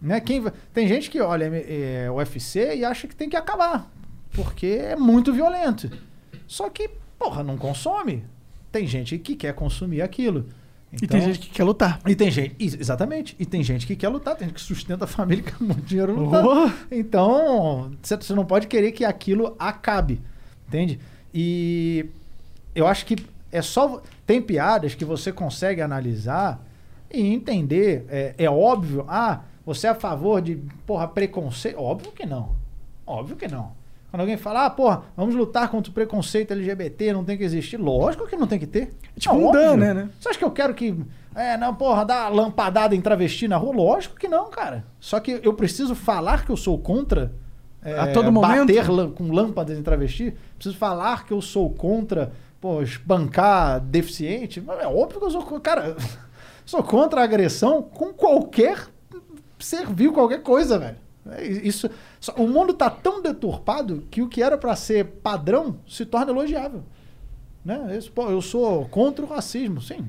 [0.00, 0.20] Né?
[0.20, 3.90] Quem, tem gente que olha é, o UFC e acha que tem que acabar,
[4.32, 5.90] porque é muito violento.
[6.46, 8.24] Só que, porra, não consome.
[8.70, 10.46] Tem gente que quer consumir aquilo.
[10.92, 12.00] E tem gente que quer lutar.
[12.06, 13.36] E tem gente, ex- exatamente.
[13.38, 16.14] E tem gente que quer lutar, tem gente que sustenta a família com muito dinheiro
[16.18, 16.48] lutando.
[16.48, 16.70] Oh.
[16.90, 20.20] Então, você você não pode querer que aquilo acabe.
[20.66, 20.98] Entende?
[21.32, 22.06] E
[22.74, 23.16] eu acho que
[23.52, 24.02] é só.
[24.26, 26.64] Tem piadas que você consegue analisar
[27.12, 28.06] e entender.
[28.08, 30.56] É, é óbvio, ah, você é a favor de,
[30.86, 31.78] porra, preconceito?
[31.78, 32.56] Óbvio que não.
[33.06, 33.72] Óbvio que não.
[34.10, 37.76] Quando alguém fala, ah, porra, vamos lutar contra o preconceito LGBT, não tem que existir.
[37.76, 38.90] Lógico que não tem que ter.
[39.18, 39.52] tipo Não, um.
[39.52, 40.10] Dan, né, né?
[40.18, 40.96] Você acha que eu quero que.
[41.34, 43.74] É, não, porra, dar lampadada em travesti na rua?
[43.76, 44.84] Lógico que não, cara.
[44.98, 47.32] Só que eu preciso falar que eu sou contra.
[47.84, 48.66] é, A todo momento?
[48.68, 50.34] Bater lã- com lâmpadas em travesti.
[50.56, 54.62] Preciso falar que eu sou contra, pô, espancar deficiente.
[54.80, 55.42] É óbvio que eu sou.
[55.60, 55.94] Cara,
[56.64, 58.86] sou contra a agressão com qualquer
[59.58, 60.96] servil, qualquer coisa, velho.
[61.32, 61.88] É Isso,
[62.20, 66.30] só- o mundo tá tão deturpado que o que era pra ser padrão se torna
[66.32, 66.82] elogiável.
[67.64, 67.96] Né?
[67.98, 70.04] Isso, pô, eu sou contra o racismo, sim.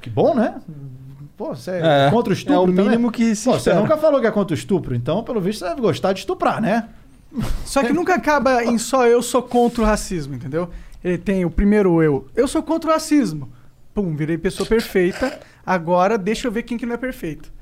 [0.00, 0.60] Que bom, né?
[1.36, 2.84] Pô, você é, É, contra o estupro é o também?
[2.84, 5.60] mínimo que se Pô, Você nunca falou que é contra o estupro, então, pelo visto,
[5.60, 6.88] você deve gostar de estuprar, né?
[7.64, 10.70] Só que nunca acaba em só eu sou contra o racismo, entendeu?
[11.02, 12.28] Ele tem o primeiro eu.
[12.36, 13.50] Eu sou contra o racismo.
[13.92, 15.40] Pum, virei pessoa perfeita.
[15.66, 17.52] Agora deixa eu ver quem que não é perfeito.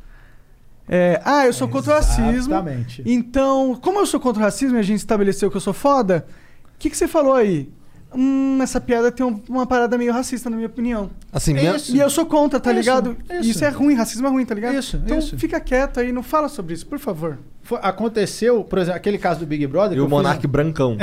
[0.89, 2.31] É, ah, eu sou contra o racismo.
[2.31, 3.03] Exatamente.
[3.07, 6.27] Então, como eu sou contra o racismo e a gente estabeleceu que eu sou foda,
[6.75, 7.71] o que, que você falou aí?
[8.15, 11.11] Hum, essa piada tem um- uma parada meio racista, na minha opinião.
[11.33, 11.95] Assim, É minha- isso.
[11.95, 13.17] E eu sou contra, tá Isso, ligado?
[13.31, 13.51] isso.
[13.51, 14.75] Isso é ruim, racismo é ruim, tá ligado?
[14.75, 15.37] Isso, então isso.
[15.39, 17.39] fica quieto aí, não fala sobre isso, por favor.
[17.63, 19.93] Foi- aconteceu, por exemplo, aquele caso do Big Brother.
[19.93, 20.97] E que o eu fiz Monark um- brancão.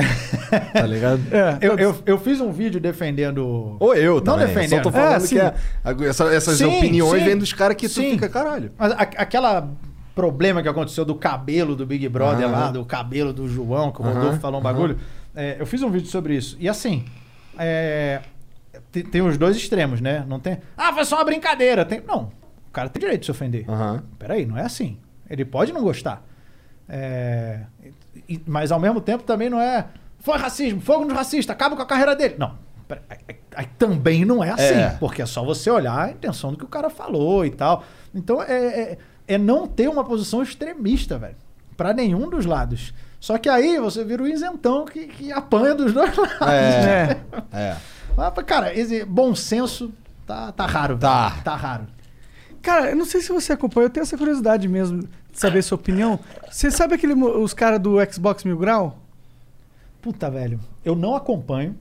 [0.74, 1.22] tá ligado?
[1.32, 3.78] É, Eu, eu, eu fiz um vídeo defendendo.
[3.80, 4.48] Ou eu Não também.
[4.48, 4.78] defendendo.
[4.78, 5.54] Só tô falando É, que é,
[6.10, 8.12] essa- essas Sim, opiniões vêm dos caras que tu Sim.
[8.12, 8.72] fica, caralho.
[8.78, 9.70] Mas a- aquela
[10.16, 12.52] problema que aconteceu do cabelo do Big Brother Aham.
[12.52, 14.98] lá, do cabelo do João, que o Rodolfo falou um bagulho.
[15.36, 16.56] É, eu fiz um vídeo sobre isso.
[16.60, 17.06] E assim,
[17.58, 18.22] é,
[18.92, 20.26] tem, tem os dois extremos, né?
[20.28, 20.60] Não tem.
[20.78, 21.84] Ah, foi só uma brincadeira.
[21.86, 22.32] Tem, não.
[22.68, 23.70] O cara tem direito de se ofender.
[23.70, 24.04] Aham.
[24.18, 24.98] Peraí, não é assim.
[25.30, 26.24] Ele pode não gostar.
[26.88, 27.62] É,
[28.28, 29.86] e- mas ao mesmo tempo também não é.
[30.20, 32.36] Foi racismo, fogo no racista, acaba com a carreira dele.
[32.38, 32.56] Não.
[33.10, 34.74] aí- aí também não é assim.
[34.74, 34.90] É.
[35.00, 37.84] Porque é só você olhar a intenção do que o cara falou e tal.
[38.14, 38.98] Então é, é,
[39.28, 41.36] é não ter uma posição extremista, velho.
[41.78, 42.94] Pra nenhum dos lados.
[43.20, 46.40] Só que aí você vira o isentão que, que apanha dos dois lados.
[46.42, 47.22] É.
[47.52, 47.78] É.
[48.16, 49.92] Mas, cara, esse bom senso
[50.26, 50.98] tá, tá raro.
[50.98, 51.38] Tá.
[51.44, 51.88] Tá raro.
[52.62, 55.76] Cara, eu não sei se você acompanha, eu tenho essa curiosidade mesmo de saber sua
[55.78, 56.20] opinião.
[56.50, 59.00] Você sabe aquele, os caras do Xbox Mil Grau?
[60.02, 61.78] Puta, velho, eu não acompanho,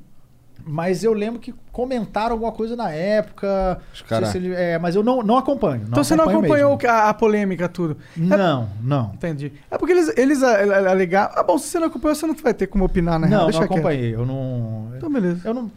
[0.68, 3.80] mas eu lembro que comentaram alguma coisa na época.
[3.94, 5.84] Os Não cara- se ele- é, mas eu não, não acompanho.
[5.88, 6.90] então você não acompanho acompanhou mesmo.
[6.90, 7.96] a, a polêmica, tudo.
[8.16, 9.12] Não, não.
[9.14, 9.52] Entendi.
[9.70, 11.32] É porque eles, eles a- a- alegaram.
[11.36, 13.40] Ah, bom, se você não acompanhou, você não vai ter como opinar, na real.
[13.40, 13.78] Não, Deixa não quieto.
[13.78, 14.14] acompanhei.
[14.14, 14.92] Eu não.
[14.96, 15.40] Então, beleza.
[15.48, 15.70] Eu não.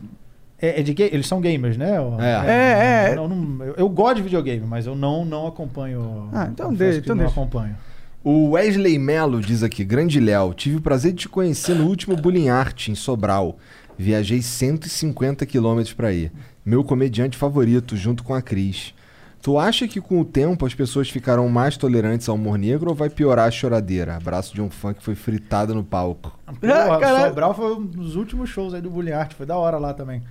[0.64, 1.98] É, é de Eles são gamers, né?
[1.98, 2.48] Eu- É.
[2.48, 3.18] É, é.
[3.18, 6.30] Eu, não- eu- eu gosto de videogame, mas eu não, não acompanho.
[6.32, 7.40] Ah, então deixa, então não deixa.
[7.40, 7.76] acompanho.
[8.24, 12.16] O Wesley Melo diz aqui: Grande Léo, tive o prazer de te conhecer no último
[12.16, 13.58] Bullying Art em Sobral.
[14.02, 16.32] Viajei 150 quilômetros pra ir.
[16.66, 18.96] Meu comediante favorito, junto com a Cris.
[19.44, 22.96] Tu acha que com o tempo as pessoas ficarão mais tolerantes ao humor negro ou
[22.96, 24.16] vai piorar a choradeira?
[24.16, 26.36] Abraço de um fã que foi fritado no palco.
[26.60, 27.28] Porra, caralho.
[27.28, 30.24] Sobral foi um dos últimos shows aí do Bullying Art, foi da hora lá também.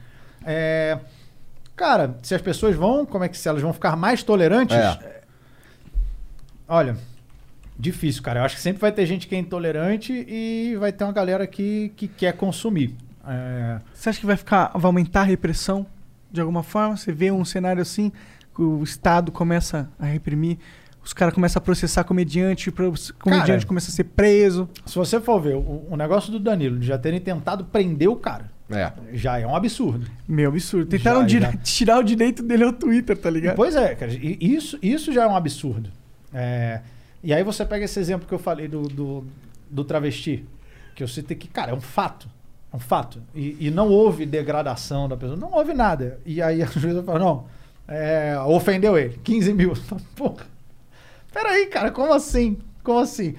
[0.44, 0.98] É,
[1.76, 4.76] cara, se as pessoas vão, como é que se elas vão ficar mais tolerantes?
[4.76, 5.20] É.
[6.66, 6.96] Olha,
[7.78, 8.40] difícil, cara.
[8.40, 11.46] Eu acho que sempre vai ter gente que é intolerante e vai ter uma galera
[11.46, 12.96] que, que quer consumir.
[13.26, 14.70] É, Você acha que vai ficar.
[14.74, 15.86] vai aumentar a repressão
[16.30, 16.96] de alguma forma?
[16.96, 18.10] Você vê um cenário assim,
[18.54, 20.58] que o Estado começa a reprimir,
[21.04, 24.68] os caras começam a processar comediante, o comediante Cara, começa a ser preso.
[24.86, 28.16] se você for ver o, o negócio do Danilo, de já terem tentado prender o
[28.16, 28.50] cara.
[28.70, 28.92] É.
[29.14, 30.06] Já é um absurdo.
[30.28, 30.86] Meu absurdo.
[30.86, 31.52] Tentaram Já, dire- já.
[31.58, 33.56] tirar o direito dele ao Twitter, tá ligado?
[33.56, 35.90] Pois é, cara, isso, isso já é um absurdo.
[36.32, 36.80] É,
[37.22, 39.24] e aí você pega esse exemplo que eu falei do, do,
[39.68, 40.44] do travesti,
[40.94, 42.28] que eu citei que, cara, é um fato.
[42.72, 43.22] É um fato.
[43.34, 46.20] E, e não houve degradação da pessoa, não houve nada.
[46.24, 47.44] E aí a juíza fala, não,
[47.88, 49.72] é, ofendeu ele, 15 mil.
[50.16, 50.46] Porra,
[51.32, 52.58] peraí, cara, como assim?
[52.82, 53.34] Como assim?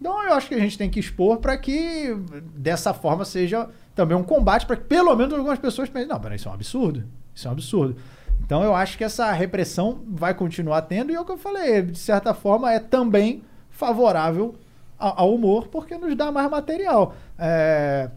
[0.00, 2.16] Então eu acho que a gente tem que expor para que
[2.54, 6.36] dessa forma seja também um combate para que pelo menos algumas pessoas pensem, não, peraí,
[6.36, 7.04] isso é um absurdo.
[7.34, 7.96] Isso é um absurdo.
[8.42, 11.82] Então eu acho que essa repressão vai continuar tendo e é o que eu falei,
[11.82, 14.54] de certa forma é também favorável
[14.98, 17.14] ao humor porque nos dá mais material.
[17.38, 18.10] É,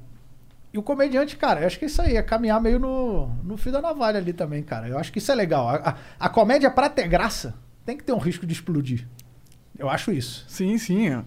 [0.74, 3.56] E o comediante, cara, eu acho que é isso aí, é caminhar meio no, no
[3.58, 4.88] fio da navalha ali também, cara.
[4.88, 5.70] Eu acho que isso é legal.
[5.70, 7.54] A, a- a comédia, pra ter graça,
[7.86, 9.08] tem que ter um risco de explodir.
[9.78, 10.44] Eu acho isso.
[10.48, 11.14] Sim, sim.
[11.14, 11.22] ó.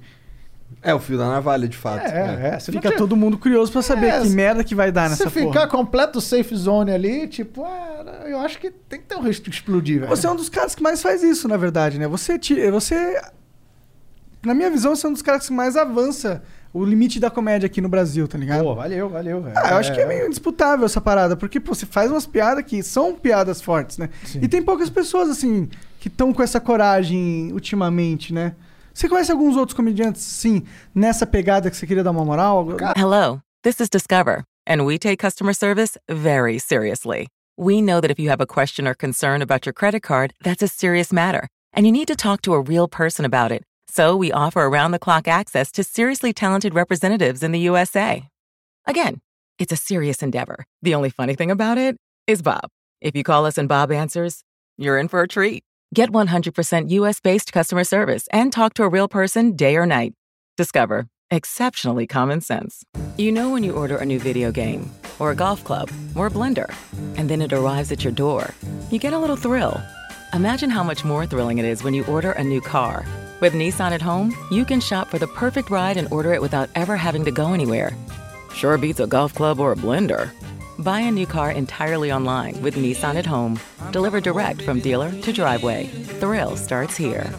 [0.82, 2.04] É o fio da navalha, de fato.
[2.04, 2.58] É, é.
[2.58, 5.04] Se não Fica todo mundo curioso pra saber É, que se- merda que vai dar
[5.10, 5.68] Se nessa ficar porra.
[5.68, 9.54] completo safe zone ali, tipo, é, eu acho que tem que ter um risco de
[9.54, 10.08] explodir, velho.
[10.10, 12.08] Você é um dos caras que mais faz isso, na verdade, né?
[12.08, 13.20] Você, ti- você
[14.44, 16.42] na minha visão, você é um dos caras que mais avança
[16.72, 18.62] o limite da comédia aqui no Brasil, tá ligado?
[18.62, 19.54] Pô, valeu, valeu, velho.
[19.56, 22.64] Ah, eu acho que é meio indisputável essa parada, porque pô, você faz umas piadas
[22.64, 24.10] que são piadas fortes, né?
[24.24, 24.40] Sim.
[24.42, 28.54] E tem poucas pessoas, assim, que estão com essa coragem ultimamente, né?
[28.92, 30.62] Você conhece alguns outros comediantes, sim,
[30.94, 32.66] nessa pegada que você queria dar uma moral?
[32.96, 37.28] Hello, this is Discover, and we take customer service very seriously.
[37.58, 40.62] We know that if you have a question or concern about your credit card, that's
[40.62, 43.64] a serious matter, and you need to talk to a real person about it.
[43.96, 48.28] So we offer around the clock access to seriously talented representatives in the USA.
[48.84, 49.22] Again,
[49.58, 50.66] it's a serious endeavor.
[50.82, 52.68] The only funny thing about it is Bob.
[53.00, 54.42] If you call us and Bob answers,
[54.76, 55.64] you're in for a treat.
[55.94, 60.12] Get 100% US based customer service and talk to a real person day or night.
[60.58, 62.84] Discover exceptionally common sense.
[63.16, 66.30] You know when you order a new video game, or a golf club, or a
[66.30, 66.68] blender,
[67.16, 68.52] and then it arrives at your door,
[68.90, 69.80] you get a little thrill.
[70.34, 73.06] Imagine how much more thrilling it is when you order a new car.
[73.38, 76.70] With Nissan at home, you can shop for the perfect ride and order it without
[76.74, 77.92] ever having to go anywhere.
[78.54, 80.30] Sure beats a golf club or a blender.
[80.78, 83.60] Buy a new car entirely online with Nissan at home.
[83.92, 85.86] Delivered direct from dealer to driveway.
[86.20, 87.30] Thrill starts here.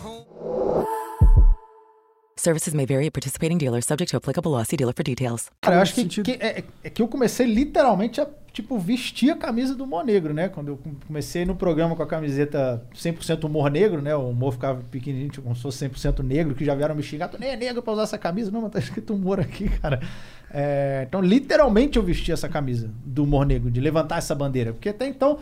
[2.40, 4.64] Services may vary at participating dealers, subject to applicable law.
[4.64, 5.49] See dealer for details.
[5.61, 9.35] Cara, eu acho que, que- é, é que eu comecei literalmente a, tipo, vestir a
[9.35, 10.48] camisa do humor negro, né?
[10.48, 14.16] Quando eu com- comecei no programa com a camiseta 100% humor negro, né?
[14.16, 17.27] O humor ficava pequenininho, tipo, como se fosse 100% negro, que já vieram me xingar.
[17.27, 18.51] Tu nem é negro pra usar essa camisa.
[18.51, 19.99] Não, mas tá escrito humor aqui, cara.
[20.53, 24.74] É, então, literalmente eu vesti essa camisa do humor negro, de levantar essa bandeira.
[24.74, 25.40] Porque até então,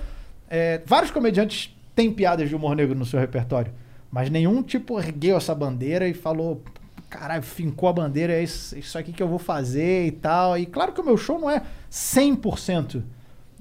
[0.49, 3.71] é, vários comediantes têm piadas de humor negro no seu repertório.
[4.11, 6.63] Mas nenhum, tipo, ergueu essa bandeira e falou,
[7.09, 10.57] caralho, fincou a bandeira, é isso, isso aqui que eu vou fazer e tal.
[10.57, 11.61] E claro que o meu show não é
[11.91, 13.01] 100%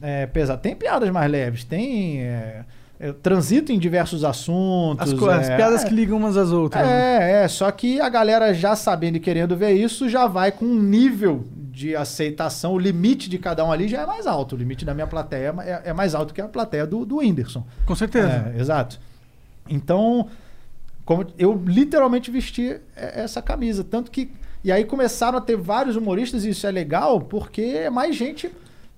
[0.03, 0.61] é, pesado.
[0.61, 2.23] Tem piadas mais leves, tem...
[2.23, 2.65] É,
[2.99, 5.13] eu transito em diversos assuntos.
[5.13, 6.87] As, co- as é, piadas é, que ligam umas às outras.
[6.87, 7.41] né?
[7.41, 10.65] é, é, só que a galera já sabendo e querendo ver isso, já vai com
[10.65, 14.55] um nível de aceitação, o limite de cada um ali já é mais alto.
[14.55, 17.67] O limite da minha plateia é, é mais alto que a plateia do, do Whindersson.
[17.85, 18.53] Com certeza.
[18.55, 19.01] É, exato.
[19.69, 20.29] Então,
[21.05, 23.85] como eu literalmente vesti e- essa camisa.
[23.85, 24.31] Tanto que.
[24.63, 28.51] E aí começaram a ter vários humoristas, e isso é legal, porque é mais gente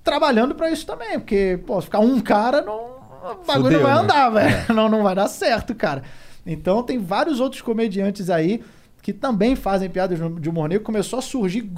[0.04, 1.18] trabalhando pra isso também.
[1.18, 4.00] Porque, pô, ficar um cara, não, o bagulho Fudeu, não vai né?
[4.00, 4.56] andar, velho.
[4.74, 6.02] Não, não vai dar certo, cara.
[6.46, 8.62] Então tem vários outros comediantes aí
[9.02, 10.84] que também fazem piadas de humor negro.
[10.84, 11.68] Começou a surgir.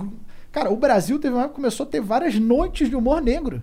[0.53, 3.63] Cara, o Brasil teve uma época que começou a ter várias noites de humor negro.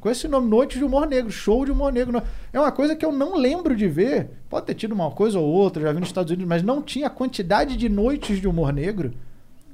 [0.00, 2.22] Com esse nome, Noites de Humor Negro, show de humor negro.
[2.52, 4.30] É uma coisa que eu não lembro de ver.
[4.48, 7.08] Pode ter tido uma coisa ou outra, já vi nos Estados Unidos, mas não tinha
[7.08, 9.12] a quantidade de noites de humor negro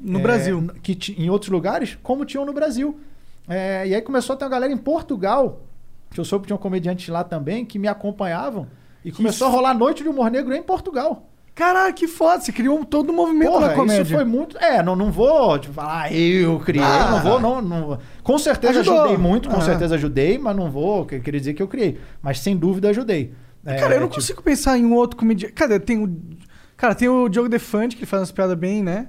[0.01, 0.70] No é, Brasil.
[0.83, 2.99] que em outros lugares, como tinham no Brasil.
[3.47, 5.61] É, e aí começou a ter uma galera em Portugal,
[6.11, 8.67] que eu soube que tinha um comediante lá também, que me acompanhavam,
[9.05, 11.28] e começou a rolar noite de humor negro em Portugal.
[11.55, 12.41] Caralho, que foda.
[12.41, 14.02] Você criou todo um movimento Porra, na comédia.
[14.02, 14.58] isso foi muito.
[14.58, 17.10] É, não, não vou tipo, falar, ah, eu criei, Ah.
[17.12, 17.99] não vou, não, não.
[18.24, 19.00] Com certeza Ajudou.
[19.02, 19.60] ajudei muito, com Ah.
[19.60, 21.99] certeza ajudei, mas não vou que- querer dizer que eu criei.
[22.20, 23.33] Mas sem dúvida ajudei.
[23.65, 25.52] É, Cara, eu não tipo, consigo pensar em um outro comediante.
[25.55, 26.12] Cara, tem o.
[26.76, 29.07] Cara, tem o Diogo Defante, que ele faz umas piadas bem, né?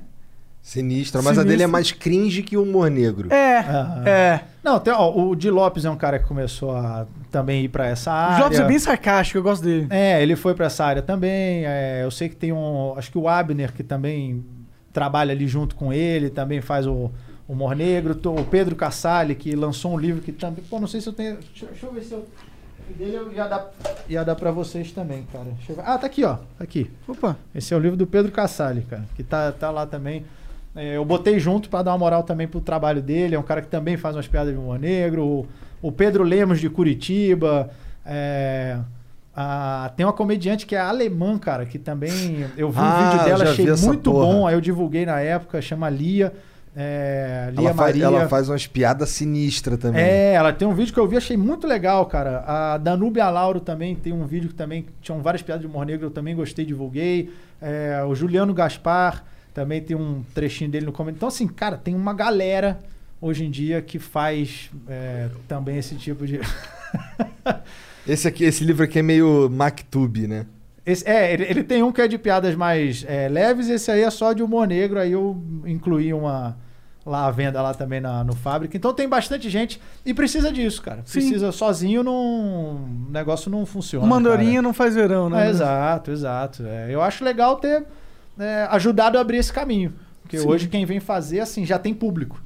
[0.61, 1.49] Sinistra, mas a Sinistra.
[1.51, 3.31] dele é mais cringe que o humor negro.
[3.33, 4.03] É, Aham.
[4.07, 4.41] é.
[4.63, 7.85] Não, tem, ó, o Di Lopes é um cara que começou a também ir pra
[7.87, 8.43] essa O área.
[8.43, 9.87] Jobs é bem sarcástico, eu gosto dele.
[9.89, 11.65] É, ele foi pra essa área também.
[11.65, 12.93] é, eu sei que tem um.
[12.97, 14.45] Acho que o Abner, que também
[14.93, 17.11] trabalha ali junto com ele, também faz o
[17.47, 18.17] o humor negro.
[18.25, 20.63] O Pedro Cassali, que lançou um livro que também.
[20.69, 21.37] Pô, não sei se eu tenho.
[21.37, 22.19] Deixa, deixa eu ver se eu.
[22.19, 23.71] o Dele eu ia dar,
[24.07, 25.47] ia dar pra vocês também, cara.
[25.83, 26.35] Ah, tá aqui, ó.
[26.57, 26.89] Tá aqui.
[27.07, 27.37] Opa.
[27.53, 29.05] Esse é o livro do Pedro Cassali, cara.
[29.15, 30.25] Que tá, tá lá também.
[30.75, 33.35] É, eu botei junto pra dar uma moral também pro trabalho dele.
[33.35, 35.47] É um cara que também faz umas piadas de humor negro.
[35.81, 37.69] O, Pedro Lemos de Curitiba.
[38.05, 38.77] É,
[39.35, 42.45] a- tem uma comediante que é alemã, cara, que também.
[42.57, 44.25] Eu vi Ah, o vídeo dela, achei muito porra.
[44.25, 44.47] bom.
[44.47, 46.33] Aí eu divulguei na época, chama Lia.
[46.77, 48.05] É, Lia Ela faz, Maria.
[48.05, 50.01] ela faz umas piadas sinistras também.
[50.03, 52.43] É, ela tem um vídeo que eu vi, achei muito legal, cara.
[52.45, 56.07] A Danúbia Lauro também tem um vídeo que também tinham várias piadas de humor negro,
[56.07, 57.31] eu também gostei, divulguei.
[57.61, 59.23] É, o Juliano Gaspar
[59.53, 61.17] também tem um trechinho dele no comentário.
[61.17, 62.77] Então, assim, cara, tem uma galera
[63.21, 66.39] hoje em dia que faz é, também esse tipo de.
[68.07, 70.45] Esse, aqui, esse livro aqui é meio MacTube, né?
[70.85, 74.01] Esse- é, ele, ele tem um que é de piadas mais é, leves, esse aí
[74.01, 76.55] é só de humor negro, aí eu incluí uma
[77.03, 78.77] lá à venda lá também na, no fábrica.
[78.77, 81.01] Então tem bastante gente e precisa disso, cara.
[81.05, 81.19] Sim.
[81.19, 84.05] Precisa sozinho não o negócio não funciona.
[84.05, 84.61] Uma andorinha cara.
[84.61, 85.47] não faz verão, né?
[85.47, 86.63] É, exato, exato.
[86.65, 87.83] É, eu acho legal ter
[88.37, 89.93] é, ajudado a abrir esse caminho.
[90.21, 90.47] Porque Sim.
[90.47, 92.41] hoje quem vem fazer, assim, já tem público.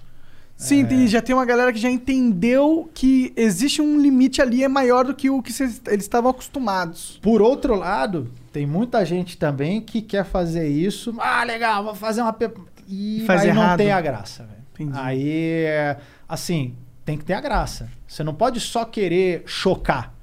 [0.61, 4.67] Sim, e já tem uma galera que já entendeu que existe um limite ali, é
[4.67, 7.17] maior do que o que cês- eles estavam acostumados.
[7.21, 11.15] Por outro lado, tem muita gente também que quer fazer isso.
[11.17, 12.33] Ah, legal, vou fazer uma.
[12.33, 12.51] pe-
[12.87, 13.77] E Faz aí não errado.
[13.77, 14.91] tem a graça, velho.
[14.95, 15.97] Aí, é,
[16.27, 17.89] assim, tem que ter a graça.
[18.07, 20.13] Você não pode só querer chocar.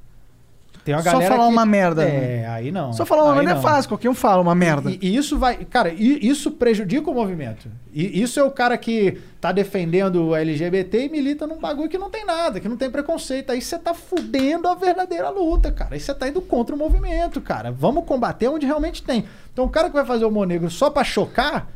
[0.86, 2.06] Tem uma Só galera falar que- uma merda, É,
[2.42, 2.48] né?
[2.48, 2.92] aí não.
[2.92, 3.60] Só falar uma Aí merda é não.
[3.60, 4.88] fácil, qualquer um fala uma merda.
[4.88, 5.56] E, e isso vai.
[5.64, 7.68] Cara, e- isso prejudica o movimento.
[7.92, 11.98] E isso é o cara que tá defendendo o LGBT e milita num bagulho que
[11.98, 13.50] não tem nada, que não tem preconceito.
[13.50, 15.94] Aí você tá fudendo a verdadeira luta, cara.
[15.96, 17.72] Aí você tá indo contra o movimento, cara.
[17.72, 19.24] Vamos combater onde realmente tem.
[19.52, 21.66] Então o cara que vai fazer o humor negro só pra chocar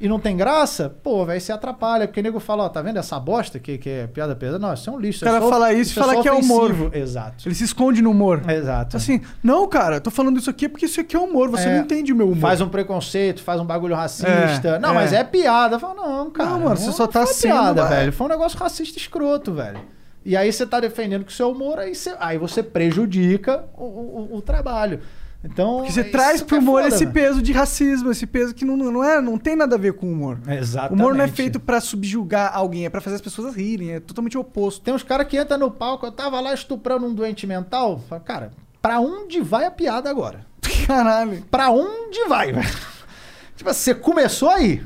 [0.00, 2.06] e não tem graça, pô, velho, você atrapalha.
[2.08, 4.58] Porque o nego fala, ó, tá vendo essa bosta que, que é piada pesada?
[4.58, 5.22] Não, isso é um lixo.
[5.22, 6.70] O cara é só- fala isso e é fala só que é humor.
[6.70, 6.90] ofensivo.
[6.96, 7.46] Exato.
[7.48, 8.42] Ele se esconde no humor.
[8.50, 8.96] Exato.
[8.96, 11.74] Assim, não, cara, eu tô falando isso aqui porque isso aqui é humor, você É,
[11.76, 12.40] não entende o meu humor.
[12.40, 14.28] Faz um preconceito, faz um bagulho racista.
[14.68, 14.94] É, não, é.
[14.94, 15.78] mas é piada.
[15.78, 16.48] Fala, não, cara.
[16.50, 17.96] Não, mano, você só tá sendo, piada, velho.
[18.00, 18.12] velho.
[18.12, 19.80] Foi um negócio racista escroto, velho.
[20.24, 23.84] E aí você tá defendendo que o seu humor, aí você, aí você prejudica o,
[23.84, 25.00] o- o trabalho.
[25.42, 25.78] Então.
[25.78, 27.12] Porque você isso traz pro é humor foda, esse velho.
[27.14, 30.06] peso de racismo, esse peso que não, não, é, não tem nada a ver com
[30.06, 30.38] o humor.
[30.46, 30.92] Exatamente.
[30.92, 34.00] O humor não é feito pra subjugar alguém, é pra fazer as pessoas rirem, é
[34.00, 34.82] totalmente o oposto.
[34.82, 37.98] Tem uns caras que entram no palco, eu tava lá estuprando um doente mental.
[38.08, 38.50] Fala, cara,
[38.82, 40.44] pra onde vai a piada agora?
[40.86, 41.42] Caralho.
[41.50, 42.68] Pra onde vai, velho?
[43.56, 44.82] Tipo, você começou aí.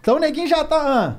[0.00, 0.76] Então o neguinho já tá.
[0.80, 1.16] Ah,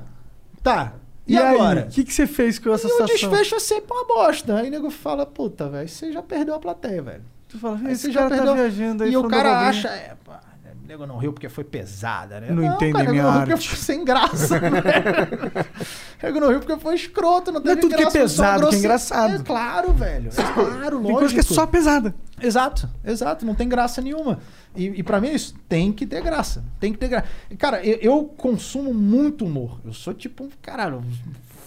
[0.62, 0.92] tá.
[1.26, 1.82] E, aí, agora?
[1.88, 3.30] O que, que você fez com essa E o situação?
[3.30, 4.56] desfecho é sempre uma bosta.
[4.56, 7.22] Aí o nego fala, puta, velho, você já perdeu a plateia, velho.
[7.48, 10.40] Tu fala, Aí esse cara tá viajando aí E o cara acha, é, pá,
[10.88, 12.50] nego não riu porque foi pesada, né?
[12.50, 13.68] Não entendem cara, o nego minha não riu porque arte.
[13.68, 14.82] foi sem graça, né?
[16.22, 18.28] Nego não riu porque foi escroto, não Não é teve tudo que é graça, foi
[18.28, 19.34] só pesado, que é engraçado.
[19.34, 20.30] É claro, velho.
[20.30, 21.06] É claro, lógico.
[21.06, 22.14] Tem coisa que é só pesada.
[22.40, 24.40] Exato, exato, não tem graça nenhuma.
[24.74, 26.64] E, e para mim é isso, tem que ter graça.
[26.80, 27.26] Tem que ter graça.
[27.58, 29.80] Cara, eu, eu consumo muito humor.
[29.84, 31.02] Eu sou tipo um, caralho, um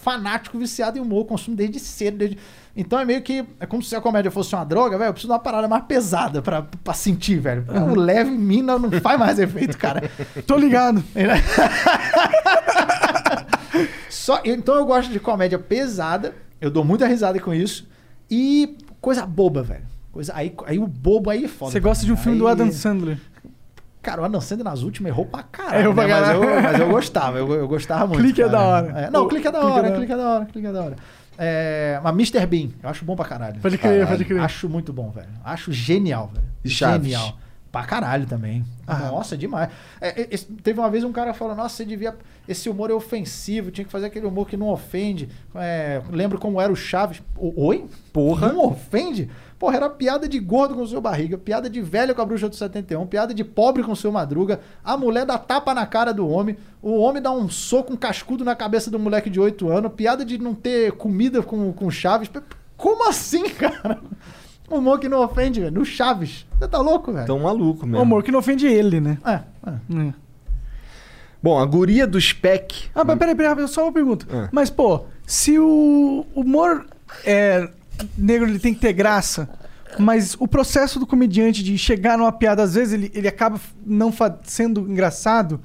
[0.02, 2.18] fanático viciado em humor, eu consumo desde cedo.
[2.18, 2.38] Desde...
[2.74, 3.44] Então é meio que.
[3.60, 5.08] É como se a comédia fosse uma droga, velho.
[5.08, 7.66] Eu preciso de uma parada mais pesada pra, pra sentir, velho.
[7.90, 10.10] O leve em mim não, não faz mais efeito, cara.
[10.46, 11.04] Tô ligado.
[14.08, 16.34] Só, então eu gosto de comédia pesada.
[16.60, 17.86] Eu dou muita risada com isso.
[18.30, 19.84] E coisa boba, velho.
[20.12, 21.72] Coisa, aí, aí o bobo aí é foda.
[21.72, 23.18] Você gosta de um filme do Aí- Adam Sandler?
[24.02, 25.80] Cara, o Adam Sandler nas últimas errou pra caralho.
[25.80, 26.10] Errou pra né?
[26.14, 26.44] mas, caralho.
[26.44, 28.20] eu, mas eu gostava, eu, eu gostava muito.
[28.20, 28.58] Clique é cara.
[28.58, 28.86] da hora.
[29.00, 30.66] É, não, O- clique é da clique é hora, da- clique é da hora, clique
[30.66, 30.96] é da hora.
[31.44, 32.46] É, mas Mr.
[32.46, 33.60] Bean, eu acho bom pra caralho.
[33.60, 34.08] Pode crer, Caralho.
[34.08, 34.40] pode crer.
[34.40, 35.26] Acho muito bom, velho.
[35.44, 36.46] Acho genial, velho.
[36.64, 37.10] E Chaves?
[37.10, 37.36] Genial.
[37.72, 38.64] Pra caralho também.
[38.86, 39.70] Nossa, demais.
[39.98, 40.26] É, é,
[40.62, 42.14] teve uma vez um cara falou: Nossa, você devia.
[42.46, 45.28] Esse humor é ofensivo, tinha que fazer aquele humor que não ofende.
[45.54, 47.22] É, lembro como era o Chaves.
[47.36, 47.86] O- Oi?
[48.12, 48.52] Porra.
[48.52, 49.30] Não ofende?
[49.62, 52.48] Porra, era piada de gordo com o seu barriga, piada de velho com a bruxa
[52.48, 54.58] do 71, piada de pobre com o seu madruga.
[54.82, 58.44] A mulher dá tapa na cara do homem, o homem dá um soco, um cascudo
[58.44, 62.28] na cabeça do moleque de 8 anos, piada de não ter comida com, com Chaves.
[62.76, 64.00] Como assim, cara?
[64.68, 65.78] Humor que não ofende, velho.
[65.78, 66.44] No Chaves.
[66.58, 67.28] Você tá louco, velho?
[67.28, 68.02] Tão maluco mesmo.
[68.02, 69.16] Humor que não ofende ele, né?
[69.24, 70.08] É, é.
[70.08, 70.14] É.
[71.40, 72.90] Bom, a guria do Spec.
[72.92, 74.26] Ah, mas peraí, peraí, só uma pergunta.
[74.28, 74.48] Ah.
[74.50, 76.84] Mas, pô, se o humor
[77.24, 77.68] é,
[78.16, 79.48] negro ele tem que ter graça,
[79.98, 84.12] mas o processo do comediante de chegar numa piada, às vezes ele, ele acaba não
[84.44, 85.60] sendo engraçado,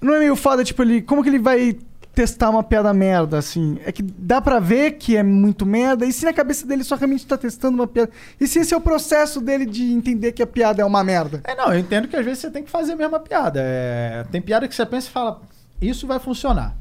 [0.00, 1.76] não é meio foda, tipo, ele, como que ele vai
[2.14, 3.76] testar uma piada merda, assim?
[3.84, 6.94] É que dá pra ver que é muito merda, e se na cabeça dele só
[6.94, 10.42] realmente tá testando uma piada, e se esse é o processo dele de entender que
[10.42, 11.40] a piada é uma merda?
[11.44, 13.60] É, não, eu entendo que às vezes você tem que fazer a mesma piada.
[13.62, 15.40] É, tem piada que você pensa e fala,
[15.82, 16.76] isso vai funcionar.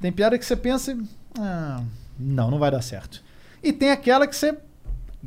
[0.00, 1.02] Tem piada que você pensa e.
[1.38, 1.82] "Ah,
[2.18, 3.22] não, não vai dar certo.
[3.64, 4.54] E tem aquela que você.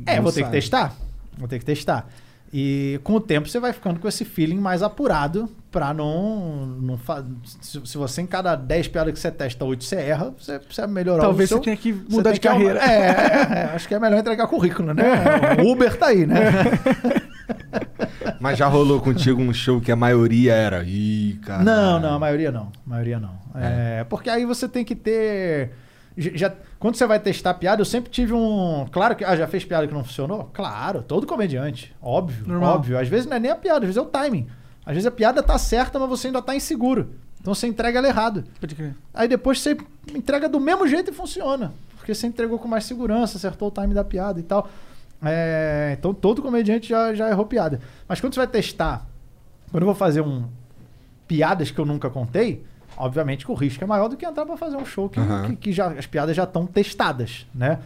[0.06, 0.52] É, Não vou ter sabe.
[0.52, 0.94] que testar.
[1.36, 2.08] Vou ter que testar.
[2.52, 6.66] E com o tempo você vai ficando com esse feeling mais apurado pra não.
[6.80, 6.98] não
[7.60, 10.86] se, se você em cada 10 piadas que você testa, 8 você erra, você precisa
[10.86, 12.78] melhorar Talvez o seu, você tenha que mudar de que carreira.
[12.80, 15.02] É, é, é, acho que é melhor entregar currículo, né?
[15.62, 16.38] O Uber tá aí, né?
[18.40, 20.84] Mas já rolou contigo um show que a maioria era.
[20.84, 21.62] Ih, cara.
[21.62, 22.70] Não, não, a maioria não.
[22.86, 23.36] A maioria não.
[23.54, 25.72] É, porque aí você tem que ter.
[26.16, 28.86] Já, quando você vai testar piada, eu sempre tive um.
[28.92, 29.24] Claro que.
[29.24, 30.48] Ah, já fez piada que não funcionou?
[30.52, 31.94] Claro, todo comediante.
[32.00, 32.76] Óbvio, Normal.
[32.76, 32.98] óbvio.
[32.98, 34.46] Às vezes não é nem a piada, às vezes é o timing.
[34.86, 37.14] Às vezes a piada tá certa, mas você ainda tá inseguro.
[37.40, 38.44] Então você entrega ela errado.
[38.60, 38.94] Pode crer.
[39.12, 39.76] Aí depois você
[40.14, 41.72] entrega do mesmo jeito e funciona.
[41.96, 44.68] Porque você entregou com mais segurança, acertou o time da piada e tal.
[45.22, 47.80] É, então todo comediante já, já errou piada.
[48.08, 49.06] Mas quando você vai testar,
[49.70, 50.44] quando eu vou fazer um
[51.26, 52.64] piadas que eu nunca contei,
[52.98, 55.46] obviamente que o risco é maior do que entrar pra fazer um show que, Aham.
[55.50, 57.78] que, que já, as piadas já estão testadas, né?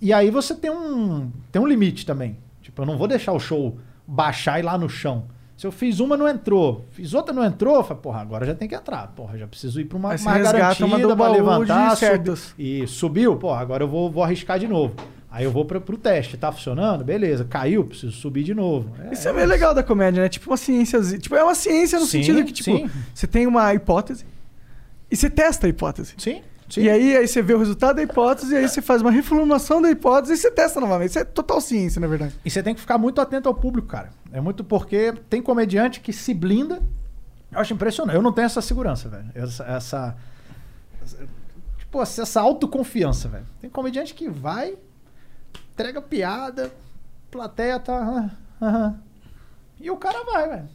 [0.00, 2.36] E aí você tem um, tem um limite também.
[2.60, 5.24] Tipo, eu não vou deixar o show baixar e ir lá no chão.
[5.56, 6.84] Se eu fiz uma, não entrou.
[6.90, 7.82] Fiz outra, não entrou.
[7.82, 9.06] Falei, porra, agora já tem que entrar.
[9.16, 11.96] Porra, já preciso ir pra uma mais garantida de levantar.
[11.96, 14.94] subi- e subiu, porra, agora eu vou, vou arriscar de novo.
[15.30, 16.36] Aí eu vou pra, pro teste.
[16.36, 17.02] Tá funcionando?
[17.04, 17.44] Beleza.
[17.46, 18.90] Caiu, preciso subir de novo.
[19.08, 20.28] É, Isso é meio legal da comédia, né?
[20.28, 21.00] Tipo uma ciência.
[21.18, 22.90] Tipo, é uma ciência no Sim, sentido que, tipo, sim.
[23.14, 24.26] você tem uma hipótese
[25.10, 26.14] e você testa a hipótese.
[26.18, 26.82] Sim, sim.
[26.82, 29.80] E aí, aí você vê o resultado da hipótese, e aí você faz uma reformulação
[29.80, 31.10] da hipótese e você testa novamente.
[31.10, 32.34] Isso é total ciência, na verdade.
[32.44, 34.10] E você tem que ficar muito atento ao público, cara.
[34.32, 36.82] É muito porque tem comediante que se blinda.
[37.52, 38.16] Eu acho impressionante.
[38.16, 39.30] Eu não tenho essa segurança, velho.
[39.34, 39.64] Essa.
[39.64, 40.16] essa
[41.78, 43.46] tipo, essa autoconfiança, velho.
[43.60, 44.76] Tem comediante que vai,
[45.72, 46.72] entrega piada,
[47.30, 48.30] plateia tá.
[48.60, 49.00] ah, aham.
[49.80, 50.68] E o cara vai, velho.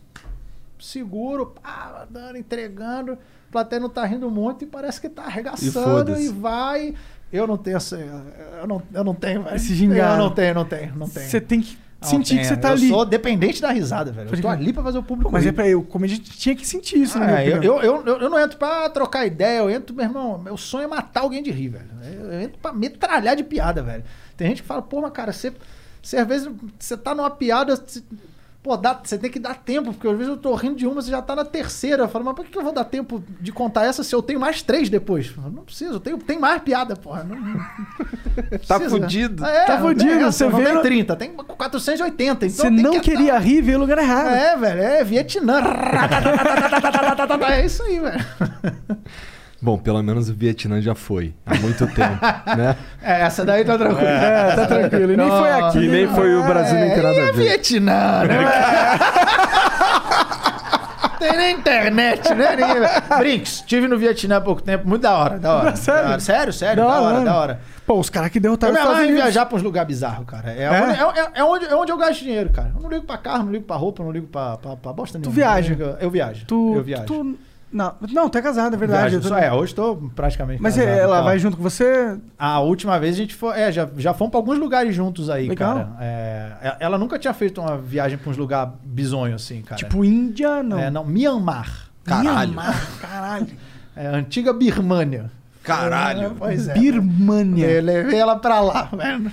[0.80, 3.18] Seguro, pá, dando, entregando.
[3.52, 6.26] A plateia não tá rindo muito e parece que tá arregaçando foda-se.
[6.26, 6.96] e, vai.
[7.34, 7.98] Eu não tenho essa.
[8.60, 9.56] Eu não, eu não tenho, velho.
[9.56, 10.14] Esse gingado.
[10.14, 11.26] Eu não tenho, não tenho, não tenho.
[11.30, 12.48] Você tem que Não sentir que tenho.
[12.48, 12.88] você tá eu ali.
[12.90, 14.30] sou dependente da risada, velho.
[14.34, 15.30] Eu tô ali pra fazer o público.
[15.30, 15.54] Pô, mas é rir.
[15.56, 17.48] pra eu, o comediante tinha que sentir isso, Ah, né?
[17.50, 20.56] eu, eu, eu, eu- eu não entro pra trocar ideia, eu entro, meu irmão, meu
[20.58, 21.90] sonho é matar alguém de rir, velho.
[22.04, 24.04] Eu, eu entro pra metralhar de piada, velho.
[24.38, 25.52] Tem gente que fala, pô, mas cara, você,
[26.02, 26.50] você às vezes,
[26.80, 28.02] você tá numa piada, você,
[28.64, 31.02] pô, dá, você tem que dar tempo, porque às vezes eu tô rindo de uma,
[31.02, 32.04] você já tá na terceira.
[32.04, 34.40] Eu falo, mas por que eu vou dar tempo de contar essa se eu tenho
[34.40, 35.28] mais três depois?
[35.28, 37.24] Eu falo, não preciso, eu tenho, tem mais piada, porra.
[37.24, 37.60] Não, não
[38.68, 39.44] Tá fudido.
[39.46, 42.46] É, Tá não tem fudido, essa, você não vê tem no- 30, tem 480.
[42.46, 44.28] Então Você tem não que queria rir, ver o lugar errado.
[44.30, 45.62] é, velho, é Vietnã.
[47.50, 48.26] é isso aí, velho.
[49.62, 51.34] Bom, pelo menos o Vietnã já foi.
[51.46, 52.18] Há muito tempo,
[52.58, 52.76] né?
[53.04, 54.08] É, essa daí tá tranquilo.
[54.08, 55.12] É, tá tranquilo.
[55.14, 55.78] E nem foi aqui.
[55.80, 57.34] E nem foi o Brasil, nem tem nada a é ver.
[57.34, 58.38] Vietnã, né?
[61.20, 62.48] Tem nem internet, né?
[63.20, 65.76] Brinks, estive no Vietnã há pouco tempo, muito da hora, da hora.
[65.76, 66.02] Sério?
[66.04, 66.20] Da hora.
[66.20, 67.26] Sério, sério, Da da, hora, hora.
[67.26, 67.60] da hora.
[67.86, 69.24] Pô, os caras que Eu derrotaram me os Estados amarro em Unidos.
[69.34, 70.52] viajar pra uns lugares bizarros, cara.
[70.52, 70.82] É, É?
[71.06, 72.72] Onde, é, é- é onde, é onde eu gasto dinheiro, cara.
[72.76, 75.20] Eu não ligo pra carro, não ligo pra roupa, não ligo pra, pra, pra bosta
[75.20, 75.36] nenhuma.
[75.36, 75.76] viaja?
[75.80, 76.46] Eu, eu viajo.
[76.48, 77.04] Tu, eu viajo.
[77.06, 77.38] tu-
[77.72, 79.02] não, não, tu é casado, é verdade.
[79.12, 79.16] Viajo.
[79.18, 81.24] Eu tô- Só é, hoje tô praticamente Mas casado, ela então.
[81.26, 82.18] vai junto com você?
[82.38, 83.60] A última vez a gente foi.
[83.60, 85.74] É, já, já fomos pra alguns lugares juntos aí, Legal.
[85.76, 85.90] cara.
[86.00, 89.78] É, é- ela nunca tinha feito uma viagem pra uns lugares bizonhos assim, cara.
[89.78, 90.78] Tipo Índia, não.
[90.80, 91.88] É, não, Myanmar.
[92.04, 92.52] Caralho.
[92.54, 93.48] Myanmar, caralho.
[93.94, 95.30] É, antiga Birmânia.
[95.64, 96.28] Caralho.
[96.28, 96.74] É, pois é.
[96.74, 97.68] Birmania.
[97.70, 99.32] Eu levei ela pra lá, velho.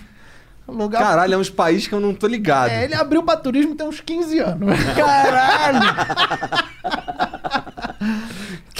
[0.66, 1.00] Lugar.
[1.00, 2.68] Caralho, é uns países que eu não tô ligado.
[2.68, 4.68] É, ele abriu pra turismo tem uns 15 anos.
[4.94, 6.67] Caralho!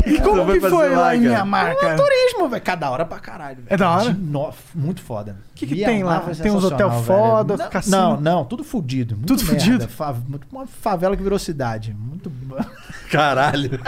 [0.07, 1.35] e como que foi lá, lá em cara?
[1.35, 1.97] Mianmar, É cara?
[1.97, 2.63] turismo, velho.
[2.63, 3.59] Cada hora pra caralho.
[3.67, 4.13] É da hora?
[4.13, 5.37] De no- Muito foda.
[5.53, 6.21] O que que tem lá?
[6.21, 7.03] Tem uns hotel velho.
[7.03, 7.97] foda, não, cassino?
[7.97, 9.17] Não, não, tudo fudido.
[9.27, 9.47] Tudo merda.
[9.61, 9.89] fudido?
[9.89, 10.15] Fa-
[10.53, 11.95] Uma favela que virou cidade.
[11.99, 12.31] Muito.
[13.11, 13.79] Caralho.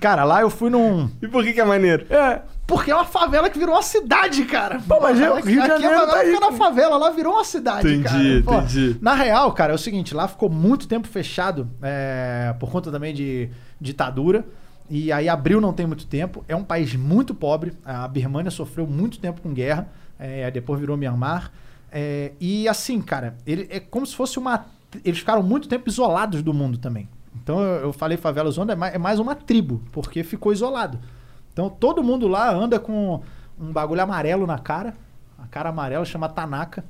[0.00, 1.10] Cara, lá eu fui num.
[1.20, 2.06] E por que que é maneiro?
[2.08, 2.40] É.
[2.68, 4.78] Porque é uma favela que virou uma cidade, cara.
[4.86, 6.96] Pô, mas é o Aqui- Rio de aqui Janeiro a tá favela aí, na favela,
[6.98, 8.42] lá virou uma cidade, Entendi, cara.
[8.44, 8.96] Pô, entendi.
[9.00, 13.14] Na real, cara, é o seguinte, lá ficou muito tempo fechado é, por conta também
[13.14, 13.48] de
[13.80, 14.44] ditadura.
[14.90, 16.44] E aí abriu não tem muito tempo.
[16.46, 17.72] É um país muito pobre.
[17.84, 19.88] A Birmania sofreu muito tempo com guerra.
[20.18, 21.50] é, depois virou Myanmar.
[21.90, 24.66] É, e assim, cara, ele, é como se fosse uma.
[25.04, 27.08] Eles ficaram muito tempo isolados do mundo também.
[27.42, 30.98] Então eu, eu falei favela zona, é mais, é mais uma tribo, porque ficou isolado.
[31.58, 33.20] Então todo mundo lá anda com
[33.60, 34.94] um bagulho amarelo na cara.
[35.36, 36.84] A cara amarela chama Tanaka.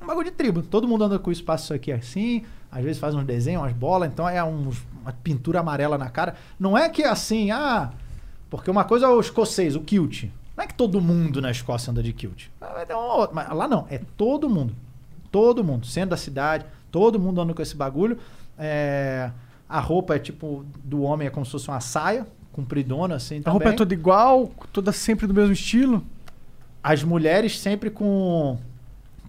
[0.00, 0.62] Um bagulho de tribo.
[0.62, 2.44] Todo mundo anda com passa isso aqui assim.
[2.70, 4.08] Às vezes faz uns desenhos, umas bolas.
[4.08, 6.36] Então é uns- uma pintura amarela na cara.
[6.56, 7.90] Não é que é assim, ah.
[8.48, 10.26] Porque uma coisa é o escocês, o kilt.
[10.56, 12.46] Não é que todo mundo na Escócia anda de kilt.
[12.60, 14.72] Ah, um outro, Mas lá não, é todo mundo.
[15.32, 15.84] Todo mundo.
[15.84, 18.18] Centro da cidade, todo mundo anda com esse bagulho.
[18.56, 19.32] É,
[19.68, 22.24] a roupa é tipo, do homem é como se fosse uma saia,
[22.56, 26.02] compridona assim A roupa é toda igual, toda sempre do mesmo estilo.
[26.82, 28.58] As mulheres sempre com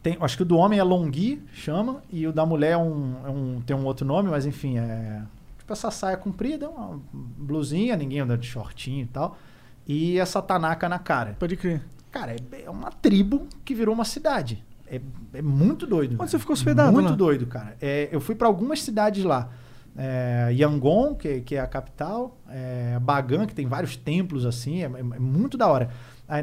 [0.02, 3.16] tem, acho que o do homem é Longhi, chama, e o da mulher é um,
[3.26, 5.22] é um- tem um outro nome, mas enfim, é
[5.58, 9.38] tipo essa saia comprida, uma blusinha, ninguém anda de shortinho e tal,
[9.86, 11.36] e essa tanaca na cara.
[11.38, 11.82] Pode crer.
[12.12, 14.64] Cara, é, é uma tribo que virou uma cidade.
[14.90, 15.02] É,
[15.34, 16.12] é muito doido.
[16.12, 16.30] Onde velho.
[16.30, 17.16] você ficou hospedado Muito lá?
[17.16, 17.76] doido, cara.
[17.82, 19.50] É, eu fui pra algumas cidades lá.
[19.98, 22.38] É, Yangon, que, que é a capital.
[22.50, 24.84] É, Bagan, que tem vários templos assim.
[24.84, 25.90] É, é- é muito da hora.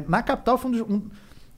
[0.07, 1.01] Na capital foi um dos, um,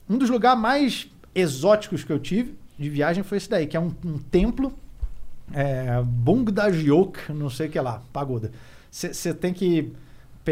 [0.08, 3.80] um dos lugares mais exóticos que eu tive de viagem foi esse daí, que é
[3.80, 4.72] um, um templo
[5.52, 8.52] é, Bongdajiok, não sei o que lá, pagoda.
[8.90, 9.92] Você tem que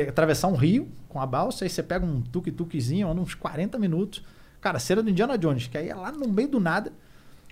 [0.08, 4.22] atravessar um rio com a balsa, aí você pega um tuk-tukzinho, anda uns 40 minutos.
[4.60, 6.92] Cara, cena do Indiana Jones, que aí é lá no meio do nada.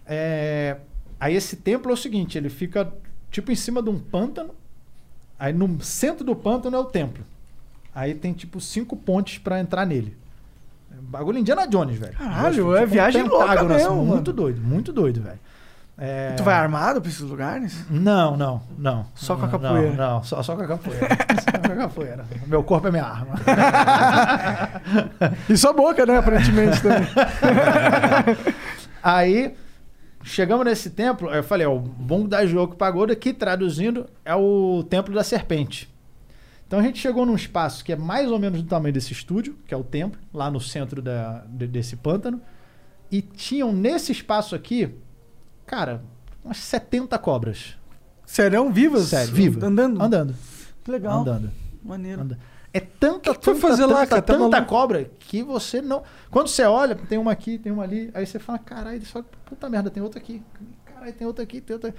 [0.07, 0.79] É,
[1.19, 2.93] aí esse templo é o seguinte, ele fica
[3.35, 4.55] tipo em cima de um pântano,
[5.37, 7.25] aí no centro do pântano é o templo.
[7.93, 10.17] Aí tem tipo cinco pontes pra entrar nele.
[10.93, 12.17] É Bagulho Indiana Jones, velho.
[12.17, 14.33] Caralho, Tipo é um viagem louca pentágono, assim, mesmo, Muito mano.
[14.33, 15.41] doido, muito doido, velho.
[15.97, 17.85] É, Tu vai armado pra esses lugares?
[17.89, 19.07] Não, não, não.
[19.15, 19.91] Só com a capoeira.
[19.91, 21.07] Não, não, só, só com a capoeira.
[21.43, 22.25] só com a capoeira.
[22.47, 23.35] Meu corpo é minha arma.
[25.49, 26.19] E sua boca, né?
[26.19, 27.07] Aparentemente também.
[29.03, 29.55] Aí,
[30.25, 34.83] chegamos nesse templo, eu falei, ó, o Bongo da Joko Pagoda, que traduzindo é o
[34.89, 35.93] Templo da Serpente.
[36.67, 39.57] Então a gente chegou num espaço que é mais ou menos do tamanho desse estúdio,
[39.67, 42.41] que é o templo, lá no centro da, de- desse pântano.
[43.13, 44.93] E tinham nesse espaço aqui,
[45.67, 46.03] cara,
[46.45, 47.77] umas 70 cobras.
[48.27, 49.05] Serão vivas?
[49.09, 49.63] Sério, vivas.
[49.63, 50.03] Andando?
[50.03, 50.35] Andando.
[50.89, 51.21] Legal.
[51.21, 51.51] Andando.
[51.85, 52.23] Maneiro.
[52.23, 52.39] Anda.
[52.75, 54.23] É tanta, que foi tanta, fazer lá, tanta, cara?
[54.23, 54.69] Tá tanta maluco?
[54.69, 56.03] cobra que você não.
[56.29, 59.71] Quando você olha, tem uma aqui, tem uma ali, aí você fala, caralho, só puta
[59.71, 60.43] merda, tem outra aqui.
[60.85, 61.95] Caralho, tem outra aqui, tem outra.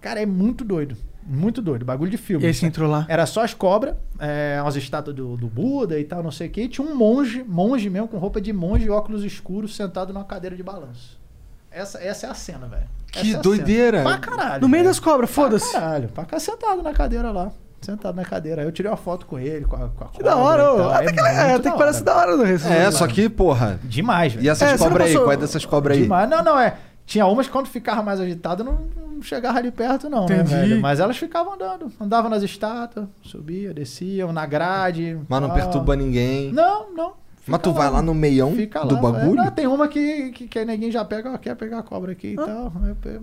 [0.00, 0.96] Cara, é muito doido.
[1.24, 1.84] Muito doido.
[1.84, 2.44] Bagulho de filme.
[2.44, 3.04] E aí você entrou lá?
[3.08, 6.50] Era só as cobras, é, umas estátuas do, do Buda e tal, não sei o
[6.50, 6.62] que.
[6.62, 10.24] E tinha um monge, monge mesmo, com roupa de monge e óculos escuros, sentado numa
[10.24, 11.20] cadeira de balanço.
[11.68, 12.88] Essa, essa é a cena, velho.
[13.10, 13.98] Que é doideira.
[13.98, 14.10] Cena.
[14.10, 14.62] Pra caralho.
[14.62, 14.90] No meio velho.
[14.94, 15.70] das cobras, foda-se.
[15.72, 16.08] Pra caralho.
[16.10, 17.50] Pra cá sentado na cadeira lá.
[17.82, 18.62] Sentado na cadeira.
[18.62, 20.88] Aí eu tirei uma foto com ele, com a, com a Que da hora, ô.
[20.90, 22.68] Até que, é, até que parece da hora do resto.
[22.68, 23.78] É, só que, porra.
[23.82, 24.44] Demais, velho.
[24.44, 25.16] E essas É, cobras aí?
[25.16, 26.02] é dessas cobras aí?
[26.04, 26.30] Demais.
[26.30, 26.76] Não, não, é.
[27.04, 30.54] Tinha umas que quando ficava mais agitado não, não chegava ali perto, não, né, Entendi.
[30.54, 30.80] velho?
[30.80, 31.90] Mas elas ficavam andando.
[32.00, 35.18] Andavam nas estátuas, subia, desciam, na grade.
[35.28, 35.56] Mas não tal.
[35.58, 36.52] perturba ninguém.
[36.52, 37.12] Não, não.
[37.44, 39.40] Mas tu vai lá no meião Fica do lá, bagulho?
[39.40, 39.44] é.
[39.44, 42.28] Não, tem uma que, que, que ninguém já pega, ó, quer pegar a cobra aqui
[42.34, 42.72] e tal.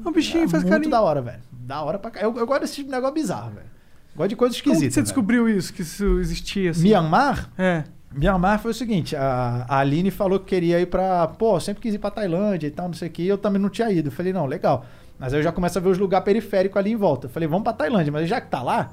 [0.06, 0.92] O bichinho faz muito carinho.
[0.92, 1.40] da hora, velho.
[1.50, 2.20] Da hora pra cá.
[2.20, 3.79] Eu, eu gosto desse tipo de negócio bizarro, velho.
[4.20, 4.92] Gosto de coisa Como esquisita.
[4.92, 5.04] você velho.
[5.06, 5.74] descobriu isso?
[5.74, 6.84] Que isso existia assim?
[6.84, 7.50] Myanmar?
[7.58, 7.86] É.
[8.14, 11.26] Myanmar foi o seguinte, a, a Aline falou que queria ir pra.
[11.28, 13.38] Pô, eu sempre quis ir pra Tailândia e tal, não sei o que, e eu
[13.38, 14.10] também não tinha ido.
[14.10, 14.84] Eu falei, não, legal.
[15.18, 17.28] Mas aí eu já começo a ver os lugares periféricos ali em volta.
[17.28, 18.90] Eu falei, vamos pra Tailândia, mas já que tá lá,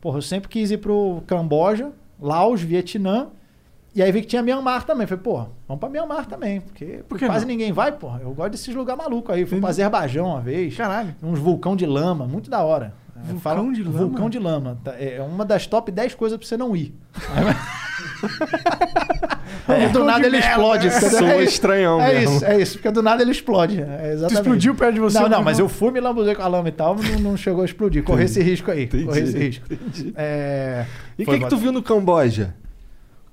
[0.00, 3.28] porra, eu sempre quis ir pro Camboja, Laos, Vietnã.
[3.94, 5.06] E aí vi que tinha Myanmar também.
[5.06, 6.62] Falei, porra, vamos pra Myanmar também.
[6.62, 7.52] Porque Por quase não?
[7.52, 8.20] ninguém vai, porra.
[8.22, 9.44] Eu gosto desses lugares malucos aí.
[9.44, 10.74] Fui pra Azerbaijão uma vez.
[10.74, 11.14] Caralho.
[11.22, 12.94] Uns vulcão de lama, muito da hora.
[13.22, 13.98] É, Vulcão falam- de lama?
[13.98, 14.78] Vulcão de lama.
[14.84, 16.94] Tá, É uma das top 10 coisas pra você não ir.
[19.68, 20.90] É, do nada ele explode.
[20.90, 22.36] Sou é isso, estranhão É mesmo.
[22.36, 22.72] isso, é isso.
[22.78, 23.80] Porque do nada ele explode.
[23.80, 24.32] É exatamente.
[24.40, 25.44] explodiu perto de você, Não, não, não?
[25.44, 28.02] mas eu fui, me lambuzei com a lama e tal, não, não chegou a explodir.
[28.02, 28.86] Correr esse risco aí.
[28.88, 29.64] Correr esse risco.
[30.16, 30.84] É,
[31.18, 32.54] E o que, que tu viu no Camboja?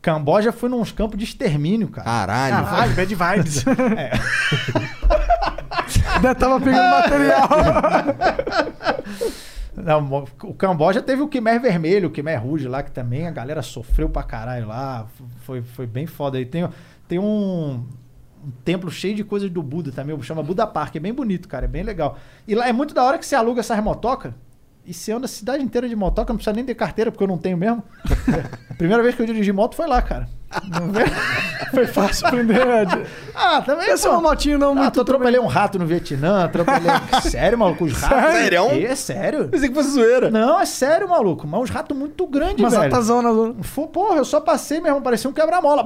[0.01, 2.06] Camboja foi nos campos de extermínio, cara.
[2.06, 2.66] Caralho.
[2.66, 3.66] Caralho, bad vibes.
[3.98, 4.11] É.
[6.16, 7.50] Ainda tava pegando material.
[9.83, 13.61] Não, o Camboja teve o Khmer Vermelho, o Khmer Rouge lá, que também a galera
[13.61, 15.08] sofreu pra caralho lá.
[15.41, 16.40] Foi, foi bem foda.
[16.40, 16.67] E tem,
[17.08, 17.85] tem um,
[18.43, 20.95] um templo cheio de coisas do Buda também, chama Buda Park.
[20.95, 22.17] É bem bonito, cara, é bem legal.
[22.48, 24.35] E lá é muito da hora que você aluga essas motoca
[24.90, 27.27] e você anda a cidade inteira de motoca, não precisa nem ter carteira, porque eu
[27.27, 27.84] não tenho mesmo.
[28.69, 30.27] a primeira vez que eu dirigi moto foi lá, cara.
[31.72, 32.66] Foi fácil aprender.
[32.66, 33.06] né?
[33.35, 33.88] Ah, também.
[33.92, 34.93] Essa é uma motinha não Ah, muito...
[34.95, 36.90] tu atropelei um rato no Vietnã, atropelei.
[37.30, 37.85] sério, maluco?
[37.85, 38.32] Os ratos.
[38.32, 38.64] Sério?
[38.72, 39.48] É sério.
[39.50, 40.32] Pensei que fosse zoeira.
[40.32, 41.45] Não, é sério, maluco.
[41.45, 42.84] Mas uns ratos muito grandes, Umas velho.
[42.85, 43.56] ratazonas.
[43.61, 45.84] Fô, Porra, eu só passei mesmo, parecia um quebra-mola.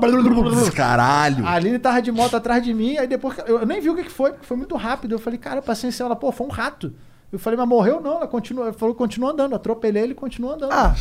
[0.74, 1.46] Caralho.
[1.46, 3.36] A Aline tava de moto atrás de mim, aí depois.
[3.46, 5.14] Eu nem vi o que que foi, porque foi muito rápido.
[5.16, 6.08] Eu falei, cara, eu passei em cima.
[6.08, 6.94] Ela, pô, foi um rato.
[7.34, 8.18] Eu falei, mas morreu não.
[8.18, 9.56] Ela continua, ela falou, continua andando.
[9.56, 10.72] Atropelei ele e continua andando.
[10.72, 10.96] Ah,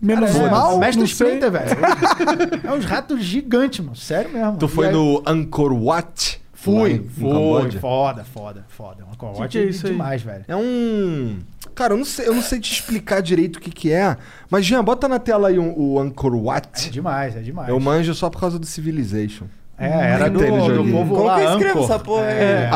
[0.00, 1.04] menos Cara, é, mal, Mestre.
[1.04, 1.70] Splinter, velho.
[2.62, 3.96] é uns ratos gigantes, mano.
[3.96, 4.58] Sério mesmo.
[4.58, 6.40] Tu foi aí- no Angkor Wat?
[6.52, 7.70] Fui, fui.
[7.80, 9.04] Foda, foda, foda.
[9.04, 9.92] Uma coiote que é isso aí?
[9.92, 10.44] demais, velho.
[10.46, 11.38] É um.
[11.74, 14.16] Cara, eu não sei, eu não sei te explicar direito o que, que é.
[14.48, 16.90] Mas, Jean, bota na tela aí o, o Angkor É Wat.
[16.90, 17.68] demais, é demais.
[17.68, 19.46] Eu manjo só por causa do Civilization.
[19.76, 21.84] É, era do, do povo Como lá, que eu escrevo Angkor.
[21.84, 22.38] essa porra aí?
[22.38, 22.68] É.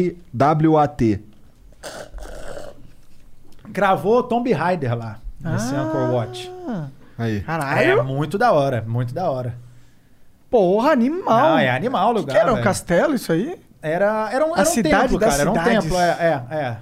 [0.00, 1.20] A-N-G-K-O-R-W-A-T.
[3.68, 5.80] Gravou Tomb Raider lá, nesse Ah.
[5.82, 6.50] Angkor Watch.
[7.16, 7.36] Aí.
[7.36, 8.04] É Caralho.
[8.04, 9.54] muito da hora, muito da hora.
[10.50, 11.50] Porra, animal.
[11.50, 12.34] Não, é animal o Que lugar.
[12.34, 13.56] que era um castelo isso aí?
[13.82, 15.42] Era, era um, A era um cidade templo, das cara.
[15.42, 15.82] Era um cidades.
[15.84, 16.08] templo, é,
[16.50, 16.54] é.
[16.56, 16.76] é.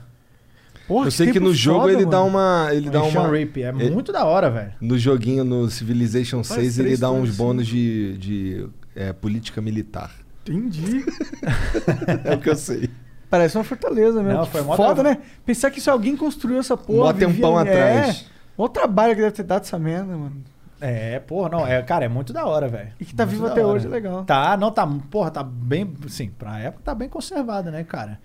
[0.86, 2.28] Porra, Eu sei que tempo no jogo foda, ele dá mano.
[2.30, 2.68] uma.
[2.72, 3.22] Ele dá uma.
[3.24, 4.72] Rape, é ele- muito da hora, velho.
[4.80, 10.10] No joguinho, no Civilization 6, ele dá uns coisas, bônus de, de é, política militar.
[10.52, 11.04] Entendi.
[12.24, 12.88] É o que eu sei.
[13.30, 14.38] Parece uma fortaleza mesmo.
[14.38, 15.18] Não, foi mó Foda, da- né?
[15.44, 17.06] Pensar que se alguém construiu essa porra.
[17.06, 18.08] Mó vivia tempão ali- atrás.
[18.08, 18.38] É.
[18.56, 20.42] Olha o trabalho que deve ter dado essa merda, mano.
[20.80, 22.90] É, porra, não, é, cara, é muito da hora, velho.
[23.00, 23.74] E que tá Muito vivo até hora.
[23.76, 24.24] hoje, é legal.
[24.24, 28.18] Tá, não, tá, porra, tá bem, sim, pra época tá bem conservado, né, cara?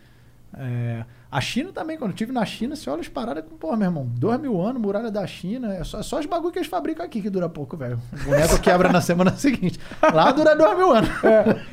[0.55, 1.03] É,
[1.33, 3.87] a China também, quando eu estive na China, você olha as paradas com, porra, meu
[3.87, 6.67] irmão, dois mil anos, muralha da China, é só, é só os bagulho que eles
[6.67, 7.99] fabricam aqui que dura pouco, velho.
[8.21, 9.79] O boneco quebra na semana seguinte.
[10.13, 11.09] Lá dura dois mil anos.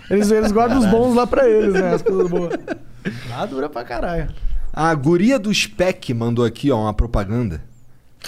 [0.09, 1.93] Eles, eles guardam os bons lá pra eles, né?
[1.93, 2.55] As coisas boas.
[3.29, 4.33] Lá dura pra caralho.
[4.73, 7.63] A guria do Spec mandou aqui, ó, uma propaganda.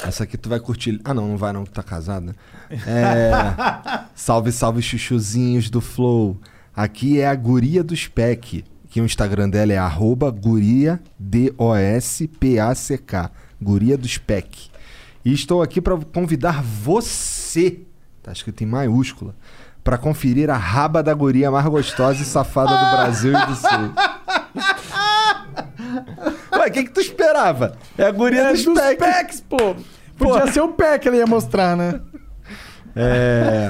[0.05, 1.01] Essa aqui tu vai curtir.
[1.03, 2.35] Ah, não, não vai não, que tá casado, né?
[2.87, 3.33] É...
[4.15, 6.37] salve, salve, chuchuzinhos do Flow.
[6.77, 8.65] Aqui é a guria do Spec.
[8.93, 12.21] Que o Instagram dela é arroba guria, D-O-S-P-A-C-K.
[13.61, 14.71] Guria do Spec.
[15.25, 17.81] E estou aqui para convidar você,
[18.23, 19.35] tá escrito em maiúscula,
[19.83, 23.95] para conferir a raba da guria mais gostosa e safada do Brasil e do Sul.
[26.59, 27.79] Ué, o que, que tu esperava?
[27.97, 29.75] É a guria É dos dos packs, pô.
[30.19, 31.99] Podia ser o pé que ele ia mostrar, né?
[32.95, 33.69] É.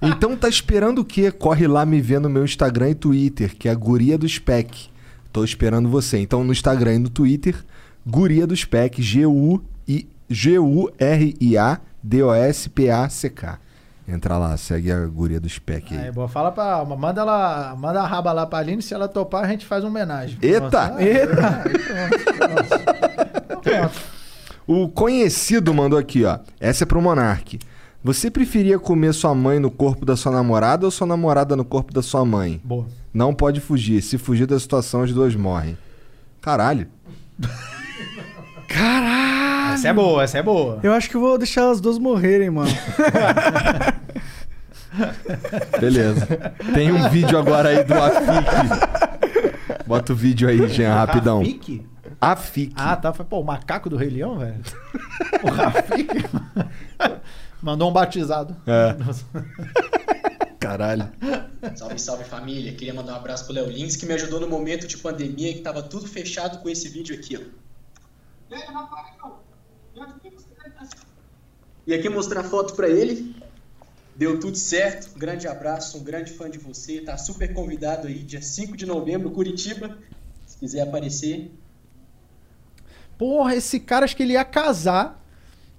[0.00, 1.30] Então tá esperando o quê?
[1.30, 4.90] Corre lá me ver no meu Instagram e Twitter, que é a Guria do Spec.
[5.32, 6.18] Tô esperando você.
[6.18, 7.56] Então no Instagram e no Twitter,
[8.06, 9.00] Guria do Spec,
[10.28, 13.58] G-U-R-I-A D-O-S-P-A-C-K.
[14.08, 16.06] Entra lá, segue a Guria do Spec aí.
[16.06, 16.84] Aí, boa, fala pra.
[16.84, 19.90] Manda, ela, manda a raba lá pra Aline, se ela topar, a gente faz uma
[19.90, 20.36] homenagem.
[20.42, 20.88] Eita!
[20.88, 21.62] Nossa, Eita!
[24.64, 26.38] O conhecido mandou aqui, ó.
[26.60, 27.58] Essa é pro Monark.
[28.04, 31.92] Você preferia comer sua mãe no corpo da sua namorada ou sua namorada no corpo
[31.92, 32.60] da sua mãe?
[32.64, 32.86] Boa.
[33.14, 34.02] Não pode fugir.
[34.02, 35.78] Se fugir da situação, as duas morrem.
[36.40, 36.88] Caralho.
[38.66, 39.74] Caralho!
[39.74, 40.80] Essa é boa, essa é boa.
[40.82, 42.70] Eu acho que vou deixar as duas morrerem, mano.
[45.80, 46.26] Beleza.
[46.74, 49.86] Tem um vídeo agora aí do Afik.
[49.86, 51.38] Bota o vídeo aí, Jean, rapidão.
[51.38, 51.86] Rafik?
[52.20, 52.74] Afik.
[52.76, 53.12] Ah, tá.
[53.12, 54.56] Foi, pô, o macaco do Rei Leão, velho.
[55.42, 56.24] O Rafik.
[57.62, 58.56] Mandou um batizado.
[58.66, 58.96] É.
[60.58, 61.10] Caralho.
[61.76, 62.72] Salve, salve família.
[62.74, 65.60] Queria mandar um abraço pro Léo Lins, que me ajudou no momento de pandemia, que
[65.60, 67.62] tava tudo fechado com esse vídeo aqui, ó.
[71.86, 73.34] E aqui mostrar a foto pra ele.
[74.14, 75.14] Deu tudo certo.
[75.14, 77.00] Um grande abraço, um grande fã de você.
[77.00, 79.98] Tá super convidado aí, dia 5 de novembro, Curitiba.
[80.46, 81.50] Se quiser aparecer.
[83.16, 85.21] Porra, esse cara acho que ele ia casar.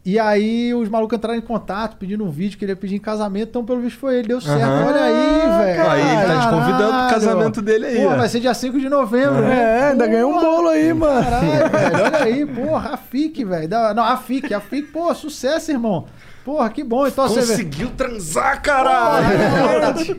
[0.06, 3.00] E aí os malucos entraram em contato, pedindo um vídeo que ele ia pedir em
[3.00, 3.48] casamento.
[3.50, 4.28] Então, pelo visto, foi ele.
[4.28, 4.62] Deu certo.
[4.62, 4.86] Aham.
[4.88, 5.92] Olha aí, velho.
[5.92, 8.16] Aí ele tá te convidando pro casamento dele aí, Pô, ó.
[8.16, 9.80] vai ser dia 5 de novembro, né?
[9.80, 11.24] É, ainda ganhou um bolo aí, mano.
[11.24, 12.04] Caralho, velho.
[12.04, 13.70] Olha aí, porra, a FIC, velho.
[13.96, 16.06] Não, a FIC, a FIC, pô, sucesso, irmão.
[16.44, 17.08] Porra, que bom.
[17.08, 17.40] Então você.
[17.40, 19.26] Conseguiu transar, caralho!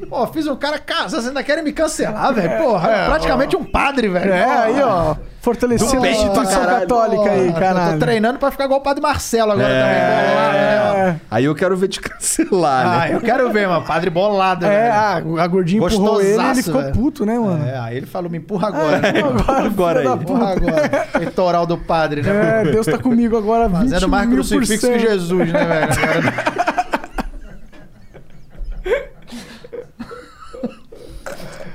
[0.08, 2.56] Pô, fiz um cara casar, vocês ainda querem me cancelar, velho?
[2.56, 4.32] Porra, praticamente um padre, velho.
[4.32, 5.14] É, aí, ó.
[5.44, 6.80] Fortalecendo a caralho.
[6.80, 7.92] católica aí, caralho.
[7.92, 9.80] Tô treinando pra ficar igual o padre Marcelo agora É.
[9.82, 10.34] também.
[10.34, 11.08] Bolado, né?
[11.10, 13.14] É, Aí eu quero ver te cancelar, Ah, né?
[13.14, 13.84] eu quero ver, mano.
[13.84, 15.38] Padre bolado, é velho.
[15.38, 16.94] a, a gordinha empurrou ele e ele ficou velho.
[16.94, 17.66] puto, né, mano?
[17.66, 18.98] É, aí ele falou, me empurra agora.
[19.00, 19.12] né?
[19.20, 20.18] Agora, Agora da aí.
[20.18, 20.88] Empurra agora.
[21.18, 22.62] Peitoral do padre, né?
[22.62, 24.98] É, Deus tá comigo agora, 20 Fazendo mais crucifixo que.
[24.98, 25.92] Jesus, né, velho?
[25.92, 26.54] Agora-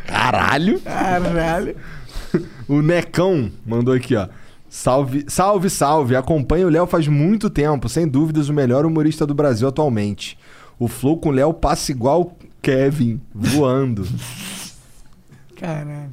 [0.08, 0.80] Caralho!
[0.82, 1.76] Caralho.
[2.68, 4.28] O Necão mandou aqui, ó.
[4.70, 6.16] Salve, salve, salve.
[6.16, 7.90] Acompanho o Léo faz muito tempo.
[7.90, 10.38] Sem dúvidas, o melhor humorista do Brasil atualmente.
[10.78, 14.08] O flow com o Léo passa igual Kevin, voando.
[15.60, 16.12] Caralho.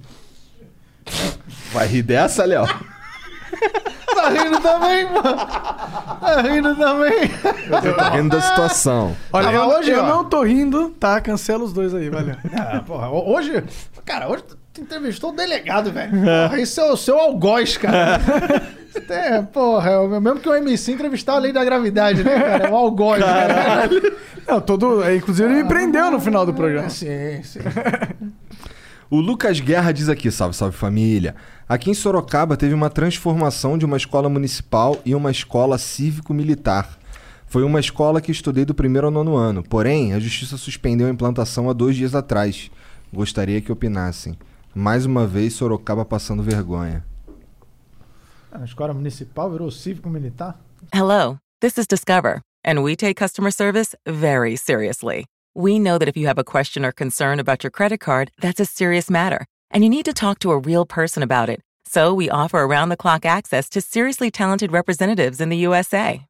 [1.72, 2.64] Vai rir dessa, Léo?
[4.16, 5.36] Tá rindo também, mano.
[5.36, 7.30] Tá rindo também.
[7.84, 9.14] Eu tô rindo da situação.
[9.30, 10.06] Olha, eu, mas hoje, eu ó.
[10.06, 11.20] não tô rindo, tá?
[11.20, 12.34] Cancela os dois aí, valeu.
[12.54, 13.62] Ah, porra, ho- hoje.
[14.06, 14.42] Cara, hoje
[14.76, 16.12] tu entrevistou o delegado, velho.
[16.48, 18.20] Porra, isso é o seu algoz, cara.
[19.08, 22.66] É, porra, é o mesmo que o MC entrevistar a lei da gravidade, né, cara?
[22.66, 23.90] É um algoz, cara.
[24.46, 26.88] Não, todo, é, inclusive ele me prendeu no final do programa.
[26.88, 27.60] Sim, sim.
[29.08, 31.36] O Lucas Guerra diz aqui, salve, salve família.
[31.68, 36.98] Aqui em Sorocaba teve uma transformação de uma escola municipal e uma escola cívico-militar.
[37.46, 41.10] Foi uma escola que estudei do primeiro ao nono ano, porém a justiça suspendeu a
[41.10, 42.68] implantação há dois dias atrás.
[43.12, 44.36] Gostaria que opinassem.
[44.78, 47.02] Mais uma vez, Sorocaba passando vergonha.
[48.52, 50.54] A escola municipal virou cívico militar?
[50.92, 55.24] Hello, this is Discover, and we take customer service very seriously.
[55.54, 58.60] We know that if you have a question or concern about your credit card, that's
[58.60, 61.62] a serious matter, and you need to talk to a real person about it.
[61.86, 66.26] So we offer around the clock access to seriously talented representatives in the USA.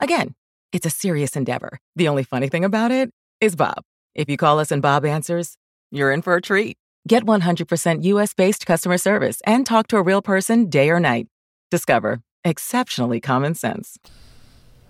[0.00, 0.32] Again,
[0.72, 1.76] it's a serious endeavor.
[1.94, 3.82] The only funny thing about it is Bob.
[4.14, 5.58] If you call us and Bob answers,
[5.90, 6.78] you're in for a treat.
[7.08, 11.26] Get 100% US based customer service and talk to a real person day or night.
[11.70, 13.98] Discover exceptionally common sense.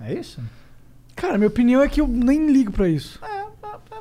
[0.00, 0.40] É isso?
[1.16, 3.18] Cara, minha opinião é que eu nem ligo pra isso.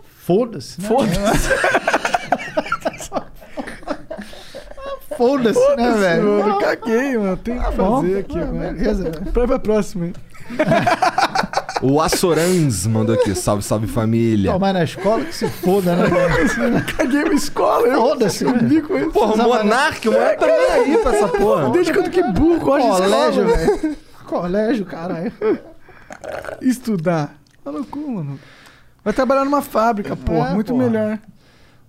[0.04, 0.88] Foda-se, né?
[0.88, 1.50] Foda-se.
[5.18, 6.24] Foda-se, né, Foda-se, velho?
[6.24, 7.38] mano, Eu caguei, mano.
[7.38, 8.02] Tem que bom.
[8.02, 8.74] fazer aqui Ah, agora.
[8.74, 9.32] beleza, velho.
[9.32, 10.14] Pra, pra próxima, hein?
[11.82, 13.34] O Assorans mandou aqui.
[13.34, 14.52] Salve, salve família.
[14.52, 16.06] Tomar na escola que se foda, né?
[16.96, 18.60] Caguei minha escola, eu Foda-se, eu né?
[18.62, 19.10] ligo com isso.
[19.12, 21.70] Porra, o Monark, o Monark tá nem aí pra essa porra.
[21.72, 23.98] Desde quando que burro gosta Colégio, escola, velho.
[24.26, 25.34] Colégio, caralho.
[26.62, 27.36] Estudar.
[27.64, 28.40] Tá no cu, mano.
[29.04, 30.50] Vai trabalhar numa fábrica, porra.
[30.50, 30.86] É, muito porra.
[30.88, 31.20] melhor.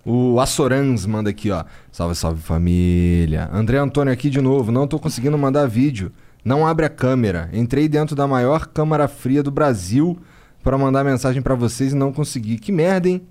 [0.05, 1.63] O Assorans manda aqui, ó.
[1.91, 3.49] Salve, salve família.
[3.53, 4.71] André Antônio aqui de novo.
[4.71, 6.11] Não tô conseguindo mandar vídeo.
[6.43, 7.49] Não abre a câmera.
[7.53, 10.17] Entrei dentro da maior câmara fria do Brasil
[10.61, 12.57] pra mandar mensagem pra vocês e não consegui.
[12.57, 13.25] Que merda, hein?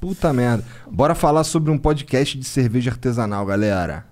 [0.00, 0.64] Puta merda.
[0.90, 4.06] Bora falar sobre um podcast de cerveja artesanal, galera.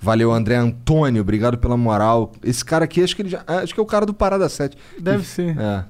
[0.00, 1.20] Valeu, André Antônio.
[1.20, 2.32] Obrigado pela moral.
[2.42, 4.76] Esse cara aqui, acho que ele já, acho que é o cara do Parada 7.
[4.98, 5.56] Deve ser.
[5.58, 5.84] É.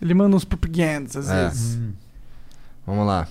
[0.00, 1.44] Ele manda uns propagandas, às É.
[1.48, 1.78] vezes.
[2.86, 3.26] Vamos lá.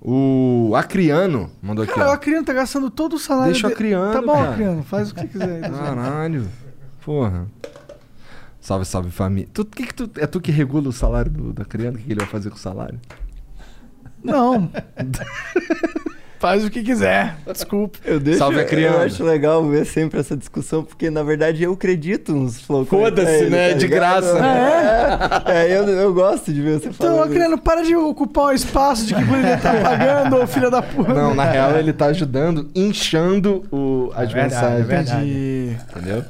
[0.00, 2.12] O Acriano mandou aqui, Cara, o.
[2.12, 4.50] Acriano tá gastando todo o salário Deixa o de- Acriano, Tá bom, cara.
[4.52, 4.82] Acriano.
[4.82, 5.64] Faz o que você quiser.
[5.64, 5.70] aí.
[5.70, 6.48] Caralho.
[7.04, 7.46] Porra.
[8.60, 9.48] Salve, salve família.
[9.52, 11.96] Tu, que que tu, é tu que regula o salário do, da criança?
[11.96, 12.98] O que que ele vai fazer com o salário?
[14.22, 14.70] Não.
[16.38, 17.36] Faz o que quiser.
[17.52, 17.98] Desculpa.
[18.02, 18.96] Eu deixo, Salve a criança.
[18.96, 22.86] Eu acho legal ver sempre essa discussão, porque na verdade eu acredito nos flow.
[22.86, 23.74] Foda-se, né?
[23.74, 24.38] De graça.
[25.46, 27.30] É, é eu, eu gosto de ver você Então, falando.
[27.30, 31.12] Acriano, para de ocupar o espaço de que ele tá pagando, ô filha da puta.
[31.12, 34.80] Não, na real ele tá ajudando, inchando o, as É verdade, mensagens.
[34.80, 35.78] é verdade.
[35.90, 36.24] Entendeu?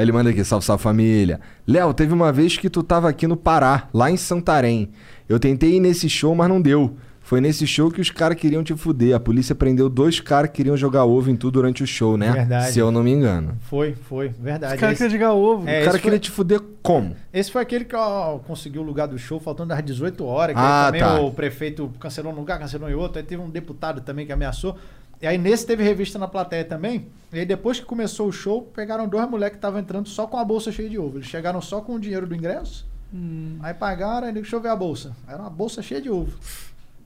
[0.00, 1.38] Aí ele manda aqui, salve, salve família.
[1.66, 4.88] Léo, teve uma vez que tu tava aqui no Pará, lá em Santarém.
[5.28, 6.96] Eu tentei ir nesse show, mas não deu.
[7.20, 9.14] Foi nesse show que os caras queriam te fuder.
[9.14, 12.32] A polícia prendeu dois caras que queriam jogar ovo em tu durante o show, né?
[12.32, 12.72] Verdade.
[12.72, 13.56] Se eu não me engano.
[13.60, 14.72] Foi, foi, verdade.
[14.74, 15.68] Os caras Esse- querem jogar ovo.
[15.68, 17.14] É, o cara esse queria foi- te fuder como?
[17.30, 20.56] Esse foi aquele que ó, conseguiu o lugar do show faltando às 18 horas.
[20.56, 21.20] Que Ah, aí também tá.
[21.20, 23.18] o prefeito cancelou um lugar, cancelou em outro.
[23.18, 24.76] Aí teve um deputado também que ameaçou.
[25.20, 27.06] E aí nesse teve revista na plateia também.
[27.32, 30.36] E aí depois que começou o show, pegaram dois moleques que estavam entrando só com
[30.38, 31.18] a bolsa cheia de ovo.
[31.18, 32.88] Eles chegaram só com o dinheiro do ingresso.
[33.12, 33.58] Hum.
[33.62, 35.14] Aí pagaram, aí deixa eu ver a bolsa.
[35.28, 36.32] Era uma bolsa cheia de ovo.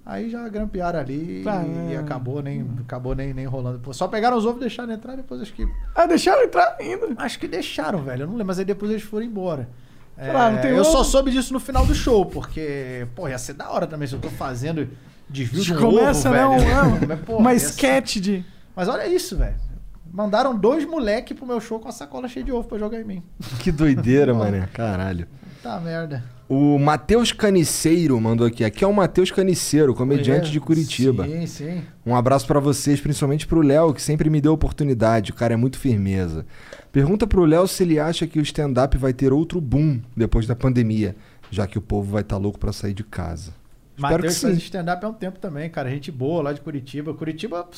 [0.06, 1.96] Aí já grampearam ali e é.
[1.96, 3.92] acabou nem, acabou nem, nem rolando.
[3.94, 7.08] Só pegaram os ovos, deixaram entrar, depois acho que Ah, deixaram entrar ainda.
[7.16, 8.22] Acho que deixaram, velho.
[8.24, 9.66] Eu não lembro, mas aí depois eles foram embora.
[10.16, 10.92] É, Ah, eu ovo?
[10.92, 14.14] só soube disso no final do show, porque, pô, ia ser da hora também se
[14.14, 14.88] eu tô fazendo
[15.28, 16.58] desvio de um Começa, ovo, né?
[16.58, 17.06] velho.
[17.08, 18.44] Mas, pô, uma sketch de.
[18.74, 19.54] Mas olha isso, velho.
[20.12, 23.04] Mandaram dois moleque pro meu show com a sacola cheia de ovo pra jogar em
[23.04, 23.22] mim.
[23.58, 24.68] Que doideira, mané.
[24.72, 25.26] Caralho.
[25.62, 26.22] Tá merda.
[26.46, 28.62] O Matheus Caniceiro mandou aqui.
[28.64, 30.52] Aqui é o Matheus Caniceiro, comediante Conheço.
[30.52, 31.24] de Curitiba.
[31.26, 31.82] Sim, sim.
[32.04, 35.30] Um abraço pra vocês, principalmente pro Léo, que sempre me deu oportunidade.
[35.30, 36.44] O cara é muito firmeza.
[36.92, 40.54] Pergunta pro Léo se ele acha que o stand-up vai ter outro boom depois da
[40.54, 41.16] pandemia,
[41.50, 43.52] já que o povo vai estar louco pra sair de casa.
[43.96, 45.88] Matheus faz stand-up há um tempo também, cara.
[45.90, 47.14] Gente boa lá de Curitiba.
[47.14, 47.68] Curitiba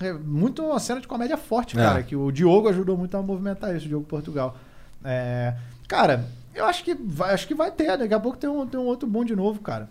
[0.00, 1.82] é muito uma cena de comédia forte, É.
[1.82, 2.02] cara.
[2.02, 4.56] Que o Diogo ajudou muito a movimentar isso, o Diogo Portugal.
[5.04, 5.54] É,
[5.88, 7.96] cara, eu acho que vai, acho que vai ter.
[7.98, 9.88] Daqui a pouco tem um, tem um outro boom de novo, cara.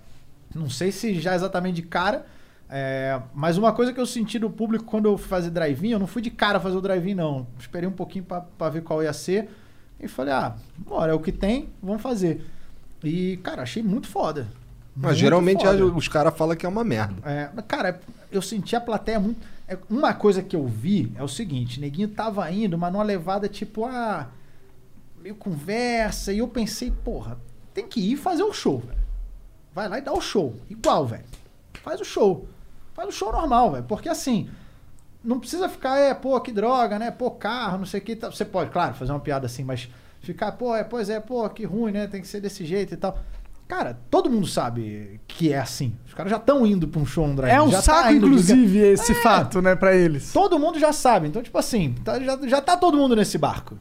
[0.56, 2.26] Não sei se já exatamente de cara.
[2.70, 6.00] é, mas uma coisa que eu senti do público quando eu fui fazer drive-in, eu
[6.00, 7.46] não fui de cara fazer o drive-in, não.
[7.60, 9.50] Esperei um pouquinho pra ver qual ia ser.
[10.00, 12.46] E falei, ah, bora, é o que tem, vamos fazer.
[13.04, 14.48] E, cara, achei muito foda.
[14.96, 15.86] Mas Muito geralmente foda.
[15.86, 17.16] os caras falam que é uma merda.
[17.28, 18.00] É, cara,
[18.32, 19.42] eu senti a plateia muito.
[19.68, 23.50] é, uma coisa que eu vi é o seguinte: neguinho tava indo, mas numa levada
[23.50, 24.30] tipo, ah,
[25.20, 26.32] meio conversa.
[26.32, 27.40] E eu pensei, porra,
[27.74, 29.02] tem que ir fazer o show, velho.
[29.74, 30.56] Vai lá e dá o show.
[30.70, 31.26] Igual, velho.
[31.82, 32.48] Faz o show.
[32.94, 33.84] Faz o show normal, velho.
[33.86, 34.48] Porque assim,
[35.24, 37.10] não precisa ficar, é, pô, que droga, né?
[37.10, 38.16] Pô, carro, não sei o que.
[38.16, 39.90] Você pode, claro, fazer uma piada assim, mas
[40.22, 42.06] ficar, pô, é, pois é, pô, que ruim, né?
[42.06, 43.18] Tem que ser desse jeito e tal.
[43.68, 45.94] Cara, todo mundo sabe que é assim.
[46.08, 48.10] Os caras já estão indo pra um show no drive É um já tá saco,
[48.10, 49.16] de- inclusive, esse É.
[49.16, 50.32] fato, né, pra eles.
[50.32, 51.28] Todo mundo já sabe.
[51.28, 53.78] Então, tipo assim, tá- já, já tá todo mundo nesse barco.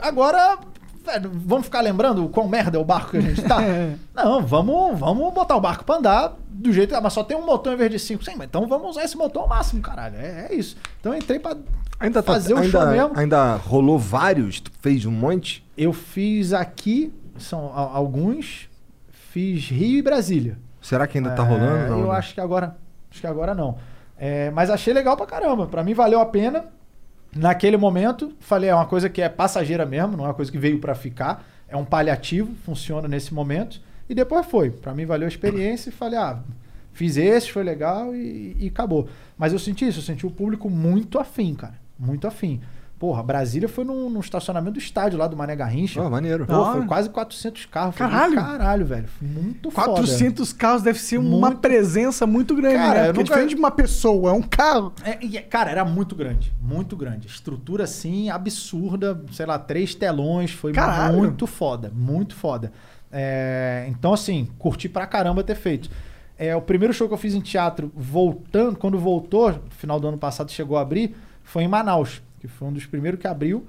[0.00, 0.58] Agora,
[1.04, 3.58] velho, vamos ficar lembrando o quão merda é o barco que a gente tá?
[4.14, 6.94] Não, vamos, vamos botar o barco pra andar do jeito.
[6.94, 8.24] Ah, mas só tem um motor em vez de cinco.
[8.24, 10.16] Sim, mas então vamos usar esse motor ao máximo, caralho.
[10.16, 10.76] É, é isso.
[11.00, 11.56] Então eu entrei pra
[12.00, 13.10] Ainda, tá- fazer o show ainda, mesmo.
[13.18, 14.60] ainda rolou vários?
[14.60, 15.64] Tu fez um monte?
[15.76, 18.67] Eu fiz aqui, são alguns,
[19.30, 20.58] fiz Rio e Brasília.
[20.80, 21.90] Será que ainda tá É, rolando?
[21.90, 22.18] Não, eu né?
[22.18, 22.76] acho que agora.
[23.10, 23.76] Acho que agora não.
[24.16, 25.66] É, mas achei legal pra caramba.
[25.66, 26.66] Pra mim valeu a pena.
[27.34, 30.58] Naquele momento, falei, é uma coisa que é passageira mesmo, não é uma coisa que
[30.58, 31.44] veio pra ficar.
[31.68, 33.80] É um paliativo, funciona nesse momento.
[34.08, 34.70] E depois foi.
[34.70, 36.38] Pra mim valeu a experiência e falei, ah,
[36.92, 39.08] fiz esse, foi legal e, e acabou.
[39.36, 41.74] Mas eu senti isso, eu senti o público muito afim, cara.
[41.98, 42.60] Muito afim.
[42.98, 46.02] Porra, Brasília foi num, num estacionamento do estádio lá do Mané Garrincha.
[46.02, 46.44] Pô, maneiro.
[46.44, 47.94] Pô, Da foi quase 400 carros.
[47.94, 48.34] Caralho!
[48.34, 49.06] do Caralho, velho.
[49.06, 49.86] Foi Muito foda.
[49.92, 53.06] 400 carros deve ser uma Muito- presença muito grande, Cara, né?
[53.06, 54.92] Porque é nunca- diferente de uma pessoa, é um carro.
[55.04, 57.28] É, e, cara, era muito grande, muito grande.
[57.28, 61.18] Estrutura assim, absurda, sei lá, três telões, foi Caralho.
[61.18, 62.72] muito foda, muito foda.
[63.12, 65.88] É, então, assim, curti pra caramba ter feito.
[66.36, 70.18] É, o primeiro show que eu fiz em teatro, voltando, quando voltou, final do ano
[70.18, 73.64] passado chegou a abrir, foi em Manaus, que foi um dos primeiros que abriu.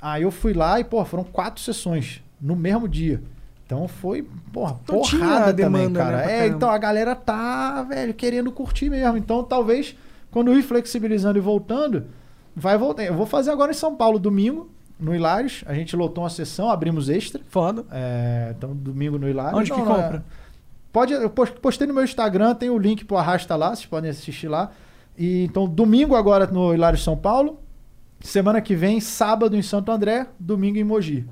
[0.00, 3.22] Aí eu fui lá e, pô, foram quatro sessões no mesmo dia.
[3.64, 6.16] Então foi, porra, Então porrada também, demanda, cara.
[6.18, 9.16] né, é, então a galera tá, velho, querendo curtir mesmo.
[9.16, 9.96] Então talvez
[10.30, 12.04] quando ir flexibilizando e voltando,
[12.54, 13.04] vai voltar.
[13.04, 14.70] Eu vou fazer agora em São Paulo, domingo,
[15.00, 15.64] no Hilários.
[15.66, 17.40] A gente lotou uma sessão, abrimos extra.
[17.48, 17.84] Foda.
[17.90, 19.58] É, então domingo no Hilários.
[19.58, 20.24] Onde que Não, não, compra?
[20.92, 24.10] Pode, eu pos- postei no meu Instagram, tem o link pro Arrasta lá, vocês podem
[24.10, 24.70] assistir lá.
[25.18, 27.58] E, então, domingo agora no Hilário São Paulo.
[28.20, 31.26] Semana que vem, sábado em Santo André, domingo em Mogi.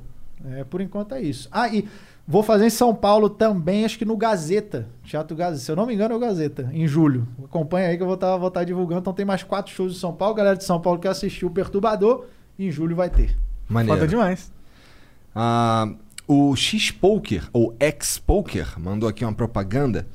[0.44, 1.48] É, por enquanto é isso.
[1.50, 1.88] Ah, e
[2.26, 4.86] vou fazer em São Paulo também, acho que no Gazeta.
[5.02, 5.64] Teatro Gazeta.
[5.64, 7.26] Se eu não me engano, é o Gazeta, em julho.
[7.42, 9.00] Acompanha aí que eu vou estar vou tá divulgando.
[9.00, 10.34] Então tem mais quatro shows em São Paulo.
[10.34, 12.26] Galera de São Paulo que assistiu o Perturbador,
[12.58, 13.36] em julho vai ter.
[13.68, 13.98] Maneiro.
[13.98, 14.52] Foda demais.
[15.34, 15.88] Ah,
[16.28, 20.06] o X-Poker, ou X-Poker, mandou aqui uma propaganda.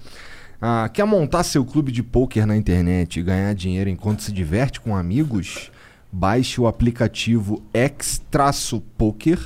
[0.62, 4.80] Ah, quer montar seu clube de poker na internet e ganhar dinheiro enquanto se diverte
[4.80, 5.72] com amigos?
[6.12, 9.40] Baixe o aplicativo X-Poker,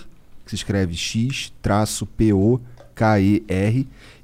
[0.46, 1.54] que se escreve X-P-O-K-E-R,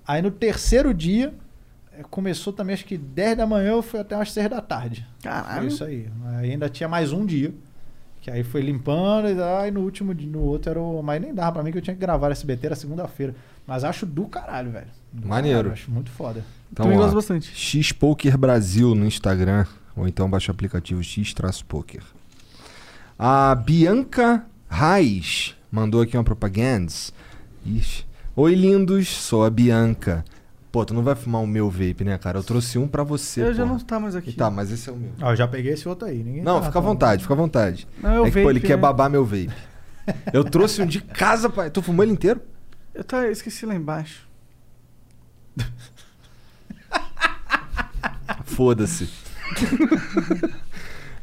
[0.06, 1.34] Aí no terceiro dia,
[1.94, 5.08] eh, começou também, acho que 10 da manhã, eu fui até umas 6 da tarde.
[5.24, 5.60] Caralho.
[5.60, 6.10] Foi isso aí.
[6.26, 7.54] Aí ainda tinha mais um dia.
[8.30, 11.02] Que aí foi limpando e aí no último dia, no outro era o.
[11.02, 13.34] Mas nem dava pra mim que eu tinha que gravar SBT, era segunda-feira.
[13.66, 14.88] Mas acho do caralho, velho.
[15.12, 15.58] Do Maneiro.
[15.58, 16.44] caralho, acho muito foda.
[16.72, 17.52] Então, Também gosto bastante.
[17.52, 22.04] X-Poker Brasil no Instagram, ou então baixa o aplicativo X-Poker.
[23.18, 26.94] A Bianca Reis mandou aqui uma propaganda.
[27.66, 28.06] Ixi.
[28.36, 30.24] Oi, lindos, sou a Bianca.
[30.72, 32.38] Pô, tu não vai fumar o meu vape, né, cara?
[32.40, 34.30] Eu trouxe um pra você, Eu já não tá mais aqui.
[34.30, 35.12] E Tá, mas esse é o meu.
[35.20, 36.24] Ó, eu já peguei esse outro aí.
[36.24, 37.88] Ninguém Não, tá fica à vontade, fica à vontade.
[38.02, 38.82] Não, é é que, pô, ele vape, quer né?
[38.82, 39.50] babar meu vape.
[40.32, 41.70] Eu trouxe um de casa, pai.
[41.72, 42.40] Tu fumou ele inteiro?
[42.94, 44.28] Eu tá, eu esqueci lá embaixo.
[48.46, 49.10] Foda-se.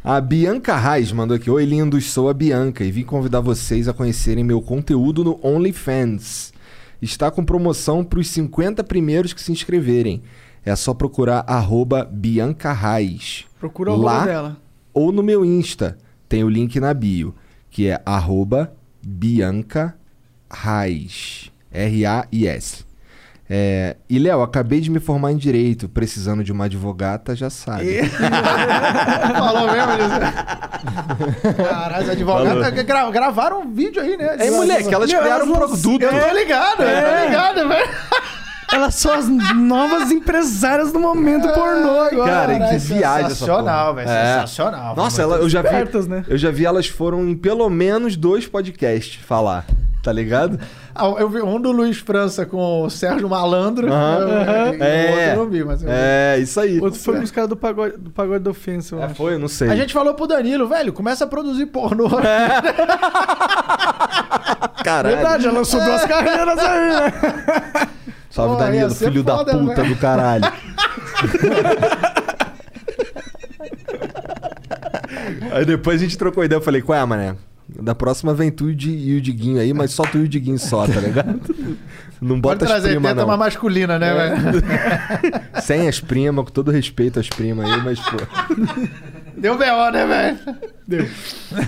[0.03, 3.93] A Bianca Reis mandou aqui: Oi, lindos, sou a Bianca e vim convidar vocês a
[3.93, 6.53] conhecerem meu conteúdo no OnlyFans.
[7.01, 10.23] Está com promoção para os 50 primeiros que se inscreverem.
[10.65, 13.45] É só procurar arroba Bianca Reis.
[13.61, 14.57] Procura o Lá dela.
[14.93, 15.97] ou no meu Insta.
[16.29, 17.35] Tem o link na bio,
[17.71, 19.97] que é arroba Bianca
[20.51, 21.51] Reis.
[21.71, 22.86] R-A-I-S.
[23.49, 25.89] É, e, Léo, acabei de me formar em Direito.
[25.89, 28.01] Precisando de uma advogata, já sabe.
[29.39, 31.57] Falou mesmo isso?
[31.57, 34.37] Caralho, os advogados gra- gravaram um vídeo aí, né?
[34.39, 36.03] É, moleque, elas Meu, criaram um produto.
[36.03, 37.21] Eu tô ligado, eu É.
[37.21, 37.89] tô ligado, velho.
[38.73, 42.31] Elas são as novas empresárias do momento pornô agora.
[42.31, 44.11] Cara, que Caralho, viagem essa Sensacional, velho.
[44.11, 44.35] É.
[44.41, 44.97] Sensacional.
[44.97, 45.69] Nossa, ela, eu já vi.
[45.69, 46.25] espertas, né?
[46.27, 49.65] Eu já vi elas foram em pelo menos dois podcasts falar.
[50.07, 50.61] Tá ligado?
[50.95, 53.89] Ah, eu vi um do Luiz França com o Sérgio Malandro.
[53.89, 55.09] Eu- É.
[55.11, 55.95] outro eu não vi, mas eu vi.
[55.97, 56.79] É, isso aí.
[56.79, 59.49] Outro foi os caras do pagode, do pagode da ofensa, eu É, foi, eu não
[59.49, 59.69] sei.
[59.69, 62.09] A gente falou pro Danilo, velho, começa a produzir pornô.
[64.85, 65.17] Caralho.
[65.17, 67.13] Verdade, já lançou duas carreiras aí, né?
[68.31, 69.89] Salve, Pô, Danilo, filho da foda, puta velho.
[69.95, 70.45] do caralho.
[75.51, 76.59] aí depois a gente trocou ideia.
[76.59, 77.35] Eu falei, qual é, mané?
[77.69, 80.29] Da próxima vem tu e o Di- o Diguinho aí, mas só tu e o
[80.29, 81.41] Diguinho só, tá ligado?
[82.23, 83.29] Não Pode bota as trazer primas, teta não.
[83.29, 84.15] uma masculina, né, É.
[84.35, 84.63] velho?
[85.61, 88.17] Sem as primas, com todo respeito às primas aí, mas, pô.
[89.37, 90.39] Deu B.O., né, velho?
[90.89, 91.07] Deu.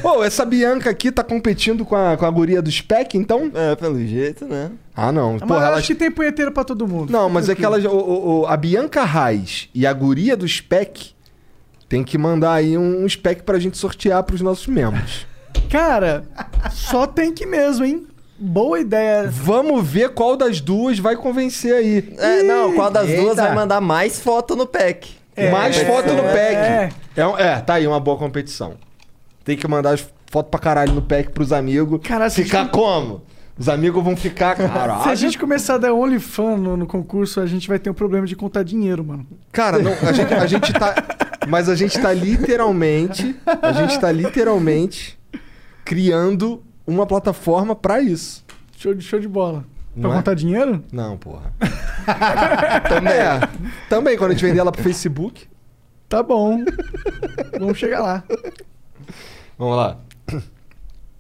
[0.01, 3.51] Pô, essa Bianca aqui tá competindo com a, com a guria do Spec, então?
[3.55, 4.70] É, pelo jeito, né?
[4.97, 5.33] Ah, não.
[5.33, 7.10] Mas Porra, eu elas acho que tem punheteiro pra todo mundo.
[7.12, 10.49] Não, mas é que elas, o- o- o- a Bianca Reis e a guria do
[10.49, 11.10] Spec
[11.91, 15.27] tem que mandar aí um, um spec pra gente sortear pros nossos membros.
[15.70, 16.24] Cara,
[16.70, 18.06] só tem que mesmo, hein?
[18.38, 19.28] Boa ideia.
[19.28, 22.14] Vamos ver qual das duas vai convencer aí.
[22.18, 23.42] É, não, qual das duas Eita.
[23.42, 25.16] vai mandar mais foto no pack?
[25.52, 26.32] Mais É, foto no é.
[26.88, 26.94] pack.
[27.16, 27.26] É.
[27.26, 28.74] um- é, tá aí uma boa competição.
[29.44, 32.00] Tem que mandar as fotos pra caralho no pack pros amigos.
[32.02, 33.22] Cara, ficar gente- como?
[33.58, 34.55] Os amigos vão ficar.
[34.56, 35.02] Caralho.
[35.05, 37.94] Se a gente começar a dar OnlyFans no, no concurso, a gente vai ter um
[37.94, 39.26] problema de contar dinheiro, mano.
[39.50, 40.94] Cara, não, a gente, a gente tá.
[41.48, 43.34] Mas a gente tá literalmente.
[43.62, 45.17] A gente tá literalmente
[45.89, 48.44] criando uma plataforma pra isso.
[48.76, 49.65] Show de, show de bola.
[49.97, 50.20] Não pra é?
[50.20, 50.84] contar dinheiro?
[50.92, 51.50] Não, porra.
[52.86, 53.15] também.
[53.15, 53.41] É,
[53.89, 55.49] também, quando a gente vender ela pro Facebook.
[56.07, 56.62] Tá bom.
[57.58, 58.23] Vamos chegar lá.
[59.57, 59.99] Vamos lá.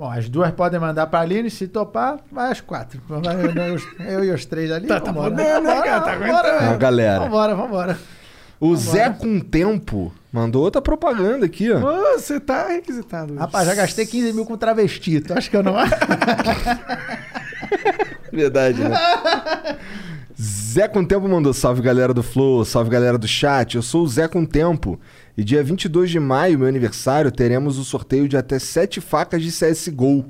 [0.02, 3.00] Bom, as duas podem mandar pra Aline, se topar, vai as quatro.
[3.06, 4.88] Vai Eu, eu e os três ali.
[4.88, 5.60] Tá- tá vambora.
[5.60, 6.00] né, cara?
[6.00, 6.74] Tá Vambora, aguentando.
[6.74, 7.20] A galera.
[7.20, 7.96] Vambora, vambora.
[8.58, 11.78] O Zé com Tempo mandou outra propaganda aqui, ó.
[12.14, 13.36] Você tá requisitado.
[13.36, 15.20] Rapaz, já gastei 15 mil com travesti.
[15.20, 15.74] Tu acha que eu não...
[18.32, 18.98] Verdade, né?
[20.40, 23.76] Zé com Tempo mandou salve galera do Flow, salve galera do chat.
[23.76, 24.98] Eu sou o Zé com Tempo
[25.36, 29.50] e dia 22 de maio, meu aniversário, teremos o sorteio de até 7 facas de
[29.50, 30.24] CSGO.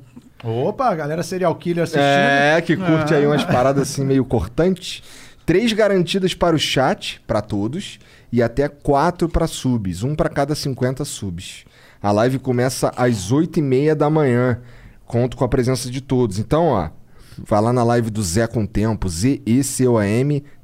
[0.44, 2.02] Opa, galera serial killer assistindo.
[2.02, 3.28] É, que curte aí Ah.
[3.28, 5.02] umas paradas assim meio cortantes.
[5.46, 7.98] Três garantidas para o chat, para todos,
[8.32, 11.64] e até quatro para subs, um para cada 50 subs.
[12.00, 14.60] A live começa às 8h30 da manhã.
[15.04, 16.38] Conto com a presença de todos.
[16.38, 16.90] Então, ó,
[17.38, 19.08] vai lá na live do Zé com Tempo,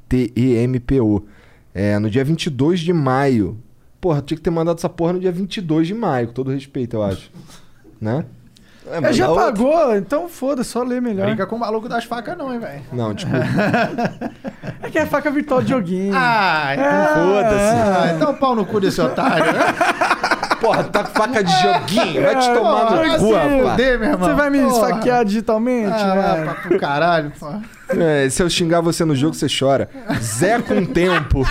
[0.09, 1.25] Z-E-C-O-M-T-E-M-P-O.
[1.73, 3.57] É, no dia 22 de maio.
[4.01, 6.95] Porra, tinha que ter mandado essa porra no dia 22 de maio, com todo respeito,
[6.95, 7.29] eu acho.
[7.99, 8.25] né?
[9.03, 11.27] É, já pagou, então foda, só lê melhor.
[11.27, 12.81] Brinca com o maluco das facas não, hein, velho.
[12.91, 13.45] Não, desculpa.
[14.81, 16.13] É que é faca virtual de joguinho.
[16.15, 18.09] Ah, Ah, foda-se.
[18.09, 19.59] Ah, então pau no cu desse otário, né?
[20.59, 22.23] Porra, tá com faca de joguinho.
[22.23, 23.69] Vai te É, tomar no cu, rapaz.
[23.71, 24.29] fuder, meu irmão.
[24.29, 24.71] Você vai me Porra.
[24.73, 25.91] esfaquear digitalmente?
[25.93, 26.45] Ah, né?
[26.45, 27.47] vai pro caralho, pô.
[27.89, 29.89] É, se eu xingar você no jogo, você chora.
[30.21, 31.43] Zé com tempo.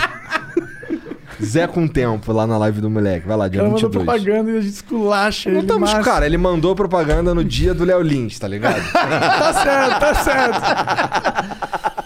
[1.43, 3.27] Zé com tempo lá na live do moleque.
[3.27, 4.05] Vai lá, dia cara mandou 22.
[4.05, 5.65] propaganda e a gente esculacha Não ele.
[5.65, 6.03] estamos, massa.
[6.03, 8.81] cara, ele mandou propaganda no dia do Léo Lins, tá ligado?
[8.91, 10.61] Tá certo, tá certo.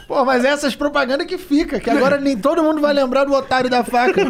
[0.07, 3.33] Pô, mas é essas propagandas que fica, que agora nem todo mundo vai lembrar do
[3.33, 4.21] otário da faca.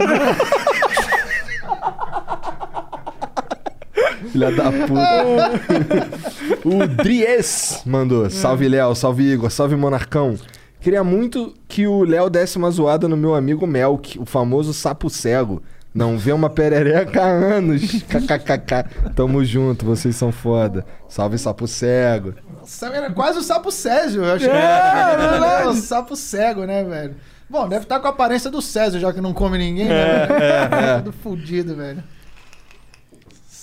[4.31, 5.51] Filha da puta.
[6.65, 8.29] o Dries mandou.
[8.29, 8.95] Salve, Léo.
[8.95, 9.49] Salve, Igor.
[9.51, 10.35] Salve, Monarcão.
[10.83, 15.09] Queria muito que o Léo desse uma zoada no meu amigo Melk, o famoso sapo
[15.09, 15.63] cego.
[15.95, 18.03] Não vê uma perereca há anos.
[18.03, 19.11] KKKK.
[19.15, 20.85] Tamo junto, vocês são foda.
[21.07, 22.33] Salve, sapo cego.
[22.59, 24.25] Nossa, era quase o sapo Césio.
[24.25, 25.67] Eu achei É, que é verdade.
[25.69, 27.15] o sapo cego, né, velho?
[27.49, 30.27] Bom, deve estar com a aparência do Césio, já que não come ninguém, né?
[30.27, 30.97] é, é.
[30.99, 32.03] Tudo fudido, velho.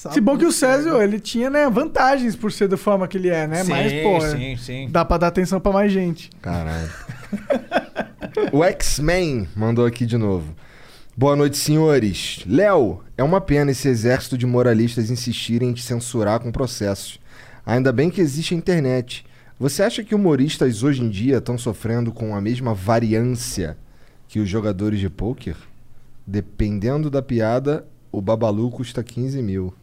[0.01, 0.51] Sapo Se bom que o.
[0.51, 3.63] Césio, ele tinha, né, vantagens por ser da forma que ele é, né?
[3.63, 4.89] Sim, Mas, pô, sim, sim.
[4.91, 6.31] dá pra dar atenção pra mais gente.
[6.41, 6.91] Caralho.
[8.51, 10.55] o X-Men mandou aqui de novo.
[11.15, 12.43] Boa noite, senhores.
[12.47, 17.21] Léo, é uma pena esse exército de moralistas insistirem em te censurar com processos.
[17.67, 19.27] Ainda bem que existe a internet.
[19.59, 23.77] Você acha que humoristas hoje em dia estão sofrendo com a mesma variância
[24.27, 25.57] que os jogadores de pôquer?
[26.27, 29.75] Dependendo da piada, o Babalu custa 15 mil.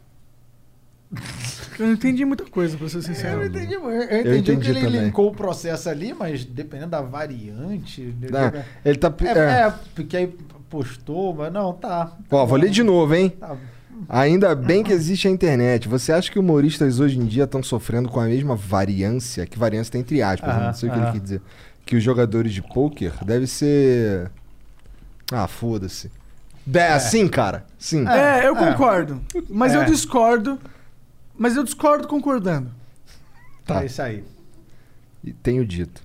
[1.78, 3.42] Eu não entendi muita coisa, pra ser sincero.
[3.42, 5.04] Eu entendi, eu entendi, entendi que ele também.
[5.04, 8.14] linkou o processo ali, mas dependendo da variante.
[8.34, 9.14] Ah, ele tá.
[9.24, 9.66] É, é.
[9.66, 10.34] é, porque aí
[10.68, 12.12] postou, mas não, tá.
[12.30, 13.30] Ó, vou ler de novo, hein?
[13.30, 13.56] Tá.
[14.08, 15.88] Ainda bem que existe a internet.
[15.88, 19.46] Você acha que humoristas hoje em dia estão sofrendo com a mesma variância?
[19.46, 20.56] Que variância tem entre aspas, né?
[20.56, 21.42] Aham, não sei o que ele quer dizer.
[21.86, 24.30] Que os jogadores de pôquer deve ser.
[25.32, 26.10] Ah, foda-se.
[26.72, 27.64] É, sim, cara.
[27.78, 28.06] Sim.
[28.08, 29.20] É, eu concordo.
[29.48, 29.84] Mas eu É.
[29.86, 30.58] discordo.
[31.38, 32.70] Mas eu discordo concordando.
[33.64, 33.82] Tá.
[33.82, 34.24] É isso aí.
[35.22, 36.02] E tenho dito.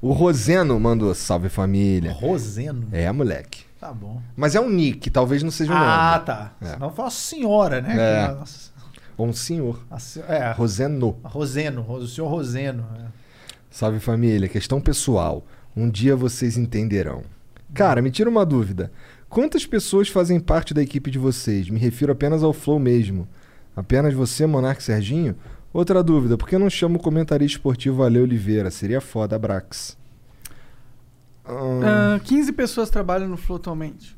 [0.00, 2.12] O Roseno mandou salve família.
[2.12, 2.88] Roseno?
[2.90, 3.64] É, moleque.
[3.78, 4.20] Tá bom.
[4.36, 6.26] Mas é um nick, talvez não seja um Ah, nome.
[6.26, 6.52] tá.
[6.60, 6.66] É.
[6.74, 7.94] Senão foi uma senhora, né?
[8.24, 8.28] É.
[8.28, 8.72] Que- Nossa.
[9.16, 9.84] Ou um senhor.
[9.90, 10.52] A se- É.
[10.52, 11.18] Roseno.
[11.24, 12.86] Roseno, o senhor Roseno.
[12.98, 13.04] é.
[13.70, 15.44] Salve família, questão pessoal.
[15.76, 17.22] Um dia vocês entenderão.
[17.74, 18.92] Cara, me tira uma dúvida.
[19.28, 21.68] Quantas pessoas fazem parte da equipe de vocês?
[21.70, 23.26] Me refiro apenas ao Flow mesmo.
[23.74, 25.36] Apenas você, Monark e Serginho?
[25.72, 28.70] Outra dúvida, por que não chamo o comentarista esportivo Ale Oliveira?
[28.70, 29.96] Seria foda, Brax.
[31.48, 34.16] Hum, Ah, 15 pessoas trabalham no Flow atualmente.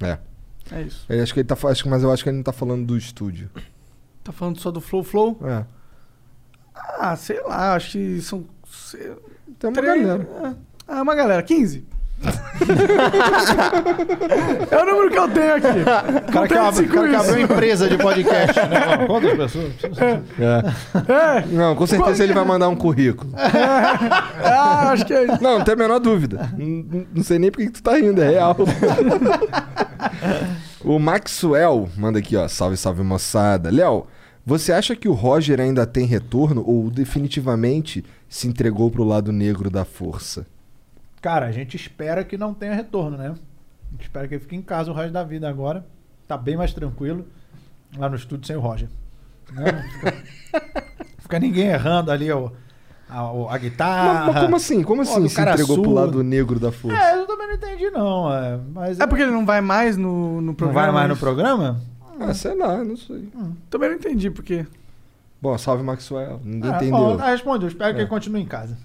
[0.00, 0.18] é.
[0.72, 1.06] É isso.
[1.08, 2.96] Eu acho que ele tá, acho mas eu acho que ele não tá falando do
[2.98, 3.48] estúdio.
[4.24, 5.38] Tá falando só do Flow Flow?
[5.44, 5.64] É.
[6.74, 8.44] Ah, sei lá, acho que são.
[8.68, 9.14] sei-
[9.60, 10.58] Tem uma três- galera.
[10.88, 11.86] Ah, uma galera, 15.
[14.70, 15.66] é o número que eu tenho aqui.
[15.66, 19.06] O cara que, abre, o cara que abriu uma empresa de podcast, né?
[19.06, 19.72] Quantas pessoas?
[20.38, 20.62] É.
[21.48, 23.30] Não, com certeza ele vai mandar um currículo.
[23.36, 25.42] ah, acho que é isso.
[25.42, 26.50] Não, não tem a menor dúvida.
[26.56, 28.56] Não, não sei nem por que que tu tá rindo, é real.
[30.82, 32.48] o Maxwell manda aqui, ó.
[32.48, 33.70] Salve, salve, moçada.
[33.70, 34.06] Léo,
[34.44, 39.68] você acha que o Roger ainda tem retorno ou definitivamente se entregou pro lado negro
[39.68, 40.46] da força?
[41.26, 43.28] Cara, a gente espera que não tenha retorno, né?
[43.88, 45.84] A gente espera que ele fique em casa o resto da vida agora.
[46.28, 47.26] Tá bem mais tranquilo
[47.98, 48.88] lá no estúdio sem o Roger.
[49.52, 49.64] Né?
[49.72, 50.14] Não Fica,
[51.18, 52.52] fica ninguém errando ali o,
[53.10, 54.26] a, o- a guitarra.
[54.26, 54.82] Mas, mas como assim?
[54.84, 56.00] Como assim do se cara entregou pro surdo.
[56.00, 56.96] lado negro da força?
[56.96, 58.32] É, eu também não entendi, não.
[58.32, 60.80] É, mas É porque ele não vai mais no, no não programa?
[60.80, 61.80] vai mais no programa?
[62.20, 63.28] Ah, sei lá, não sei.
[63.68, 64.64] Também não entendi porque.
[65.42, 66.40] Bom, salve Maxwell.
[66.44, 66.96] Ninguém Ah, entendeu.
[66.98, 67.64] bom, tá respondido.
[67.66, 68.02] Eu espero que É.
[68.02, 68.76] ele continue em casa.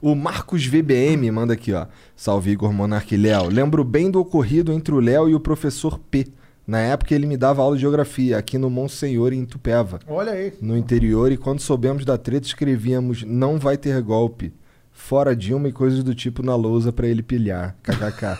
[0.00, 1.86] O Marcos VBM manda aqui, ó.
[2.16, 3.48] Salve Igor Monarque Léo.
[3.48, 6.26] Lembro bem do ocorrido entre o Léo e o professor P.
[6.66, 10.52] Na época ele me dava aula de geografia aqui no Monsenhor em Tupéva, Olha aí.
[10.62, 14.52] no interior, e quando soubemos da treta escrevíamos não vai ter golpe.
[14.92, 17.74] Fora Dilma e coisas do tipo na lousa pra ele pilhar.
[17.82, 18.38] KKK.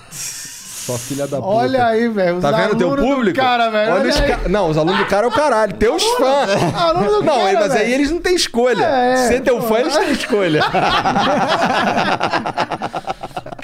[0.86, 1.48] Só filha da puta.
[1.48, 2.36] Olha aí, velho.
[2.36, 3.36] os Tá vendo teu alunos do público?
[3.38, 3.92] Cara, velho.
[3.92, 5.74] Olha olha os ca- Não, os alunos do cara é o caralho.
[5.74, 6.74] Teus fãs.
[6.74, 8.84] Aluno do Não, cara, mas aí eles não têm escolha.
[8.84, 9.62] É, Ser teu pô.
[9.68, 10.60] fã, eles têm escolha.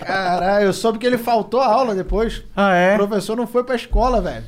[0.04, 2.42] Caralho, eu soube que ele faltou a aula depois.
[2.54, 2.94] Ah, é?
[2.94, 4.44] O professor não foi pra escola, velho.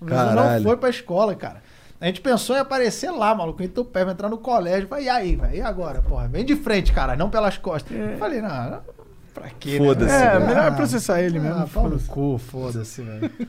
[0.00, 0.54] O professor Caralho.
[0.62, 1.62] não foi pra escola, cara.
[2.00, 4.88] A gente pensou em aparecer lá, maluco, em Tupé, vai entrar no colégio.
[4.88, 5.54] Falei, e aí, velho?
[5.54, 6.26] E agora, porra?
[6.28, 7.96] Vem de frente, cara, não pelas costas.
[7.96, 8.80] Eu Falei, não, não,
[9.34, 9.78] pra quê?
[9.78, 9.86] né?
[9.86, 10.46] Foda-se, É, né?
[10.46, 11.60] melhor processar ele mesmo.
[11.62, 12.08] Ah, pau no foda-se.
[12.08, 13.30] cu, foda-se, velho.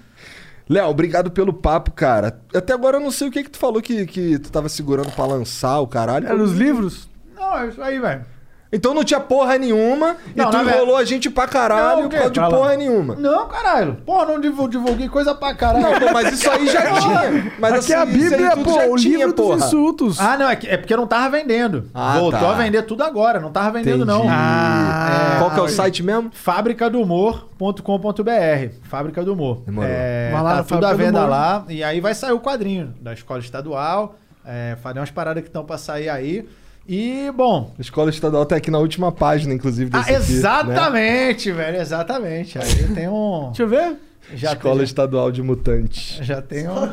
[0.70, 2.40] Léo, obrigado pelo papo, cara.
[2.56, 5.12] Até agora eu não sei o que que tu falou que, que tu tava segurando
[5.12, 6.26] pra lançar o caralho.
[6.26, 7.10] Era os livros?
[7.36, 8.26] Não, é isso aí, velho.
[8.74, 12.08] Então não tinha porra nenhuma Não, e tu enrolou verdade- a gente pra caralho Não,
[12.08, 12.58] o por causa de Fala.
[12.58, 13.16] porra nenhuma.
[13.16, 13.96] Não, caralho.
[14.06, 15.84] Porra, não divul- divulguei coisa pra caralho.
[15.84, 17.52] Não, pô, mas isso aí já tinha.
[17.60, 19.58] Mas Aqui assim, é a isso aí Bíblia, tudo pô, já o tinha, livro porra.
[19.58, 20.20] dos insultos.
[20.20, 21.88] Ah, não, é, que- é porque não tava vendendo.
[21.94, 22.50] Ah, Voltou tá.
[22.50, 24.20] a vender tudo agora, não tava vendendo não.
[24.22, 24.34] Entendi.
[24.36, 26.32] Ah, Qual que é o site mesmo?
[26.34, 29.62] Fabricadohumor.com.br Fábrica do Humor.
[29.66, 29.90] Demorou.
[29.92, 31.66] É, Vai lá tá no tudo à Fábrica do venda lá.
[31.70, 34.16] E aí vai sair o quadrinho da escola estadual.
[34.46, 36.48] É, falei umas paradas que estão pra sair aí.
[36.88, 37.74] E, bom.
[37.78, 40.38] A escola estadual tá aqui na última página, inclusive, Ah, desse aqui, né?
[40.38, 42.60] exatamente, velho, exatamente.
[42.60, 43.46] Aí tem um.
[43.48, 43.96] Deixa eu ver.
[44.36, 46.18] Já Escola tem, Estadual de Mutantes.
[46.26, 46.74] já tem um.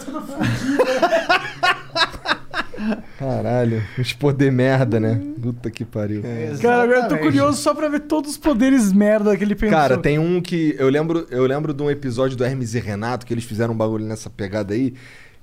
[3.19, 5.21] Caralho, uns poder merda, né?
[5.41, 6.23] Puta que pariu.
[6.61, 9.77] Cara, agora eu tô curioso só pra ver todos os poderes merda que ele pensou.
[9.77, 10.75] Cara, tem um que.
[10.79, 13.77] Eu lembro, eu lembro de um episódio do Hermes e Renato, que eles fizeram um
[13.77, 14.95] bagulho nessa pegada aí.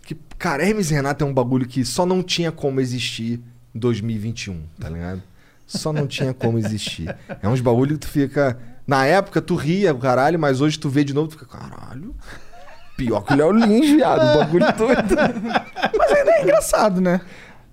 [0.03, 3.40] Que, cara, Hermes e Renato é um bagulho que só não tinha como existir
[3.77, 5.22] 2021, tá ligado?
[5.65, 7.15] Só não tinha como existir.
[7.41, 8.57] É uns bagulho que tu fica.
[8.85, 12.15] Na época tu ria, o caralho, mas hoje tu vê de novo, tu fica, caralho.
[12.95, 14.95] Pior que o Léo Lins, viado, o bagulho todo.
[15.97, 17.22] Mas ainda é engraçado, né?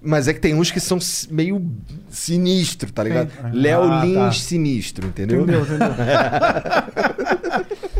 [0.02, 0.98] Mas é que tem uns que são
[1.30, 1.64] meio
[2.10, 3.30] sinistro, tá ligado?
[3.52, 4.32] Léo Ah, Lins tá.
[4.32, 5.42] sinistro, entendeu?
[5.42, 5.88] Entendeu, entendeu?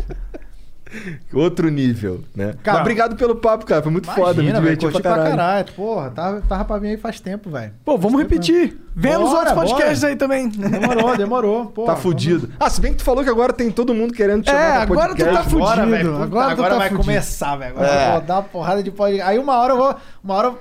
[1.33, 2.53] Outro nível, né?
[2.63, 3.81] Cara, Mas obrigado pelo papo, cara.
[3.81, 5.29] Foi muito foda, me Imagina, velho, diverti curti pra caralho.
[5.35, 5.65] pra caralho.
[5.75, 7.73] Porra, tava, tava pra mim aí faz tempo, velho.
[7.83, 8.77] Pô, vamos repetir.
[8.95, 10.11] Vê nos Bora, outros podcasts bora.
[10.11, 10.47] aí também.
[10.49, 11.65] Demorou, demorou.
[11.75, 12.49] Porra, Tá fudido.
[12.59, 14.71] Ah, se bem que tu falou que agora tem todo mundo querendo te chamar É,
[14.73, 15.33] pra agora tu podcast.
[15.37, 15.63] tá fudido.
[15.67, 17.05] Agora, velho, puta, agora agora, tu tá vai fudido.
[17.05, 17.71] começar, velho.
[17.75, 18.07] Agora É.
[18.07, 19.29] eu vou dar uma porrada de podcast.
[19.29, 19.95] Aí uma hora eu vou.
[20.23, 20.53] Uma hora,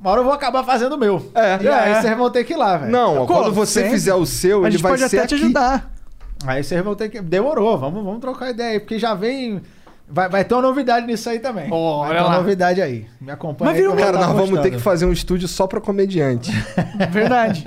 [0.00, 1.30] uma hora eu vou acabar fazendo o meu.
[1.34, 1.62] É.
[1.62, 2.00] E aí É.
[2.02, 2.90] vocês vão ter que ir lá, velho.
[2.90, 3.90] Não, quando você sempre.
[3.90, 5.44] fizer o seu, A ele gente vai pode ser até te aqui.
[5.44, 5.90] ajudar.
[6.46, 7.20] Aí vocês vão ter que.
[7.20, 9.62] Demorou, vamos, vamos trocar ideia aí, porque já vem.
[10.08, 11.68] Vai, vai ter uma novidade nisso aí também.
[11.70, 12.36] Olha vai ter uma lá.
[12.38, 13.06] novidade aí.
[13.20, 13.96] Me acompanha Mas aí.
[13.96, 16.52] Cara, tá nós vamos ter que fazer um estúdio só pra comediante.
[17.10, 17.64] Verdade.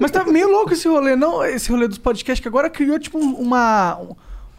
[0.00, 1.44] Mas tá meio louco esse rolê, não?
[1.44, 4.00] Esse rolê dos podcasts que agora criou, tipo, uma.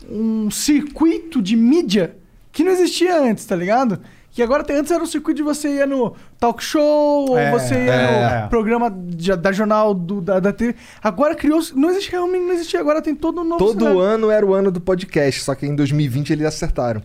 [0.09, 2.15] um circuito de mídia
[2.51, 3.99] que não existia antes, tá ligado?
[4.31, 7.51] Que agora tem, antes era um circuito de você ia no talk show, ou É,
[7.51, 8.41] você ia é.
[8.43, 10.75] no programa de- da jornal do, da, da TV.
[11.01, 11.59] Agora criou.
[11.73, 12.79] Não existe realmente, não existia.
[12.81, 13.99] Agora tem todo um novo Todo cenário.
[13.99, 17.01] ano era o ano do podcast, só que em 2020 eles acertaram.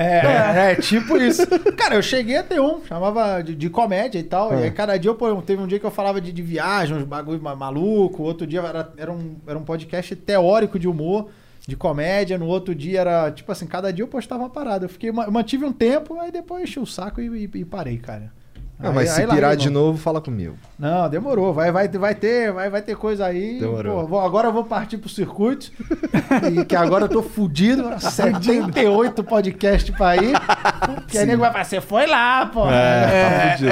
[0.00, 1.44] É, é, tipo isso.
[1.76, 4.52] Cara, eu cheguei a ter um, chamava de, de comédia e tal.
[4.54, 4.60] É.
[4.60, 6.96] E aí cada dia, eu, pô, teve um dia que eu falava de, de viagem,
[6.96, 8.22] uns bagulho ma- maluco.
[8.22, 11.28] Outro dia era, era, um, era um podcast teórico de humor,
[11.66, 12.38] de comédia.
[12.38, 14.84] No outro dia era, tipo assim, cada dia eu postava uma parada.
[14.84, 17.98] Eu fiquei, ma- mantive um tempo, aí depois enchi o saco e, e- e parei,
[17.98, 18.32] cara.
[18.80, 20.56] Não, Aí- mas se aí pirar de novo, fala comigo.
[20.78, 21.52] Não, demorou.
[21.52, 23.58] Vai, vai, vai, ter, vai, vai ter coisa aí.
[23.58, 24.02] Demorou.
[24.02, 25.72] Pô, vou- agora eu vou partir pro circuito.
[26.52, 27.82] e que agora eu tô fudido.
[27.98, 30.32] 78 podcasts pra ir.
[31.08, 32.68] Que aí nego vai falar, você foi lá, pô.
[32.70, 33.70] É, tá fudido.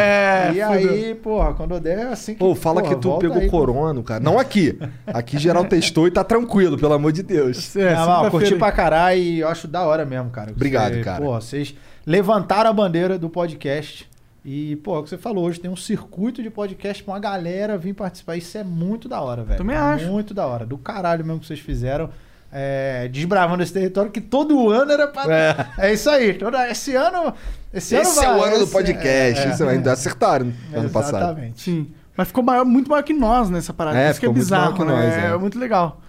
[0.57, 2.41] e aí, porra, quando eu der, assim que.
[2.41, 3.59] Pô, fala porra, que tu pegou aí, pô.
[3.60, 4.18] corona, cara.
[4.20, 4.76] Não aqui.
[5.07, 7.76] Aqui geral testou e tá tranquilo, pelo amor de Deus.
[7.76, 10.51] É, Não, não, curti pra caralho e eu acho da hora mesmo, cara.
[10.51, 11.23] Obrigado, Você- cara.
[11.23, 14.09] Porra, vocês levantaram a bandeira do podcast.
[14.49, 17.18] E, pô, é o que você falou hoje, tem um circuito de podcast pra uma
[17.18, 18.36] galera vir participar.
[18.36, 19.58] Isso é muito da hora, velho.
[19.58, 20.07] Também acho.
[20.07, 20.65] Muito da hora.
[20.65, 22.08] Do caralho mesmo que vocês fizeram.
[22.52, 25.66] é, desbravando esse território que todo ano era pra.
[25.78, 26.33] É, isso aí.
[26.34, 27.34] Toda, esse ano.
[27.75, 29.47] Esse, Esse ano é o vai, ano do esse- podcast.
[29.49, 31.16] é, Isso ainda acertaram no ano passado.
[31.25, 31.60] Exatamente.
[31.60, 31.91] Sim.
[32.16, 33.99] Mas ficou maior, muito maior que nós nessa parada.
[33.99, 34.92] É, Isso que é bizarro, que né?
[34.92, 35.36] nós, é.
[35.36, 36.00] muito legal.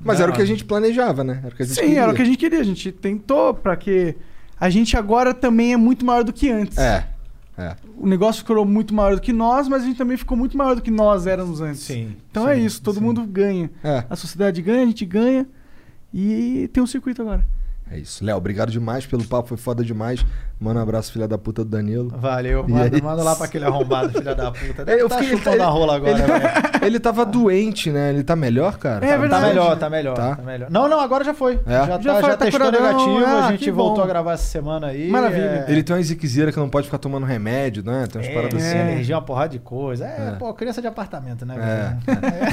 [0.00, 1.38] Mas era o que a gente planejava, né?
[1.44, 2.00] Era o que a gente Sim, queria.
[2.02, 2.60] era o que a gente queria.
[2.60, 4.16] A gente tentou pra que.
[4.58, 6.78] A gente agora também é muito maior do que antes.
[6.78, 7.06] É.
[7.56, 7.76] É.
[7.96, 10.74] O negócio ficou muito maior do que nós, mas a gente também ficou muito maior
[10.74, 11.82] do que nós éramos antes.
[11.82, 12.16] Sim.
[12.30, 13.70] Então é isso, todo mundo ganha.
[13.82, 14.04] É.
[14.10, 15.46] A sociedade ganha, a gente ganha.
[16.12, 17.44] E tem um circuito agora.
[17.90, 18.24] É isso.
[18.24, 20.24] Léo, obrigado demais pelo papo, foi foda demais.
[20.58, 22.08] Manda um abraço, filha da puta do Danilo.
[22.16, 24.82] Valeu, manda, é manda lá pra aquele arrombado, filha da puta.
[24.82, 26.44] É, Deve eu tá fiquei- chupando a rola agora, ele, velho.
[26.82, 28.10] ele tava doente, né?
[28.10, 29.04] Ele tá melhor, cara?
[29.04, 29.46] É Tá verdade.
[29.46, 30.36] melhor, tá melhor, Tá?
[30.36, 30.70] tá, melhor.
[30.70, 31.60] Não, não, agora já foi.
[31.66, 31.72] É?
[31.72, 34.02] Já, Já tá, já, foi, tá testou curadão, negativo, ah, a gente voltou bom.
[34.04, 35.10] a gravar essa semana aí.
[35.10, 35.64] Maravilha.
[35.68, 38.06] É, Ele tem uma ziquezira que não pode ficar tomando remédio, né?
[38.10, 38.78] Tem umas é, paradas tem assim.
[38.92, 40.06] energia, uma porrada de coisa.
[40.06, 40.36] É, É.
[40.38, 41.56] pô, criança de apartamento, né?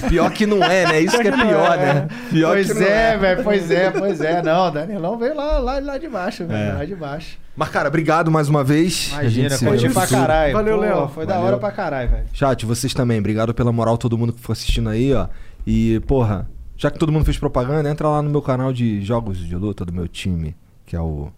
[0.04, 0.10] É.
[0.10, 1.00] Pior que não é, né?
[1.00, 2.08] Isso que é pior, né?
[2.30, 4.42] Pior pois que não é, velho, pois é, pois é.
[4.42, 6.74] Não, Danilão veio lá, lá, lá de baixo, velho, É.
[6.74, 7.38] lá de baixo.
[7.56, 9.10] Mas, cara, obrigado mais uma vez.
[9.12, 10.54] Imagina, curti pra caralho.
[10.54, 11.08] Valeu, Léo.
[11.10, 11.48] Foi da Valeu.
[11.48, 12.26] hora pra caralho, velho.
[12.34, 13.20] Chat, vocês também.
[13.20, 15.28] Obrigado pela moral, todo mundo que ficou assistindo aí, ó.
[15.66, 19.38] E, porra, já que todo mundo fez propaganda, entra lá no meu canal de jogos
[19.38, 21.30] de luta do meu time, que é o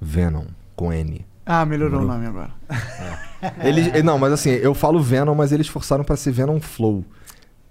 [0.00, 0.44] Venom,
[0.76, 1.24] com N.
[1.46, 2.50] Ah, melhorou o nome agora.
[3.62, 7.04] Eles, eh, não, mas assim, eu falo Venom, mas eles forçaram pra ser Venom Flow.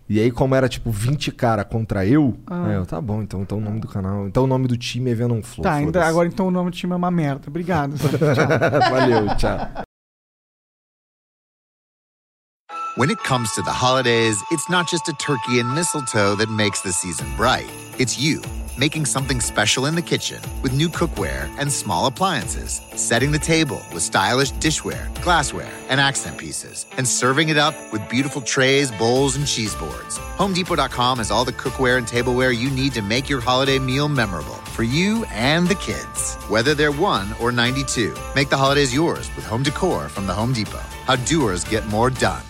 [0.09, 2.67] E aí, como era tipo 20 cara contra eu, Ah.
[2.67, 4.27] aí eu, tá bom, então, então o nome do canal.
[4.27, 5.63] Então o nome do time é Venom Flow.
[5.63, 7.43] Tá, ainda, agora então o nome do time é uma merda.
[7.47, 7.95] Obrigado.
[8.91, 9.57] Valeu, tchau.
[12.95, 16.81] When it comes to the holidays, it's not just a turkey and mistletoe that makes
[16.81, 17.65] the season bright.
[17.97, 18.41] It's you,
[18.77, 23.81] making something special in the kitchen with new cookware and small appliances, setting the table
[23.93, 29.35] with stylish dishware, glassware, and accent pieces, and serving it up with beautiful trays, bowls,
[29.35, 30.17] and cheese boards.
[30.37, 34.55] HomeDepot.com has all the cookware and tableware you need to make your holiday meal memorable
[34.75, 36.35] for you and the kids.
[36.47, 40.53] Whether they're 1 or 92, make the holidays yours with home decor from the Home
[40.53, 40.77] Depot.
[41.05, 42.43] How doers get more done.